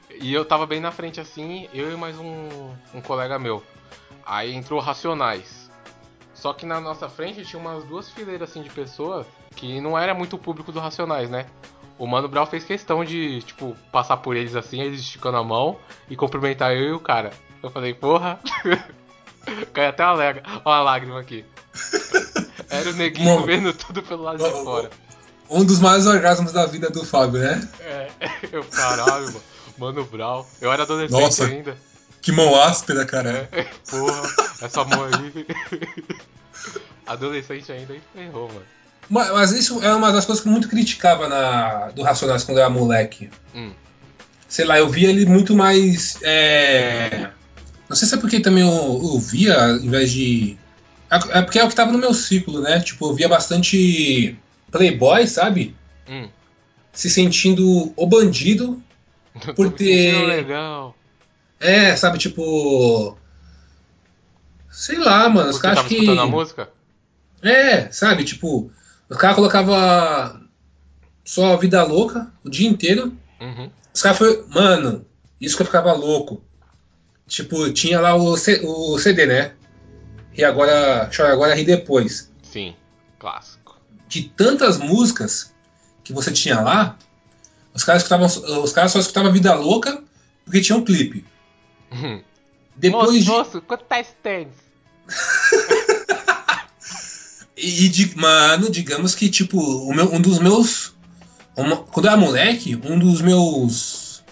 E 0.09 0.33
eu 0.33 0.45
tava 0.45 0.65
bem 0.65 0.79
na 0.79 0.91
frente 0.91 1.19
assim, 1.19 1.67
eu 1.73 1.91
e 1.91 1.95
mais 1.95 2.17
um, 2.17 2.73
um 2.93 3.01
colega 3.01 3.37
meu. 3.37 3.63
Aí 4.25 4.53
entrou 4.53 4.79
Racionais. 4.79 5.69
Só 6.33 6.53
que 6.53 6.65
na 6.65 6.79
nossa 6.79 7.07
frente 7.07 7.45
tinha 7.45 7.59
umas 7.59 7.83
duas 7.83 8.09
fileiras 8.09 8.49
assim 8.49 8.63
de 8.63 8.69
pessoas 8.69 9.25
que 9.55 9.79
não 9.79 9.97
era 9.97 10.13
muito 10.13 10.35
o 10.35 10.39
público 10.39 10.71
do 10.71 10.79
Racionais, 10.79 11.29
né? 11.29 11.45
O 11.97 12.07
Mano 12.07 12.27
Brown 12.27 12.45
fez 12.45 12.63
questão 12.63 13.03
de, 13.05 13.41
tipo, 13.43 13.77
passar 13.91 14.17
por 14.17 14.35
eles 14.35 14.55
assim, 14.55 14.81
eles 14.81 14.99
esticando 14.99 15.37
a 15.37 15.43
mão 15.43 15.77
e 16.09 16.15
cumprimentar 16.15 16.73
eu 16.73 16.87
e 16.89 16.91
o 16.91 16.99
cara. 16.99 17.31
Eu 17.61 17.69
falei, 17.69 17.93
porra. 17.93 18.39
Caiu 19.73 19.89
até 19.89 20.03
uma, 20.03 20.13
lega- 20.13 20.43
uma 20.65 20.81
lágrima 20.81 21.19
aqui. 21.19 21.45
Era 22.69 22.89
o 22.89 22.93
neguinho 22.93 23.39
Bom, 23.39 23.45
vendo 23.45 23.73
tudo 23.73 24.01
pelo 24.01 24.23
lado 24.23 24.37
de 24.43 24.63
fora. 24.63 24.89
Um 25.49 25.63
dos 25.63 25.79
maiores 25.79 26.05
orgasmos 26.05 26.51
da 26.51 26.65
vida 26.65 26.89
do 26.89 27.05
Fábio, 27.05 27.39
né? 27.39 27.67
É, 27.79 28.09
eu, 28.51 28.63
caralho, 28.63 29.25
mano. 29.25 29.43
Mano 29.77 30.05
Brown. 30.05 30.45
Eu 30.61 30.71
era 30.71 30.83
adolescente 30.83 31.19
Nossa. 31.19 31.45
ainda. 31.45 31.77
Que 32.21 32.31
mão 32.31 32.55
áspera, 32.61 33.05
cara. 33.05 33.49
É, 33.51 33.63
porra, 33.89 34.29
essa 34.61 34.83
mão 34.85 35.03
aí. 35.03 35.45
adolescente 37.05 37.71
ainda 37.71 37.93
e 37.93 38.01
ferrou, 38.13 38.47
mano. 38.47 38.63
Mas, 39.09 39.31
mas 39.31 39.51
isso 39.51 39.83
é 39.83 39.93
uma 39.93 40.11
das 40.11 40.25
coisas 40.25 40.41
que 40.41 40.47
eu 40.47 40.51
muito 40.51 40.69
criticava 40.69 41.27
na, 41.27 41.89
do 41.89 42.03
Racionais 42.03 42.43
quando 42.43 42.57
eu 42.59 42.63
era 42.63 42.69
moleque. 42.69 43.29
Hum. 43.53 43.73
Sei 44.47 44.63
lá, 44.63 44.77
eu 44.77 44.87
via 44.89 45.09
ele 45.09 45.25
muito 45.25 45.55
mais. 45.55 46.17
é, 46.21 47.29
Não 47.89 47.95
sei 47.95 48.07
se 48.07 48.15
é 48.15 48.17
porque 48.17 48.39
também 48.39 48.63
eu, 48.63 49.01
eu 49.03 49.19
via, 49.19 49.61
ao 49.61 49.75
invés 49.77 50.11
de. 50.11 50.57
É 51.09 51.39
é 51.39 51.41
porque 51.41 51.59
é 51.59 51.63
o 51.63 51.67
que 51.67 51.75
tava 51.75 51.91
no 51.91 51.97
meu 51.97 52.13
ciclo, 52.13 52.61
né? 52.61 52.79
Tipo, 52.79 53.07
eu 53.07 53.13
via 53.13 53.27
bastante 53.27 54.37
Playboy, 54.73 55.25
sabe? 55.27 55.73
Hum. 56.09 56.27
Se 56.91 57.09
sentindo 57.09 57.93
o 57.95 58.05
bandido 58.05 58.81
por 59.55 59.71
ter. 59.71 60.25
legal. 60.25 60.93
É, 61.59 61.95
sabe, 61.95 62.17
tipo. 62.17 63.17
Sei 64.69 64.97
lá, 64.97 65.29
mano. 65.29 65.49
Os 65.49 65.59
caras 65.59 65.83
que. 65.83 66.07
a 66.09 66.25
música? 66.25 66.69
É, 67.41 67.91
sabe, 67.91 68.23
tipo, 68.23 68.71
os 69.09 69.17
caras 69.17 69.35
colocavam 69.35 69.75
só 71.23 71.55
vida 71.57 71.83
louca 71.83 72.31
o 72.43 72.49
dia 72.49 72.67
inteiro. 72.67 73.15
Uhum. 73.39 73.69
Os 73.93 74.01
caras 74.01 74.17
foi, 74.17 74.45
mano, 74.47 75.05
isso 75.39 75.55
que 75.55 75.61
eu 75.61 75.65
ficava 75.67 75.93
louco. 75.93 76.41
Tipo, 77.27 77.71
tinha 77.71 77.99
lá 77.99 78.15
o, 78.15 78.35
C- 78.37 78.61
o 78.63 78.97
CD, 78.97 79.25
né? 79.25 79.53
E 80.37 80.43
agora, 80.43 81.09
chora 81.15 81.31
agora, 81.33 81.53
ri 81.53 81.63
depois. 81.63 82.31
Sim, 82.41 82.75
clássico. 83.19 83.52
De 84.13 84.29
tantas 84.29 84.77
músicas 84.77 85.51
que 86.03 86.13
você 86.13 86.31
tinha 86.31 86.59
lá, 86.61 86.97
os 87.73 87.83
caras 87.83 88.03
escutavam, 88.03 88.27
os 88.63 88.71
caras 88.71 88.91
só 88.91 88.99
escutavam 88.99 89.31
vida 89.31 89.53
louca 89.55 90.03
porque 90.45 90.61
tinha 90.61 90.77
um 90.77 90.83
clipe. 90.83 91.25
Depois 92.75 93.05
moço, 93.07 93.19
de, 93.19 93.25
moço, 93.29 93.61
quanto 93.61 93.85
tá 93.85 93.99
esse 93.99 94.13
tênis? 94.21 94.53
E, 97.55 97.87
de- 97.87 98.17
mano, 98.17 98.69
digamos 98.69 99.13
que, 99.15 99.29
tipo, 99.29 99.57
o 99.59 99.93
meu, 99.93 100.11
um 100.13 100.19
dos 100.19 100.39
meus. 100.39 100.91
uma- 101.55 101.77
quando 101.77 102.07
eu 102.07 102.11
era 102.11 102.19
moleque, 102.19 102.75
um 102.83 102.97
dos 102.97 103.21
meus. 103.21 104.23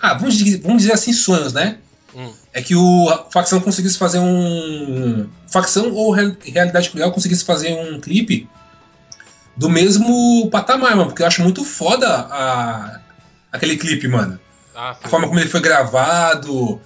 Ah, 0.00 0.14
vamos, 0.14 0.36
dizer- 0.36 0.60
vamos 0.60 0.82
dizer 0.82 0.92
assim, 0.92 1.12
sonhos, 1.12 1.52
né? 1.54 1.78
Hum. 2.14 2.32
É 2.52 2.62
que 2.62 2.76
o 2.76 3.08
a 3.08 3.24
facção 3.30 3.60
conseguisse 3.60 3.96
fazer 3.98 4.18
um. 4.20 5.26
Facção 5.50 5.90
ou 5.92 6.12
Real- 6.12 6.36
Realidade 6.44 6.90
Cruel 6.90 7.10
conseguisse 7.12 7.44
fazer 7.44 7.72
um 7.74 7.98
clipe 8.00 8.46
do 9.56 9.68
mesmo 9.68 10.48
patamar, 10.50 10.96
mano. 10.96 11.06
Porque 11.06 11.22
eu 11.22 11.26
acho 11.26 11.42
muito 11.42 11.64
foda 11.64 12.08
a, 12.08 13.00
aquele 13.52 13.76
clipe, 13.76 14.08
mano. 14.08 14.38
Ah, 14.74 14.96
A 15.02 15.08
forma 15.08 15.26
como 15.28 15.38
ele 15.40 15.48
foi 15.48 15.60
gravado. 15.60 16.80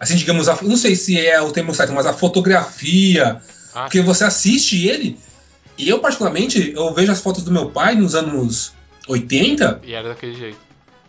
Assim, 0.00 0.16
digamos, 0.16 0.48
a, 0.48 0.58
não 0.62 0.76
sei 0.76 0.96
se 0.96 1.18
é 1.24 1.40
o 1.40 1.50
termo 1.52 1.74
certo, 1.74 1.92
mas 1.92 2.06
a 2.06 2.12
fotografia. 2.12 3.40
Ah, 3.74 3.82
Porque 3.84 4.00
você 4.00 4.24
assiste 4.24 4.86
ele, 4.86 5.18
e 5.76 5.88
eu, 5.88 5.98
particularmente, 5.98 6.72
eu 6.76 6.92
vejo 6.94 7.10
as 7.12 7.20
fotos 7.20 7.42
do 7.42 7.50
meu 7.52 7.70
pai 7.70 7.94
nos 7.96 8.14
anos 8.14 8.72
80, 9.08 9.80
E 9.84 9.92
era 9.92 10.08
daquele 10.10 10.34
jeito. 10.34 10.58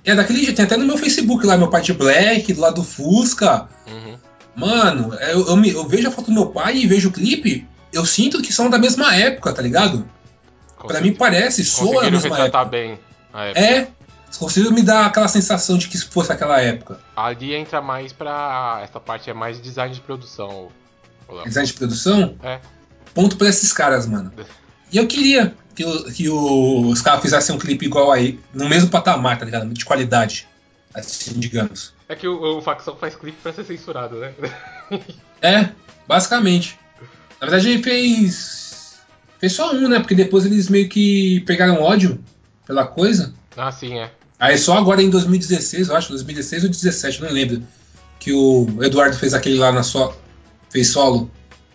é 0.04 0.16
daquele 0.16 0.40
jeito, 0.44 0.56
tem 0.56 0.66
até 0.66 0.76
no 0.78 0.86
meu 0.86 0.98
Facebook 0.98 1.46
lá, 1.46 1.58
meu 1.58 1.70
pai 1.70 1.82
de 1.82 1.94
Black, 1.94 2.52
do 2.54 2.62
lado 2.62 2.76
do 2.76 2.84
Fusca. 2.84 3.68
Uhum. 3.88 4.18
Mano, 4.56 5.14
eu, 5.16 5.48
eu, 5.48 5.56
me- 5.58 5.70
eu 5.72 5.88
vejo 5.88 6.08
a 6.08 6.12
foto 6.12 6.26
do 6.28 6.32
meu 6.34 6.48
pai 6.48 6.78
e 6.78 6.88
vejo 6.88 7.10
o 7.10 7.12
clipe, 7.12 7.68
eu 7.94 8.06
sinto 8.06 8.42
que 8.42 8.52
são 8.54 8.70
da 8.70 8.78
mesma 8.80 9.16
época, 9.16 9.54
tá 9.54 9.62
ligado? 9.62 10.08
Pra 10.88 11.02
mim 11.02 11.14
parece, 11.14 11.64
soa 11.66 12.06
a 12.08 12.12
mesma 12.12 12.40
época. 12.40 12.66
bem 12.66 13.00
a 13.34 13.46
época. 13.46 13.60
É, 13.60 13.88
conseguiram 14.38 14.74
me 14.74 14.82
dar 14.82 15.06
aquela 15.06 15.28
sensação 15.28 15.78
de 15.78 15.88
que 15.88 15.98
fosse 16.00 16.32
aquela 16.32 16.60
época. 16.62 17.00
Ali 17.16 17.54
entra 17.54 17.82
mais 17.82 18.12
pra. 18.14 18.80
Essa 18.84 19.00
parte 19.00 19.30
é 19.30 19.34
mais 19.34 19.62
design 19.62 19.94
de 19.94 20.02
produção. 20.02 20.70
Design 21.46 21.68
de 21.68 21.74
produção, 21.74 22.36
É. 22.44 22.60
ponto 23.14 23.36
pra 23.38 23.48
esses 23.50 23.72
caras, 23.74 24.06
mano. 24.08 24.32
E 24.94 24.98
eu 24.98 25.08
queria 25.08 25.54
que, 25.74 25.84
o- 25.84 26.04
que 26.14 26.30
o- 26.30 26.88
os 26.88 27.02
caras 27.02 27.20
fizessem 27.22 27.54
um 27.54 27.58
clipe 27.58 27.86
igual 27.88 28.12
aí, 28.12 28.40
no 28.54 28.70
mesmo 28.70 28.90
patamar, 28.90 29.38
tá 29.38 29.44
ligado? 29.44 29.68
De 29.74 29.84
qualidade. 29.84 30.48
Assim, 30.94 31.34
digamos. 31.40 31.92
É 32.08 32.16
que 32.16 32.28
o, 32.28 32.58
o 32.60 32.62
facção 32.62 32.96
faz 32.96 33.16
clipe 33.16 33.38
pra 33.42 33.52
ser 33.52 33.66
censurado, 33.66 34.18
né? 34.18 34.32
É, 35.42 35.70
basicamente. 36.08 36.80
Na 37.42 37.48
verdade 37.48 37.70
ele 37.72 37.84
fez. 37.84 38.75
Fez 39.40 39.54
só 39.54 39.74
um, 39.74 39.88
né? 39.88 40.00
Porque 40.00 40.16
depois 40.16 40.46
eles 40.46 40.70
meio 40.70 40.88
que 40.90 41.42
pegaram 41.42 41.82
ódio 41.82 42.24
pela 42.66 42.86
coisa. 42.86 43.34
ah, 43.58 43.72
sim, 43.72 43.98
é. 44.00 44.12
Aí 44.40 44.58
só 44.58 44.78
agora 44.78 45.02
em 45.02 45.10
2016, 45.10 45.88
eu 45.90 45.96
acho, 45.96 46.10
2016 46.10 46.64
ou 46.64 46.70
2017, 46.70 47.22
não 47.22 47.30
lembro. 47.32 47.64
Que 48.20 48.34
o 48.34 48.68
Eduardo 48.82 49.16
fez 49.18 49.34
aquele 49.34 49.58
lá 49.58 49.72
na 49.72 49.84
sua. 49.84 50.16
Fez 50.70 50.90
solo. 50.90 51.30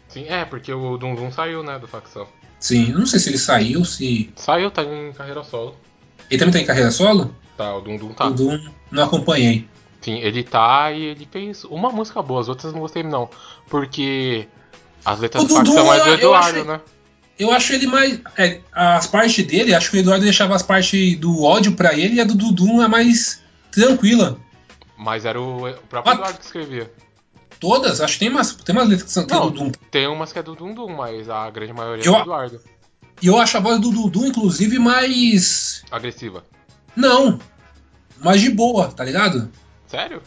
Sim, 0.09 0.25
é, 0.29 0.45
porque 0.45 0.73
o 0.73 0.97
Dum 0.99 1.15
Dum 1.15 1.31
saiu, 1.31 1.63
né, 1.63 1.79
do 1.79 1.87
facção. 1.87 2.27
Sim, 2.59 2.93
não 2.93 3.07
sei 3.07 3.19
se 3.21 3.31
ele 3.31 3.39
saiu, 3.39 3.85
se. 3.85 4.31
Saiu, 4.37 4.71
tá 4.71 4.83
em 4.83 5.13
carreira 5.13 5.43
solo. 5.45 5.77
Ele 6.29 6.39
também 6.39 6.53
tá 6.53 6.61
em 6.61 6.67
carreira 6.67 6.91
solo? 6.91 7.35
Tá, 7.57 7.75
o 7.77 7.81
Dum 7.81 7.97
Dum 7.97 8.13
tá. 8.13 8.27
O 8.27 8.31
Doom 8.35 8.59
não 8.91 9.05
acompanhei. 9.05 9.67
Sim, 10.03 10.19
ele 10.19 10.43
tá 10.43 10.91
e 10.93 11.03
ele 11.03 11.29
fez 11.31 11.65
uma 11.65 11.91
música 11.91 12.21
boa, 12.23 12.41
as 12.41 12.49
outras 12.49 12.73
não 12.73 12.81
gostei 12.81 13.03
não. 13.03 13.31
Porque 13.69 14.47
as 15.05 15.21
letras 15.21 15.45
O 15.45 15.47
do 15.47 15.55
Dudu, 15.55 15.73
facção 15.73 15.95
é 15.95 15.99
do 16.05 16.09
Eduardo, 16.15 16.49
achei- 16.49 16.65
né? 16.65 16.81
Eu 17.41 17.51
acho 17.53 17.73
ele 17.73 17.87
mais. 17.87 18.21
é, 18.37 18.61
as 18.73 19.07
partes 19.07 19.45
dele, 19.47 19.75
acho 19.75 19.91
que 19.91 19.97
o 19.97 20.01
Eduardo 20.01 20.25
deixava 20.25 20.55
as 20.55 20.63
partes 20.63 21.19
do 21.19 21.43
ódio 21.43 21.73
pra 21.73 21.95
ele 21.95 22.17
e 22.17 22.21
a 22.21 22.25
do 22.25 22.35
Dudu 22.35 22.83
é 22.83 22.87
mais 22.89 23.43
tranquila. 23.73 24.39
Mas 24.97 25.25
era 25.25 25.41
o, 25.41 25.67
o 25.69 25.75
próprio 25.89 26.13
Ah. 26.13 26.15
Eduardo 26.17 26.39
que 26.39 26.45
escrevia. 26.45 26.93
Todas, 27.59 28.01
acho 28.01 28.15
que 28.15 28.19
tem 28.21 28.29
umas, 28.29 28.55
tem 28.55 28.75
umas 28.75 28.89
letras 28.89 29.03
que 29.07 29.13
são 29.13 29.23
é 29.23 29.27
do 29.27 29.51
Dudu. 29.51 29.73
tem 29.91 30.07
umas 30.07 30.33
que 30.33 30.39
é 30.39 30.43
do 30.43 30.55
Dum 30.55 30.75
Dum, 30.75 30.95
mas 30.97 31.29
a 31.29 31.51
grande 31.51 31.73
maioria 31.73 32.05
Eu- 32.05 32.13
é 32.15 32.17
do 32.19 32.23
Eduardo. 32.23 32.61
E 33.23 33.27
eu 33.27 33.39
acho 33.39 33.57
a 33.57 33.61
voz 33.61 33.79
do 33.81 33.91
Dudu, 33.91 34.27
inclusive, 34.27 34.79
mais. 34.79 35.83
Agressiva. 35.91 36.43
Não. 36.97 37.39
Mais 38.19 38.41
de 38.41 38.51
boa, 38.51 38.89
tá 38.89 39.05
ligado? 39.05 39.51
Sério? 39.87 40.23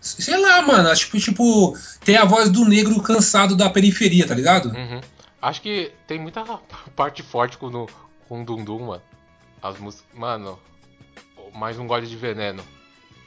Sei 0.00 0.36
lá, 0.36 0.62
mano. 0.62 0.88
Acho 0.88 1.10
que, 1.10 1.18
tipo, 1.20 1.76
tem 2.04 2.16
a 2.16 2.24
voz 2.24 2.48
do 2.50 2.64
negro 2.64 3.00
cansado 3.02 3.56
da 3.56 3.68
periferia, 3.68 4.26
tá 4.26 4.34
ligado? 4.34 4.70
Uhum. 4.70 5.00
Acho 5.40 5.62
que 5.62 5.92
tem 6.06 6.18
muita 6.18 6.44
parte 6.96 7.22
forte 7.22 7.56
com, 7.58 7.70
no, 7.70 7.88
com 8.28 8.42
o 8.42 8.44
Dum 8.44 8.64
Dum, 8.64 8.86
mano. 8.86 9.02
As 9.62 9.78
músicas. 9.78 10.06
Mano, 10.14 10.58
mais 11.54 11.78
um 11.78 11.86
gole 11.86 12.06
de 12.06 12.16
veneno. 12.16 12.62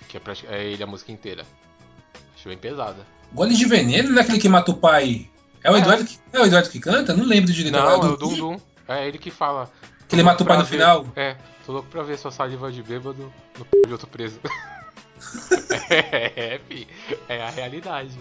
Que 0.07 0.17
é, 0.17 0.19
prati- 0.19 0.47
é 0.47 0.63
ele 0.63 0.83
a 0.83 0.87
música 0.87 1.11
inteira. 1.11 1.45
Acho 2.35 2.49
bem 2.49 2.57
pesada. 2.57 3.05
Gole 3.33 3.55
de 3.55 3.65
veneno, 3.65 4.09
não 4.11 4.19
é 4.19 4.21
aquele 4.21 4.39
que 4.39 4.49
mata 4.49 4.71
o 4.71 4.75
pai. 4.77 5.29
É 5.63 5.71
o 5.71 5.75
É. 5.75 5.79
Eduardo 5.79 6.05
que, 6.05 6.19
é 6.33 6.39
o 6.39 6.45
Eduardo 6.45 6.69
que 6.69 6.79
canta? 6.79 7.13
Não 7.15 7.25
lembro 7.25 7.51
direito. 7.51 7.73
Não, 7.73 7.89
é 7.89 7.95
o 7.95 8.17
Dum 8.17 8.35
Dum. 8.35 8.61
É 8.87 9.07
ele 9.07 9.17
que 9.17 9.31
fala. 9.31 9.71
Que 10.07 10.15
ele 10.15 10.23
mata 10.23 10.43
o 10.43 10.45
pai 10.45 10.57
no 10.57 10.63
pra 10.63 10.69
ver- 10.69 10.77
final? 10.77 11.07
É, 11.15 11.37
tô 11.65 11.71
louco 11.71 11.87
pra 11.89 12.03
ver 12.03 12.17
sua 12.17 12.31
saliva 12.31 12.71
de 12.71 12.83
bêbado 12.83 13.31
no 13.57 13.65
p 13.65 13.81
de 13.87 13.91
outro 13.93 14.07
preso. 14.07 14.39
é, 15.89 16.59
fi, 16.67 16.87
é 17.29 17.41
a 17.43 17.49
realidade. 17.49 18.17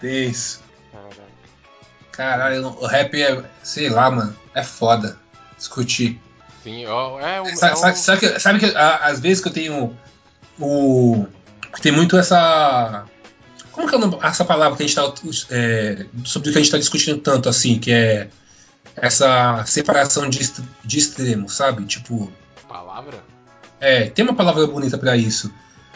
Tenso. 0.00 0.62
Caralho. 0.90 1.33
Caralho, 2.16 2.66
o 2.80 2.86
rap 2.86 3.20
é. 3.20 3.42
Sei 3.62 3.88
lá, 3.88 4.10
mano. 4.10 4.34
É 4.54 4.62
foda. 4.62 5.16
Discutir. 5.56 6.20
Sim, 6.62 6.86
ó, 6.86 7.18
é 7.20 7.40
o. 7.40 7.56
Sabe, 7.56 7.72
é 7.72 7.76
sabe- 7.76 7.98
sabe 7.98 8.20
que, 8.20 8.40
sabe 8.40 8.58
que 8.60 8.66
a- 8.76 8.96
às 9.06 9.20
vezes 9.20 9.42
que 9.42 9.48
eu 9.48 9.52
tenho 9.52 9.96
o. 10.58 11.26
que 11.74 11.80
Tem 11.82 11.92
muito 11.92 12.16
essa. 12.16 13.04
Como 13.72 13.88
que 13.88 13.94
é 13.94 13.98
nome- 13.98 14.18
essa 14.22 14.44
palavra 14.44 14.76
que 14.76 14.84
a 14.84 14.86
gente 14.86 14.94
tá. 14.96 15.12
é, 15.50 16.06
sobre 16.24 16.50
o 16.50 16.52
que 16.52 16.58
a 16.58 16.62
gente 16.62 16.70
tá 16.70 16.78
discutindo 16.78 17.18
tanto 17.20 17.48
assim, 17.48 17.78
que 17.78 17.90
é 17.90 18.28
essa 18.96 19.64
separação 19.66 20.28
de, 20.30 20.48
de 20.84 20.98
extremos, 20.98 21.54
sabe? 21.56 21.84
Tipo. 21.84 22.32
Palavra? 22.68 23.18
É, 23.80 24.04
tem 24.08 24.24
uma 24.24 24.34
palavra 24.34 24.66
bonita 24.66 24.96
pra 24.96 25.16
isso. 25.16 25.52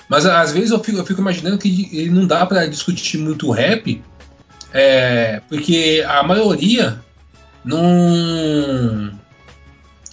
Mas 0.08 0.26
às 0.26 0.52
vezes 0.52 0.70
eu 0.70 0.82
fico, 0.82 0.98
eu 0.98 1.06
fico 1.06 1.20
imaginando 1.20 1.58
que 1.58 1.88
ele 1.92 2.10
não 2.10 2.26
dá 2.26 2.44
pra 2.46 2.66
discutir 2.66 3.18
muito 3.18 3.50
rap, 3.50 4.02
é, 4.72 5.40
porque 5.48 6.04
a 6.06 6.22
maioria 6.22 7.00
não 7.64 9.18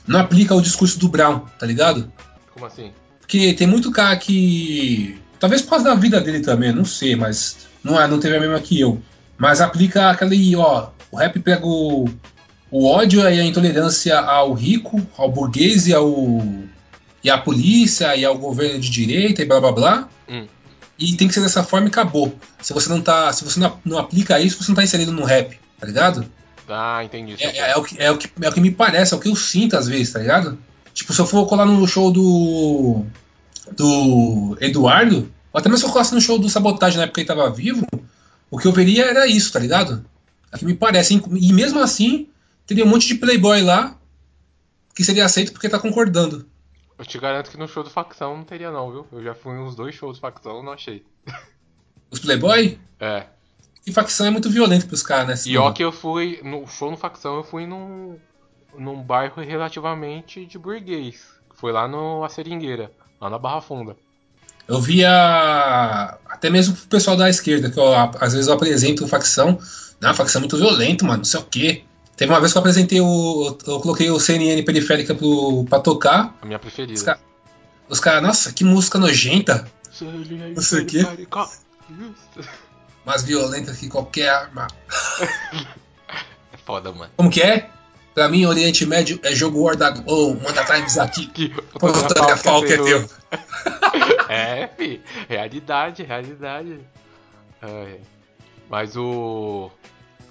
não 0.07 0.19
aplica 0.19 0.53
o 0.53 0.61
discurso 0.61 0.99
do 0.99 1.09
Brown, 1.09 1.41
tá 1.59 1.65
ligado? 1.65 2.11
Como 2.53 2.65
assim? 2.65 2.91
Porque 3.19 3.53
tem 3.53 3.67
muito 3.67 3.91
cara 3.91 4.15
que 4.17 5.19
talvez 5.39 5.61
por 5.61 5.71
causa 5.71 5.85
da 5.85 5.95
vida 5.95 6.21
dele 6.21 6.41
também, 6.41 6.71
não 6.71 6.85
sei, 6.85 7.15
mas 7.15 7.67
não 7.83 7.99
é, 7.99 8.07
não 8.07 8.19
teve 8.19 8.37
a 8.37 8.39
mesma 8.39 8.59
que 8.59 8.79
eu. 8.79 9.01
Mas 9.37 9.61
aplica 9.61 10.09
aquele, 10.09 10.55
ó, 10.55 10.89
o 11.11 11.17
rap 11.17 11.39
pega 11.39 11.65
o, 11.65 12.07
o 12.71 12.87
ódio 12.87 13.21
e 13.21 13.39
a 13.39 13.43
intolerância 13.43 14.17
ao 14.19 14.53
rico, 14.53 15.01
ao 15.17 15.31
burguês 15.31 15.87
e 15.87 15.93
ao 15.93 16.41
e 17.23 17.29
à 17.29 17.39
polícia 17.39 18.15
e 18.15 18.23
ao 18.23 18.37
governo 18.37 18.79
de 18.79 18.89
direita 18.89 19.41
e 19.41 19.45
blá 19.45 19.59
blá 19.59 19.71
blá. 19.71 20.09
Hum. 20.29 20.45
E 20.97 21.15
tem 21.15 21.27
que 21.27 21.33
ser 21.33 21.41
dessa 21.41 21.63
forma 21.63 21.87
e 21.87 21.89
acabou. 21.89 22.37
Se 22.61 22.71
você 22.73 22.87
não 22.89 23.01
tá, 23.01 23.31
se 23.33 23.43
você 23.43 23.59
não, 23.59 23.77
não 23.83 23.97
aplica 23.97 24.39
isso, 24.39 24.61
você 24.63 24.69
não 24.69 24.75
tá 24.75 24.83
inserido 24.83 25.11
no 25.11 25.23
rap, 25.25 25.59
tá 25.79 25.85
ligado? 25.85 26.25
Ah, 26.69 27.03
entendi. 27.03 27.35
É, 27.39 27.57
é- 27.57 27.71
é 27.71 27.75
o 27.75 27.83
que, 27.83 28.01
é, 28.01 28.11
o 28.11 28.17
que, 28.17 28.29
é 28.41 28.49
o 28.49 28.53
que 28.53 28.61
me 28.61 28.71
parece, 28.71 29.13
é 29.13 29.17
o 29.17 29.19
que 29.19 29.27
eu 29.29 29.35
sinto 29.35 29.75
às 29.77 29.87
vezes, 29.87 30.13
tá 30.13 30.19
ligado? 30.19 30.57
Tipo, 30.93 31.13
se 31.13 31.19
eu 31.19 31.25
for 31.25 31.45
colar 31.45 31.65
no 31.65 31.85
show 31.87 32.11
do. 32.11 33.05
do 33.75 34.57
Eduardo, 34.61 35.29
ou 35.51 35.59
até 35.59 35.67
mesmo 35.69 35.79
se 35.79 35.85
eu 35.85 35.91
colasse 35.91 36.13
no 36.13 36.21
show 36.21 36.39
do 36.39 36.49
Sabotagem 36.49 36.97
na 36.97 37.03
época 37.03 37.15
que 37.15 37.21
ele 37.21 37.27
tava 37.27 37.49
vivo, 37.49 37.85
o 38.49 38.57
que 38.57 38.67
eu 38.67 38.71
veria 38.71 39.05
era 39.05 39.27
isso, 39.27 39.51
tá 39.51 39.59
ligado? 39.59 40.05
É 40.51 40.55
o 40.55 40.59
que 40.59 40.65
me 40.65 40.73
parece. 40.73 41.21
E 41.39 41.53
mesmo 41.53 41.79
assim, 41.81 42.27
teria 42.65 42.85
um 42.85 42.89
monte 42.89 43.07
de 43.07 43.15
playboy 43.15 43.61
lá 43.61 43.97
que 44.95 45.03
seria 45.03 45.25
aceito 45.25 45.51
porque 45.51 45.67
tá 45.67 45.77
concordando. 45.77 46.45
Eu 46.97 47.05
te 47.05 47.17
garanto 47.17 47.51
que 47.51 47.57
no 47.57 47.67
show 47.67 47.83
do 47.83 47.89
facção 47.89 48.37
não 48.37 48.43
teria 48.43 48.71
não, 48.71 48.89
viu? 48.91 49.07
Eu 49.11 49.23
já 49.23 49.35
fui 49.35 49.53
nos 49.53 49.75
dois 49.75 49.93
shows 49.95 50.17
do 50.17 50.21
facção 50.21 50.61
e 50.61 50.65
não 50.65 50.71
achei. 50.71 51.05
Os 52.09 52.19
playboy? 52.19 52.79
É. 52.99 53.25
E 53.85 53.91
facção 53.91 54.25
é 54.25 54.29
muito 54.29 54.49
violento 54.49 54.87
pros 54.87 55.03
caras, 55.03 55.45
né? 55.45 55.51
E 55.51 55.57
ó 55.57 55.71
que 55.71 55.83
eu 55.83 55.91
fui. 55.91 56.39
No 56.43 56.65
show 56.67 56.89
no 56.89 56.97
facção 56.97 57.35
eu 57.35 57.43
fui 57.43 57.67
num. 57.67 58.17
num 58.77 59.01
bairro 59.01 59.41
relativamente 59.43 60.45
de 60.45 60.57
burguês. 60.57 61.21
Foi 61.53 61.71
lá 61.71 61.87
no 61.87 62.23
A 62.23 62.29
Seringueira, 62.29 62.91
lá 63.19 63.29
na 63.29 63.37
Barra 63.37 63.61
Funda. 63.61 63.95
Eu 64.67 64.81
via 64.81 66.17
até 66.27 66.49
mesmo 66.49 66.75
pro 66.75 66.87
pessoal 66.87 67.15
da 67.15 67.29
esquerda, 67.29 67.69
que 67.69 67.79
eu, 67.79 67.93
às 67.93 68.33
vezes 68.33 68.47
eu 68.47 68.53
apresento 68.53 69.07
facção. 69.07 69.59
Não, 70.01 70.13
facção 70.13 70.39
é 70.39 70.41
muito 70.41 70.57
violento, 70.57 71.05
mano, 71.05 71.19
não 71.19 71.25
sei 71.25 71.39
o 71.39 71.43
quê. 71.43 71.83
Teve 72.15 72.31
uma 72.31 72.39
vez 72.39 72.51
que 72.51 72.57
eu 72.57 72.61
apresentei 72.61 73.01
o. 73.01 73.57
Eu 73.67 73.79
coloquei 73.81 74.09
o 74.09 74.19
CNN 74.19 74.63
periférica 74.63 75.13
pro, 75.13 75.65
pra 75.65 75.79
tocar. 75.79 76.35
A 76.41 76.45
minha 76.45 76.59
preferida. 76.59 76.93
Os 76.93 77.03
caras, 77.03 77.99
cara, 77.99 78.21
nossa, 78.21 78.53
que 78.53 78.63
música 78.63 78.97
nojenta. 78.97 79.69
Não 80.55 80.61
sei 80.61 80.83
o 80.83 80.85
quê. 80.85 81.05
Mais 83.05 83.23
violenta 83.23 83.73
que 83.73 83.89
qualquer 83.89 84.29
arma. 84.29 84.67
É 86.53 86.57
foda, 86.57 86.91
mano. 86.91 87.11
Como 87.17 87.29
que 87.29 87.41
é? 87.41 87.69
Pra 88.13 88.29
mim, 88.29 88.45
Oriente 88.45 88.85
Médio 88.85 89.19
é 89.23 89.35
jogo 89.35 89.61
War 89.61 89.75
da 89.75 89.89
Glow. 89.89 90.39
Manda 90.41 90.61
atrás 90.61 90.97
aqui. 90.97 91.27
Que 91.35 91.53
o 91.73 92.63
que 92.63 92.73
é 92.73 92.77
teu. 92.77 93.09
É, 94.29 94.69
fi. 94.77 95.01
Realidade, 95.27 96.03
realidade. 96.03 96.79
É. 97.61 97.97
Mas 98.69 98.95
o. 98.95 99.69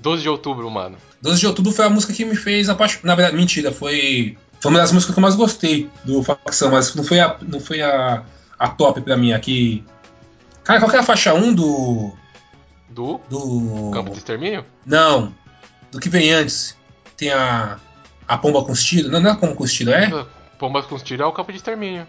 12 0.05 0.23
de 0.23 0.29
outubro, 0.29 0.71
mano. 0.71 0.99
12 1.23 1.41
de 1.41 1.47
outubro 1.47 1.73
foi 1.73 1.87
a 1.87 1.89
música 1.89 2.13
que 2.13 2.27
me 2.27 2.37
fez 2.37 2.69
apaixonar. 2.69 3.07
Na 3.07 3.15
verdade, 3.15 3.37
mentira, 3.37 3.73
foi. 3.73 4.37
Foi 4.61 4.71
uma 4.71 4.79
das 4.79 4.93
músicas 4.93 5.15
que 5.15 5.19
eu 5.19 5.23
mais 5.23 5.35
gostei 5.35 5.91
do 6.05 6.23
Facção, 6.23 6.71
mas 6.71 6.95
não 6.95 7.03
foi 7.03 7.21
a, 7.21 7.37
não 7.41 7.59
foi 7.59 7.81
a, 7.81 8.23
a 8.59 8.69
top 8.69 9.01
pra 9.01 9.17
mim 9.17 9.33
aqui. 9.33 9.83
Cara, 10.63 10.79
qual 10.79 10.91
que 10.91 10.97
é 10.97 11.01
a 11.01 11.03
faixa 11.03 11.33
1 11.33 11.55
do. 11.55 12.13
Do 12.91 13.19
Do. 13.31 13.91
Campo 13.93 14.11
de 14.11 14.19
Extermínio? 14.19 14.65
Não, 14.85 15.35
do 15.91 15.99
que 15.99 16.11
vem 16.11 16.31
antes. 16.33 16.77
Tem 17.17 17.33
a. 17.33 17.79
A 18.29 18.37
pomba 18.37 18.63
com 18.63 18.73
os 18.73 18.85
tiros. 18.85 19.11
Não, 19.11 19.21
não 19.21 19.31
é 19.31 19.33
a 19.33 19.37
pomba 19.37 19.55
com 19.55 19.65
os 19.65 19.73
tiros, 19.73 19.95
é? 19.95 20.27
Pombas 20.59 20.85
com 20.85 20.95
os 20.97 21.03
tiros 21.03 21.25
é 21.25 21.29
o 21.29 21.33
Campo 21.33 21.51
de 21.51 21.57
Extermínio. 21.57 22.07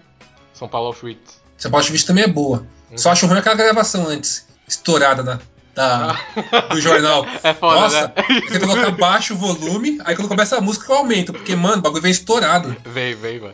São 0.53 0.67
Paulo 0.67 0.88
Auschwitz. 0.88 1.41
Essa 1.57 1.69
parte 1.69 1.93
de 1.93 2.05
também 2.05 2.26
é 2.26 2.27
boa. 2.27 2.67
Hum. 2.91 2.97
Só 2.97 3.11
acho 3.11 3.26
ruim 3.26 3.39
aquela 3.39 3.55
gravação 3.55 4.05
antes, 4.07 4.47
estourada 4.67 5.23
da, 5.23 5.39
da- 5.76 6.18
do 6.72 6.80
jornal. 6.81 7.26
É 7.43 7.53
foda, 7.53 7.81
Nossa, 7.81 8.02
né? 8.07 8.14
você 8.47 8.60
coloca 8.60 8.91
baixo 8.91 9.34
o 9.34 9.38
volume, 9.38 9.99
aí 10.06 10.15
quando 10.15 10.27
começa 10.30 10.57
a 10.57 10.61
música 10.61 10.91
eu 10.91 10.97
aumento, 10.97 11.34
porque, 11.34 11.56
mano, 11.56 11.77
o 11.77 11.81
bagulho 11.81 12.02
vem 12.02 12.11
estourado. 12.11 12.76
Vem, 12.85 13.14
vem, 13.15 13.39
mano. 13.39 13.53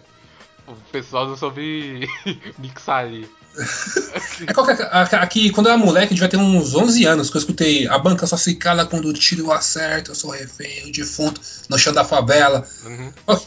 O 0.68 0.76
pessoal 0.91 1.27
não 1.27 1.35
soube 1.35 2.07
mixar 2.60 3.06
ali. 3.06 3.27
É 4.48 4.53
qual 4.53 4.65
que 4.65 4.72
a- 4.72 5.02
aqui, 5.22 5.49
quando 5.52 5.68
eu 5.68 5.73
era 5.73 5.84
moleque, 5.84 6.14
devia 6.14 6.30
ter 6.30 6.38
uns 6.38 6.73
11 6.73 7.06
anos 7.06 7.30
que 7.30 7.35
eu 7.38 7.39
escutei 7.39 7.88
a 7.88 7.98
banca 7.99 8.26
só 8.26 8.35
se 8.38 8.56
cala 8.56 8.85
quando 8.85 9.07
o 9.10 9.14
tiro 9.14 9.52
acerta, 9.52 10.11
eu 10.11 10.15
sou 10.15 10.31
refém, 10.31 10.88
o 10.88 10.91
defunto, 10.91 11.39
no 11.69 11.77
chão 11.77 11.91
da 11.93 12.03
favela. 12.06 12.65
Uhum. 12.85 13.11
Você 13.27 13.39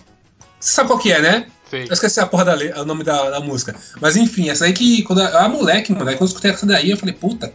sabe 0.60 0.88
qual 0.88 0.98
que 0.98 1.10
é, 1.10 1.20
né? 1.20 1.46
Sei. 1.70 1.84
Eu 1.88 1.92
esqueci 1.92 2.20
a 2.20 2.26
porra 2.26 2.44
da 2.44 2.80
o 2.82 2.84
nome 2.84 3.02
da, 3.02 3.30
da 3.30 3.40
música. 3.40 3.74
Mas 4.00 4.14
enfim, 4.16 4.50
essa 4.50 4.66
aí 4.66 4.72
que 4.72 5.02
quando 5.02 5.20
eu 5.22 5.26
era 5.26 5.48
moleque, 5.48 5.90
mano, 5.92 6.08
aí 6.08 6.14
quando 6.16 6.22
eu 6.22 6.26
escutei 6.28 6.50
essa 6.52 6.66
daí, 6.66 6.90
eu 6.90 6.96
falei, 6.96 7.14
puta, 7.14 7.52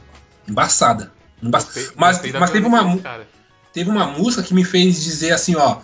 embaçada. 0.49 1.11
Emba- 1.41 1.59
Gostei- 1.59 1.89
Mas, 1.95 2.17
gostei 2.17 2.39
mas 2.39 2.49
teve, 2.49 2.65
uma, 2.67 2.97
cara. 2.97 3.27
teve 3.73 3.89
uma 3.89 4.05
música 4.07 4.43
que 4.43 4.53
me 4.53 4.63
fez 4.65 5.01
dizer 5.03 5.31
assim, 5.31 5.55
ó. 5.55 5.77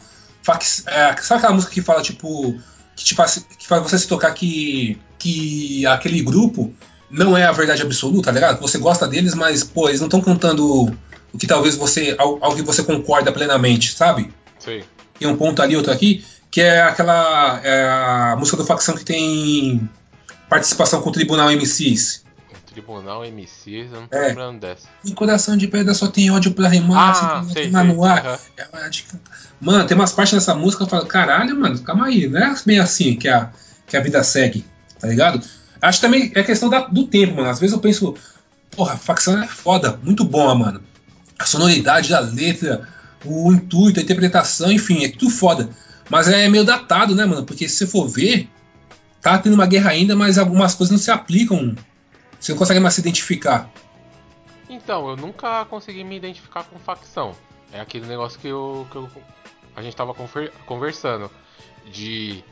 é, 0.87 1.15
sabe 1.21 1.39
aquela 1.39 1.53
música 1.53 1.73
que 1.73 1.81
fala, 1.81 2.01
tipo. 2.01 2.59
Que, 2.95 3.03
te 3.03 3.13
faz, 3.13 3.45
que 3.59 3.67
faz 3.67 3.83
você 3.83 3.99
se 3.99 4.07
tocar 4.07 4.31
que, 4.33 4.97
que 5.19 5.85
aquele 5.85 6.21
grupo 6.21 6.73
não 7.09 7.37
é 7.37 7.45
a 7.45 7.51
verdade 7.51 7.81
absoluta, 7.81 8.23
tá 8.27 8.31
ligado? 8.31 8.61
Você 8.61 8.77
gosta 8.77 9.05
deles, 9.05 9.33
mas, 9.33 9.63
pô, 9.65 9.89
eles 9.89 9.99
não 9.99 10.07
estão 10.07 10.21
cantando 10.21 10.85
o 11.33 11.37
que 11.37 11.45
talvez 11.45 11.75
você. 11.75 12.15
Ao, 12.17 12.41
ao 12.43 12.55
que 12.55 12.61
você 12.61 12.83
concorda 12.83 13.31
plenamente, 13.33 13.93
sabe? 13.93 14.33
Sei. 14.59 14.83
Tem 15.19 15.27
um 15.27 15.35
ponto 15.35 15.61
ali, 15.61 15.75
outro 15.75 15.91
aqui, 15.91 16.23
que 16.49 16.61
é 16.61 16.81
aquela. 16.83 17.59
é 17.63 17.83
a 18.31 18.35
música 18.37 18.55
do 18.57 18.65
facção 18.65 18.95
que 18.95 19.03
tem 19.05 19.89
participação 20.49 21.01
com 21.01 21.09
o 21.09 21.13
Tribunal 21.13 21.49
MCs. 21.51 22.23
Tribunal 22.81 23.23
MC, 23.25 23.87
eu 23.91 24.01
não 24.01 24.07
tô 24.07 24.17
É. 24.17 24.27
lembrando 24.27 24.59
dessa. 24.59 24.87
Em 25.05 25.13
coração 25.13 25.55
de 25.55 25.65
pedra 25.67 25.93
só 25.93 26.07
tem 26.07 26.29
ódio 26.29 26.51
pra 26.53 26.67
rimar, 26.67 27.15
Ah, 27.15 27.43
se 27.43 27.53
sei, 27.53 27.63
queimar 27.63 27.85
sei. 27.85 27.95
no 27.95 28.03
ar. 28.03 28.25
Aham. 28.25 28.39
É. 28.57 28.89
Mano, 29.61 29.87
tem 29.87 29.95
umas 29.95 30.11
partes 30.11 30.33
nessa 30.33 30.53
música 30.53 30.79
que 30.85 30.93
eu 30.93 30.97
falo, 30.99 31.05
caralho, 31.05 31.57
mano, 31.57 31.79
calma 31.79 32.07
aí, 32.07 32.27
não 32.27 32.37
é 32.39 32.53
bem 32.65 32.79
assim 32.79 33.15
que 33.15 33.29
a, 33.29 33.49
que 33.87 33.95
a 33.95 34.01
vida 34.01 34.21
segue, 34.23 34.65
tá 34.99 35.07
ligado? 35.07 35.39
Acho 35.81 36.01
também 36.01 36.31
é 36.35 36.43
questão 36.43 36.69
da- 36.69 36.87
do 36.87 37.07
tempo, 37.07 37.35
mano. 37.35 37.49
Às 37.49 37.59
vezes 37.59 37.73
eu 37.73 37.79
penso, 37.79 38.13
porra, 38.71 38.97
facção 38.97 39.41
é 39.41 39.47
foda, 39.47 39.97
muito 40.03 40.25
boa, 40.25 40.53
mano. 40.53 40.81
A 41.39 41.45
sonoridade 41.45 42.09
da 42.09 42.19
letra, 42.19 42.87
o 43.23 43.53
intuito, 43.53 43.99
a 43.99 44.03
interpretação, 44.03 44.69
enfim, 44.71 45.05
é 45.05 45.09
tudo 45.09 45.29
foda. 45.31 45.69
Mas 46.09 46.27
é 46.27 46.49
meio 46.49 46.65
datado, 46.65 47.15
né, 47.15 47.25
mano? 47.25 47.45
Porque 47.45 47.69
se 47.69 47.77
você 47.77 47.87
for 47.87 48.07
ver, 48.09 48.49
tá 49.21 49.37
tendo 49.37 49.53
uma 49.53 49.65
guerra 49.65 49.91
ainda, 49.91 50.15
mas 50.15 50.37
algumas 50.37 50.75
coisas 50.75 50.91
não 50.91 50.99
se 50.99 51.09
aplicam. 51.09 51.75
Você 52.45 52.51
não 52.51 52.59
consegue 52.59 52.79
mais 52.79 52.93
se 52.93 53.01
identificar. 53.01 53.67
Então, 54.69 55.09
eu 55.09 55.15
nunca 55.15 55.65
consegui 55.65 56.03
me 56.03 56.15
identificar 56.15 56.63
com 56.63 56.77
facção. 56.77 57.35
É 57.73 57.79
aquele 57.79 58.05
negócio 58.05 58.39
que 58.39 58.47
eu. 58.47 58.87
Que 58.91 58.97
eu 58.97 59.09
a 59.75 59.81
gente 59.81 59.95
tava 59.95 60.13
confer- 60.13 60.53
conversando. 60.67 61.31
De 61.91 62.43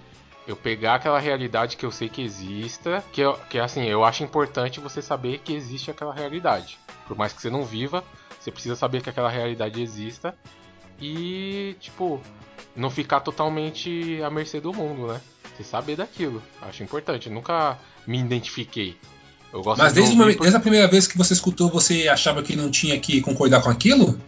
eu 0.47 0.55
pegar 0.55 0.95
aquela 0.95 1.19
realidade 1.19 1.77
que 1.77 1.85
eu 1.85 1.91
sei 1.91 2.09
que 2.09 2.23
exista. 2.23 3.03
Que, 3.11 3.21
eu- 3.21 3.37
que 3.51 3.59
assim, 3.59 3.83
eu 3.83 4.03
acho 4.03 4.23
importante 4.23 4.79
você 4.79 4.99
saber 4.99 5.37
que 5.39 5.53
existe 5.53 5.91
aquela 5.91 6.13
realidade. 6.13 6.79
Por 7.07 7.15
mais 7.15 7.31
que 7.31 7.39
você 7.39 7.51
não 7.51 7.63
viva, 7.63 8.03
você 8.39 8.49
precisa 8.51 8.75
saber 8.75 9.03
que 9.03 9.11
aquela 9.11 9.29
realidade 9.29 9.79
exista. 9.79 10.35
E, 10.99 11.75
tipo, 11.79 12.19
não 12.75 12.89
ficar 12.89 13.19
totalmente 13.19 14.19
à 14.23 14.29
mercê 14.31 14.59
do 14.59 14.73
mundo, 14.73 15.05
né? 15.07 15.21
Você 15.55 15.63
saber 15.63 15.95
daquilo. 15.95 16.41
Acho 16.63 16.81
importante. 16.81 17.27
Eu 17.27 17.33
nunca 17.33 17.77
me 18.07 18.17
identifiquei. 18.19 18.97
Mas 19.77 19.93
de 19.93 19.99
desde, 20.01 20.15
por- 20.17 20.35
desde 20.41 20.57
a 20.57 20.59
primeira 20.59 20.87
vez 20.87 21.05
que 21.07 21.17
você 21.17 21.33
escutou, 21.33 21.69
você 21.69 22.07
achava 22.07 22.41
que 22.41 22.55
não 22.55 22.71
tinha 22.71 22.99
que 22.99 23.21
concordar 23.21 23.61
com 23.61 23.69
aquilo? 23.69 24.19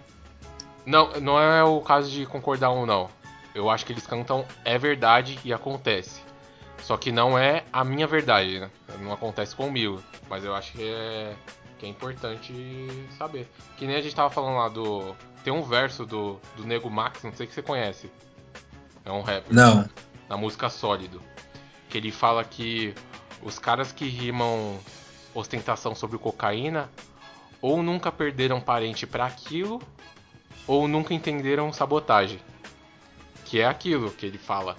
Não, 0.86 1.20
não 1.20 1.40
é 1.40 1.64
o 1.64 1.82
caso 1.82 2.12
de 2.12 2.26
concordar 2.26 2.70
ou 2.70 2.86
não. 2.86 3.10
Eu 3.56 3.70
acho 3.70 3.86
que 3.86 3.92
eles 3.94 4.06
cantam 4.06 4.46
é 4.64 4.78
verdade 4.78 5.40
e 5.44 5.52
acontece. 5.52 6.22
Só 6.84 6.98
que 6.98 7.12
não 7.12 7.40
é 7.40 7.64
a 7.74 7.84
minha 7.84 8.06
verdade, 8.06 8.60
né? 8.60 8.70
Não 9.02 9.12
acontece 9.12 9.56
comigo. 9.56 10.04
Mas 10.30 10.44
eu 10.44 10.54
acho 10.54 10.74
que 10.74 10.84
é, 10.84 11.34
que 11.80 11.86
é 11.86 11.90
importante 11.90 12.54
saber. 13.18 13.50
Que 13.78 13.88
nem 13.88 13.96
a 13.96 14.02
gente 14.02 14.14
tava 14.14 14.30
falando 14.30 14.58
lá 14.58 14.70
do. 14.70 15.16
Tem 15.44 15.52
um 15.52 15.64
verso 15.64 16.06
do, 16.06 16.40
do 16.56 16.66
Nego 16.66 16.90
Max, 16.90 17.24
não 17.24 17.34
sei 17.34 17.48
se 17.48 17.54
você 17.54 17.62
conhece. 17.64 18.12
É 19.04 19.12
um 19.12 19.22
rapper. 19.22 19.46
Não. 19.54 19.90
Na 20.30 20.38
música 20.38 20.70
Sólido. 20.70 21.22
Que 21.90 21.98
ele 21.98 22.12
fala 22.12 22.44
que 22.44 22.94
os 23.42 23.58
caras 23.58 23.92
que 23.92 24.06
rimam 24.08 24.78
ostentação 25.36 25.94
sobre 25.94 26.18
cocaína 26.18 26.90
ou 27.62 27.84
nunca 27.84 28.12
perderam 28.12 28.60
parente 28.60 29.06
pra 29.06 29.26
aquilo 29.26 29.82
ou 30.66 30.88
nunca 30.88 31.14
entenderam 31.14 31.72
sabotagem. 31.72 32.40
Que 33.44 33.60
é 33.60 33.68
aquilo 33.68 34.10
que 34.10 34.26
ele 34.26 34.38
fala 34.38 34.76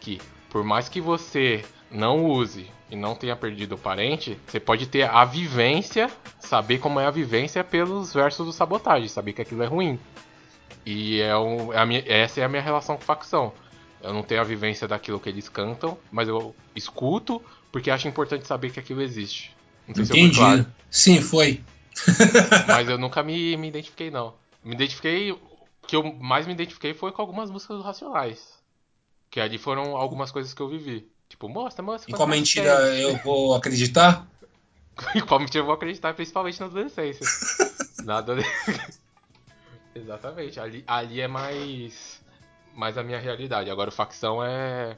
que 0.00 0.20
por 0.48 0.64
mais 0.64 0.88
que 0.88 1.00
você 1.00 1.64
não 1.90 2.24
use 2.24 2.70
e 2.90 2.96
não 2.96 3.14
tenha 3.14 3.34
perdido 3.34 3.74
o 3.74 3.78
parente, 3.78 4.38
você 4.46 4.60
pode 4.60 4.86
ter 4.86 5.02
a 5.02 5.24
vivência, 5.24 6.10
saber 6.38 6.78
como 6.78 7.00
é 7.00 7.06
a 7.06 7.10
vivência 7.10 7.64
pelos 7.64 8.14
versos 8.14 8.46
do 8.46 8.52
sabotagem, 8.52 9.08
saber 9.08 9.32
que 9.32 9.42
aquilo 9.42 9.62
é 9.62 9.66
ruim. 9.66 9.98
E 10.84 11.20
é 11.20 11.36
um, 11.36 11.72
é 11.72 11.84
minha- 11.84 12.04
essa 12.06 12.40
é 12.40 12.44
a 12.44 12.48
minha 12.48 12.62
relação 12.62 12.96
com 12.96 13.02
facção. 13.02 13.52
Eu 14.00 14.14
não 14.14 14.22
tenho 14.22 14.40
a 14.40 14.44
vivência 14.44 14.86
daquilo 14.86 15.18
que 15.18 15.28
eles 15.28 15.48
cantam, 15.48 15.98
mas 16.12 16.28
eu 16.28 16.54
escuto 16.76 17.42
porque 17.72 17.90
acho 17.90 18.06
importante 18.06 18.46
saber 18.46 18.70
que 18.70 18.78
aquilo 18.78 19.02
existe. 19.02 19.55
Não 19.88 19.94
sei 19.94 20.04
se 20.04 20.12
Entendi. 20.12 20.36
claro. 20.36 20.66
Sim, 20.90 21.20
foi. 21.20 21.62
Mas 22.66 22.88
eu 22.88 22.98
nunca 22.98 23.22
me, 23.22 23.56
me 23.56 23.68
identifiquei, 23.68 24.10
não. 24.10 24.34
Me 24.64 24.74
identifiquei. 24.74 25.32
O 25.32 25.38
que 25.86 25.96
eu 25.96 26.12
mais 26.14 26.46
me 26.46 26.52
identifiquei 26.52 26.94
foi 26.94 27.12
com 27.12 27.22
algumas 27.22 27.50
músicas 27.50 27.82
Racionais. 27.82 28.56
Que 29.30 29.40
ali 29.40 29.58
foram 29.58 29.96
algumas 29.96 30.30
coisas 30.30 30.52
que 30.52 30.60
eu 30.60 30.68
vivi. 30.68 31.08
Tipo, 31.28 31.48
mostra, 31.48 31.82
mostra. 31.82 32.10
Quanto 32.10 32.16
qual 32.16 32.28
mentira 32.28 32.70
eu 32.96 33.16
vou 33.18 33.54
acreditar? 33.54 34.26
Em 35.14 35.20
qual 35.20 35.40
mentira 35.40 35.60
eu 35.60 35.66
vou 35.66 35.74
acreditar, 35.74 36.14
principalmente 36.14 36.58
na 36.60 36.66
adolescência. 36.66 37.26
Nada. 38.04 38.36
Exatamente. 39.94 40.58
Ali, 40.58 40.84
ali 40.86 41.20
é 41.20 41.28
mais. 41.28 42.20
Mais 42.74 42.96
a 42.96 43.02
minha 43.02 43.18
realidade. 43.18 43.70
Agora 43.70 43.90
o 43.90 43.92
facção 43.92 44.42
é. 44.44 44.96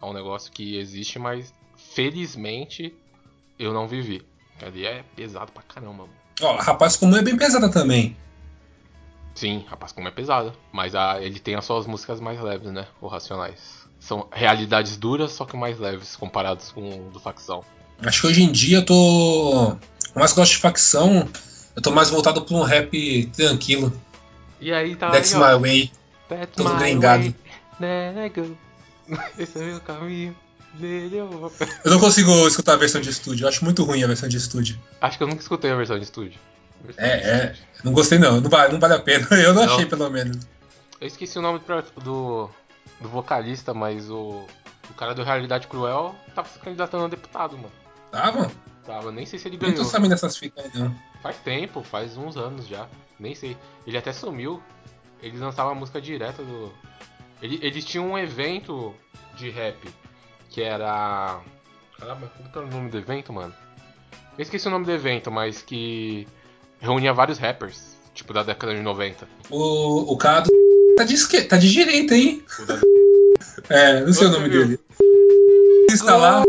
É 0.00 0.04
um 0.04 0.12
negócio 0.12 0.52
que 0.52 0.76
existe, 0.76 1.18
mas 1.18 1.54
felizmente 1.76 2.94
eu 3.58 3.72
não 3.72 3.88
vivi. 3.88 4.22
Ali 4.64 4.86
é 4.86 5.04
pesado 5.14 5.52
pra 5.52 5.62
caramba. 5.62 6.06
Ó, 6.40 6.56
Rapaz 6.56 6.96
Comum 6.96 7.16
é 7.16 7.22
bem 7.22 7.36
pesada 7.36 7.68
também. 7.68 8.16
Sim, 9.34 9.64
Rapaz 9.68 9.92
Como 9.92 10.08
é 10.08 10.10
pesado. 10.10 10.52
Mas 10.72 10.94
a, 10.94 11.20
ele 11.20 11.38
tem 11.38 11.54
as 11.54 11.64
suas 11.64 11.86
músicas 11.86 12.20
mais 12.20 12.40
leves, 12.40 12.72
né? 12.72 12.86
O 13.00 13.06
Racionais. 13.06 13.86
São 14.00 14.28
realidades 14.32 14.96
duras, 14.96 15.32
só 15.32 15.44
que 15.44 15.56
mais 15.56 15.78
leves 15.78 16.16
comparados 16.16 16.72
com 16.72 17.08
o 17.08 17.10
do 17.10 17.20
Facção. 17.20 17.64
Acho 18.04 18.20
que 18.20 18.26
hoje 18.26 18.42
em 18.42 18.52
dia 18.52 18.78
eu 18.78 18.84
tô. 18.84 19.76
Por 20.12 20.18
mais 20.18 20.32
que 20.32 20.38
eu 20.38 20.42
gosto 20.42 20.52
de 20.52 20.58
facção, 20.58 21.28
eu 21.74 21.82
tô 21.82 21.90
mais 21.90 22.10
voltado 22.10 22.42
pra 22.42 22.56
um 22.56 22.62
rap 22.62 23.26
tranquilo. 23.34 23.92
E 24.60 24.72
aí 24.72 24.94
tá. 24.96 25.10
That's 25.10 25.34
aí, 25.34 25.40
my 25.40 25.60
way. 25.60 25.92
That's 26.28 26.52
todo 26.54 26.74
my 26.74 26.78
gringado. 26.78 27.22
way, 27.22 27.34
there 27.80 28.26
I 28.26 28.28
go. 28.28 28.56
Esse 29.38 29.58
é 29.58 29.62
o 29.62 29.64
meu 29.66 29.80
caminho. 29.80 30.36
Eu 31.84 31.90
não 31.90 31.98
consigo 32.00 32.46
escutar 32.46 32.74
a 32.74 32.76
versão 32.76 33.00
de 33.00 33.10
estúdio, 33.10 33.44
eu 33.44 33.48
acho 33.48 33.64
muito 33.64 33.82
ruim 33.84 34.02
a 34.02 34.06
versão 34.06 34.28
de 34.28 34.36
estúdio. 34.36 34.78
Acho 35.00 35.16
que 35.16 35.22
eu 35.24 35.28
nunca 35.28 35.40
escutei 35.42 35.70
a 35.70 35.76
versão 35.76 35.98
de 35.98 36.04
estúdio. 36.04 36.38
É, 36.96 37.08
é. 37.30 37.54
Não 37.82 37.92
gostei 37.92 38.18
não, 38.18 38.40
não 38.40 38.50
vale, 38.50 38.72
não 38.72 38.80
vale 38.80 38.94
a 38.94 38.98
pena. 38.98 39.26
Eu 39.32 39.54
não, 39.54 39.64
Não. 39.66 39.72
achei, 39.74 39.86
pelo 39.86 40.08
menos. 40.10 40.46
Eu 41.00 41.06
esqueci 41.08 41.38
o 41.38 41.42
nome 41.42 41.60
do, 42.02 42.48
do 43.00 43.08
vocalista, 43.08 43.72
mas 43.74 44.08
o, 44.10 44.44
o 44.90 44.94
cara 44.96 45.14
do 45.14 45.22
Realidade 45.24 45.66
Cruel 45.66 46.14
tava 46.34 46.48
se 46.48 46.58
candidatando 46.58 47.04
a 47.04 47.08
deputado, 47.08 47.56
mano. 47.56 47.72
Tava? 48.12 48.50
Tava, 48.84 49.10
nem 49.10 49.26
sei 49.26 49.38
se 49.38 49.48
ele 49.48 49.56
Eu 49.56 49.60
não 49.62 49.68
tô 49.70 49.74
ganhou. 49.76 49.90
sabendo 49.90 50.10
dessas 50.10 50.36
fitas 50.36 50.64
aí, 50.64 50.70
não. 50.74 50.94
Faz 51.22 51.36
tempo, 51.38 51.82
faz 51.82 52.16
uns 52.16 52.36
anos 52.36 52.66
já. 52.68 52.86
Nem 53.18 53.34
sei. 53.34 53.56
Ele 53.86 53.96
até 53.98 54.12
sumiu. 54.12 54.62
Eles 55.22 55.40
lançavam 55.40 55.72
a 55.72 55.74
música 55.74 56.00
direta 56.00 56.42
do. 56.44 56.72
Ele- 57.42 57.58
eles 57.62 57.84
tinham 57.84 58.10
um 58.12 58.18
evento 58.18 58.94
de 59.36 59.50
rap 59.50 59.76
que 60.50 60.62
era. 60.62 61.40
Caramba, 61.98 62.30
como 62.36 62.48
era 62.48 62.66
o 62.66 62.70
nome 62.70 62.90
do 62.90 62.98
evento, 62.98 63.32
mano? 63.32 63.54
Eu 64.36 64.42
esqueci 64.42 64.68
o 64.68 64.70
nome 64.70 64.84
do 64.84 64.92
evento, 64.92 65.30
mas 65.30 65.62
que 65.62 66.26
reunia 66.80 67.12
vários 67.12 67.38
rappers. 67.38 67.96
Tipo, 68.14 68.32
da 68.32 68.42
década 68.42 68.74
de 68.74 68.80
90. 68.80 69.28
O, 69.50 70.12
o 70.12 70.16
cara 70.16 70.40
do 70.40 70.50
tá 70.96 71.04
de, 71.04 71.14
esque... 71.14 71.42
tá 71.42 71.58
de 71.58 71.70
direita, 71.70 72.14
hein? 72.16 72.42
O 72.58 72.64
da... 72.64 72.80
É, 73.68 74.00
não 74.00 74.12
sei 74.12 74.26
o 74.26 74.30
nome 74.30 74.48
viu? 74.48 74.64
dele. 74.64 74.80
Está 75.90 76.16
lá, 76.16 76.42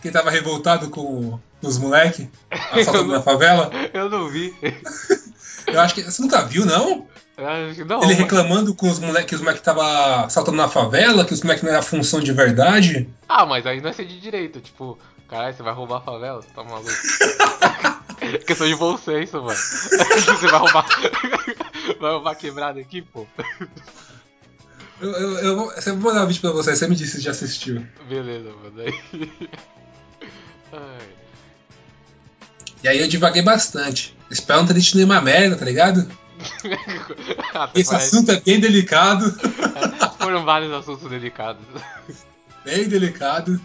que 0.00 0.10
tava 0.10 0.30
revoltado 0.30 0.88
com 0.88 1.38
os 1.62 1.78
moleque 1.78 2.28
assaltando 2.50 3.12
na 3.12 3.22
favela. 3.22 3.70
Eu 3.92 4.08
não 4.08 4.28
vi. 4.28 4.54
Eu 5.66 5.80
acho 5.80 5.94
que. 5.94 6.02
Você 6.02 6.20
nunca 6.22 6.42
viu, 6.44 6.64
não? 6.66 7.06
Não. 7.38 7.68
Ele 7.70 7.86
mas- 7.86 8.18
reclamando 8.18 8.74
com 8.74 8.90
os 8.90 8.98
moleques 8.98 9.30
que 9.30 9.34
os 9.34 9.40
moleques 9.40 9.62
tava 9.62 10.26
assaltando 10.26 10.58
na 10.58 10.68
favela, 10.68 11.24
que 11.24 11.32
os 11.32 11.40
moleques 11.42 11.62
não 11.64 11.70
era 11.70 11.80
função 11.82 12.20
de 12.20 12.32
verdade. 12.32 13.08
Ah, 13.28 13.46
mas 13.46 13.66
aí 13.66 13.80
não 13.80 13.88
é 13.88 13.92
ser 13.92 14.04
de 14.04 14.20
direita. 14.20 14.60
Tipo, 14.60 14.98
caralho, 15.26 15.54
você 15.56 15.62
vai 15.62 15.72
roubar 15.72 15.98
a 15.98 16.00
favela? 16.02 16.42
Você 16.42 16.48
tá 16.54 16.62
maluco? 16.62 16.90
Questão 18.46 18.66
de 18.68 18.76
bom 18.76 18.98
senso, 18.98 19.38
mano. 19.42 19.56
Você 19.56 20.46
vai 20.46 20.60
roubar. 20.60 20.86
Vai 21.98 22.12
roubar 22.12 22.34
quebrada 22.34 22.78
aqui, 22.78 23.00
pô. 23.02 23.26
Eu, 25.00 25.10
eu, 25.10 25.38
eu 25.38 25.56
vou, 25.56 25.72
eu 25.72 25.96
vou 25.96 26.12
mandar 26.12 26.24
um 26.24 26.26
vídeo 26.28 26.40
pra 26.42 26.50
você, 26.50 26.76
você 26.76 26.86
me 26.86 26.94
disse 26.94 27.16
se 27.16 27.22
já 27.22 27.30
assistiu. 27.30 27.84
Beleza, 28.08 28.50
mano. 28.62 28.82
Aí. 28.82 29.30
Ai. 30.72 31.08
E 32.84 32.88
aí 32.88 33.00
eu 33.00 33.08
divaguei 33.08 33.42
bastante. 33.42 34.16
Espero 34.30 34.60
não 34.60 34.66
ter 34.68 34.74
dito 34.78 34.96
nenhuma 34.96 35.20
merda, 35.20 35.56
tá 35.56 35.64
ligado? 35.64 36.08
Até 37.54 37.80
Esse 37.80 37.90
parece- 37.90 38.16
assunto 38.16 38.30
é 38.32 38.40
bem 38.40 38.60
delicado. 38.60 39.30
Foram 40.18 40.44
vários 40.44 40.72
assuntos 40.72 41.08
delicados. 41.10 41.62
bem 42.64 42.88
delicado. 42.88 43.60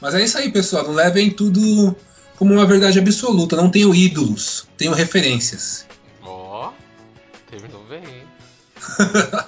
Mas 0.00 0.14
é 0.14 0.22
isso 0.22 0.38
aí, 0.38 0.50
pessoal. 0.52 0.84
Não 0.84 0.92
levem 0.94 1.30
tudo 1.30 1.96
como 2.36 2.54
uma 2.54 2.66
verdade 2.66 2.98
absoluta. 2.98 3.56
Não 3.56 3.70
tenho 3.70 3.94
ídolos, 3.94 4.68
tenho 4.76 4.92
referências. 4.92 5.86
Ó, 6.22 6.72
terminou 7.50 7.84
bem, 7.84 8.04
hein? 8.04 8.26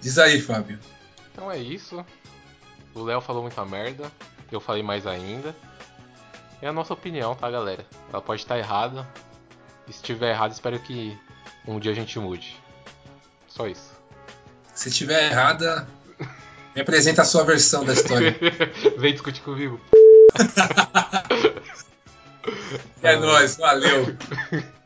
Diz 0.00 0.18
aí, 0.18 0.40
Fábio. 0.40 0.78
Então 1.32 1.50
é 1.50 1.58
isso. 1.58 2.04
O 2.94 3.02
Léo 3.02 3.20
falou 3.20 3.42
muita 3.42 3.64
merda. 3.64 4.10
Eu 4.50 4.60
falei 4.60 4.82
mais 4.82 5.06
ainda. 5.06 5.54
É 6.60 6.68
a 6.68 6.72
nossa 6.72 6.92
opinião, 6.92 7.34
tá, 7.34 7.50
galera? 7.50 7.86
Ela 8.12 8.20
pode 8.20 8.42
estar 8.42 8.58
errada. 8.58 9.06
E 9.88 9.92
se 9.92 9.98
estiver 9.98 10.30
errado, 10.30 10.52
espero 10.52 10.78
que 10.78 11.16
um 11.66 11.78
dia 11.80 11.92
a 11.92 11.94
gente 11.94 12.18
mude. 12.18 12.56
Só 13.48 13.66
isso. 13.66 13.92
Se 14.74 14.90
tiver 14.90 15.30
errada, 15.30 15.88
me 16.74 16.82
apresenta 16.82 17.22
a 17.22 17.24
sua 17.24 17.44
versão 17.44 17.84
da 17.84 17.92
história. 17.92 18.36
Vem 18.98 19.12
discutir 19.12 19.42
comigo. 19.42 19.80
É 23.02 23.16
nóis, 23.16 23.56
valeu. 23.56 24.16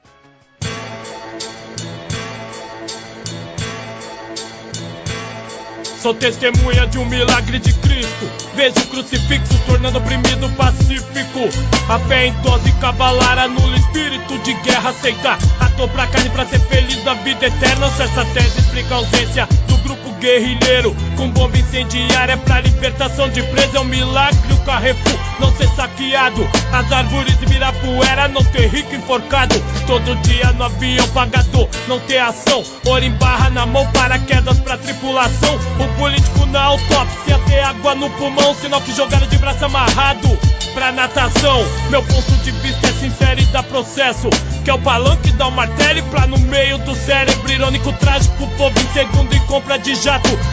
Sou 6.03 6.13
testemunha 6.13 6.85
de 6.89 6.99
um 6.99 7.05
milagre 7.07 7.61
de 7.61 7.73
Cristo. 7.75 8.29
Vejo 8.57 8.75
o 8.77 8.87
crucifixo 8.89 9.57
tornando 9.67 9.99
oprimido 9.99 10.51
pacífico. 10.57 11.49
A 11.89 11.97
fé 12.01 12.27
em 12.27 12.33
dose 12.43 12.73
cavalar 12.81 13.39
anula 13.39 13.77
espírito 13.77 14.37
de 14.39 14.53
guerra. 14.65 14.91
Aceita 14.91 15.39
ator 15.61 15.89
pra 15.91 16.09
carne 16.09 16.29
pra 16.31 16.45
ser 16.47 16.59
feliz 16.59 17.05
na 17.05 17.15
vida 17.15 17.47
eterna. 17.47 17.89
Se 17.91 18.03
essa 18.03 18.25
tese 18.35 18.59
explica 18.59 18.95
a 18.95 18.99
ausência 18.99 19.49
do 19.69 19.77
grupo 19.79 20.02
guerrilheiro. 20.23 20.95
Com 21.17 21.29
bomba 21.31 21.59
incendiária 21.59 22.37
pra 22.39 22.61
libertação 22.61 23.29
de 23.29 23.43
preso. 23.43 23.77
É 23.77 23.81
um 23.81 23.85
milagre 23.85 24.53
o 24.53 24.57
Carrefour 24.65 25.19
não 25.41 25.55
ser 25.57 25.69
saqueado. 25.71 26.49
As 26.73 26.91
árvores 26.93 27.37
de 27.39 27.47
Virapuera 27.47 28.29
não 28.29 28.43
ter 28.45 28.69
rico 28.69 28.95
enforcado. 28.95 29.55
Todo 29.87 30.15
dia 30.23 30.53
no 30.53 30.65
avião 30.65 31.07
pagador 31.09 31.69
não 31.89 31.99
ter 32.01 32.19
ação. 32.19 32.63
Ouro 32.87 33.05
em 33.05 33.11
barra 33.13 33.51
na 33.51 33.67
mão, 33.67 33.87
paraquedas 33.93 34.59
pra 34.61 34.79
tripulação. 34.79 35.59
O 35.81 35.99
político 35.99 36.47
na 36.47 36.63
autópsia 36.63 37.39
ter 37.47 37.61
água 37.61 37.95
no 37.97 38.09
pulmão. 38.11 38.55
Sinal 38.55 38.81
que 38.81 38.95
jogaram 38.95 39.27
de 39.27 39.39
braço 39.39 39.65
amarrado 39.65 40.39
pra 40.75 40.93
natação. 40.93 41.65
Meu 41.91 42.03
ponto 42.03 42.33
de 42.45 42.51
vista 42.53 42.87
é 42.87 42.93
sincero 42.93 43.41
e 43.41 43.45
dá 43.47 43.63
processo. 43.63 44.31
Que 44.65 44.71
é 44.71 44.75
o 44.75 44.79
palanque 44.79 45.33
dá 45.33 45.49
o 45.49 45.51
martelo 45.51 46.03
plá 46.05 46.27
no 46.27 46.39
meio 46.39 46.79
do 46.79 46.95
cérebro. 46.95 47.51
Irônico, 47.51 47.93
trágico, 47.95 48.47
povo 48.57 48.79
em 48.79 48.93
segundo 48.93 49.35
e 49.35 49.41
compra 49.41 49.79
de 49.79 49.95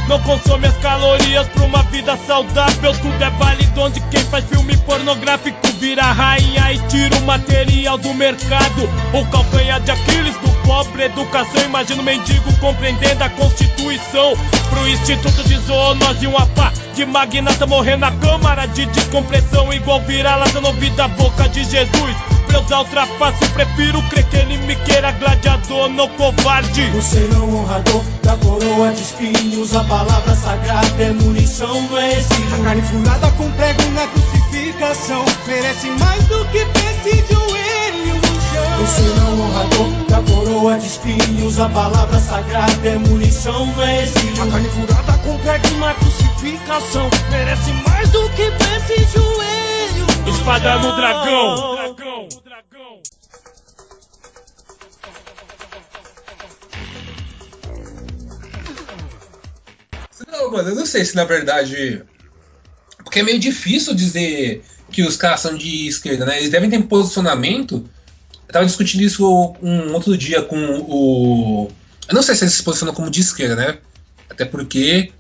Não 0.08 0.20
consome 0.22 0.68
as 0.68 0.78
calorias 0.78 1.48
pra 1.50 1.64
uma 1.64 1.84
vida 1.84 2.18
saudável. 2.26 2.94
Tudo 2.94 3.24
é 3.24 3.30
válido 3.32 3.82
onde 3.82 4.00
quem 4.10 4.24
faz 4.26 4.46
filme 4.46 4.76
pornográfico 4.78 5.58
vira 5.80 6.04
rainha 6.04 6.74
e 6.74 6.80
tira 6.88 7.16
o 7.18 7.22
material 7.22 7.98
do 7.98 8.14
mercado. 8.14 8.90
O 9.12 9.26
calcanhar 9.26 9.82
de 9.82 9.92
Aquiles 9.92 10.36
do 10.36 10.50
pobre 10.68 11.04
educação. 11.04 11.64
Imagina 11.66 12.02
o 12.02 12.06
mendigo 12.06 12.54
compreendendo 12.60 13.24
a 13.24 13.30
Constituição. 13.30 14.38
Pro 14.70 14.88
Instituto 14.88 15.44
de 15.48 15.58
Zoonose, 15.58 16.28
uma 16.28 16.46
pá 16.48 16.72
de 16.94 17.06
magnata 17.06 17.66
morrendo 17.66 18.02
na 18.02 18.12
câmara 18.12 18.68
de 18.68 18.86
descompressão. 18.86 19.74
Igual 19.74 20.02
vira-lata 20.02 20.62
no 20.62 20.68
ouvido 20.68 20.96
da 20.96 21.08
boca 21.08 21.50
de 21.50 21.64
Jesus. 21.64 22.16
Pra 22.46 22.58
eu 22.58 22.62
dar 22.64 22.82
o 22.82 22.86
trapaço, 22.86 23.50
prefiro 23.54 24.02
crer 24.10 24.26
que 24.26 24.38
ele 24.38 24.58
me 24.58 24.76
queira 24.76 25.12
gladiador, 25.14 25.90
não 25.90 26.08
covarde. 26.10 26.90
Você 26.92 27.28
não 27.32 27.62
honrador 27.62 28.04
da 28.24 28.36
coroa 28.38 28.92
de 28.92 29.02
espinhos, 29.02 29.76
a 29.76 29.84
palavra 29.84 30.36
sagrada 30.36 31.04
é 31.04 31.12
munição, 31.12 31.82
não 31.82 31.98
é 31.98 32.14
exílio. 32.14 32.56
A 32.62 32.64
carne 32.64 32.82
furada 32.84 33.32
com 33.32 33.52
prego 33.52 33.84
na 33.92 34.08
crucificação 34.08 35.26
merece 35.48 35.90
mais 35.92 36.24
do 36.26 36.46
que 36.46 36.66
pé 36.66 36.94
de 37.04 37.34
joelho 37.34 37.89
Você 38.80 39.02
não 39.02 39.42
honrador 39.42 39.90
da 40.08 40.22
coroa 40.24 40.80
de 40.80 40.88
espinhos, 40.88 41.60
a 41.60 41.68
palavra 41.70 42.20
sagrada 42.20 42.88
é 42.88 42.98
munição, 42.98 43.66
não 43.66 43.84
é 43.84 44.04
exílio. 44.04 44.44
A 44.44 44.52
carne 44.52 44.70
furada 44.70 45.18
com 45.20 45.38
prego 45.40 45.78
na 45.78 45.94
crucificação 45.96 47.10
merece 47.30 47.72
mais 47.88 48.10
do 48.10 48.30
que 48.30 48.50
de 48.90 49.04
joelho 49.12 50.08
no 50.26 50.32
Espada 50.32 50.72
chão. 50.72 50.82
no 50.82 50.96
dragão. 50.96 51.80
Não, 60.32 60.52
mano, 60.52 60.70
eu 60.70 60.76
não 60.76 60.86
sei 60.86 61.04
se 61.06 61.16
na 61.16 61.26
verdade. 61.26 62.04
Porque 63.04 63.20
é 63.20 63.24
meio 63.24 63.40
difícil 63.40 63.94
dizer 63.94 64.64
que 64.92 65.04
os 65.04 65.18
caras 65.18 65.42
são 65.42 65.56
de 65.56 65.88
esquerda, 65.88 66.26
né? 66.26 66.40
Eles 66.40 66.50
devem 66.50 66.70
ter 66.70 66.78
um 66.78 66.84
posicionamento. 66.84 67.88
Eu 68.50 68.54
tava 68.54 68.66
discutindo 68.66 69.02
isso 69.02 69.24
um 69.62 69.94
outro 69.94 70.18
dia 70.18 70.42
com 70.42 70.58
o. 70.58 71.70
Eu 72.08 72.16
não 72.16 72.24
sei 72.24 72.34
se 72.34 72.44
eles 72.44 72.56
se 72.56 72.64
posicionam 72.64 72.96
como 72.96 73.10
de 73.12 73.22
esquerda, 73.22 73.56
né? 73.56 73.78
Até 74.28 74.44
porque. 74.44 75.12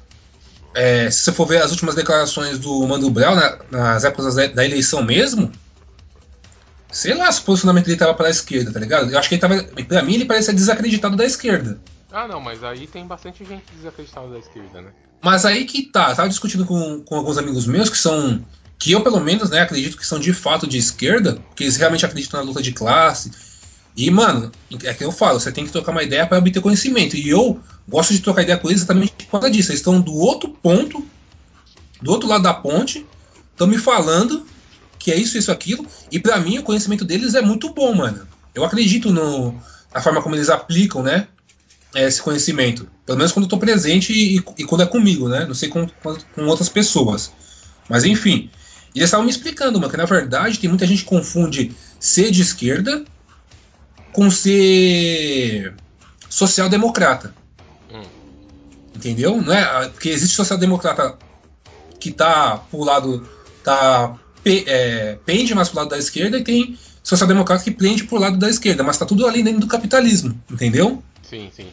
é, 0.73 1.11
se 1.11 1.19
você 1.21 1.31
for 1.31 1.45
ver 1.45 1.61
as 1.61 1.69
últimas 1.69 1.93
declarações 1.93 2.57
do 2.57 2.87
Mando 2.87 3.07
Brown 3.11 3.35
na- 3.35 3.59
nas 3.69 4.03
épocas 4.03 4.33
da, 4.33 4.47
da 4.47 4.65
eleição 4.65 5.03
mesmo. 5.03 5.51
Sei 6.91 7.13
lá 7.13 7.31
se 7.31 7.41
o 7.41 7.43
posicionamento 7.43 7.85
dele 7.85 7.99
tava 7.99 8.15
pra 8.15 8.31
esquerda, 8.31 8.71
tá 8.73 8.79
ligado? 8.79 9.11
Eu 9.11 9.19
acho 9.19 9.29
que 9.29 9.35
ele 9.35 9.41
tava. 9.41 9.63
Pra 9.87 10.01
mim, 10.01 10.15
ele 10.15 10.25
parecia 10.25 10.51
desacreditado 10.53 11.15
da 11.15 11.23
esquerda. 11.23 11.79
Ah, 12.11 12.27
não, 12.27 12.41
mas 12.41 12.63
aí 12.63 12.87
tem 12.87 13.05
bastante 13.05 13.45
gente 13.45 13.63
desacreditada 13.75 14.27
da 14.27 14.39
esquerda, 14.39 14.81
né? 14.81 14.89
Mas 15.21 15.45
aí 15.45 15.65
que 15.65 15.83
tá, 15.83 16.09
eu 16.09 16.15
tava 16.15 16.29
discutindo 16.29 16.65
com, 16.65 17.01
com 17.03 17.15
alguns 17.15 17.37
amigos 17.37 17.67
meus 17.67 17.89
que 17.91 17.97
são. 17.97 18.43
Que 18.79 18.93
eu, 18.93 19.01
pelo 19.01 19.19
menos, 19.19 19.49
né, 19.49 19.59
acredito 19.59 19.97
que 19.97 20.07
são 20.07 20.19
de 20.19 20.33
fato 20.33 20.65
de 20.65 20.77
esquerda, 20.77 21.35
porque 21.49 21.65
eles 21.65 21.77
realmente 21.77 22.05
acreditam 22.05 22.39
na 22.39 22.45
luta 22.45 22.61
de 22.61 22.71
classe. 22.71 23.31
E, 23.95 24.09
mano, 24.09 24.51
é 24.83 24.93
que 24.93 25.03
eu 25.03 25.11
falo, 25.11 25.39
você 25.39 25.51
tem 25.51 25.65
que 25.65 25.71
trocar 25.71 25.91
uma 25.91 26.01
ideia 26.01 26.25
para 26.25 26.37
obter 26.37 26.61
conhecimento. 26.61 27.17
E 27.17 27.27
eu 27.29 27.59
gosto 27.87 28.13
de 28.13 28.21
trocar 28.21 28.43
ideia 28.43 28.57
com 28.57 28.69
eles 28.69 28.81
exatamente 28.81 29.11
por 29.11 29.31
causa 29.31 29.51
disso. 29.51 29.71
Eles 29.71 29.81
estão 29.81 29.99
do 29.99 30.13
outro 30.13 30.49
ponto, 30.49 31.05
do 32.01 32.09
outro 32.09 32.29
lado 32.29 32.43
da 32.43 32.53
ponte, 32.53 33.05
estão 33.51 33.67
me 33.67 33.77
falando 33.77 34.45
que 34.97 35.11
é 35.11 35.15
isso, 35.15 35.37
isso, 35.37 35.51
aquilo. 35.51 35.85
E 36.11 36.19
pra 36.19 36.39
mim 36.39 36.57
o 36.59 36.63
conhecimento 36.63 37.03
deles 37.03 37.35
é 37.35 37.41
muito 37.41 37.73
bom, 37.73 37.93
mano. 37.93 38.25
Eu 38.55 38.63
acredito 38.63 39.11
no, 39.11 39.53
na 39.93 40.01
forma 40.01 40.21
como 40.21 40.35
eles 40.35 40.49
aplicam, 40.49 41.03
né? 41.03 41.27
esse 41.95 42.21
conhecimento. 42.21 42.87
Pelo 43.05 43.17
menos 43.17 43.31
quando 43.31 43.45
eu 43.45 43.49
tô 43.49 43.57
presente 43.57 44.13
e, 44.13 44.37
e 44.57 44.63
quando 44.63 44.81
é 44.81 44.85
comigo, 44.85 45.27
né? 45.27 45.45
Não 45.45 45.55
sei 45.55 45.69
com, 45.69 45.87
com 46.35 46.45
outras 46.45 46.69
pessoas. 46.69 47.31
Mas 47.87 48.03
enfim. 48.03 48.49
E 48.93 48.99
eles 48.99 49.07
estavam 49.07 49.25
me 49.25 49.31
explicando, 49.31 49.79
mano, 49.79 49.91
que 49.91 49.97
na 49.97 50.05
verdade 50.05 50.59
tem 50.59 50.69
muita 50.69 50.85
gente 50.85 51.03
que 51.03 51.09
confunde 51.09 51.75
ser 51.99 52.31
de 52.31 52.41
esquerda 52.41 53.03
com 54.11 54.29
ser 54.31 55.73
social-democrata. 56.29 57.33
Entendeu? 58.95 59.41
Não 59.41 59.53
é? 59.53 59.87
Porque 59.89 60.09
existe 60.09 60.35
social-democrata 60.35 61.17
que 61.99 62.11
tá 62.11 62.57
pro 62.69 62.83
lado. 62.83 63.27
tá 63.63 64.17
é, 64.45 65.17
pende 65.25 65.53
mais 65.53 65.69
pro 65.69 65.79
lado 65.79 65.89
da 65.89 65.97
esquerda 65.97 66.37
e 66.37 66.43
tem 66.43 66.77
social-democrata 67.03 67.63
que 67.63 67.71
pende 67.71 68.03
pro 68.03 68.17
lado 68.17 68.37
da 68.37 68.49
esquerda, 68.49 68.83
mas 68.83 68.97
tá 68.97 69.05
tudo 69.05 69.25
ali 69.25 69.43
dentro 69.43 69.61
do 69.61 69.67
capitalismo, 69.67 70.37
entendeu? 70.51 71.03
Sim, 71.29 71.49
sim. 71.55 71.67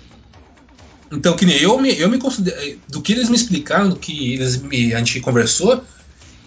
Então, 1.11 1.37
que 1.37 1.47
nem 1.47 1.57
eu 1.57 1.79
me, 1.81 1.99
eu 1.99 2.09
me 2.09 2.19
considero. 2.19 2.79
Do 2.89 3.01
que 3.01 3.13
eles 3.13 3.29
me 3.29 3.37
explicaram, 3.37 3.89
do 3.89 3.97
que 3.97 4.35
eles 4.35 4.61
me, 4.61 4.95
a 4.95 4.99
gente 4.99 5.21
conversou, 5.21 5.83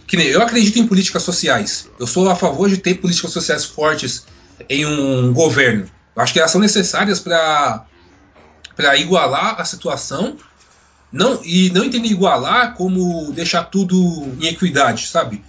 que 0.10 0.18
nem 0.18 0.26
eu 0.28 0.42
acredito 0.42 0.80
em 0.80 0.88
políticas 0.88 1.22
sociais. 1.24 1.88
Eu 2.00 2.08
sou 2.08 2.28
a 2.30 2.36
favor 2.36 2.68
de 2.68 2.78
ter 2.78 2.96
políticas 2.96 3.32
sociais 3.32 3.64
fortes 3.64 4.26
em 4.68 4.84
um 4.86 5.32
governo. 5.32 5.86
Eu 6.16 6.22
acho 6.22 6.34
que 6.34 6.40
elas 6.40 6.52
são 6.52 6.60
necessárias 6.60 7.20
para 7.20 7.86
para 8.76 8.98
igualar 8.98 9.60
a 9.62 9.66
situação, 9.66 10.36
não 11.12 11.40
e 11.44 11.70
não 11.70 11.84
entender 11.84 12.08
igualar 12.08 12.74
como 12.76 13.32
deixar 13.34 13.66
tudo 13.66 13.96
em 14.42 14.48
equidade, 14.48 15.08
sabe? 15.08 15.44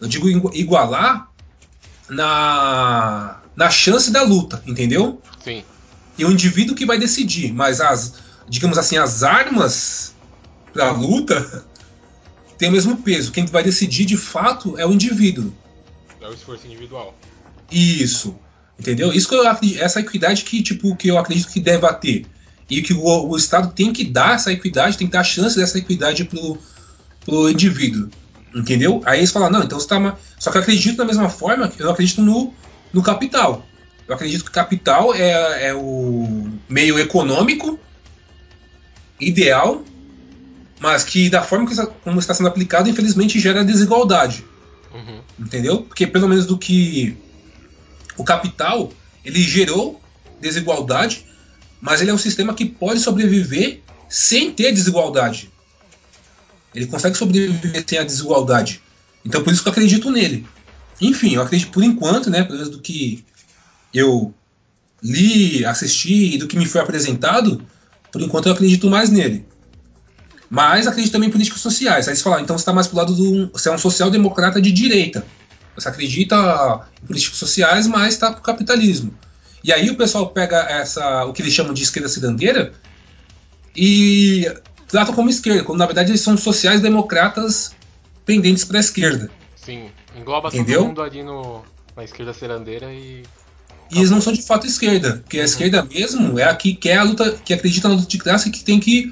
Eu 0.00 0.08
digo 0.08 0.28
igu- 0.28 0.50
igualar 0.54 1.28
na 2.08 3.40
na 3.56 3.68
chance 3.70 4.10
da 4.10 4.22
luta, 4.22 4.62
entendeu? 4.66 5.20
Sim. 5.44 5.64
E 6.16 6.24
o 6.24 6.30
indivíduo 6.30 6.74
que 6.76 6.86
vai 6.86 6.96
decidir, 6.98 7.52
mas 7.52 7.80
as 7.80 8.14
digamos 8.48 8.78
assim 8.78 8.96
as 8.96 9.22
armas 9.22 10.14
para 10.72 10.88
a 10.88 10.92
luta 10.92 11.64
tem 12.58 12.68
o 12.68 12.72
mesmo 12.72 12.96
peso. 12.96 13.30
Quem 13.30 13.46
vai 13.46 13.62
decidir 13.62 14.04
de 14.04 14.16
fato 14.16 14.76
é 14.76 14.84
o 14.84 14.92
indivíduo. 14.92 15.52
É 16.20 16.26
o 16.26 16.34
esforço 16.34 16.66
individual. 16.66 17.16
Isso. 17.70 18.34
Entendeu? 18.78 19.12
Isso 19.12 19.28
que 19.28 19.34
eu 19.34 19.48
acredito, 19.48 19.82
essa 19.82 20.00
equidade 20.00 20.44
que, 20.44 20.62
tipo, 20.62 20.94
que 20.96 21.08
eu 21.08 21.18
acredito 21.18 21.48
que 21.48 21.60
deve 21.60 21.90
ter. 21.94 22.26
E 22.68 22.82
que 22.82 22.92
o, 22.92 23.28
o 23.28 23.36
Estado 23.36 23.72
tem 23.72 23.92
que 23.92 24.04
dar 24.04 24.34
essa 24.34 24.52
equidade, 24.52 24.98
tem 24.98 25.06
que 25.06 25.12
dar 25.12 25.20
a 25.20 25.24
chance 25.24 25.56
dessa 25.56 25.78
equidade 25.78 26.24
pro, 26.24 26.58
pro 27.24 27.48
indivíduo. 27.48 28.10
Entendeu? 28.54 29.02
Aí 29.04 29.20
eles 29.20 29.30
falam, 29.30 29.50
não, 29.50 29.62
então 29.62 29.78
você 29.78 29.88
tá. 29.88 30.16
Só 30.38 30.50
que 30.50 30.58
eu 30.58 30.62
acredito 30.62 30.96
da 30.96 31.04
mesma 31.04 31.28
forma 31.28 31.68
que 31.68 31.80
eu 31.80 31.90
acredito 31.90 32.22
no, 32.22 32.52
no 32.92 33.02
capital. 33.02 33.64
Eu 34.06 34.14
acredito 34.14 34.44
que 34.44 34.50
o 34.50 34.52
capital 34.52 35.14
é, 35.14 35.68
é 35.68 35.74
o 35.74 36.48
meio 36.68 36.98
econômico 36.98 37.78
ideal, 39.20 39.82
mas 40.80 41.04
que 41.04 41.28
da 41.28 41.42
forma 41.42 41.66
que 41.66 41.72
está, 41.72 41.86
como 41.86 42.18
está 42.18 42.34
sendo 42.34 42.48
aplicado, 42.48 42.88
infelizmente 42.88 43.40
gera 43.40 43.64
desigualdade. 43.64 44.44
Uhum. 44.92 45.20
Entendeu? 45.38 45.82
Porque 45.82 46.06
pelo 46.06 46.28
menos 46.28 46.46
do 46.46 46.56
que 46.56 47.16
o 48.16 48.24
capital 48.24 48.92
ele 49.24 49.42
gerou 49.42 50.00
desigualdade, 50.40 51.24
mas 51.80 52.00
ele 52.00 52.10
é 52.10 52.14
um 52.14 52.18
sistema 52.18 52.54
que 52.54 52.64
pode 52.64 53.00
sobreviver 53.00 53.80
sem 54.08 54.52
ter 54.52 54.72
desigualdade. 54.72 55.50
Ele 56.74 56.86
consegue 56.86 57.16
sobreviver 57.16 57.84
sem 57.86 57.98
a 57.98 58.04
desigualdade. 58.04 58.80
Então 59.24 59.42
por 59.42 59.52
isso 59.52 59.62
que 59.62 59.68
eu 59.68 59.72
acredito 59.72 60.10
nele. 60.10 60.46
Enfim, 61.00 61.34
eu 61.34 61.42
acredito 61.42 61.70
por 61.70 61.82
enquanto, 61.82 62.30
né, 62.30 62.42
pelo 62.42 62.58
menos 62.58 62.70
do 62.70 62.80
que 62.80 63.24
eu 63.92 64.34
li, 65.02 65.64
assisti 65.64 66.34
e 66.34 66.38
do 66.38 66.46
que 66.46 66.58
me 66.58 66.66
foi 66.66 66.80
apresentado, 66.80 67.64
por 68.10 68.20
enquanto 68.20 68.46
eu 68.46 68.52
acredito 68.52 68.90
mais 68.90 69.10
nele. 69.10 69.44
Mas 70.50 70.86
acredito 70.86 71.12
também 71.12 71.28
em 71.28 71.32
políticas 71.32 71.60
sociais. 71.60 72.08
Aí 72.08 72.16
você 72.16 72.22
fala, 72.22 72.40
então 72.40 72.56
você 72.56 72.62
está 72.62 72.72
mais 72.72 72.86
pro 72.86 72.96
lado 72.96 73.14
do. 73.14 73.50
Você 73.52 73.68
é 73.68 73.72
um 73.72 73.78
social-democrata 73.78 74.60
de 74.60 74.72
direita. 74.72 75.24
Você 75.74 75.88
acredita 75.88 76.86
em 77.02 77.06
políticas 77.06 77.38
sociais, 77.38 77.86
mas 77.86 78.14
está 78.14 78.32
pro 78.32 78.42
capitalismo. 78.42 79.12
E 79.62 79.72
aí 79.72 79.90
o 79.90 79.96
pessoal 79.96 80.28
pega 80.28 80.56
essa, 80.68 81.24
o 81.24 81.32
que 81.32 81.42
eles 81.42 81.52
chamam 81.52 81.74
de 81.74 81.82
esquerda 81.82 82.08
cirandeira 82.08 82.72
e 83.76 84.50
trata 84.88 85.12
como 85.12 85.28
esquerda, 85.28 85.62
quando 85.64 85.78
na 85.78 85.86
verdade 85.86 86.10
eles 86.10 86.20
são 86.20 86.36
sociais-democratas 86.36 87.72
pendentes 88.24 88.64
para 88.64 88.78
a 88.78 88.80
esquerda. 88.80 89.30
Sim. 89.54 89.90
Engloba 90.16 90.48
Entendeu? 90.48 90.80
todo 90.80 90.88
mundo 90.88 91.02
ali 91.02 91.22
no, 91.22 91.62
na 91.96 92.04
esquerda 92.04 92.32
cirandeira 92.32 92.92
e. 92.92 93.22
E 93.90 93.98
eles 93.98 94.10
não 94.10 94.20
são 94.20 94.34
de 94.34 94.42
fato 94.42 94.66
esquerda, 94.66 95.22
porque 95.22 95.40
a 95.40 95.44
esquerda 95.44 95.82
mesmo 95.82 96.38
é 96.38 96.44
a 96.44 96.54
que 96.54 96.74
quer 96.74 96.98
a 96.98 97.02
luta, 97.02 97.32
que 97.42 97.54
acredita 97.54 97.88
na 97.88 97.94
luta 97.94 98.06
de 98.06 98.18
classe 98.18 98.48
e 98.48 98.52
que 98.52 98.62
tem 98.62 98.78
que 98.78 99.10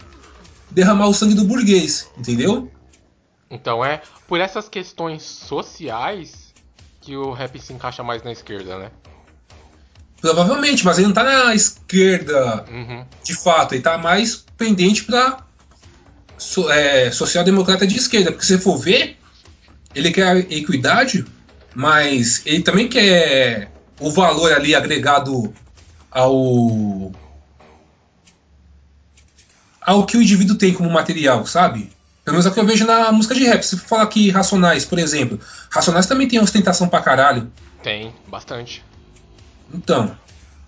derramar 0.77 1.09
o 1.09 1.15
sangue 1.15 1.32
do 1.35 1.44
burguês, 1.44 2.07
entendeu? 2.19 2.70
Então 3.51 3.82
é 3.82 4.03
por 4.28 4.39
essas 4.40 4.69
questões 4.69 5.23
sociais 5.23 6.53
que 7.01 7.16
o 7.16 7.32
rap 7.32 7.59
se 7.59 7.73
encaixa 7.73 8.03
mais 8.03 8.23
na 8.23 8.31
esquerda, 8.31 8.78
né? 8.78 8.90
Provavelmente, 10.20 10.85
mas 10.85 10.98
ele 10.98 11.07
não 11.07 11.15
tá 11.15 11.24
na 11.24 11.55
esquerda 11.55 12.65
Uhum. 12.70 13.07
de 13.24 13.35
fato, 13.35 13.74
ele 13.74 13.82
tá 13.82 13.97
mais 13.97 14.44
pendente 14.59 15.05
pra 15.05 15.44
so- 16.36 16.70
é, 16.70 17.11
social-democrata 17.11 17.86
de 17.86 17.97
esquerda, 17.97 18.31
porque 18.31 18.44
se 18.44 18.57
você 18.59 18.62
for 18.62 18.77
ver, 18.77 19.16
ele 19.94 20.11
quer 20.12 20.36
equidade, 20.53 21.24
mas 21.74 22.43
ele 22.44 22.62
também 22.62 22.86
quer 22.89 23.70
o 23.98 24.11
valor 24.11 24.53
ali 24.53 24.74
agregado 24.74 25.55
ao 26.11 27.12
ao 29.87 30.05
que 30.05 30.17
o 30.17 30.23
indivíduo 30.23 30.57
tem 30.57 30.75
como 30.75 30.91
material, 30.91 31.47
sabe? 31.47 31.91
Pelo 32.25 32.35
menos 32.35 32.47
é 32.47 32.49
o 32.49 32.53
que 32.53 32.59
eu 32.59 32.67
vejo 32.67 32.85
na 32.85 33.13
música 33.13 33.37
de 33.37 33.45
rap. 33.45 33.63
Se 33.63 33.77
for 33.79 33.87
falar 33.87 34.03
aqui 34.03 34.31
Racionais, 34.31 34.85
por 34.85 34.99
exemplo, 34.99 35.39
Racionais 35.71 36.07
também 36.07 36.27
tem 36.27 36.41
ostentação 36.41 36.89
pra 36.89 37.01
caralho. 37.01 37.51
Tem, 37.85 38.13
bastante. 38.27 38.85
Então, 39.73 40.17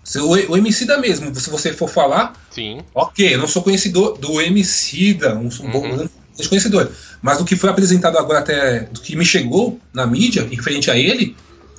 se 0.03 0.19
o, 0.19 0.29
o 0.29 0.57
Emicida 0.57 0.97
mesmo, 0.97 1.35
se 1.35 1.49
você 1.49 1.73
for 1.73 1.89
falar, 1.89 2.33
Sim. 2.49 2.79
ok, 2.95 3.35
eu 3.35 3.39
não 3.39 3.47
sou 3.47 3.61
conhecedor 3.61 4.17
do 4.17 4.39
Emicida, 4.39 5.35
não 5.35 5.51
sou 5.51 5.65
um 5.65 5.71
bom 5.71 5.81
Uhum. 5.81 5.97
não 5.97 6.09
sou 6.33 6.47
conhecedor, 6.47 6.89
mas 7.21 7.37
do 7.37 7.45
que 7.45 7.57
foi 7.57 7.69
apresentado 7.69 8.17
agora 8.17 8.39
até, 8.39 8.81
do 8.81 9.01
que 9.01 9.17
me 9.17 9.25
chegou 9.25 9.77
na 9.93 10.07
mídia, 10.07 10.47
em 10.49 10.57
frente 10.57 10.89
a 10.89 10.97
ele, 10.97 11.35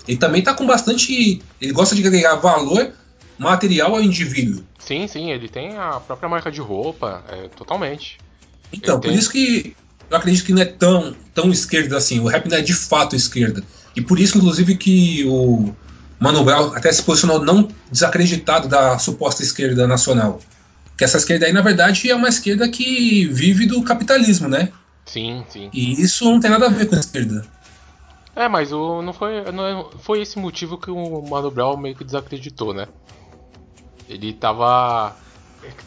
ele 0.07 0.19
também 0.19 0.43
tá 0.43 0.53
com 0.53 0.67
bastante, 0.67 1.41
ele 1.59 1.73
gosta 1.73 1.95
de 1.95 2.07
agregar 2.07 2.35
valor 2.37 2.93
material 3.41 3.95
ao 3.95 4.03
indivíduo. 4.03 4.63
Sim, 4.79 5.07
sim, 5.09 5.31
ele 5.31 5.49
tem 5.49 5.77
a 5.77 5.99
própria 6.01 6.29
marca 6.29 6.51
de 6.51 6.61
roupa, 6.61 7.25
é, 7.29 7.49
totalmente. 7.49 8.19
Então, 8.73 8.95
Ele 8.97 9.03
por 9.03 9.09
tem- 9.09 9.19
isso 9.19 9.31
que 9.31 9.75
eu 10.11 10.17
acredito 10.17 10.45
que 10.45 10.53
não 10.53 10.63
é 10.63 10.67
tão, 10.67 11.15
tão 11.35 11.51
esquerda 11.51 11.97
assim. 11.97 12.21
O 12.21 12.27
rap 12.27 12.49
não 12.49 12.57
é 12.57 12.61
de 12.61 12.75
fato 12.75 13.17
esquerda. 13.17 13.65
E 13.97 14.01
por 14.01 14.21
isso, 14.21 14.37
inclusive, 14.39 14.77
que 14.77 15.25
o 15.27 15.75
Mano 16.19 16.45
Brown 16.45 16.73
até 16.75 16.93
se 16.93 17.03
posicionou 17.03 17.43
não 17.43 17.69
desacreditado 17.91 18.69
da 18.69 18.99
suposta 18.99 19.43
esquerda 19.43 19.87
nacional. 19.89 20.39
Que 20.97 21.05
essa 21.05 21.17
esquerda 21.17 21.47
aí, 21.47 21.53
na 21.53 21.63
verdade, 21.63 22.11
é 22.11 22.15
uma 22.15 22.29
esquerda 22.29 22.69
que 22.69 23.25
vive 23.27 23.65
do 23.67 23.83
capitalismo, 23.83 24.49
né? 24.49 24.71
Sim, 25.07 25.43
sim. 25.49 25.71
E 25.73 26.01
isso 26.01 26.25
não 26.27 26.39
tem 26.39 26.51
nada 26.51 26.67
a 26.67 26.69
ver 26.69 26.87
com 26.87 26.95
a 26.95 27.01
esquerda. 27.01 27.45
É, 28.37 28.49
mas 28.49 28.71
o, 28.73 29.03
não, 29.03 29.13
foi, 29.13 29.51
não 29.51 29.67
é- 29.67 29.85
foi 30.01 30.21
esse 30.23 30.39
motivo 30.39 30.79
que 30.79 30.91
o 30.91 31.23
Mano 31.23 31.51
Brown 31.51 31.77
meio 31.77 31.97
que 31.97 32.05
desacreditou, 32.05 32.73
né? 32.75 32.87
Ele 34.11 34.33
tava. 34.33 35.17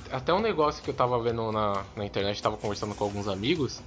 Até 0.09 0.33
um 0.33 0.39
negócio 0.39 0.81
que 0.81 0.89
eu 0.89 0.93
tava 0.93 1.21
vendo 1.21 1.51
na, 1.51 1.83
na 1.93 2.05
internet, 2.05 2.41
tava 2.41 2.55
conversando 2.55 2.95
com 2.95 3.03
alguns 3.03 3.27
amigos. 3.27 3.81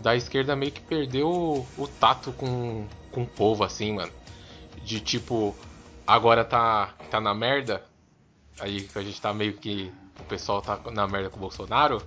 Da 0.00 0.16
esquerda 0.16 0.56
meio 0.56 0.72
que 0.72 0.80
perdeu 0.80 1.28
o, 1.28 1.66
o 1.76 1.86
tato 1.86 2.32
com, 2.32 2.86
com 3.10 3.22
o 3.24 3.26
povo, 3.26 3.62
assim, 3.62 3.92
mano. 3.92 4.10
De 4.82 5.00
tipo, 5.00 5.54
agora 6.06 6.44
tá, 6.44 6.94
tá 7.10 7.20
na 7.20 7.34
merda. 7.34 7.84
Aí 8.58 8.80
que 8.88 8.98
a 8.98 9.02
gente 9.02 9.20
tá 9.20 9.34
meio 9.34 9.52
que. 9.52 9.92
O 10.18 10.24
pessoal 10.24 10.62
tá 10.62 10.80
na 10.90 11.06
merda 11.06 11.28
com 11.28 11.36
o 11.36 11.40
Bolsonaro. 11.40 12.02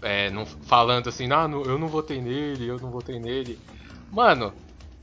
É, 0.00 0.30
não, 0.30 0.46
falando 0.46 1.08
assim, 1.08 1.30
ah, 1.30 1.46
não, 1.46 1.62
eu 1.62 1.78
não 1.78 1.88
votei 1.88 2.22
nele, 2.22 2.66
eu 2.66 2.78
não 2.78 2.90
votei 2.90 3.18
nele. 3.18 3.58
Mano, 4.10 4.54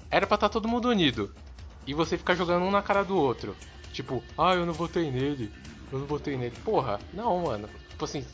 era 0.09 0.25
pra 0.25 0.35
estar 0.35 0.49
todo 0.49 0.67
mundo 0.67 0.89
unido. 0.89 1.35
E 1.85 1.93
você 1.93 2.17
ficar 2.17 2.33
jogando 2.33 2.65
um 2.65 2.71
na 2.71 2.81
cara 2.81 3.03
do 3.03 3.15
outro. 3.15 3.55
Tipo, 3.91 4.23
ah, 4.37 4.53
eu 4.53 4.65
não 4.65 4.73
votei 4.73 5.09
nele. 5.11 5.51
Eu 5.91 5.99
não 5.99 6.05
votei 6.05 6.37
nele. 6.37 6.53
Porra, 6.63 6.99
não, 7.13 7.43
mano. 7.43 7.69
Tipo 7.89 8.05
assim, 8.05 8.25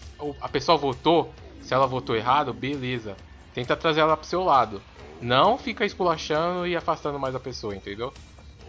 a 0.41 0.49
pessoa 0.49 0.77
votou. 0.77 1.33
Se 1.61 1.73
ela 1.73 1.87
votou 1.87 2.15
errado, 2.15 2.53
beleza. 2.53 3.15
Tenta 3.53 3.75
trazer 3.75 4.01
ela 4.01 4.17
pro 4.17 4.27
seu 4.27 4.43
lado. 4.43 4.81
Não 5.21 5.57
fica 5.57 5.85
esculachando 5.85 6.67
e 6.67 6.75
afastando 6.75 7.17
mais 7.17 7.33
a 7.33 7.39
pessoa, 7.39 7.75
entendeu? 7.75 8.13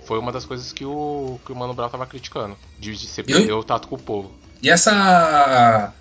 Foi 0.07 0.19
uma 0.19 0.31
das 0.31 0.45
coisas 0.45 0.73
que 0.73 0.85
o, 0.85 1.41
que 1.45 1.51
o 1.51 1.57
Mano 1.57 1.75
Brown 1.75 1.89
tava 1.89 2.07
criticando. 2.07 2.57
De, 2.79 2.95
de 2.95 3.07
você 3.07 3.23
perder 3.23 3.53
o 3.53 3.65
tato 3.65 3.89
com 3.89 3.97
o 3.97 3.99
povo. 3.99 4.33
E 4.63 4.71
essa 4.71 5.93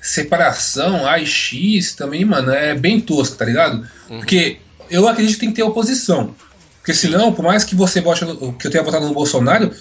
separação 0.00 1.06
A 1.06 1.18
e 1.20 1.26
X 1.26 1.94
também, 1.94 2.24
mano, 2.24 2.50
é 2.50 2.74
bem 2.74 3.00
tosca, 3.00 3.36
tá 3.36 3.44
ligado? 3.44 3.88
Porque 4.08 4.58
eu 4.90 5.08
acredito 5.08 5.34
que 5.34 5.40
tem 5.40 5.48
que 5.50 5.56
ter 5.56 5.62
oposição. 5.62 6.34
Porque 6.78 6.92
senão, 6.92 7.32
por 7.32 7.44
mais 7.44 7.64
que 7.64 7.76
você 7.76 8.00
vote 8.00 8.24
que 8.58 8.66
eu 8.66 8.70
tenha 8.70 8.82
votado 8.82 9.06
no 9.06 9.14
Bolsonaro, 9.14 9.72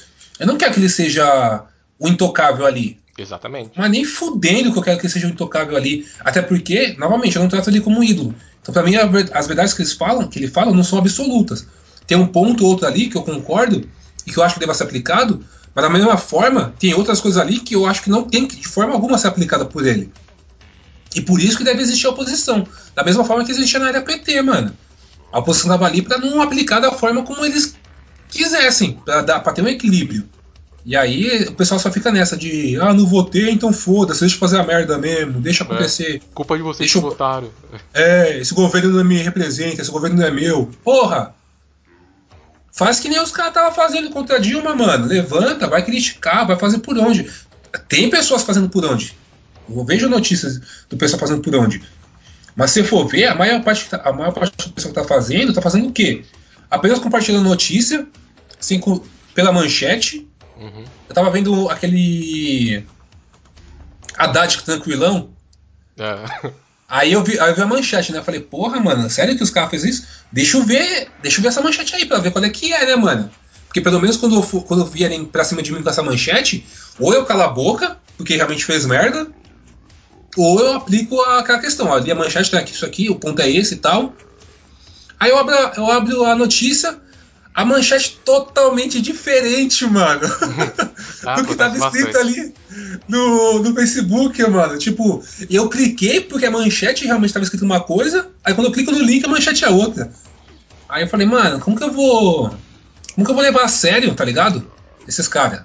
eu 0.41 0.47
não 0.47 0.57
quero 0.57 0.73
que 0.73 0.79
ele 0.79 0.89
seja 0.89 1.63
o 1.99 2.07
intocável 2.07 2.65
ali. 2.65 2.99
Exatamente. 3.15 3.73
Mas 3.75 3.91
nem 3.91 4.03
fudendo 4.03 4.71
que 4.71 4.79
eu 4.79 4.81
quero 4.81 4.99
que 4.99 5.05
ele 5.05 5.13
seja 5.13 5.27
o 5.27 5.29
intocável 5.29 5.77
ali. 5.77 6.07
Até 6.21 6.41
porque, 6.41 6.95
novamente, 6.97 7.35
eu 7.35 7.43
não 7.43 7.47
trato 7.47 7.69
ele 7.69 7.79
como 7.79 7.99
um 7.99 8.03
ídolo. 8.03 8.33
Então, 8.59 8.73
pra 8.73 8.81
mim, 8.81 8.95
as 8.95 9.45
verdades 9.45 9.75
que 9.75 9.83
eles 9.83 9.93
falam, 9.93 10.27
que 10.27 10.39
ele 10.39 10.47
fala, 10.47 10.73
não 10.73 10.83
são 10.83 10.97
absolutas. 10.97 11.67
Tem 12.07 12.17
um 12.17 12.25
ponto 12.25 12.63
ou 12.63 12.71
outro 12.71 12.87
ali 12.87 13.07
que 13.07 13.15
eu 13.15 13.21
concordo 13.21 13.87
e 14.25 14.31
que 14.31 14.37
eu 14.39 14.43
acho 14.43 14.55
que 14.55 14.59
deva 14.59 14.73
ser 14.73 14.83
aplicado, 14.83 15.45
mas 15.75 15.83
da 15.85 15.91
mesma 15.91 16.17
forma, 16.17 16.73
tem 16.79 16.95
outras 16.95 17.21
coisas 17.21 17.39
ali 17.39 17.59
que 17.59 17.75
eu 17.75 17.85
acho 17.85 18.01
que 18.01 18.09
não 18.09 18.23
tem 18.23 18.47
que 18.47 18.55
de 18.55 18.67
forma 18.67 18.93
alguma 18.93 19.19
ser 19.19 19.27
aplicada 19.27 19.65
por 19.65 19.85
ele. 19.85 20.11
E 21.15 21.21
por 21.21 21.39
isso 21.39 21.55
que 21.55 21.63
deve 21.63 21.83
existir 21.83 22.07
a 22.07 22.09
oposição. 22.09 22.65
Da 22.95 23.03
mesma 23.03 23.23
forma 23.23 23.45
que 23.45 23.51
existia 23.51 23.79
na 23.79 23.89
era 23.89 24.01
PT, 24.01 24.41
mano. 24.41 24.75
A 25.31 25.37
oposição 25.37 25.69
tava 25.69 25.85
ali 25.85 26.01
pra 26.01 26.17
não 26.17 26.41
aplicar 26.41 26.79
da 26.79 26.91
forma 26.91 27.21
como 27.21 27.45
eles 27.45 27.75
quisessem, 28.31 28.99
pra 29.05 29.53
ter 29.53 29.61
um 29.61 29.67
equilíbrio. 29.67 30.27
E 30.83 30.95
aí 30.95 31.43
o 31.47 31.53
pessoal 31.53 31.79
só 31.79 31.91
fica 31.91 32.11
nessa 32.11 32.35
de, 32.35 32.75
ah, 32.81 32.91
não 32.91 33.05
votei, 33.05 33.51
então 33.51 33.71
foda-se, 33.71 34.21
deixa 34.21 34.35
eu 34.35 34.39
fazer 34.39 34.59
a 34.59 34.63
merda 34.63 34.97
mesmo, 34.97 35.39
deixa 35.39 35.63
acontecer. 35.63 36.15
É, 36.15 36.21
culpa 36.33 36.57
de 36.57 36.63
vocês 36.63 36.79
Deixa 36.79 36.99
que 36.99 37.05
eu- 37.05 37.09
votaram. 37.11 37.51
É, 37.93 38.39
esse 38.39 38.51
governo 38.55 38.89
não 38.89 39.03
me 39.03 39.17
representa, 39.17 39.79
esse 39.81 39.91
governo 39.91 40.17
não 40.17 40.25
é 40.25 40.31
meu. 40.31 40.71
Porra! 40.83 41.35
Faz 42.71 42.99
que 42.99 43.09
nem 43.09 43.21
os 43.21 43.31
caras 43.31 43.51
estavam 43.51 43.73
fazendo 43.73 44.09
contra 44.09 44.37
a 44.37 44.39
Dilma, 44.39 44.73
mano. 44.73 45.05
Levanta, 45.05 45.67
vai 45.67 45.83
criticar, 45.83 46.47
vai 46.47 46.57
fazer 46.57 46.79
por 46.79 46.97
onde. 46.97 47.29
Tem 47.87 48.09
pessoas 48.09 48.43
fazendo 48.43 48.69
por 48.69 48.83
onde. 48.85 49.15
Eu 49.69 49.83
vejo 49.85 50.09
notícias 50.09 50.59
do 50.89 50.97
pessoal 50.97 51.19
fazendo 51.19 51.41
por 51.41 51.53
onde. 51.55 51.81
Mas 52.55 52.71
se 52.71 52.83
for 52.83 53.07
ver, 53.07 53.27
a 53.27 53.35
maior 53.35 53.61
parte, 53.61 53.89
tá- 53.89 54.01
a 54.03 54.11
maior 54.11 54.31
parte 54.31 54.55
do 54.69 54.73
pessoal 54.73 54.93
que 54.93 54.99
tá 54.99 55.07
fazendo, 55.07 55.53
tá 55.53 55.61
fazendo 55.61 55.87
o 55.89 55.91
quê? 55.91 56.23
Apenas 56.71 56.99
compartilhando 56.99 57.43
notícia, 57.43 58.07
assim, 58.59 58.79
com- 58.79 59.03
pela 59.35 59.51
manchete. 59.51 60.27
Uhum. 60.57 60.85
Eu 61.09 61.13
tava 61.13 61.29
vendo 61.29 61.69
aquele. 61.69 62.85
Haddad 64.17 64.63
tranquilão. 64.63 65.29
É. 65.99 66.51
Aí 66.87 67.13
eu 67.13 67.23
vi, 67.23 67.39
aí 67.39 67.49
eu 67.51 67.55
vi 67.55 67.61
a 67.61 67.65
manchete, 67.65 68.11
né? 68.11 68.19
Eu 68.19 68.23
falei, 68.23 68.41
porra, 68.41 68.79
mano, 68.79 69.09
sério 69.09 69.35
que 69.37 69.43
os 69.43 69.49
caras 69.49 69.69
fez 69.69 69.83
isso? 69.83 70.07
Deixa 70.31 70.57
eu 70.57 70.63
ver, 70.63 71.09
deixa 71.21 71.37
eu 71.37 71.41
ver 71.41 71.47
essa 71.47 71.61
manchete 71.61 71.95
aí 71.95 72.05
pra 72.05 72.19
ver 72.19 72.31
qual 72.31 72.43
é 72.43 72.49
que 72.49 72.73
é, 72.73 72.85
né, 72.85 72.95
mano? 72.95 73.29
Porque 73.67 73.79
pelo 73.79 73.99
menos 74.01 74.17
quando, 74.17 74.35
eu, 74.35 74.61
quando 74.63 74.85
vierem 74.85 75.23
pra 75.23 75.45
cima 75.45 75.61
de 75.61 75.71
mim 75.71 75.81
com 75.81 75.89
essa 75.89 76.03
manchete, 76.03 76.65
ou 76.99 77.13
eu 77.13 77.25
calo 77.25 77.43
a 77.43 77.47
boca, 77.47 77.97
porque 78.17 78.35
realmente 78.35 78.65
fez 78.65 78.85
merda, 78.85 79.27
ou 80.35 80.59
eu 80.59 80.73
aplico 80.73 81.19
aquela 81.21 81.59
questão, 81.59 81.87
ó, 81.87 81.97
a 81.97 82.15
manchete 82.15 82.51
tá 82.51 82.59
aqui, 82.59 82.73
isso 82.73 82.85
aqui, 82.85 83.09
o 83.09 83.15
ponto 83.15 83.41
é 83.41 83.49
esse 83.49 83.75
e 83.75 83.77
tal. 83.77 84.13
Aí 85.21 85.29
eu 85.29 85.37
abro, 85.37 85.53
a- 85.55 85.73
eu 85.77 85.91
abro 85.91 86.25
a 86.25 86.35
notícia, 86.35 86.97
a 87.53 87.63
manchete 87.63 88.19
totalmente 88.25 88.99
diferente, 89.01 89.85
mano. 89.85 90.21
Ah, 91.23 91.35
do 91.35 91.45
que 91.45 91.53
tava 91.55 91.77
escrito 91.77 92.17
ali 92.17 92.53
no, 93.07 93.59
no 93.59 93.75
Facebook, 93.75 94.41
mano. 94.49 94.75
Tipo, 94.79 95.23
eu 95.49 95.69
cliquei 95.69 96.19
porque 96.21 96.47
a 96.47 96.51
manchete 96.51 97.05
realmente 97.05 97.31
tava 97.31 97.43
escrito 97.43 97.63
uma 97.63 97.79
coisa, 97.79 98.29
aí 98.43 98.55
quando 98.55 98.67
eu 98.67 98.73
clico 98.73 98.91
no 98.91 98.97
link 98.99 99.23
a 99.23 99.27
manchete 99.29 99.63
é 99.63 99.69
outra. 99.69 100.11
Aí 100.89 101.03
eu 101.03 101.07
falei, 101.07 101.27
mano, 101.27 101.59
como 101.59 101.77
que 101.77 101.83
eu 101.83 101.91
vou. 101.91 102.49
Como 103.13 103.23
que 103.25 103.31
eu 103.31 103.35
vou 103.35 103.43
levar 103.43 103.65
a 103.65 103.67
sério, 103.67 104.15
tá 104.15 104.25
ligado? 104.25 104.65
Esses 105.07 105.27
caras. 105.27 105.61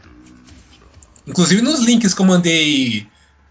Inclusive 1.27 1.63
nos 1.63 1.81
links 1.81 2.13
que 2.13 2.21
eu 2.21 2.27
mandei. 2.27 3.07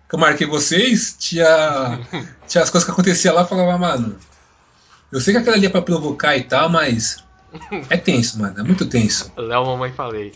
Que 0.08 0.14
eu 0.16 0.20
marquei 0.20 0.46
vocês, 0.46 1.16
tinha. 1.18 2.00
tinha 2.48 2.64
as 2.64 2.70
coisas 2.70 2.84
que 2.86 2.92
aconteciam 2.92 3.34
lá, 3.34 3.42
eu 3.42 3.48
falava, 3.48 3.78
mano. 3.80 4.16
Eu 5.16 5.22
sei 5.22 5.34
que 5.34 5.40
aquela 5.40 5.56
ali 5.56 5.66
é 5.66 5.70
pra 5.70 5.82
provocar 5.82 6.36
e 6.38 6.44
tal, 6.44 6.70
mas. 6.70 7.24
É 7.90 7.96
tenso, 7.96 8.38
mano. 8.40 8.60
É 8.60 8.64
muito 8.64 8.86
tenso. 8.86 9.32
Léo, 9.38 9.66
mamãe 9.66 9.92
falei. 9.94 10.34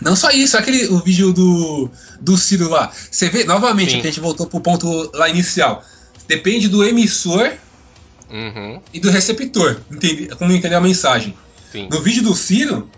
Não 0.00 0.14
só 0.16 0.30
isso, 0.30 0.56
aquele 0.56 0.86
o 0.86 0.98
vídeo 1.00 1.32
do, 1.32 1.90
do 2.20 2.36
Ciro 2.36 2.68
lá. 2.70 2.90
Você 3.10 3.28
vê, 3.28 3.44
novamente, 3.44 3.92
Sim. 3.92 4.00
que 4.00 4.06
a 4.06 4.10
gente 4.10 4.20
voltou 4.20 4.46
pro 4.46 4.60
ponto 4.60 5.10
lá 5.14 5.28
inicial. 5.28 5.84
Depende 6.28 6.68
do 6.68 6.84
emissor 6.84 7.52
Uhum. 8.30 8.80
e 8.94 9.00
do 9.00 9.10
receptor. 9.10 9.80
Entende, 9.90 10.28
como 10.38 10.52
entender 10.52 10.76
a 10.76 10.80
mensagem. 10.80 11.34
Sim. 11.72 11.88
No 11.90 12.00
vídeo 12.00 12.22
do 12.22 12.34
Ciro, 12.34 12.88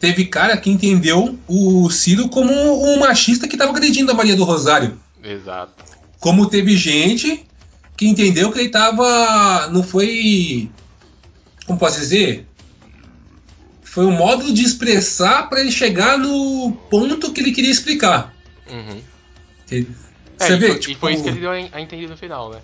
teve 0.00 0.24
cara 0.24 0.56
que 0.56 0.70
entendeu 0.70 1.38
o 1.46 1.90
Ciro 1.90 2.28
como 2.30 2.50
um 2.52 2.98
machista 2.98 3.46
que 3.46 3.56
tava 3.58 3.70
agredindo 3.72 4.10
a 4.10 4.14
Maria 4.14 4.34
do 4.34 4.44
Rosário. 4.44 4.98
Exato. 5.22 5.84
Como 6.18 6.48
teve 6.48 6.76
gente 6.76 7.46
que 8.00 8.08
entendeu 8.08 8.50
que 8.50 8.58
ele 8.58 8.70
tava. 8.70 9.68
Não 9.70 9.82
foi. 9.82 10.70
Como 11.66 11.78
posso 11.78 12.00
dizer? 12.00 12.48
Foi 13.82 14.06
um 14.06 14.10
modo 14.12 14.54
de 14.54 14.64
expressar 14.64 15.50
para 15.50 15.60
ele 15.60 15.70
chegar 15.70 16.16
no 16.16 16.72
ponto 16.88 17.30
que 17.30 17.42
ele 17.42 17.52
queria 17.52 17.70
explicar. 17.70 18.34
Uhum. 18.66 19.02
Você 19.66 19.86
É, 20.38 20.50
e, 20.52 20.56
vê, 20.56 20.68
foi, 20.68 20.78
tipo, 20.78 20.92
e 20.92 20.94
foi 20.94 21.12
isso 21.12 21.22
que 21.24 21.28
ele 21.28 21.40
deu 21.40 21.50
a 21.50 21.80
entender 21.80 22.08
no 22.08 22.16
final, 22.16 22.50
né? 22.50 22.62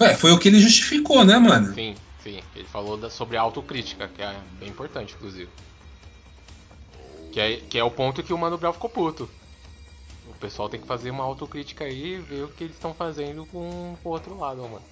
é, 0.00 0.14
foi 0.14 0.30
o 0.30 0.38
que 0.38 0.46
ele 0.46 0.60
justificou, 0.60 1.24
né, 1.24 1.36
mano? 1.38 1.74
Sim, 1.74 1.96
sim. 2.22 2.38
Ele 2.54 2.68
falou 2.68 2.96
da- 2.96 3.10
sobre 3.10 3.36
a 3.36 3.40
autocrítica, 3.40 4.08
que 4.14 4.22
é 4.22 4.36
bem 4.60 4.68
importante, 4.68 5.14
inclusive. 5.18 5.48
Que 7.32 7.40
é, 7.40 7.56
que 7.56 7.78
é 7.78 7.82
o 7.82 7.90
ponto 7.90 8.22
que 8.22 8.32
o 8.32 8.38
Mano 8.38 8.58
Brown 8.58 8.72
ficou 8.74 8.88
puto. 8.90 9.28
O 10.28 10.34
pessoal 10.34 10.68
tem 10.68 10.80
que 10.80 10.86
fazer 10.86 11.10
uma 11.10 11.24
autocrítica 11.24 11.84
aí 11.84 12.14
e 12.14 12.18
ver 12.18 12.44
o 12.44 12.48
que 12.48 12.64
eles 12.64 12.76
estão 12.76 12.94
fazendo 12.94 13.46
com 13.46 13.96
o 14.02 14.08
outro 14.08 14.36
lado, 14.38 14.62
mano. 14.62 14.82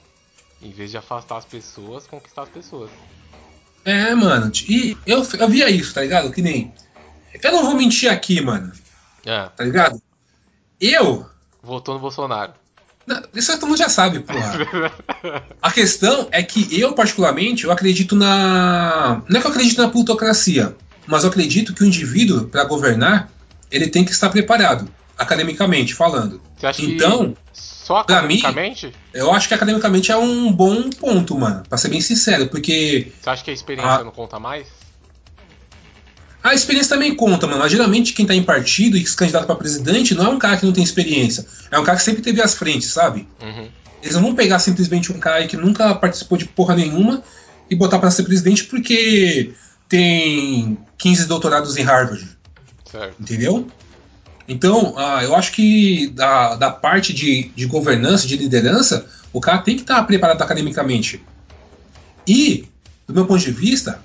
Em 0.62 0.70
vez 0.70 0.90
de 0.90 0.96
afastar 0.96 1.38
as 1.38 1.44
pessoas, 1.44 2.06
conquistar 2.06 2.42
as 2.42 2.48
pessoas. 2.48 2.90
É, 3.84 4.14
mano. 4.14 4.52
E 4.68 4.96
eu, 5.06 5.26
eu 5.38 5.48
via 5.48 5.70
isso, 5.70 5.94
tá 5.94 6.02
ligado? 6.02 6.30
Que 6.30 6.42
nem. 6.42 6.72
Eu 7.42 7.52
não 7.52 7.64
vou 7.64 7.74
mentir 7.74 8.10
aqui, 8.10 8.40
mano. 8.40 8.72
É, 9.24 9.48
Tá 9.48 9.64
ligado? 9.64 10.00
Eu. 10.80 11.26
votou 11.62 11.94
no 11.94 12.00
Bolsonaro. 12.00 12.52
Não, 13.06 13.22
Isso 13.34 13.52
todo 13.52 13.68
mundo 13.68 13.78
já 13.78 13.88
sabe, 13.88 14.20
porra. 14.20 14.92
A 15.60 15.72
questão 15.72 16.28
é 16.30 16.42
que 16.42 16.78
eu, 16.78 16.92
particularmente, 16.92 17.64
eu 17.64 17.72
acredito 17.72 18.14
na. 18.14 19.22
Não 19.28 19.38
é 19.38 19.40
que 19.40 19.46
eu 19.46 19.50
acredito 19.50 19.80
na 19.80 19.88
plutocracia, 19.88 20.76
mas 21.06 21.24
eu 21.24 21.30
acredito 21.30 21.74
que 21.74 21.82
o 21.82 21.86
indivíduo, 21.86 22.46
para 22.46 22.64
governar, 22.64 23.30
ele 23.70 23.88
tem 23.88 24.04
que 24.04 24.12
estar 24.12 24.30
preparado, 24.30 24.88
academicamente 25.20 25.94
falando. 25.94 26.40
Você 26.56 26.66
acha 26.66 26.82
Então, 26.82 27.32
que 27.32 27.36
só 27.52 28.02
pra 28.02 28.22
mim- 28.22 28.38
academicamente? 28.38 28.92
eu 29.12 29.32
acho 29.32 29.46
que 29.48 29.54
academicamente 29.54 30.10
é 30.10 30.16
um 30.16 30.50
bom 30.50 30.88
ponto, 30.90 31.38
mano, 31.38 31.62
pra 31.68 31.76
ser 31.78 31.88
bem 31.88 32.00
sincero, 32.00 32.48
porque 32.48 33.12
Você 33.20 33.30
acha 33.30 33.44
que 33.44 33.50
a 33.50 33.54
experiência 33.54 33.90
Ah. 33.92 34.04
não 34.04 34.10
conta 34.10 34.38
mais? 34.38 34.66
a 36.42 36.54
experiência 36.54 36.94
também 36.96 37.14
conta, 37.14 37.46
mano. 37.46 37.58
Mas 37.58 37.70
geralmente 37.70 38.14
quem 38.14 38.24
tá 38.26 38.34
em 38.34 38.42
partido 38.42 38.96
e 38.96 39.06
se 39.06 39.14
candidata 39.14 39.44
pra 39.44 39.54
presidente 39.54 40.14
não 40.14 40.24
é 40.24 40.28
um 40.30 40.38
cara 40.38 40.56
que 40.56 40.64
não 40.64 40.72
tem 40.72 40.82
experiência, 40.82 41.44
é 41.70 41.78
um 41.78 41.84
cara 41.84 41.98
que 41.98 42.02
sempre 42.04 42.22
teve 42.22 42.40
as 42.40 42.54
frentes, 42.54 42.88
sabe? 42.92 43.28
Uhum. 43.42 43.68
Eles 44.02 44.14
não 44.14 44.22
vão 44.22 44.34
pegar 44.34 44.58
simplesmente 44.58 45.12
um 45.12 45.18
cara 45.18 45.46
que 45.46 45.56
nunca 45.56 45.94
participou 45.94 46.38
de 46.38 46.46
porra 46.46 46.74
nenhuma 46.74 47.22
e 47.68 47.74
botar 47.76 47.98
pra 47.98 48.10
ser 48.10 48.22
presidente 48.22 48.64
porque 48.64 49.52
tem 49.86 50.78
15 50.96 51.26
doutorados 51.26 51.76
em 51.76 51.82
Harvard, 51.82 52.26
Certo. 52.90 53.16
entendeu? 53.20 53.66
Então, 54.48 54.94
ah, 54.96 55.22
eu 55.22 55.34
acho 55.34 55.52
que 55.52 56.08
da, 56.08 56.56
da 56.56 56.70
parte 56.70 57.12
de, 57.12 57.50
de 57.54 57.66
governança, 57.66 58.26
de 58.26 58.36
liderança, 58.36 59.06
o 59.32 59.40
cara 59.40 59.58
tem 59.58 59.76
que 59.76 59.82
estar 59.82 60.02
preparado 60.04 60.42
academicamente. 60.42 61.24
E, 62.26 62.68
do 63.06 63.14
meu 63.14 63.26
ponto 63.26 63.40
de 63.40 63.52
vista, 63.52 64.02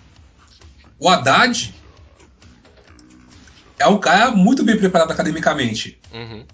o 0.99 1.09
Haddad 1.09 1.73
é 3.77 3.87
um 3.87 3.97
cara 3.97 4.31
muito 4.31 4.63
bem 4.63 4.77
preparado 4.77 5.11
academicamente. 5.11 5.99
Uhum. 6.13 6.45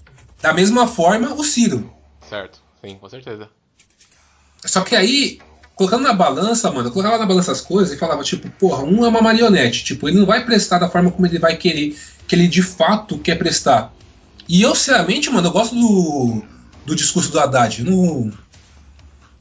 Da 0.41 0.53
mesma 0.53 0.87
forma, 0.87 1.33
o 1.33 1.43
Ciro. 1.43 1.93
Certo. 2.27 2.59
Sim, 2.83 2.95
com 2.95 3.07
certeza. 3.07 3.49
Só 4.65 4.81
que 4.81 4.95
aí, 4.95 5.39
colocando 5.75 6.03
na 6.03 6.13
balança, 6.13 6.71
mano, 6.71 6.87
eu 6.87 6.91
colocava 6.91 7.17
na 7.17 7.25
balança 7.25 7.51
as 7.51 7.61
coisas 7.61 7.93
e 7.93 7.99
falava, 7.99 8.23
tipo, 8.23 8.49
porra, 8.51 8.83
um 8.83 9.05
é 9.05 9.07
uma 9.07 9.21
marionete. 9.21 9.83
Tipo, 9.83 10.09
ele 10.09 10.17
não 10.19 10.25
vai 10.25 10.43
prestar 10.43 10.79
da 10.79 10.89
forma 10.89 11.11
como 11.11 11.27
ele 11.27 11.37
vai 11.37 11.55
querer, 11.57 11.95
que 12.31 12.35
ele 12.37 12.47
de 12.47 12.61
fato 12.61 13.17
quer 13.19 13.35
prestar. 13.37 13.93
E 14.47 14.61
eu, 14.61 14.73
sinceramente, 14.73 15.29
mano, 15.29 15.49
eu 15.49 15.51
gosto 15.51 15.75
do, 15.75 16.41
do 16.85 16.95
discurso 16.95 17.29
do 17.29 17.37
Haddad. 17.37 17.83
Eu 17.85 17.91
Não, 17.91 18.31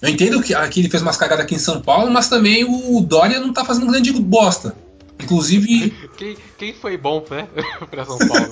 eu 0.02 0.08
entendo 0.08 0.42
que 0.42 0.52
aqui 0.52 0.80
ele 0.80 0.90
fez 0.90 1.00
umas 1.00 1.16
cagadas 1.16 1.44
aqui 1.44 1.54
em 1.54 1.58
São 1.58 1.80
Paulo, 1.80 2.10
mas 2.10 2.28
também 2.28 2.64
o 2.64 3.00
Dória 3.00 3.38
não 3.38 3.52
tá 3.52 3.64
fazendo 3.64 3.86
grande 3.86 4.12
bosta. 4.12 4.74
Inclusive, 5.22 5.94
Quem, 6.16 6.36
quem 6.58 6.74
foi 6.74 6.96
bom, 6.96 7.24
né? 7.30 7.46
pra 7.88 8.04
São 8.04 8.18
Paulo? 8.18 8.50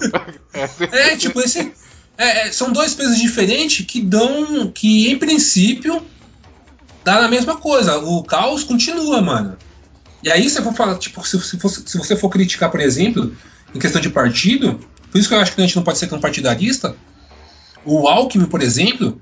É, 0.92 1.16
tipo, 1.16 1.40
esse. 1.40 1.72
é, 2.16 2.46
é, 2.46 2.52
são 2.52 2.70
dois 2.72 2.94
pesos 2.94 3.18
diferentes 3.18 3.84
que 3.84 4.00
dão. 4.00 4.70
que 4.70 5.10
em 5.10 5.18
princípio 5.18 6.00
dá 7.04 7.22
na 7.22 7.28
mesma 7.28 7.56
coisa. 7.56 7.98
O 7.98 8.22
caos 8.22 8.62
continua, 8.62 9.20
mano. 9.20 9.56
E 10.22 10.30
aí 10.30 10.48
você 10.48 10.62
for 10.62 10.74
falar, 10.74 10.96
tipo, 10.98 11.26
se, 11.26 11.40
se, 11.40 11.58
fosse- 11.58 11.82
se 11.86 11.98
você 11.98 12.14
for 12.14 12.28
criticar, 12.28 12.70
por 12.70 12.80
exemplo, 12.80 13.34
em 13.74 13.78
questão 13.78 14.00
de 14.00 14.10
partido, 14.10 14.78
por 15.10 15.18
isso 15.18 15.28
que 15.28 15.34
eu 15.34 15.40
acho 15.40 15.54
que 15.54 15.60
a 15.60 15.64
gente 15.64 15.76
não 15.76 15.82
pode 15.82 15.98
ser 15.98 16.06
tão 16.06 16.20
partidarista. 16.20 16.96
O 17.84 18.06
Alckmin, 18.08 18.46
por 18.46 18.62
exemplo, 18.62 19.20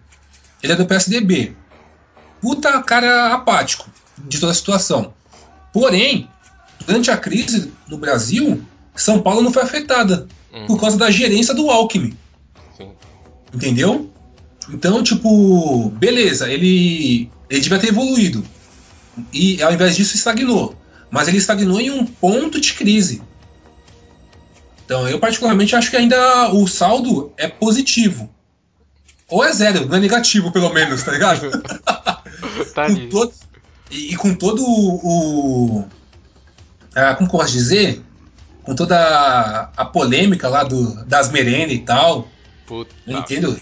ele 0.62 0.72
é 0.72 0.76
do 0.76 0.86
PSDB. 0.86 1.54
Puta 2.40 2.82
cara 2.82 3.34
apático 3.34 3.90
de 4.18 4.38
toda 4.38 4.52
a 4.52 4.54
situação. 4.54 5.14
Porém, 5.72 6.28
durante 6.86 7.10
a 7.10 7.16
crise 7.16 7.72
no 7.88 7.98
Brasil, 7.98 8.62
São 8.94 9.20
Paulo 9.20 9.42
não 9.42 9.52
foi 9.52 9.62
afetada 9.62 10.26
por 10.66 10.80
causa 10.80 10.96
da 10.96 11.10
gerência 11.10 11.54
do 11.54 11.70
Alckmin. 11.70 12.16
Sim. 12.76 12.90
Entendeu? 13.52 14.10
Então, 14.70 15.02
tipo, 15.02 15.90
beleza, 15.90 16.50
ele, 16.50 17.30
ele 17.48 17.60
devia 17.60 17.78
ter 17.78 17.88
evoluído. 17.88 18.44
E 19.32 19.62
ao 19.62 19.72
invés 19.72 19.96
disso 19.96 20.16
estagnou. 20.16 20.74
Mas 21.10 21.28
ele 21.28 21.38
estagnou 21.38 21.80
em 21.80 21.90
um 21.90 22.04
ponto 22.04 22.60
de 22.60 22.72
crise. 22.74 23.22
Então, 24.86 25.06
eu 25.08 25.18
particularmente 25.18 25.74
acho 25.76 25.90
que 25.90 25.96
ainda 25.96 26.50
o 26.52 26.66
saldo 26.66 27.32
é 27.36 27.48
positivo. 27.48 28.30
Ou 29.28 29.44
é 29.44 29.52
zero, 29.52 29.84
não 29.86 29.96
é 29.96 30.00
negativo, 30.00 30.52
pelo 30.52 30.72
menos, 30.72 31.02
tá 31.02 31.10
ligado? 31.12 31.50
Tá 32.74 32.86
com 32.86 33.08
todo, 33.08 33.32
e, 33.90 34.12
e 34.12 34.16
com 34.16 34.34
todo 34.34 34.62
o. 34.62 35.78
o- 35.80 35.84
ah, 36.94 37.14
como 37.14 37.28
que 37.28 37.34
eu 37.34 37.40
posso 37.40 37.52
dizer? 37.52 38.02
Com 38.62 38.74
toda 38.74 38.96
a, 38.98 39.70
a 39.76 39.84
polêmica 39.84 40.48
lá 40.48 40.62
do, 40.62 41.04
das 41.06 41.30
merendas 41.30 41.72
e 41.74 41.78
tal. 41.80 42.28
Puta 42.66 42.94
Eu 43.06 43.18
entendo. 43.18 43.60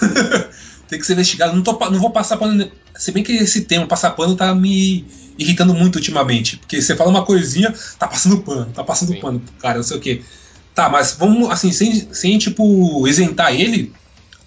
tem 0.88 0.98
que 0.98 1.06
ser 1.06 1.12
investigado. 1.14 1.54
Não, 1.54 1.62
tô, 1.62 1.72
não 1.90 1.98
vou 2.00 2.10
passar 2.10 2.36
pano. 2.36 2.70
Se 2.96 3.12
bem 3.12 3.22
que 3.22 3.32
esse 3.32 3.62
tema, 3.62 3.86
passar 3.86 4.10
pano, 4.10 4.34
tá 4.36 4.54
me 4.54 5.06
irritando 5.38 5.72
muito 5.74 5.96
ultimamente. 5.96 6.56
Porque 6.58 6.80
você 6.82 6.96
fala 6.96 7.10
uma 7.10 7.24
coisinha, 7.24 7.72
tá 7.98 8.06
passando 8.08 8.38
pano, 8.42 8.66
tá 8.72 8.82
passando 8.84 9.16
pano, 9.20 9.42
cara, 9.58 9.76
não 9.76 9.84
sei 9.84 9.96
o 9.96 10.00
quê. 10.00 10.22
Tá, 10.76 10.90
mas 10.90 11.12
vamos, 11.18 11.50
assim, 11.50 11.72
sem, 11.72 12.12
sem 12.12 12.36
tipo, 12.36 13.08
isentar 13.08 13.54
ele 13.54 13.94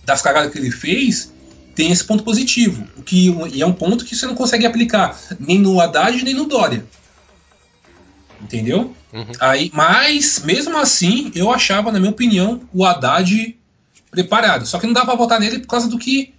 das 0.06 0.22
cagadas 0.22 0.52
que 0.52 0.60
ele 0.60 0.70
fez, 0.70 1.34
tem 1.74 1.92
esse 1.92 2.04
ponto 2.04 2.24
positivo. 2.24 2.88
O 2.96 3.02
que, 3.02 3.36
e 3.52 3.64
é 3.64 3.66
um 3.66 3.74
ponto 3.74 4.06
que 4.06 4.16
você 4.16 4.28
não 4.28 4.36
consegue 4.36 4.64
aplicar 4.64 5.20
nem 5.40 5.58
no 5.58 5.82
Haddad 5.82 6.24
nem 6.24 6.36
no 6.36 6.46
Dória. 6.46 6.86
Entendeu? 8.40 8.96
Aí, 9.40 9.72
mas, 9.74 10.44
mesmo 10.46 10.78
assim, 10.78 11.32
eu 11.34 11.52
achava, 11.52 11.92
na 11.92 12.00
minha 12.00 12.12
opinião, 12.12 12.62
o 12.72 12.86
Haddad 12.86 13.58
preparado. 14.12 14.68
Só 14.68 14.78
que 14.78 14.86
não 14.86 14.94
dá 14.94 15.04
pra 15.04 15.16
votar 15.16 15.40
nele 15.40 15.58
por 15.58 15.68
causa 15.68 15.88
do 15.88 15.98
que 15.98 16.32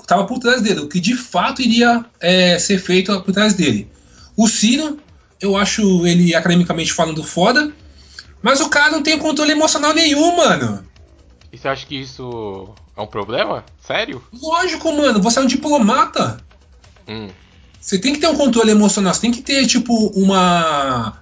estava 0.00 0.24
por 0.24 0.40
trás 0.40 0.60
dele, 0.60 0.80
o 0.80 0.88
que 0.88 0.98
de 0.98 1.16
fato 1.16 1.62
iria 1.62 2.04
é, 2.18 2.58
ser 2.58 2.78
feito 2.78 3.20
por 3.20 3.32
trás 3.32 3.54
dele. 3.54 3.88
O 4.36 4.48
Ciro, 4.48 4.98
eu 5.40 5.56
acho 5.56 6.04
ele 6.08 6.34
academicamente 6.34 6.92
falando 6.92 7.22
foda, 7.22 7.72
mas 8.42 8.60
o 8.60 8.68
cara 8.68 8.90
não 8.90 9.02
tem 9.02 9.18
controle 9.18 9.52
emocional 9.52 9.94
nenhum, 9.94 10.36
mano. 10.36 10.84
E 11.52 11.58
você 11.58 11.68
acha 11.68 11.86
que 11.86 11.94
isso 12.00 12.70
é 12.96 13.00
um 13.00 13.06
problema? 13.06 13.64
Sério? 13.86 14.22
Lógico, 14.32 14.92
mano, 14.92 15.20
você 15.20 15.38
é 15.38 15.42
um 15.42 15.46
diplomata. 15.46 16.42
Hum. 17.06 17.28
Você 17.80 17.98
tem 17.98 18.12
que 18.12 18.20
ter 18.20 18.28
um 18.28 18.36
controle 18.36 18.70
emocional, 18.70 19.12
você 19.12 19.20
tem 19.20 19.32
que 19.32 19.42
ter, 19.42 19.66
tipo, 19.66 20.06
uma. 20.14 21.20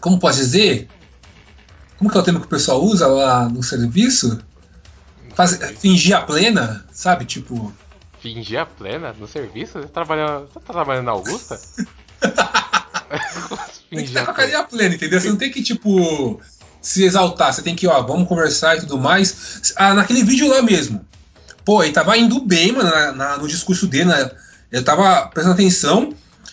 Como 0.00 0.18
posso 0.18 0.38
dizer? 0.38 0.88
Como 1.96 2.10
que 2.10 2.16
é 2.16 2.20
o 2.20 2.24
termo 2.24 2.40
que 2.40 2.46
o 2.46 2.50
pessoal 2.50 2.82
usa 2.82 3.06
lá 3.06 3.48
no 3.48 3.62
serviço? 3.62 4.38
Faz- 5.34 5.56
fingir 5.78 6.16
a 6.16 6.20
plena, 6.20 6.84
sabe? 6.92 7.24
Tipo. 7.24 7.72
Fingir 8.20 8.60
a 8.60 8.66
plena 8.66 9.14
no 9.18 9.26
serviço? 9.26 9.80
Você, 9.80 9.88
trabalha, 9.88 10.40
você 10.40 10.60
tá 10.60 10.72
trabalhando 10.72 11.06
na 11.06 11.12
Augusta? 11.12 11.60
Tem 13.90 14.00
que 14.00 14.04
estar 14.06 14.24
com 14.24 14.30
a 14.32 14.34
carinha 14.34 14.64
plena, 14.64 14.94
entendeu? 14.94 15.20
Você 15.20 15.28
não 15.30 15.36
tem 15.36 15.50
que, 15.50 15.62
tipo, 15.62 16.38
se 16.82 17.04
exaltar. 17.04 17.54
Você 17.54 17.62
tem 17.62 17.74
que, 17.74 17.86
ó, 17.86 18.02
vamos 18.02 18.28
conversar 18.28 18.76
e 18.76 18.80
tudo 18.80 18.98
mais. 18.98 19.72
Ah, 19.76 19.94
naquele 19.94 20.22
vídeo 20.22 20.48
lá 20.48 20.60
mesmo. 20.60 21.04
Pô, 21.64 21.82
ele 21.82 21.92
tava 21.92 22.16
indo 22.18 22.40
bem, 22.40 22.72
mano, 22.72 22.90
na- 22.90 23.12
na- 23.12 23.36
no 23.38 23.48
discurso 23.48 23.86
dele. 23.86 24.06
né? 24.06 24.30
Eu 24.70 24.84
tava 24.84 25.26
prestando 25.28 25.54
atenção. 25.54 26.12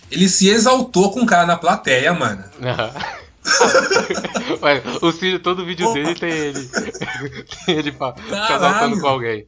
Ele 0.10 0.30
se 0.30 0.48
exaltou 0.49 1.11
com 1.11 1.22
o 1.22 1.26
cara 1.26 1.45
na 1.45 1.57
plateia, 1.57 2.14
mano. 2.14 2.44
Ué, 4.61 4.82
o 5.02 5.11
Ciro, 5.11 5.40
todo 5.40 5.65
vídeo 5.65 5.91
dele 5.94 6.15
tem 6.15 6.32
ele. 6.32 6.69
tem 7.65 7.76
ele 7.77 7.91
casaltando 7.91 8.99
com 9.02 9.07
alguém. 9.07 9.45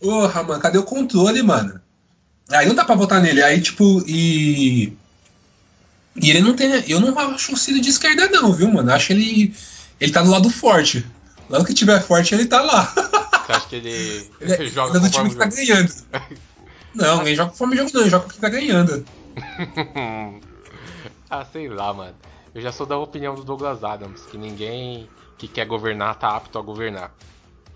Porra, 0.00 0.42
mano, 0.42 0.60
cadê 0.60 0.78
o 0.78 0.82
controle, 0.82 1.42
mano? 1.42 1.80
Aí 2.50 2.66
não 2.66 2.74
dá 2.74 2.84
pra 2.84 2.94
votar 2.94 3.20
nele. 3.20 3.42
Aí, 3.42 3.60
tipo, 3.60 4.02
e. 4.06 4.96
E 6.16 6.30
ele 6.30 6.40
não 6.40 6.54
tem. 6.54 6.84
Eu 6.88 7.00
não 7.00 7.16
acho 7.18 7.54
o 7.54 7.56
Ciro 7.56 7.80
de 7.80 7.90
esquerda, 7.90 8.28
não, 8.28 8.52
viu, 8.52 8.68
mano? 8.70 8.90
Eu 8.90 8.94
acho 8.94 9.12
ele. 9.12 9.54
Ele 10.00 10.12
tá 10.12 10.22
do 10.22 10.30
lado 10.30 10.50
forte. 10.50 11.04
Logo 11.48 11.64
que 11.64 11.74
tiver 11.74 12.00
forte, 12.02 12.34
ele 12.34 12.46
tá 12.46 12.62
lá. 12.62 12.84
Você 13.46 13.52
acha 13.52 13.68
que 13.68 13.76
ele, 13.76 14.30
Ele 14.40 14.52
é, 14.52 14.66
joga 14.66 14.96
ele 14.96 15.06
é 15.06 15.08
do 15.08 15.12
time 15.12 15.30
que 15.30 15.36
tá 15.36 15.46
ganhando. 15.46 15.92
Não, 16.94 17.18
ninguém 17.18 17.36
joga 17.36 17.50
conforme 17.50 17.74
o 17.74 17.78
jogo, 17.78 17.90
não. 17.94 18.00
Ele 18.00 18.10
joga 18.10 18.24
com 18.24 18.30
quem 18.30 18.40
tá 18.40 18.48
ganhando. 18.48 19.06
ah, 21.30 21.44
sei 21.44 21.68
lá, 21.68 21.92
mano. 21.94 22.16
Eu 22.52 22.60
já 22.60 22.72
sou 22.72 22.84
da 22.84 22.98
opinião 22.98 23.34
do 23.34 23.44
Douglas 23.44 23.84
Adams, 23.84 24.22
que 24.28 24.36
ninguém 24.36 25.08
que 25.38 25.46
quer 25.46 25.66
governar 25.66 26.16
tá 26.16 26.34
apto 26.36 26.58
a 26.58 26.62
governar. 26.62 27.12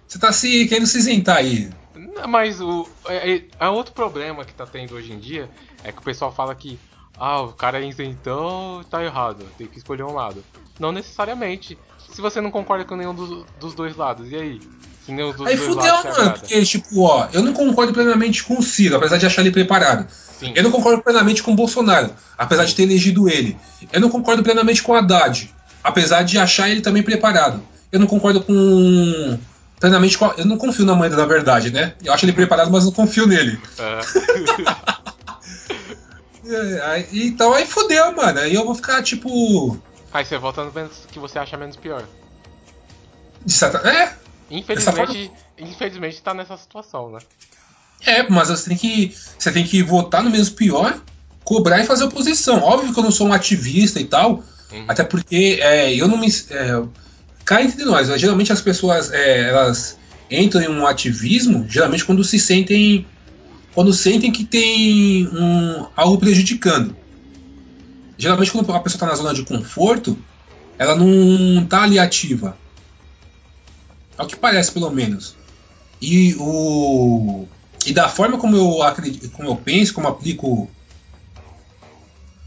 Você 0.06 0.19
tá 0.19 0.32
se 0.32 0.66
querendo 0.66 0.86
se 0.86 0.98
isentar 0.98 1.36
aí. 1.36 1.70
Não, 1.94 2.27
Mas 2.27 2.61
o 2.61 2.89
é, 3.06 3.36
é- 3.36 3.44
é 3.61 3.69
outro 3.69 3.94
problema 3.94 4.44
que 4.44 4.52
tá 4.52 4.66
tendo 4.66 4.94
hoje 4.97 5.12
em 5.12 5.19
dia 5.19 5.48
é 5.85 5.93
que 5.93 5.98
o 5.98 6.02
pessoal 6.02 6.35
fala 6.35 6.55
que 6.55 6.78
ah, 7.19 7.41
o 7.43 7.53
cara 7.53 7.82
é 7.82 7.89
isentão, 7.89 8.85
tá 8.91 9.03
errado, 9.05 9.45
tem 9.57 9.66
que 9.66 9.78
escolher 9.78 10.03
um 10.05 10.12
lado. 10.12 10.45
Não 10.78 10.93
necessariamente. 10.93 11.78
Se 12.12 12.20
você 12.20 12.41
não 12.41 12.51
concorda 12.51 12.85
com 12.85 12.97
nenhum 12.97 13.15
dos, 13.15 13.45
dos 13.59 13.74
dois 13.74 13.97
lados, 13.97 14.31
e 14.31 14.36
aí? 14.36 14.61
Se 15.05 15.12
nenhum 15.12 15.32
dos 15.32 15.47
Aí 15.47 15.57
dois 15.57 15.69
fudeu, 15.69 15.93
lados 15.95 16.16
mano, 16.16 16.31
porque, 16.32 16.62
tipo, 16.65 17.03
ó, 17.03 17.27
eu 17.32 17.43
não 17.43 17.53
concordo 17.53 17.93
plenamente 17.93 18.43
com 18.45 18.59
o 18.59 18.62
Ciro, 18.62 18.97
apesar 18.97 19.16
de 19.19 19.27
achar 19.27 19.43
ele 19.43 19.51
preparado. 19.51 20.07
Eu 20.55 20.62
não 20.62 20.70
concordo 20.70 21.03
plenamente 21.03 21.43
com 21.43 21.53
o 21.53 21.57
Bolsonaro, 21.57 22.11
apesar 22.36 22.65
de 22.65 22.74
ter 22.74 22.82
elegido 22.82 23.28
ele. 23.28 23.57
Eu 23.93 24.01
não 24.01 24.11
concordo 24.11 24.43
plenamente 24.43 24.82
com 24.82 24.93
o 24.93 24.95
Haddad, 24.95 25.53
apesar 25.82 26.23
de 26.23 26.39
achar 26.39 26.69
ele 26.69 26.81
também 26.82 27.03
preparado. 27.03 27.62
Eu 27.91 27.99
não 28.01 28.07
concordo 28.07 28.43
com. 28.43 29.39
plenamente 29.81 30.19
com. 30.19 30.27
a- 30.27 30.35
Eu 30.36 30.45
não 30.45 30.57
confio 30.59 30.85
na 30.85 30.95
Moeda, 30.95 31.16
na 31.16 31.24
verdade, 31.27 31.70
né? 31.70 31.95
Eu 32.05 32.12
acho 32.12 32.24
ele 32.24 32.32
preparado, 32.32 32.70
mas 32.70 32.85
não 32.85 32.93
confio 32.93 33.27
nele. 33.27 33.59
É, 33.78 34.01
então 37.12 37.53
aí 37.53 37.66
fudeu, 37.66 38.15
mano. 38.15 38.41
Aí 38.41 38.55
eu 38.55 38.65
vou 38.65 38.75
ficar, 38.75 39.03
tipo. 39.03 39.79
Aí 40.12 40.25
você 40.25 40.39
vota 40.39 40.65
no 40.65 40.73
menos 40.73 41.07
que 41.11 41.19
você 41.19 41.39
acha 41.39 41.57
menos 41.57 41.77
pior. 41.77 42.05
É, 43.85 44.12
Infelizmente, 44.51 45.31
infelizmente 45.59 46.23
tá 46.23 46.35
nessa 46.35 46.57
situação, 46.57 47.11
né? 47.11 47.19
É, 48.07 48.29
mas 48.29 48.49
você 48.49 48.69
tem 48.69 48.77
que 48.77 49.16
você 49.39 49.51
tem 49.51 49.65
que 49.65 49.83
votar 49.83 50.23
no 50.23 50.31
menos 50.31 50.51
pior, 50.51 51.01
cobrar 51.43 51.81
e 51.81 51.87
fazer 51.87 52.05
oposição. 52.05 52.62
Óbvio 52.62 52.93
que 52.93 52.99
eu 52.99 53.05
não 53.05 53.11
sou 53.11 53.27
um 53.27 53.33
ativista 53.33 53.99
e 53.99 54.05
tal, 54.05 54.45
até 54.87 55.03
porque 55.03 55.59
é, 55.61 55.95
eu 55.95 56.07
não 56.07 56.19
me 56.19 56.29
é, 56.51 56.83
cá 57.45 57.62
entre 57.62 57.85
nós. 57.85 58.09
né, 58.09 58.19
Geralmente 58.19 58.53
as 58.53 58.61
pessoas 58.61 59.11
é, 59.11 59.49
elas 59.49 59.99
entram 60.31 60.61
em 60.62 60.69
um 60.69 60.87
ativismo, 60.87 61.66
geralmente 61.69 62.05
quando 62.05 62.23
se 62.23 62.39
sentem 62.39 63.07
quando 63.75 63.93
sentem 63.93 64.31
que 64.31 64.45
tem 64.45 65.27
um, 65.29 65.87
algo 65.97 66.19
prejudicando. 66.19 66.97
Geralmente 68.17 68.53
quando 68.53 68.73
a 68.73 68.81
pessoa 68.81 68.97
está 68.97 69.07
na 69.07 69.15
zona 69.15 69.35
de 69.35 69.43
conforto, 69.43 70.17
ela 70.79 70.95
não 70.95 71.67
tá 71.67 71.83
ali 71.83 71.99
ativa. 71.99 72.57
É 74.17 74.23
o 74.23 74.27
que 74.27 74.37
parece, 74.37 74.71
pelo 74.71 74.91
menos. 74.91 75.35
E 76.01 76.35
o 76.39 77.47
e 77.85 77.93
da 77.93 78.09
forma 78.09 78.39
como 78.39 78.57
eu 78.57 78.83
acredito, 78.83 79.29
como 79.31 79.49
eu 79.49 79.57
penso, 79.57 79.93
como 79.93 80.09
aplico 80.09 80.71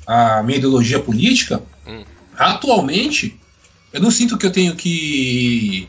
a 0.05 0.41
minha 0.41 0.57
ideologia 0.57 0.99
política, 0.99 1.61
atualmente 2.35 3.39
eu 3.93 4.01
não 4.01 4.09
sinto 4.09 4.37
que 4.37 4.45
eu 4.45 4.51
tenho 4.51 4.75
que 4.75 5.87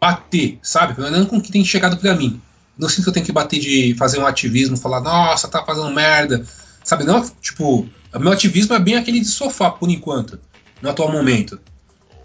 bater, 0.00 0.58
sabe? 0.62 0.94
Pelo 0.94 1.10
menos 1.10 1.28
com 1.28 1.38
o 1.38 1.42
que 1.42 1.50
tem 1.50 1.64
chegado 1.64 1.96
pra 1.96 2.14
mim. 2.14 2.40
Não 2.78 2.88
sinto 2.88 3.04
que 3.04 3.08
eu 3.08 3.14
tenho 3.14 3.26
que 3.26 3.32
bater 3.32 3.58
de 3.58 3.94
fazer 3.94 4.18
um 4.18 4.26
ativismo, 4.26 4.76
falar, 4.76 5.00
nossa, 5.00 5.48
tá 5.48 5.64
fazendo 5.64 5.90
merda. 5.90 6.44
Sabe, 6.84 7.04
não, 7.04 7.26
tipo, 7.40 7.88
o 8.14 8.18
meu 8.18 8.32
ativismo 8.32 8.74
é 8.74 8.78
bem 8.78 8.96
aquele 8.96 9.20
de 9.20 9.26
sofá, 9.26 9.70
por 9.70 9.90
enquanto, 9.90 10.38
no 10.80 10.90
atual 10.90 11.10
momento. 11.10 11.58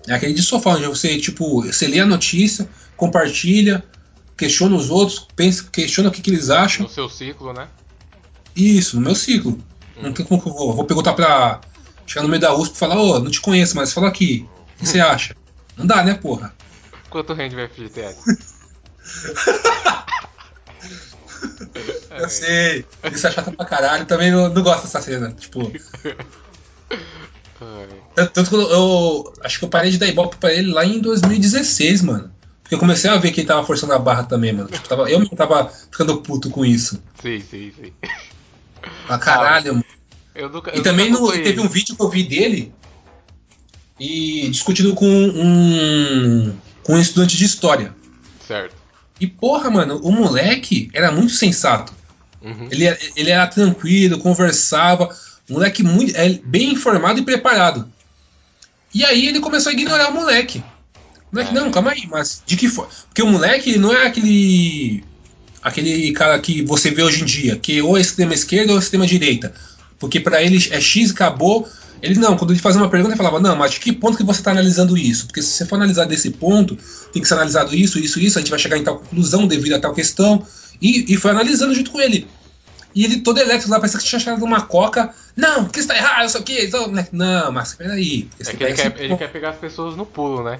É 0.07 0.13
aquele 0.13 0.33
de 0.33 0.41
sofá, 0.41 0.71
onde 0.71 0.87
você, 0.87 1.17
tipo, 1.17 1.63
você 1.63 1.87
lê 1.87 1.99
a 1.99 2.05
notícia, 2.05 2.69
compartilha, 2.97 3.83
questiona 4.37 4.75
os 4.75 4.89
outros, 4.89 5.25
pensa, 5.35 5.63
questiona 5.71 6.09
o 6.09 6.11
que, 6.11 6.21
que 6.21 6.29
eles 6.29 6.49
acham. 6.49 6.83
No 6.83 6.91
seu 6.91 7.09
ciclo, 7.09 7.53
né? 7.53 7.67
Isso, 8.55 8.97
no 8.97 9.03
meu 9.03 9.15
ciclo. 9.15 9.57
Não 10.01 10.11
tem 10.11 10.25
como 10.25 10.41
que 10.41 10.49
eu 10.49 10.53
vou, 10.53 10.73
vou 10.73 10.85
perguntar 10.85 11.13
pra. 11.13 11.61
Chegar 12.07 12.23
no 12.23 12.29
meio 12.29 12.41
da 12.41 12.53
USP 12.53 12.75
e 12.75 12.77
falar, 12.77 12.99
ô, 12.99 13.19
não 13.19 13.31
te 13.31 13.39
conheço, 13.39 13.75
mas 13.75 13.93
fala 13.93 14.09
aqui. 14.09 14.45
O 14.75 14.79
que 14.79 14.87
você 14.87 14.99
acha? 14.99 15.35
Não 15.77 15.85
dá, 15.85 16.03
né, 16.03 16.15
porra? 16.15 16.53
Quanto 17.09 17.33
rende 17.33 17.55
o 17.55 17.69
FGTS? 17.69 18.17
Eu 22.19 22.29
sei. 22.29 22.85
Isso 23.11 23.27
é 23.27 23.31
chato 23.31 23.51
pra 23.51 23.65
caralho. 23.65 24.05
Também 24.05 24.31
não, 24.31 24.49
não 24.49 24.61
gosto 24.63 24.83
dessa 24.83 25.01
cena. 25.01 25.31
Tipo. 25.31 25.71
Tanto 28.15 28.31
tanto 28.33 28.49
que 28.49 28.55
eu, 28.55 28.61
eu 28.69 29.33
acho 29.43 29.59
que 29.59 29.65
eu 29.65 29.69
parei 29.69 29.91
de 29.91 29.97
dar 29.97 30.07
ibope 30.07 30.37
pra 30.37 30.53
ele 30.53 30.71
lá 30.71 30.85
em 30.85 30.99
2016, 30.99 32.01
mano. 32.01 32.31
Porque 32.63 32.75
eu 32.75 32.79
comecei 32.79 33.09
a 33.09 33.17
ver 33.17 33.31
que 33.31 33.41
ele 33.41 33.47
tava 33.47 33.65
forçando 33.65 33.93
a 33.93 33.99
barra 33.99 34.23
também, 34.23 34.51
mano. 34.53 34.69
Tipo, 34.69 34.87
tava, 34.87 35.09
eu 35.09 35.19
mesmo 35.19 35.35
tava 35.35 35.69
ficando 35.69 36.21
puto 36.21 36.49
com 36.49 36.65
isso. 36.65 37.01
Sim, 37.21 37.39
sim, 37.41 37.71
sim. 37.79 37.93
Pra 39.07 39.17
caralho, 39.17 39.73
mano. 39.75 39.85
Eu 40.33 40.49
nunca, 40.49 40.71
E 40.73 40.77
eu 40.77 40.83
também 40.83 41.11
nunca 41.11 41.37
no- 41.37 41.43
teve 41.43 41.59
um 41.59 41.67
vídeo 41.67 41.95
que 41.95 42.01
eu 42.01 42.09
vi 42.09 42.23
dele 42.23 42.73
e 43.99 44.47
discutindo 44.49 44.93
com 44.95 45.05
um, 45.07 46.55
com 46.83 46.93
um 46.93 46.99
estudante 46.99 47.37
de 47.37 47.45
história. 47.45 47.93
Certo. 48.47 48.75
E 49.21 49.27
porra, 49.27 49.69
mano, 49.69 49.97
o 50.03 50.11
moleque 50.11 50.89
era 50.93 51.11
muito 51.11 51.31
sensato. 51.33 51.93
Uhum. 52.41 52.67
Ele, 52.71 52.85
era- 52.85 52.97
ele 53.15 53.29
era 53.29 53.45
tranquilo, 53.47 54.17
conversava. 54.17 55.15
Moleque 55.47 55.83
muito, 55.83 56.15
é, 56.17 56.27
bem 56.43 56.71
informado 56.73 57.19
e 57.19 57.23
preparado. 57.23 57.87
E 58.93 59.05
aí 59.05 59.27
ele 59.27 59.39
começou 59.39 59.69
a 59.69 59.73
ignorar 59.73 60.09
o 60.09 60.13
moleque. 60.15 60.63
O 61.31 61.35
moleque, 61.35 61.53
não, 61.53 61.69
calma 61.71 61.91
aí, 61.91 62.07
mas 62.09 62.41
de 62.45 62.57
que 62.57 62.67
forma? 62.67 62.91
Porque 63.07 63.21
o 63.21 63.27
moleque 63.27 63.77
não 63.77 63.93
é 63.93 64.07
aquele. 64.07 65.03
aquele 65.61 66.11
cara 66.13 66.39
que 66.39 66.63
você 66.63 66.89
vê 66.89 67.03
hoje 67.03 67.21
em 67.21 67.25
dia, 67.25 67.55
que 67.57 67.81
ou 67.81 67.97
é 67.97 68.01
extrema 68.01 68.33
esquerda 68.33 68.71
ou 68.73 68.79
é 68.79 68.81
extrema 68.81 69.05
direita. 69.05 69.53
Porque 69.99 70.19
pra 70.19 70.41
ele 70.41 70.57
é 70.71 70.81
X 70.81 71.11
acabou. 71.11 71.69
Ele 72.01 72.19
não, 72.19 72.35
quando 72.35 72.51
ele 72.51 72.59
fazia 72.59 72.81
uma 72.81 72.89
pergunta, 72.89 73.13
ele 73.13 73.17
falava, 73.17 73.39
não, 73.39 73.55
mas 73.55 73.71
de 73.71 73.79
que 73.79 73.91
ponto 73.91 74.17
que 74.17 74.23
você 74.23 74.39
está 74.39 74.51
analisando 74.51 74.97
isso? 74.97 75.27
Porque 75.27 75.41
se 75.41 75.49
você 75.49 75.65
for 75.65 75.75
analisar 75.75 76.05
desse 76.05 76.31
ponto, 76.31 76.77
tem 77.13 77.21
que 77.21 77.27
ser 77.27 77.35
analisado 77.35 77.75
isso, 77.75 77.99
isso, 77.99 78.19
isso, 78.19 78.37
a 78.37 78.41
gente 78.41 78.49
vai 78.49 78.59
chegar 78.59 78.77
em 78.77 78.83
tal 78.83 78.97
conclusão 78.97 79.45
devido 79.47 79.73
a 79.75 79.79
tal 79.79 79.93
questão. 79.93 80.45
E, 80.81 81.13
e 81.13 81.17
foi 81.17 81.31
analisando 81.31 81.75
junto 81.75 81.91
com 81.91 82.01
ele. 82.01 82.27
E 82.93 83.05
ele 83.05 83.21
todo 83.21 83.39
elétrico 83.39 83.69
lá, 83.71 83.77
parece 83.77 83.97
que 83.97 84.03
tinha 84.03 84.17
achado 84.17 84.43
uma 84.43 84.61
coca. 84.61 85.13
Não, 85.35 85.63
porque 85.63 85.79
está 85.79 85.95
errado, 85.95 86.27
isso 86.27 86.37
aqui. 86.37 86.65
Então, 86.65 86.91
não, 87.11 87.51
mas 87.51 87.73
peraí. 87.73 88.27
É 88.39 88.43
que 88.43 88.63
ele 88.63 88.73
quer, 88.73 88.99
ele 88.99 89.17
quer 89.17 89.31
pegar 89.31 89.51
as 89.51 89.57
pessoas 89.57 89.95
no 89.95 90.05
pulo, 90.05 90.43
né? 90.43 90.57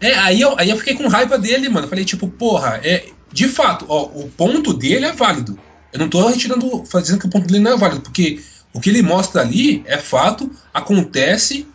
É, 0.00 0.14
aí 0.14 0.40
eu, 0.40 0.58
aí 0.58 0.70
eu 0.70 0.76
fiquei 0.76 0.94
com 0.94 1.08
raiva 1.08 1.38
dele, 1.38 1.68
mano. 1.68 1.88
Falei, 1.88 2.04
tipo, 2.04 2.28
porra, 2.28 2.80
é. 2.82 3.06
De 3.30 3.46
fato, 3.46 3.84
ó, 3.88 4.04
o 4.04 4.28
ponto 4.28 4.72
dele 4.72 5.04
é 5.04 5.12
válido. 5.12 5.58
Eu 5.92 5.98
não 5.98 6.08
tô 6.08 6.26
retirando, 6.26 6.82
dizendo 7.00 7.20
que 7.20 7.26
o 7.26 7.30
ponto 7.30 7.46
dele 7.46 7.60
não 7.60 7.72
é 7.72 7.76
válido, 7.76 8.00
porque 8.00 8.40
o 8.72 8.80
que 8.80 8.90
ele 8.90 9.02
mostra 9.02 9.40
ali 9.40 9.82
é 9.86 9.98
fato, 9.98 10.50
acontece 10.72 11.66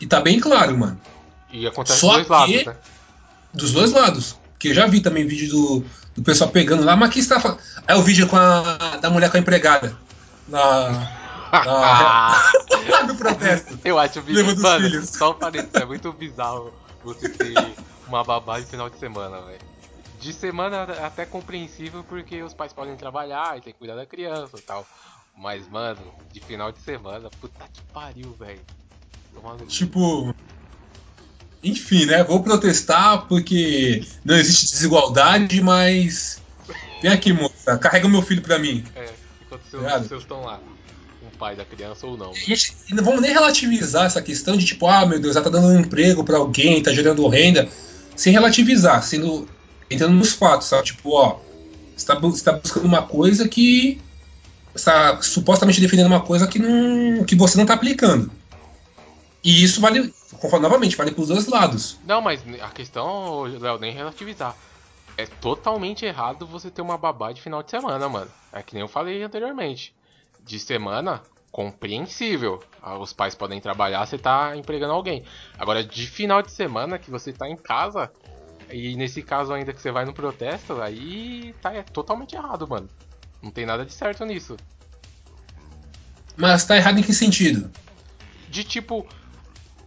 e 0.00 0.06
tá 0.06 0.20
bem 0.20 0.38
claro, 0.38 0.76
mano. 0.78 1.00
E 1.50 1.66
acontece 1.66 2.00
Só 2.00 2.18
dos 2.18 2.26
dois 2.26 2.28
lados, 2.28 2.64
né? 2.64 2.76
Dos 3.52 3.72
dois 3.72 3.92
lados. 3.92 4.36
Que 4.58 4.68
eu 4.68 4.74
já 4.74 4.86
vi 4.86 5.00
também 5.00 5.26
vídeo 5.26 5.50
do, 5.50 5.84
do 6.16 6.22
pessoal 6.22 6.50
pegando 6.50 6.84
lá, 6.84 6.96
mas 6.96 7.10
que 7.10 7.18
está 7.18 7.40
falando. 7.40 7.60
Aí 7.86 7.96
o 7.96 8.02
vídeo 8.02 8.26
com 8.26 8.36
a, 8.36 8.96
da 9.00 9.10
mulher 9.10 9.30
com 9.30 9.36
a 9.36 9.40
empregada. 9.40 9.96
Na. 10.48 11.12
na 11.52 13.06
no 13.06 13.14
protesto. 13.16 13.78
Eu 13.84 13.98
acho 13.98 14.18
o 14.18 14.22
vídeo, 14.22 14.38
Lembra 14.38 14.54
dos 14.54 14.62
mano, 14.62 14.84
filhos. 14.88 15.10
só 15.10 15.30
um 15.30 15.34
parênteses, 15.34 15.74
é 15.74 15.84
muito 15.84 16.12
bizarro 16.12 16.72
você 17.04 17.28
ter 17.28 17.54
uma 18.06 18.24
babá 18.24 18.58
de 18.58 18.66
final 18.66 18.88
de 18.88 18.98
semana, 18.98 19.40
velho. 19.42 19.60
De 20.20 20.32
semana 20.32 20.88
é 20.92 21.04
até 21.04 21.24
compreensível 21.26 22.04
porque 22.08 22.42
os 22.42 22.54
pais 22.54 22.72
podem 22.72 22.96
trabalhar 22.96 23.58
e 23.58 23.60
tem 23.60 23.72
que 23.72 23.78
cuidar 23.78 23.94
da 23.94 24.06
criança 24.06 24.56
e 24.56 24.62
tal. 24.62 24.86
Mas, 25.36 25.68
mano, 25.68 26.00
de 26.32 26.40
final 26.40 26.72
de 26.72 26.80
semana, 26.80 27.28
puta 27.40 27.64
que 27.72 27.82
pariu, 27.92 28.34
velho. 28.38 28.60
Tipo. 29.68 30.34
Enfim, 31.62 32.06
né? 32.06 32.22
Vou 32.24 32.42
protestar 32.42 33.26
porque 33.26 34.04
não 34.24 34.36
existe 34.36 34.70
desigualdade, 34.70 35.60
mas. 35.60 36.40
Vem 37.02 37.12
aqui, 37.12 37.32
moça, 37.32 37.76
carrega 37.78 38.06
o 38.06 38.10
meu 38.10 38.22
filho 38.22 38.40
pra 38.42 38.58
mim. 38.58 38.84
É, 38.94 39.12
enquanto 39.44 39.62
seus, 39.62 39.82
Obrigado. 39.82 40.08
seus 40.08 40.22
estão 40.22 40.42
lá. 40.42 40.60
Um 41.22 41.38
pai 41.38 41.54
da 41.54 41.64
criança 41.64 42.06
ou 42.06 42.16
não. 42.16 42.32
E 42.32 42.36
gente- 42.36 42.74
não 42.90 43.04
vamos 43.04 43.20
nem 43.20 43.32
relativizar 43.32 44.06
essa 44.06 44.22
questão 44.22 44.56
de 44.56 44.64
tipo, 44.64 44.86
ah, 44.86 45.04
meu 45.04 45.18
Deus, 45.20 45.36
ela 45.36 45.44
tá 45.44 45.50
dando 45.50 45.66
um 45.68 45.80
emprego 45.80 46.24
pra 46.24 46.38
alguém, 46.38 46.82
tá 46.82 46.92
gerando 46.92 47.26
renda, 47.28 47.68
sem 48.14 48.32
relativizar, 48.32 49.02
sendo 49.02 49.48
entrando 49.90 50.14
nos 50.14 50.32
fatos, 50.32 50.68
sabe? 50.68 50.84
Tipo, 50.84 51.10
ó, 51.14 51.40
você 51.96 52.06
tá, 52.06 52.14
você 52.14 52.44
tá 52.44 52.52
buscando 52.52 52.86
uma 52.86 53.02
coisa 53.02 53.48
que 53.48 54.00
você 54.76 54.84
tá 54.84 55.20
supostamente 55.22 55.80
defendendo 55.80 56.06
uma 56.06 56.20
coisa 56.20 56.46
que 56.46 56.58
não 56.58 57.24
que 57.24 57.34
você 57.34 57.58
não 57.58 57.66
tá 57.66 57.74
aplicando. 57.74 58.30
E 59.42 59.62
isso 59.62 59.80
vale, 59.80 60.12
novamente, 60.60 60.96
vale 60.96 61.12
pros 61.12 61.28
dois 61.28 61.46
lados. 61.46 61.98
Não, 62.04 62.20
mas 62.20 62.42
a 62.60 62.68
questão, 62.70 63.42
Léo, 63.42 63.78
nem 63.78 63.92
relativizar. 63.92 64.56
É 65.16 65.24
totalmente 65.24 66.04
errado 66.04 66.46
você 66.46 66.70
ter 66.70 66.82
uma 66.82 66.98
babá 66.98 67.32
de 67.32 67.40
final 67.40 67.62
de 67.62 67.70
semana, 67.70 68.08
mano. 68.08 68.30
É 68.52 68.62
que 68.62 68.74
nem 68.74 68.82
eu 68.82 68.88
falei 68.88 69.22
anteriormente. 69.22 69.94
De 70.44 70.58
semana, 70.58 71.22
compreensível. 71.52 72.62
Ah, 72.82 72.98
Os 72.98 73.12
pais 73.12 73.34
podem 73.34 73.60
trabalhar, 73.60 74.04
você 74.04 74.18
tá 74.18 74.56
empregando 74.56 74.92
alguém. 74.92 75.24
Agora, 75.58 75.82
de 75.82 76.06
final 76.06 76.42
de 76.42 76.50
semana, 76.50 76.98
que 76.98 77.10
você 77.10 77.32
tá 77.32 77.48
em 77.48 77.56
casa, 77.56 78.10
e 78.70 78.96
nesse 78.96 79.22
caso 79.22 79.52
ainda 79.52 79.72
que 79.72 79.80
você 79.80 79.90
vai 79.90 80.04
no 80.04 80.12
protesto, 80.12 80.82
aí 80.82 81.54
tá 81.62 81.72
é 81.72 81.82
totalmente 81.82 82.34
errado, 82.34 82.66
mano. 82.68 82.88
Não 83.46 83.52
tem 83.52 83.64
nada 83.64 83.86
de 83.86 83.92
certo 83.92 84.24
nisso. 84.24 84.56
Mas 86.36 86.64
tá 86.64 86.76
errado 86.76 86.98
em 86.98 87.02
que 87.02 87.14
sentido? 87.14 87.70
De 88.48 88.64
tipo, 88.64 89.06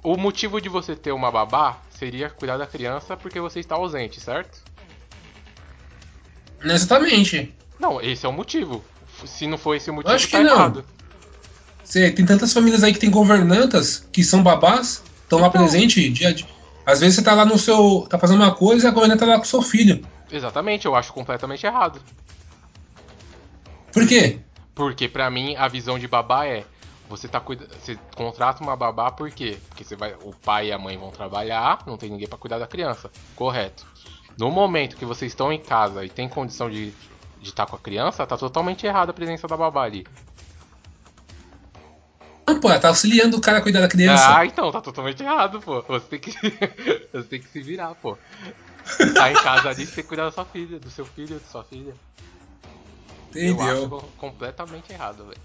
o 0.01 0.15
motivo 0.15 0.61
de 0.61 0.69
você 0.69 0.95
ter 0.95 1.11
uma 1.11 1.29
babá 1.29 1.77
seria 1.91 2.29
cuidar 2.29 2.57
da 2.57 2.65
criança 2.65 3.17
porque 3.17 3.37
você 3.37 3.59
está 3.59 3.75
ausente, 3.75 4.21
certo? 4.21 4.63
Não 6.63 6.73
exatamente. 6.73 7.53
Não, 7.77 8.01
esse 8.01 8.25
é 8.25 8.29
o 8.29 8.33
motivo. 8.33 8.81
Se 9.25 9.45
não 9.45 9.57
for 9.57 9.75
esse 9.75 9.89
o 9.89 9.93
motivo, 9.93 10.15
acho 10.15 10.27
que 10.27 10.31
tá 10.31 10.41
não. 10.41 10.53
errado. 10.53 10.85
Você, 11.83 12.09
tem 12.11 12.25
tantas 12.25 12.53
famílias 12.53 12.81
aí 12.81 12.93
que 12.93 12.99
tem 12.99 13.11
governantas 13.11 14.07
que 14.09 14.23
são 14.23 14.41
babás, 14.41 15.03
estão 15.23 15.39
lá 15.39 15.49
Então. 15.49 15.61
presente 15.61 16.09
dia 16.09 16.33
de. 16.33 16.47
Às 16.85 17.01
vezes 17.01 17.15
você 17.15 17.23
tá 17.23 17.33
lá 17.33 17.45
no 17.45 17.59
seu. 17.59 18.07
tá 18.09 18.17
fazendo 18.17 18.41
uma 18.41 18.55
coisa 18.55 18.87
e 18.87 18.89
a 18.89 18.91
governanta 18.91 19.25
tá 19.25 19.31
lá 19.33 19.37
com 19.37 19.43
o 19.43 19.47
seu 19.47 19.61
filho. 19.61 20.05
Exatamente, 20.31 20.85
eu 20.85 20.95
acho 20.95 21.11
completamente 21.11 21.65
errado. 21.65 22.01
Por 23.91 24.07
quê? 24.07 24.39
Porque 24.73 25.07
pra 25.07 25.29
mim 25.29 25.55
a 25.55 25.67
visão 25.67 25.99
de 25.99 26.07
babá 26.07 26.45
é 26.45 26.63
você 27.09 27.27
tá 27.27 27.39
cuida... 27.39 27.67
você 27.67 27.97
contrata 28.15 28.63
uma 28.63 28.75
babá 28.75 29.11
por 29.11 29.31
quê? 29.31 29.57
Porque 29.67 29.83
você 29.83 29.95
vai 29.95 30.15
o 30.21 30.33
pai 30.33 30.67
e 30.67 30.71
a 30.71 30.77
mãe 30.77 30.97
vão 30.97 31.09
trabalhar, 31.11 31.79
não 31.87 31.97
tem 31.97 32.09
ninguém 32.09 32.27
pra 32.27 32.37
cuidar 32.37 32.59
da 32.59 32.67
criança. 32.67 33.09
Correto. 33.35 33.85
No 34.37 34.51
momento 34.51 34.95
que 34.95 35.05
vocês 35.05 35.31
estão 35.31 35.51
em 35.51 35.59
casa 35.59 36.05
e 36.05 36.09
tem 36.09 36.29
condição 36.29 36.69
de 36.69 36.93
de 37.41 37.49
estar 37.49 37.65
com 37.65 37.75
a 37.75 37.79
criança, 37.79 38.25
tá 38.25 38.37
totalmente 38.37 38.85
errada 38.85 39.11
a 39.11 39.13
presença 39.13 39.47
da 39.47 39.55
babá 39.55 39.83
ali. 39.83 40.05
Não, 42.47 42.59
pô, 42.59 42.69
ela 42.69 42.79
tá 42.79 42.89
auxiliando 42.89 43.37
o 43.37 43.41
cara 43.41 43.59
a 43.59 43.61
cuidar 43.61 43.79
da 43.79 43.87
criança. 43.87 44.37
Ah, 44.37 44.45
então 44.45 44.71
tá 44.71 44.81
totalmente 44.81 45.21
errado, 45.21 45.61
pô. 45.61 45.81
Você 45.83 46.05
tem 46.07 46.19
que 46.19 46.31
você 47.13 47.23
tem 47.29 47.39
que 47.39 47.47
se 47.47 47.61
virar, 47.61 47.93
pô. 47.95 48.17
Tá 49.13 49.31
em 49.31 49.35
casa 49.35 49.69
ali, 49.69 49.85
você 49.85 49.95
tem 49.95 50.03
que 50.03 50.07
cuidar 50.07 50.25
da 50.25 50.31
sua 50.31 50.45
filha, 50.45 50.79
do 50.79 50.89
seu 50.89 51.05
filho, 51.05 51.39
da 51.39 51.45
sua 51.45 51.63
filha. 51.63 51.93
Eu 53.35 53.61
acho 53.61 53.71
Entendeu? 53.71 53.89
co- 53.89 54.09
completamente 54.17 54.91
errado, 54.91 55.25
velho. 55.25 55.41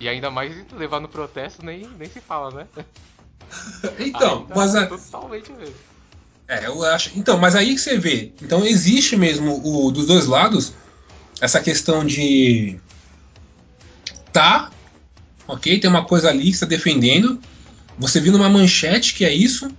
E 0.00 0.08
ainda 0.08 0.30
mais 0.30 0.54
levar 0.72 1.00
no 1.00 1.08
protesto 1.08 1.64
nem, 1.64 1.86
nem 1.98 2.08
se 2.08 2.20
fala, 2.20 2.50
né? 2.50 2.66
Então, 3.98 4.38
Aí 4.38 4.46
tá 4.46 4.54
mas 4.56 4.74
a- 4.74 4.86
totalmente 4.86 5.52
mesmo. 5.52 5.74
É, 6.48 6.66
eu 6.66 6.82
acho. 6.84 7.10
Então, 7.16 7.38
mas 7.38 7.54
aí 7.54 7.74
que 7.74 7.80
você 7.80 7.98
vê. 7.98 8.32
Então 8.40 8.64
existe 8.64 9.16
mesmo 9.16 9.60
o 9.64 9.90
dos 9.90 10.06
dois 10.06 10.26
lados 10.26 10.72
essa 11.40 11.60
questão 11.60 12.04
de 12.04 12.78
tá, 14.32 14.70
ok, 15.46 15.78
tem 15.78 15.90
uma 15.90 16.04
coisa 16.04 16.28
ali 16.30 16.44
que 16.44 16.50
está 16.50 16.66
defendendo. 16.66 17.40
Você 17.98 18.20
viu 18.20 18.32
numa 18.32 18.48
manchete 18.48 19.14
que 19.14 19.24
é 19.24 19.32
isso 19.32 19.70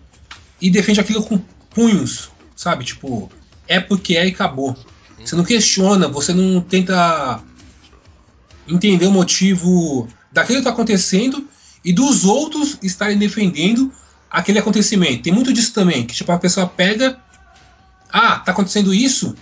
e 0.61 0.69
defende 0.69 0.99
aquilo 0.99 1.23
com 1.23 1.37
punhos, 1.73 2.29
sabe? 2.55 2.85
Tipo, 2.85 3.31
é 3.67 3.79
porque 3.79 4.15
é 4.17 4.25
e 4.27 4.29
acabou. 4.31 4.75
Você 5.25 5.35
não 5.35 5.43
questiona, 5.43 6.07
você 6.07 6.33
não 6.33 6.59
tenta 6.61 7.41
entender 8.67 9.05
o 9.07 9.11
motivo 9.11 10.07
daquilo 10.31 10.57
que 10.57 10.61
está 10.61 10.71
acontecendo 10.71 11.47
e 11.83 11.91
dos 11.93 12.23
outros 12.25 12.77
estarem 12.81 13.17
defendendo 13.17 13.91
aquele 14.29 14.59
acontecimento. 14.59 15.23
Tem 15.23 15.33
muito 15.33 15.53
disso 15.53 15.73
também, 15.73 16.05
que 16.05 16.13
tipo, 16.15 16.31
a 16.31 16.37
pessoa 16.39 16.65
pega. 16.67 17.17
Ah, 18.11 18.39
tá 18.39 18.51
acontecendo 18.51 18.93
isso? 18.93 19.35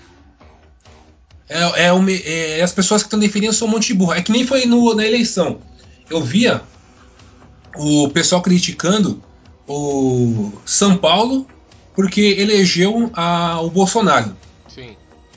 É, 1.49 1.85
é, 1.87 1.99
me- 1.99 2.21
é, 2.23 2.61
as 2.61 2.71
pessoas 2.71 3.01
que 3.01 3.07
estão 3.07 3.19
defendendo 3.19 3.53
são 3.53 3.67
um 3.67 3.71
monte 3.71 3.87
de 3.87 3.93
burro. 3.93 4.13
É 4.13 4.21
que 4.21 4.31
nem 4.31 4.45
foi 4.47 4.65
no- 4.65 4.93
na 4.95 5.05
eleição. 5.05 5.59
Eu 6.09 6.23
via 6.23 6.61
o 7.75 8.09
pessoal 8.09 8.41
criticando 8.41 9.21
o 9.67 10.51
São 10.65 10.97
Paulo 10.97 11.45
porque 11.93 12.21
elegeu 12.39 13.09
a, 13.13 13.59
o 13.61 13.69
Bolsonaro. 13.69 14.35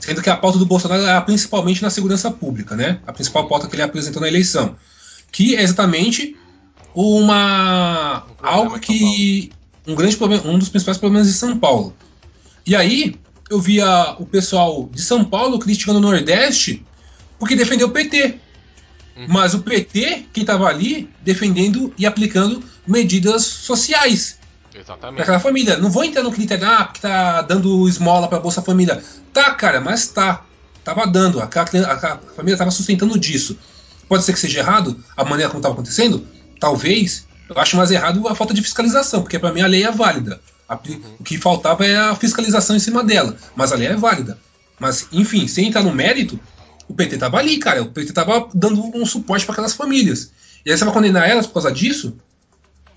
Sendo 0.05 0.21
que 0.21 0.29
a 0.29 0.37
pauta 0.37 0.59
do 0.59 0.67
Bolsonaro 0.67 1.01
era 1.01 1.19
principalmente 1.21 1.81
na 1.81 1.89
segurança 1.89 2.29
pública, 2.29 2.75
né? 2.75 2.99
A 3.07 3.11
principal 3.11 3.47
pauta 3.47 3.67
que 3.67 3.75
ele 3.75 3.81
apresentou 3.81 4.21
na 4.21 4.27
eleição. 4.27 4.75
Que 5.31 5.55
é 5.55 5.63
exatamente 5.63 6.35
uma. 6.93 8.23
algo 8.39 8.79
que. 8.79 9.51
Um 9.87 9.95
grande 9.95 10.15
problema, 10.15 10.47
um 10.47 10.59
dos 10.59 10.69
principais 10.69 10.99
problemas 10.99 11.27
de 11.27 11.33
São 11.33 11.57
Paulo. 11.57 11.95
E 12.67 12.75
aí, 12.75 13.15
eu 13.49 13.59
via 13.59 14.15
o 14.19 14.25
pessoal 14.27 14.87
de 14.91 15.01
São 15.01 15.25
Paulo 15.25 15.57
criticando 15.57 15.97
o 15.97 16.01
Nordeste 16.01 16.85
porque 17.39 17.55
defendeu 17.55 17.87
o 17.87 17.91
PT. 17.91 18.35
Mas 19.27 19.55
o 19.55 19.59
PT, 19.59 20.25
quem 20.33 20.41
estava 20.41 20.67
ali, 20.67 21.09
defendendo 21.23 21.91
e 21.97 22.05
aplicando 22.05 22.63
medidas 22.85 23.43
sociais 23.43 24.37
Exatamente. 24.79 25.21
aquela 25.21 25.39
família. 25.39 25.77
Não 25.77 25.89
vou 25.89 26.03
entrar 26.03 26.23
no 26.23 26.31
critério, 26.31 26.67
ah, 26.67 26.83
porque 26.85 26.99
tá 27.01 27.41
dando 27.41 27.87
esmola 27.87 28.27
pra 28.27 28.39
Bolsa 28.39 28.61
Família. 28.61 29.01
Tá, 29.33 29.51
cara, 29.51 29.79
mas 29.81 30.07
tá. 30.07 30.43
Tava 30.83 31.05
dando. 31.07 31.41
Aquela, 31.41 31.65
criança- 31.65 31.91
aquela 31.91 32.17
família 32.35 32.57
tava 32.57 32.71
sustentando 32.71 33.17
disso. 33.17 33.57
Pode 34.07 34.23
ser 34.23 34.33
que 34.33 34.39
seja 34.39 34.59
errado 34.59 35.03
a 35.17 35.23
maneira 35.23 35.49
como 35.49 35.59
estava 35.59 35.73
acontecendo? 35.73 36.27
Talvez. 36.59 37.25
Eu 37.49 37.57
acho 37.59 37.77
mais 37.77 37.89
errado 37.91 38.27
a 38.27 38.35
falta 38.35 38.53
de 38.53 38.61
fiscalização, 38.61 39.21
porque 39.21 39.37
pra 39.39 39.51
mim 39.53 39.61
a 39.61 39.67
lei 39.67 39.83
é 39.83 39.91
válida. 39.91 40.39
A- 40.67 40.79
O 41.19 41.23
que 41.23 41.37
faltava 41.37 41.85
é 41.85 41.95
a 41.95 42.15
fiscalização 42.15 42.75
em 42.75 42.79
cima 42.79 43.03
dela. 43.03 43.35
Mas 43.55 43.71
a 43.71 43.75
lei 43.75 43.87
é 43.87 43.95
válida. 43.95 44.37
Mas, 44.79 45.07
enfim, 45.11 45.47
sem 45.47 45.67
entrar 45.67 45.83
no 45.83 45.91
mérito, 45.93 46.39
o 46.87 46.93
PT 46.93 47.17
tava 47.17 47.37
ali, 47.37 47.57
cara. 47.57 47.81
O 47.81 47.91
PT 47.91 48.13
tava 48.13 48.49
dando 48.53 48.81
um 48.95 49.05
suporte 49.05 49.45
para 49.45 49.53
aquelas 49.53 49.73
famílias. 49.73 50.31
E 50.65 50.71
aí 50.71 50.77
você 50.77 50.83
vai 50.83 50.93
condenar 50.93 51.29
elas 51.29 51.45
por 51.47 51.53
causa 51.53 51.71
disso? 51.71 52.17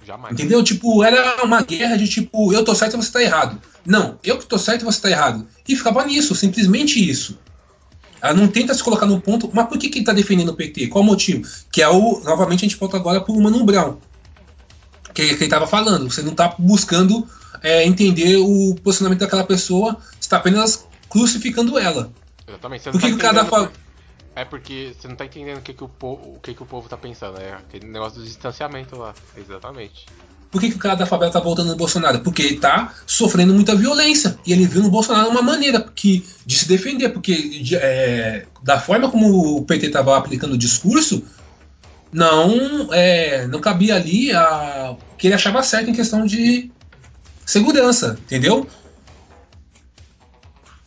Jamais. 0.09 0.32
Entendeu? 0.32 0.64
Tipo, 0.64 1.05
era 1.05 1.44
uma 1.44 1.60
guerra 1.60 1.94
de 1.97 2.09
tipo, 2.09 2.51
eu 2.51 2.64
tô 2.64 2.74
certo 2.74 2.94
e 2.94 2.97
você 2.97 3.12
tá 3.12 3.22
errado. 3.22 3.60
Não, 3.85 4.18
eu 4.24 4.39
que 4.39 4.47
tô 4.47 4.56
certo 4.59 4.80
e 4.80 4.85
você 4.86 5.02
tá 5.02 5.10
errado. 5.10 5.47
E 5.68 5.76
ficava 5.76 6.02
nisso, 6.06 6.35
simplesmente 6.35 6.98
isso. 6.98 7.39
Ela 8.22 8.32
não 8.32 8.48
tenta 8.48 8.72
se 8.72 8.82
colocar 8.82 9.05
no 9.05 9.20
ponto. 9.20 9.51
Mas 9.52 9.68
por 9.68 9.78
que, 9.78 9.90
que 9.90 9.98
ele 9.98 10.06
tá 10.06 10.14
defendendo 10.14 10.48
o 10.48 10.55
PT? 10.55 10.86
Qual 10.86 11.05
o 11.05 11.06
motivo? 11.06 11.47
Que 11.70 11.82
é 11.82 11.89
o. 11.90 12.22
Novamente 12.24 12.60
a 12.60 12.68
gente 12.68 12.76
volta 12.76 12.97
agora 12.97 13.20
pro 13.20 13.39
Mano 13.39 13.62
Brown. 13.64 13.98
Que, 15.12 15.36
que 15.36 15.44
ele 15.44 15.51
tava 15.51 15.66
falando. 15.66 16.10
Você 16.10 16.22
não 16.22 16.35
tá 16.35 16.55
buscando 16.59 17.28
é, 17.62 17.85
entender 17.85 18.39
o 18.39 18.74
posicionamento 18.82 19.20
daquela 19.20 19.44
pessoa, 19.44 19.98
você 20.12 20.20
está 20.20 20.39
apenas 20.39 20.86
crucificando 21.10 21.78
ela. 21.78 22.10
Exatamente. 22.47 22.85
Você 22.85 22.93
Por 22.93 23.01
que, 23.01 23.10
não 23.10 23.16
que 23.18 23.22
tá 23.22 23.30
o 23.30 23.35
cara 23.35 23.44
fala. 23.44 23.72
É 24.39 24.44
porque 24.44 24.94
você 24.97 25.09
não 25.09 25.16
tá 25.16 25.24
entendendo 25.24 25.59
o 25.59 25.62
que, 25.62 25.74
que, 25.74 25.82
o, 25.82 25.89
povo, 25.89 26.36
o 26.36 26.39
que, 26.39 26.55
que 26.55 26.62
o 26.62 26.66
povo 26.66 26.89
tá 26.89 26.97
pensando. 26.97 27.40
É 27.40 27.55
aquele 27.55 27.89
negócio 27.89 28.20
do 28.20 28.24
distanciamento 28.24 28.97
lá. 28.97 29.12
Exatamente. 29.36 30.06
Por 30.48 30.60
que, 30.60 30.70
que 30.70 30.77
o 30.77 30.78
cara 30.78 30.94
da 30.94 31.06
favela 31.06 31.32
tá 31.32 31.40
voltando 31.40 31.70
no 31.70 31.77
Bolsonaro? 31.77 32.20
Porque 32.20 32.43
ele 32.43 32.56
tá 32.56 32.94
sofrendo 33.05 33.52
muita 33.52 33.74
violência. 33.74 34.39
E 34.47 34.52
ele 34.52 34.65
viu 34.65 34.81
no 34.81 34.90
Bolsonaro 34.90 35.28
uma 35.28 35.43
maneira 35.43 35.81
que, 35.93 36.24
de 36.47 36.56
se 36.56 36.69
defender. 36.69 37.09
Porque 37.09 37.60
é, 37.74 38.47
da 38.62 38.78
forma 38.78 39.10
como 39.10 39.56
o 39.56 39.65
PT 39.65 39.89
tava 39.89 40.16
aplicando 40.16 40.52
o 40.52 40.59
discurso, 40.59 41.24
não, 42.12 42.94
é, 42.94 43.44
não 43.48 43.60
cabia 43.60 43.97
ali 43.97 44.31
a, 44.31 44.97
o 45.12 45.16
que 45.16 45.27
ele 45.27 45.35
achava 45.35 45.65
certo 45.65 45.90
em 45.90 45.94
questão 45.94 46.24
de 46.24 46.70
segurança, 47.44 48.16
entendeu? 48.23 48.69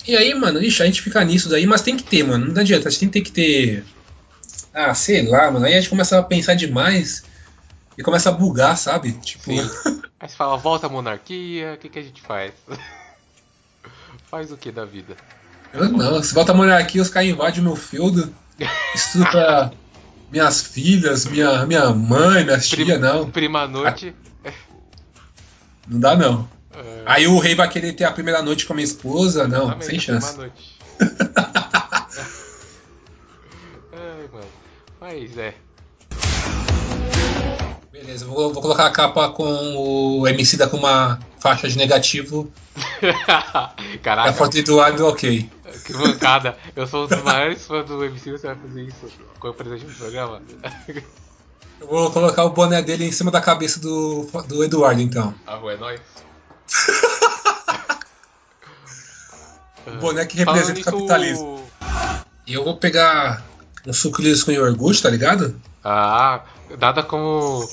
E 0.08 0.16
aí, 0.16 0.34
mano, 0.34 0.62
ixi, 0.62 0.82
a 0.82 0.86
gente 0.86 1.02
fica 1.02 1.24
nisso 1.24 1.50
daí, 1.50 1.66
mas 1.66 1.82
tem 1.82 1.96
que 1.96 2.04
ter, 2.04 2.24
mano. 2.24 2.52
Não 2.54 2.62
adianta, 2.62 2.88
a 2.88 2.92
gente 2.92 3.10
tem 3.10 3.24
que 3.24 3.32
ter. 3.32 3.86
Ah, 4.74 4.94
sei 4.94 5.28
lá, 5.28 5.52
mano. 5.52 5.66
Aí 5.66 5.74
a 5.74 5.80
gente 5.80 5.90
começa 5.90 6.18
a 6.18 6.24
pensar 6.24 6.56
demais 6.56 7.24
e 7.98 8.04
começa 8.04 8.30
a 8.30 8.34
bugar, 8.34 8.78
sabe? 8.78 9.12
Tipo. 9.14 9.52
Aí 10.20 10.30
você 10.30 10.36
fala, 10.36 10.56
volta 10.58 10.86
a 10.86 10.90
monarquia, 10.90 11.74
o 11.74 11.78
que, 11.78 11.90
que 11.90 12.00
a 12.00 12.04
gente 12.04 12.22
faz? 12.22 12.54
faz 14.30 14.52
o 14.52 14.58
que 14.58 14.72
da 14.72 14.86
vida? 14.86 15.18
Eu 15.74 15.90
não, 15.90 16.22
se 16.22 16.34
volta 16.34 16.52
a 16.52 16.56
monarquia, 16.56 17.02
os 17.02 17.10
caras 17.10 17.30
invadem 17.30 17.60
o 17.60 17.64
meu 17.64 17.76
feudo, 17.76 18.34
estuda 18.94 19.74
minhas 20.32 20.62
filhas, 20.62 21.26
minha, 21.26 21.66
minha 21.66 21.90
mãe, 21.90 22.44
minhas 22.44 22.68
tia, 22.68 22.98
não. 22.98 23.30
Prima 23.30 23.68
noite. 23.68 24.16
Não 25.88 26.00
dá 26.00 26.16
não. 26.16 26.48
É. 26.82 27.04
Aí 27.06 27.28
o 27.28 27.38
rei 27.40 27.56
vai 27.56 27.70
querer 27.70 27.94
ter 27.94 28.04
a 28.06 28.12
primeira 28.12 28.42
noite 28.42 28.66
com 28.66 28.74
a 28.74 28.76
minha 28.76 28.86
esposa, 28.86 29.48
não, 29.48 29.64
Exatamente, 29.64 29.86
sem 29.86 30.00
chance. 30.00 30.38
noite. 30.38 30.80
Ai, 33.94 34.30
mano. 34.32 34.48
Mas 35.00 35.38
é. 35.38 35.54
Beleza, 37.92 38.26
vou, 38.26 38.52
vou 38.52 38.62
colocar 38.62 38.88
a 38.88 38.92
capa 38.92 39.30
com 39.30 39.76
o 39.76 40.28
MC 40.28 40.58
da 40.58 40.68
com 40.68 40.78
uma 40.78 41.20
faixa 41.40 41.68
de 41.68 41.78
negativo. 41.78 42.52
A 43.28 43.74
Caraca, 44.02 44.34
foto 44.34 44.54
do 44.54 44.60
Eduardo, 44.60 45.06
ok. 45.08 45.50
que 45.86 45.94
mancada. 45.94 46.58
Eu 46.76 46.88
sou 46.88 47.06
um 47.06 47.08
dos 47.08 47.22
maiores 47.22 47.66
fãs 47.66 47.86
do 47.86 48.04
MC, 48.04 48.32
você 48.32 48.48
vai 48.48 48.56
fazer 48.56 48.84
isso 48.84 49.08
com 49.40 49.50
o 49.50 49.54
presente 49.54 49.86
do 49.86 49.94
programa? 49.94 50.42
Eu 51.80 51.88
vou 51.88 52.12
colocar 52.12 52.44
o 52.46 52.52
boné 52.52 52.82
dele 52.82 53.06
em 53.06 53.12
cima 53.12 53.30
da 53.30 53.42
cabeça 53.42 53.80
do, 53.80 54.28
do 54.48 54.64
Eduardo, 54.64 55.02
então. 55.02 55.34
A 55.46 55.56
rua 55.56 55.74
é 55.74 55.78
nóis. 55.78 56.02
O 59.86 59.92
boné 60.00 60.26
que 60.26 60.38
representa 60.38 60.80
o 60.80 60.84
capitalismo. 60.84 61.66
E 62.46 62.54
eu 62.54 62.64
vou 62.64 62.78
pegar 62.78 63.44
um 63.86 63.94
sucrilhos 63.94 64.44
com 64.44 64.52
iogurte, 64.52 65.02
tá 65.02 65.10
ligado? 65.10 65.60
Ah, 65.84 66.42
nada 66.80 67.02
como 67.02 67.66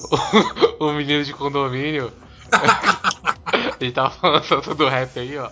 o, 0.79 0.85
o 0.87 0.93
menino 0.93 1.25
de 1.25 1.33
condomínio. 1.33 2.13
Ele 3.81 3.93
tava 3.93 4.11
falando 4.11 4.49
tanto 4.49 4.75
do 4.75 4.89
rap 4.89 5.19
aí, 5.19 5.37
ó. 5.39 5.51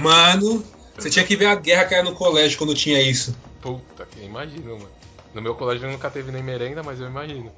Mano, 0.00 0.64
você 0.96 1.10
tinha 1.10 1.24
que 1.24 1.36
ver 1.36 1.46
a 1.46 1.54
guerra 1.54 1.84
que 1.84 1.94
era 1.94 2.04
no 2.04 2.14
colégio 2.14 2.56
quando 2.56 2.74
tinha 2.74 3.00
isso. 3.02 3.36
Puta, 3.60 4.06
que 4.06 4.24
imagino, 4.24 4.74
mano. 4.74 4.88
No 5.34 5.42
meu 5.42 5.54
colégio 5.54 5.90
nunca 5.90 6.08
teve 6.08 6.32
nem 6.32 6.42
merenda, 6.42 6.82
mas 6.82 7.00
eu 7.00 7.06
imagino. 7.06 7.52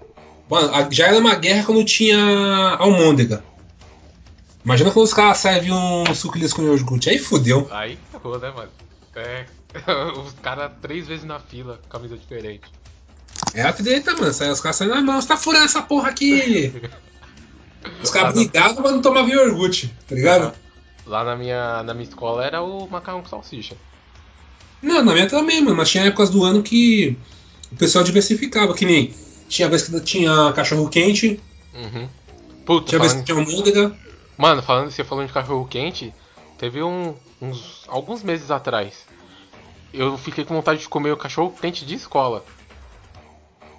Mano, 0.50 0.88
já 0.90 1.06
era 1.06 1.18
uma 1.18 1.34
guerra 1.34 1.64
quando 1.64 1.84
tinha 1.84 2.16
almôndega. 2.78 3.44
Imagina 4.68 4.90
quando 4.90 5.06
os 5.06 5.14
caras 5.14 5.38
servem 5.38 5.72
um 5.72 6.14
sucrilhos 6.14 6.52
com 6.52 6.62
iogurte. 6.62 7.08
Aí 7.08 7.18
fudeu. 7.18 7.66
Aí 7.70 7.98
ferrou, 8.12 8.38
né, 8.38 8.50
mano? 8.54 8.70
É. 9.16 9.46
Os 10.24 10.32
caras 10.42 10.70
três 10.80 11.06
vezes 11.08 11.24
na 11.24 11.38
fila, 11.40 11.80
camisa 11.90 12.16
diferente. 12.16 12.62
É 13.54 13.62
a 13.62 13.72
treta, 13.72 14.14
mano. 14.14 14.32
Sai- 14.32 14.50
Os 14.50 14.60
caras 14.60 14.76
saem 14.76 14.90
na 14.90 15.00
mão. 15.00 15.20
Você 15.20 15.26
tá 15.28 15.36
furando 15.36 15.64
essa 15.64 15.82
porra 15.82 16.10
aqui. 16.10 16.72
Os 18.02 18.10
caras 18.10 18.34
brigavam 18.34 18.82
pra 18.82 18.92
não 18.92 19.00
tomar 19.00 19.26
iogurte, 19.28 19.92
tá 20.08 20.14
ligado? 20.14 20.52
Lá 21.06 21.24
na 21.24 21.34
minha, 21.36 21.82
na 21.82 21.94
minha 21.94 22.08
escola 22.08 22.44
era 22.44 22.60
o 22.62 22.86
macarrão 22.88 23.22
com 23.22 23.28
salsicha. 23.28 23.74
Não, 24.82 25.02
na 25.02 25.12
minha 25.14 25.28
também, 25.28 25.60
mano. 25.62 25.76
Mas 25.76 25.88
tinha 25.90 26.04
épocas 26.04 26.30
do 26.30 26.44
ano 26.44 26.62
que 26.62 27.16
o 27.72 27.76
pessoal 27.76 28.04
diversificava. 28.04 28.74
Que 28.74 28.84
nem 28.84 29.14
tinha 29.48 29.68
vez 29.68 29.82
que 29.88 30.00
tinha 30.00 30.52
cachorro 30.52 30.88
quente, 30.88 31.40
Uhum. 31.74 32.08
Puta, 32.66 32.88
tinha 32.88 32.98
vez 33.00 33.12
que 33.14 33.22
tinha 33.22 33.38
almôndega. 33.38 33.96
Mano, 34.38 34.62
falando, 34.62 34.90
você 34.90 35.02
falando 35.02 35.26
de 35.26 35.32
cachorro 35.32 35.66
quente, 35.66 36.14
teve 36.56 36.80
um, 36.80 37.16
uns 37.42 37.84
alguns 37.88 38.22
meses 38.22 38.52
atrás. 38.52 39.04
Eu 39.92 40.16
fiquei 40.16 40.44
com 40.44 40.54
vontade 40.54 40.80
de 40.80 40.88
comer 40.88 41.10
o 41.10 41.16
cachorro 41.16 41.52
quente 41.60 41.84
de 41.84 41.96
escola. 41.96 42.44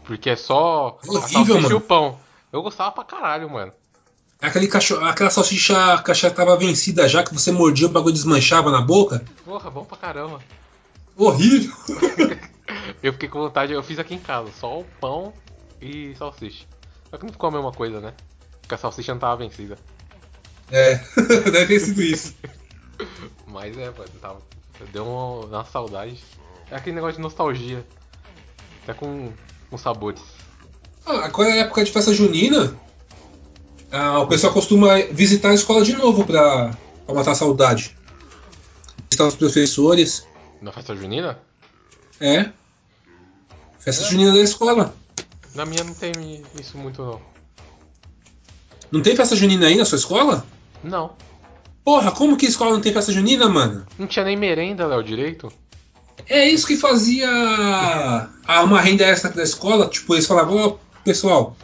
Porque 0.04 0.30
é 0.30 0.36
só 0.36 1.00
Horrível, 1.08 1.22
salsicha 1.56 1.72
e 1.72 1.74
o 1.74 1.82
pão. 1.82 2.20
Eu 2.52 2.62
gostava 2.62 2.92
pra 2.92 3.06
caralho, 3.06 3.50
mano. 3.50 3.72
Aquele 4.42 4.68
cachorro, 4.68 5.06
aquela 5.06 5.30
salsicha 5.30 6.02
que 6.04 6.14
já 6.14 6.30
tava 6.30 6.58
vencida 6.58 7.08
já, 7.08 7.24
que 7.24 7.34
você 7.34 7.52
mordia, 7.52 7.88
o 7.88 7.92
bagulho 7.92 8.14
desmanchava 8.14 8.70
na 8.70 8.82
boca. 8.82 9.24
Porra, 9.46 9.70
bom 9.70 9.86
pra 9.86 9.98
caramba. 9.98 10.40
Horrível. 11.16 11.74
Eu 13.02 13.14
fiquei 13.14 13.30
com 13.30 13.40
vontade, 13.40 13.72
eu 13.74 13.82
fiz 13.82 13.98
aqui 13.98 14.14
em 14.14 14.20
casa, 14.20 14.52
só 14.60 14.80
o 14.80 14.86
pão 15.00 15.34
e 15.82 16.14
salsicha. 16.16 16.66
Só 17.10 17.18
que 17.18 17.26
não 17.26 17.32
ficou 17.32 17.48
a 17.48 17.52
mesma 17.52 17.72
coisa, 17.72 18.00
né? 18.00 18.14
Porque 18.62 18.76
a 18.76 18.78
salsicha 18.78 19.14
não 19.14 19.20
tava 19.20 19.38
vencida. 19.38 19.78
É, 20.72 20.96
deve 21.52 21.68
ter 21.68 21.80
sido 21.80 22.02
isso. 22.02 22.36
Mas 23.48 23.78
é, 23.78 23.86
mano, 23.86 24.10
tava. 24.22 24.42
Deu 24.94 25.06
uma, 25.06 25.46
uma 25.46 25.66
saudade. 25.66 26.24
É 26.72 26.76
aquele 26.76 26.96
negócio 26.96 27.18
de 27.18 27.22
nostalgia. 27.22 27.86
Até 28.84 28.94
com, 28.94 29.32
com 29.70 29.78
sabores. 29.78 30.22
Ah, 31.06 31.26
agora 31.26 31.50
é 31.50 31.60
época 31.60 31.84
de 31.84 31.92
festa 31.92 32.14
junina. 32.14 32.76
Ah, 33.92 34.20
o 34.20 34.28
pessoal 34.28 34.54
costuma 34.54 34.96
visitar 35.12 35.50
a 35.50 35.56
escola 35.56 35.84
de 35.84 35.94
novo 35.94 36.24
pra, 36.26 36.72
pra 37.06 37.16
matar 37.16 37.32
a 37.32 37.36
saudade. 37.36 37.96
Visitar 39.10 39.28
os 39.28 39.36
professores. 39.36 40.28
Na 40.62 40.72
festa 40.72 40.96
junina? 40.96 41.40
É. 42.20 42.52
Festa 43.80 44.06
junina 44.06 44.32
da 44.32 44.40
escola. 44.40 44.94
Na 45.56 45.66
minha 45.66 45.84
não 45.84 45.94
tem 45.94 46.12
isso 46.60 46.78
muito 46.78 47.04
não. 47.04 47.22
Não 48.92 49.02
tem 49.02 49.16
festa 49.16 49.36
junina 49.36 49.68
aí 49.68 49.76
na 49.76 49.86
sua 49.86 49.98
escola? 49.98 50.46
Não. 50.84 51.12
Porra, 51.84 52.12
como 52.12 52.38
que 52.38 52.46
a 52.46 52.50
escola 52.50 52.72
não 52.72 52.82
tem 52.82 52.94
festa 52.94 53.12
junina, 53.12 53.48
mano? 53.50 53.86
Não 53.98 54.06
tinha 54.08 54.26
nem 54.26 54.38
merenda, 54.38 54.86
Léo, 54.86 55.04
direito? 55.04 55.52
É 56.28 56.48
isso 56.48 56.68
que 56.68 56.78
fazia 56.78 57.28
a, 58.46 58.64
uma 58.64 58.80
renda 58.82 59.04
extra 59.06 59.30
da 59.32 59.42
escola. 59.44 59.88
Tipo, 59.88 60.14
eles 60.14 60.28
falavam, 60.28 60.58
ó, 60.58 60.76
pessoal, 61.04 61.56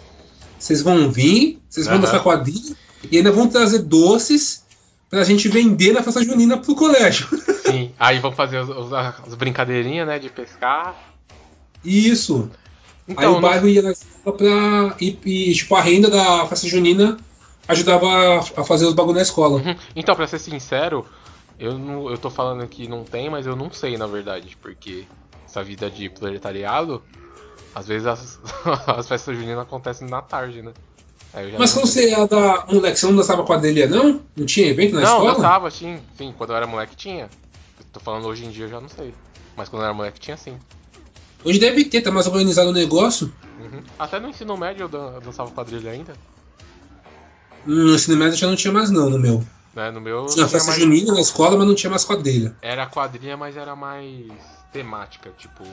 vocês 0.57 0.81
vão 0.81 1.11
vir, 1.11 1.59
vocês 1.69 1.85
vão 1.85 1.95
Aham. 1.95 2.05
dançar 2.05 2.23
quadrilha 2.23 2.75
e 3.11 3.17
ainda 3.17 3.31
vão 3.31 3.47
trazer 3.47 3.79
doces 3.79 4.63
pra 5.09 5.23
gente 5.23 5.47
vender 5.47 5.93
na 5.93 6.01
festa 6.01 6.23
junina 6.23 6.57
pro 6.57 6.73
colégio. 6.75 7.27
Sim. 7.65 7.91
Aí 7.99 8.19
vão 8.19 8.31
fazer 8.31 8.57
as, 8.57 8.69
as- 8.69 9.27
as 9.27 9.33
brincadeirinhas, 9.35 10.07
né, 10.07 10.17
de 10.17 10.29
pescar. 10.29 10.95
Isso. 11.83 12.49
Aí 13.07 13.13
Então, 13.13 13.37
o 13.37 13.41
bairro 13.41 13.67
ia 13.67 13.81
na 13.83 13.91
escola 13.91 14.35
pra. 14.35 14.95
E, 14.99 15.17
e, 15.25 15.53
tipo, 15.53 15.75
a 15.75 15.81
renda 15.81 16.09
da 16.09 16.47
festa 16.47 16.67
junina 16.67 17.17
ajudava 17.67 18.39
a, 18.39 18.63
fazer 18.63 18.85
os 18.85 18.93
bagulho 18.93 19.15
na 19.15 19.21
escola. 19.21 19.57
Uhum. 19.61 19.75
Então, 19.95 20.15
pra 20.15 20.27
ser 20.27 20.39
sincero, 20.39 21.05
eu, 21.59 21.77
não, 21.77 22.09
eu 22.09 22.17
tô 22.17 22.29
falando 22.29 22.67
que 22.67 22.87
não 22.87 23.03
tem, 23.03 23.29
mas 23.29 23.45
eu 23.45 23.55
não 23.55 23.71
sei, 23.71 23.97
na 23.97 24.07
verdade. 24.07 24.57
Porque 24.61 25.05
essa 25.45 25.63
vida 25.63 25.89
de 25.89 26.09
proletariado, 26.09 27.01
às 27.73 27.87
vezes 27.87 28.07
as, 28.07 28.39
as 28.87 29.07
festas 29.07 29.35
juninas 29.35 29.59
acontecem 29.59 30.07
na 30.07 30.21
tarde, 30.21 30.61
né? 30.61 30.73
Mas 31.57 31.75
não 31.75 31.81
quando 31.81 31.91
você 31.91 32.11
era 32.11 32.27
da 32.27 32.65
moleque, 32.71 32.97
você 32.97 33.05
não 33.07 33.15
dançava 33.17 33.43
quadrilha, 33.43 33.87
não? 33.87 34.21
Não 34.37 34.45
tinha 34.45 34.67
evento 34.67 34.95
na 34.95 35.01
Não, 35.01 35.17
escola? 35.17 35.33
dançava, 35.33 35.69
sim. 35.69 35.99
Sim, 36.17 36.33
quando 36.37 36.51
eu 36.51 36.55
era 36.55 36.65
moleque 36.65 36.95
tinha. 36.95 37.23
Eu 37.77 37.85
tô 37.91 37.99
falando 37.99 38.25
hoje 38.27 38.45
em 38.45 38.51
dia, 38.51 38.65
eu 38.65 38.69
já 38.69 38.79
não 38.79 38.87
sei. 38.87 39.13
Mas 39.55 39.67
quando 39.67 39.81
eu 39.81 39.85
era 39.85 39.93
moleque 39.93 40.17
tinha 40.17 40.37
sim. 40.37 40.57
Hoje 41.43 41.59
deve 41.59 41.83
ter, 41.85 42.01
tá 42.01 42.09
mais 42.09 42.25
organizado 42.25 42.69
o 42.69 42.73
negócio. 42.73 43.31
Uhum. 43.59 43.83
Até 43.99 44.19
no 44.19 44.29
ensino 44.29 44.55
médio 44.55 44.89
eu 44.91 45.19
dançava 45.19 45.51
quadrilha 45.51 45.91
ainda. 45.91 46.13
No 47.65 47.95
ensino 47.95 48.17
médio 48.17 48.37
já 48.37 48.47
não 48.47 48.55
tinha 48.55 48.71
mais, 48.73 48.89
não, 48.91 49.09
no 49.09 49.17
meu. 49.19 49.45
Né? 49.73 49.91
No 49.91 49.99
meu 49.99 50.25
Tinha 50.27 50.47
festa 50.47 50.69
mais- 50.69 50.81
junina 50.81 51.13
na 51.13 51.19
escola, 51.21 51.57
mas 51.57 51.67
não 51.67 51.75
tinha 51.75 51.89
mais 51.89 52.05
quadrilha. 52.05 52.55
Era 52.61 52.85
quadrilha, 52.87 53.35
mas 53.35 53.57
era 53.57 53.75
mais 53.75 54.25
temática. 54.71 55.31
Tipo, 55.37 55.63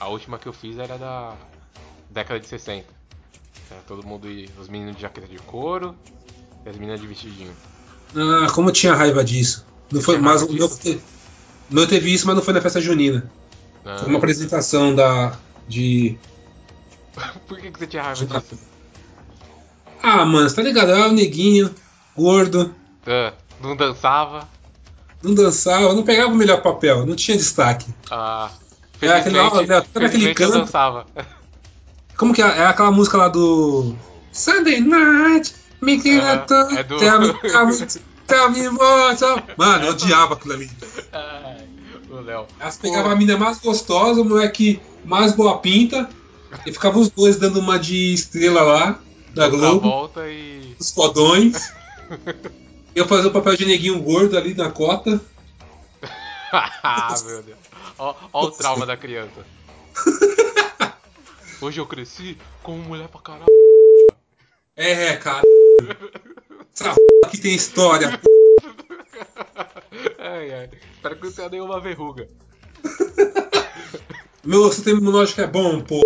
a 0.00 0.08
última 0.08 0.38
que 0.38 0.46
eu 0.48 0.52
fiz 0.52 0.78
era 0.78 0.96
da 0.98 1.34
década 2.10 2.40
de 2.40 2.46
60. 2.48 2.86
Era 3.70 3.80
todo 3.86 4.04
mundo, 4.06 4.28
ia- 4.28 4.48
os 4.60 4.68
meninos 4.68 4.96
de 4.96 5.02
jaqueta 5.02 5.26
de 5.28 5.38
couro 5.38 5.94
e 6.64 6.68
as 6.68 6.76
meninas 6.76 7.00
de 7.00 7.06
vestidinho. 7.06 7.52
Ah, 8.16 8.46
como 8.52 8.68
eu 8.68 8.72
tinha 8.72 8.94
raiva 8.94 9.22
disso. 9.24 9.64
Não 9.92 10.00
foi, 10.00 10.18
mas 10.18 10.42
o 10.42 10.52
meu, 10.52 10.68
meu 11.70 11.86
teve 11.86 12.12
isso, 12.12 12.26
mas 12.26 12.34
não 12.34 12.42
foi 12.42 12.54
na 12.54 12.60
festa 12.60 12.80
junina. 12.80 13.30
Ah. 13.84 13.98
Foi 13.98 14.08
uma 14.08 14.18
apresentação 14.18 14.94
da. 14.94 15.36
de. 15.68 16.18
Por 17.46 17.58
que, 17.58 17.70
que 17.70 17.78
você 17.78 17.86
tinha 17.86 18.02
raiva 18.02 18.24
disso? 18.26 18.58
Ah, 20.04 20.24
mano, 20.24 20.48
você 20.48 20.56
tá 20.56 20.62
ligado? 20.62 20.90
Eu 20.90 20.96
era 20.96 21.08
um 21.08 21.12
neguinho, 21.12 21.74
gordo, 22.16 22.74
Ah, 23.06 23.32
não 23.60 23.74
dançava? 23.76 24.48
não 25.22 25.34
dançava, 25.34 25.94
não 25.94 26.02
pegava 26.02 26.30
o 26.30 26.34
melhor 26.36 26.60
papel, 26.62 27.06
não 27.06 27.16
tinha 27.16 27.36
destaque. 27.36 27.86
Ah, 28.10 28.50
É 29.00 29.08
aquele- 29.08 29.36
felizmente, 29.38 29.66
né, 29.68 29.82
sabe 29.92 30.06
aquele 30.06 30.30
eu 30.30 30.34
canto? 30.34 30.52
dançava. 30.58 31.06
Como 32.16 32.32
que 32.34 32.42
é? 32.42 32.46
É 32.46 32.66
aquela 32.66 32.90
música 32.90 33.16
lá 33.16 33.28
do. 33.28 33.94
Sunday 34.32 34.80
Night, 34.80 35.54
a 35.82 36.38
Turn, 36.38 36.76
é 36.78 36.82
do- 36.82 36.98
Tell 36.98 37.20
me, 37.20 37.32
tell 37.34 37.66
me, 37.66 37.76
tell 38.26 38.50
me 38.50 38.68
more. 38.70 39.16
tell- 39.16 39.42
Mano, 39.56 39.86
eu 39.86 39.90
odiava 39.92 40.34
aquilo 40.34 40.54
ali. 40.54 40.70
Ai, 41.12 41.66
o 42.10 42.20
Léo. 42.20 42.46
Elas 42.60 42.76
pegavam 42.76 43.10
a 43.12 43.16
mina 43.16 43.36
mais 43.36 43.58
gostosa, 43.60 44.20
o 44.20 44.24
moleque 44.24 44.80
mais 45.04 45.32
boa 45.32 45.58
pinta, 45.58 46.08
e 46.66 46.72
ficavam 46.72 47.00
os 47.02 47.10
dois 47.10 47.36
dando 47.36 47.58
uma 47.60 47.78
de 47.78 48.12
estrela 48.14 48.62
lá, 48.62 48.98
da 49.34 49.48
Globo, 49.48 50.10
e. 50.28 50.76
os 50.78 50.90
fodões. 50.92 51.72
Eu 52.94 53.08
fazia 53.08 53.28
o 53.28 53.32
papel 53.32 53.56
de 53.56 53.66
neguinho 53.66 54.00
gordo 54.00 54.38
ali 54.38 54.54
na 54.54 54.70
cota. 54.70 55.20
ah, 56.52 57.14
meu 57.26 57.42
Deus. 57.42 57.58
Ó, 57.98 58.14
ó 58.32 58.44
o 58.44 58.50
trauma 58.52 58.86
da 58.86 58.96
criança. 58.96 59.44
Hoje 61.60 61.80
eu 61.80 61.86
cresci 61.86 62.38
como 62.62 62.78
mulher 62.78 63.08
pra 63.08 63.20
caralho. 63.20 63.46
É, 64.76 65.16
cara. 65.16 65.42
Essa 66.72 66.94
que 67.30 67.38
tem 67.38 67.54
história. 67.54 68.20
Ai, 70.18 70.52
ai. 70.52 70.70
Espero 70.94 71.16
que 71.16 71.26
não 71.26 71.32
tenha 71.32 71.48
nenhuma 71.48 71.80
verruga. 71.80 72.28
Meu 74.42 74.70
sistema 74.72 74.98
imunológico 74.98 75.40
é 75.40 75.46
bom, 75.46 75.80
pô. 75.80 76.00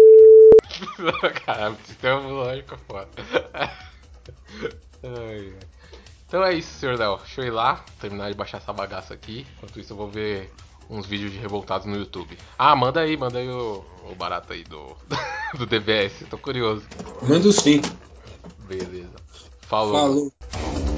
Caralho, 1.44 1.76
sistema 1.84 2.20
imunológico 2.20 2.74
é 2.74 2.78
foda. 2.78 3.08
Ai, 3.54 3.70
ai. 5.02 5.52
Então 6.26 6.44
é 6.44 6.54
isso, 6.54 6.78
senhor 6.78 6.98
Léo. 6.98 7.16
Deixa 7.18 7.40
eu 7.40 7.46
ir 7.46 7.50
lá, 7.50 7.84
terminar 8.00 8.28
de 8.28 8.36
baixar 8.36 8.58
essa 8.58 8.72
bagaça 8.72 9.14
aqui. 9.14 9.46
Enquanto 9.56 9.80
isso, 9.80 9.92
eu 9.92 9.96
vou 9.96 10.08
ver 10.08 10.52
uns 10.90 11.06
vídeos 11.06 11.32
de 11.32 11.38
revoltados 11.38 11.86
no 11.86 11.96
YouTube. 11.96 12.36
Ah, 12.58 12.76
manda 12.76 13.00
aí, 13.00 13.16
manda 13.16 13.38
aí 13.38 13.48
o, 13.48 13.84
o 14.10 14.14
barato 14.14 14.52
aí 14.52 14.62
do, 14.64 14.94
do 15.56 15.66
DBS. 15.66 16.26
Tô 16.28 16.36
curioso. 16.36 16.84
Manda 17.22 17.50
sim. 17.50 17.80
Beleza. 18.66 19.16
Falou. 19.62 19.92
Falou. 19.92 20.97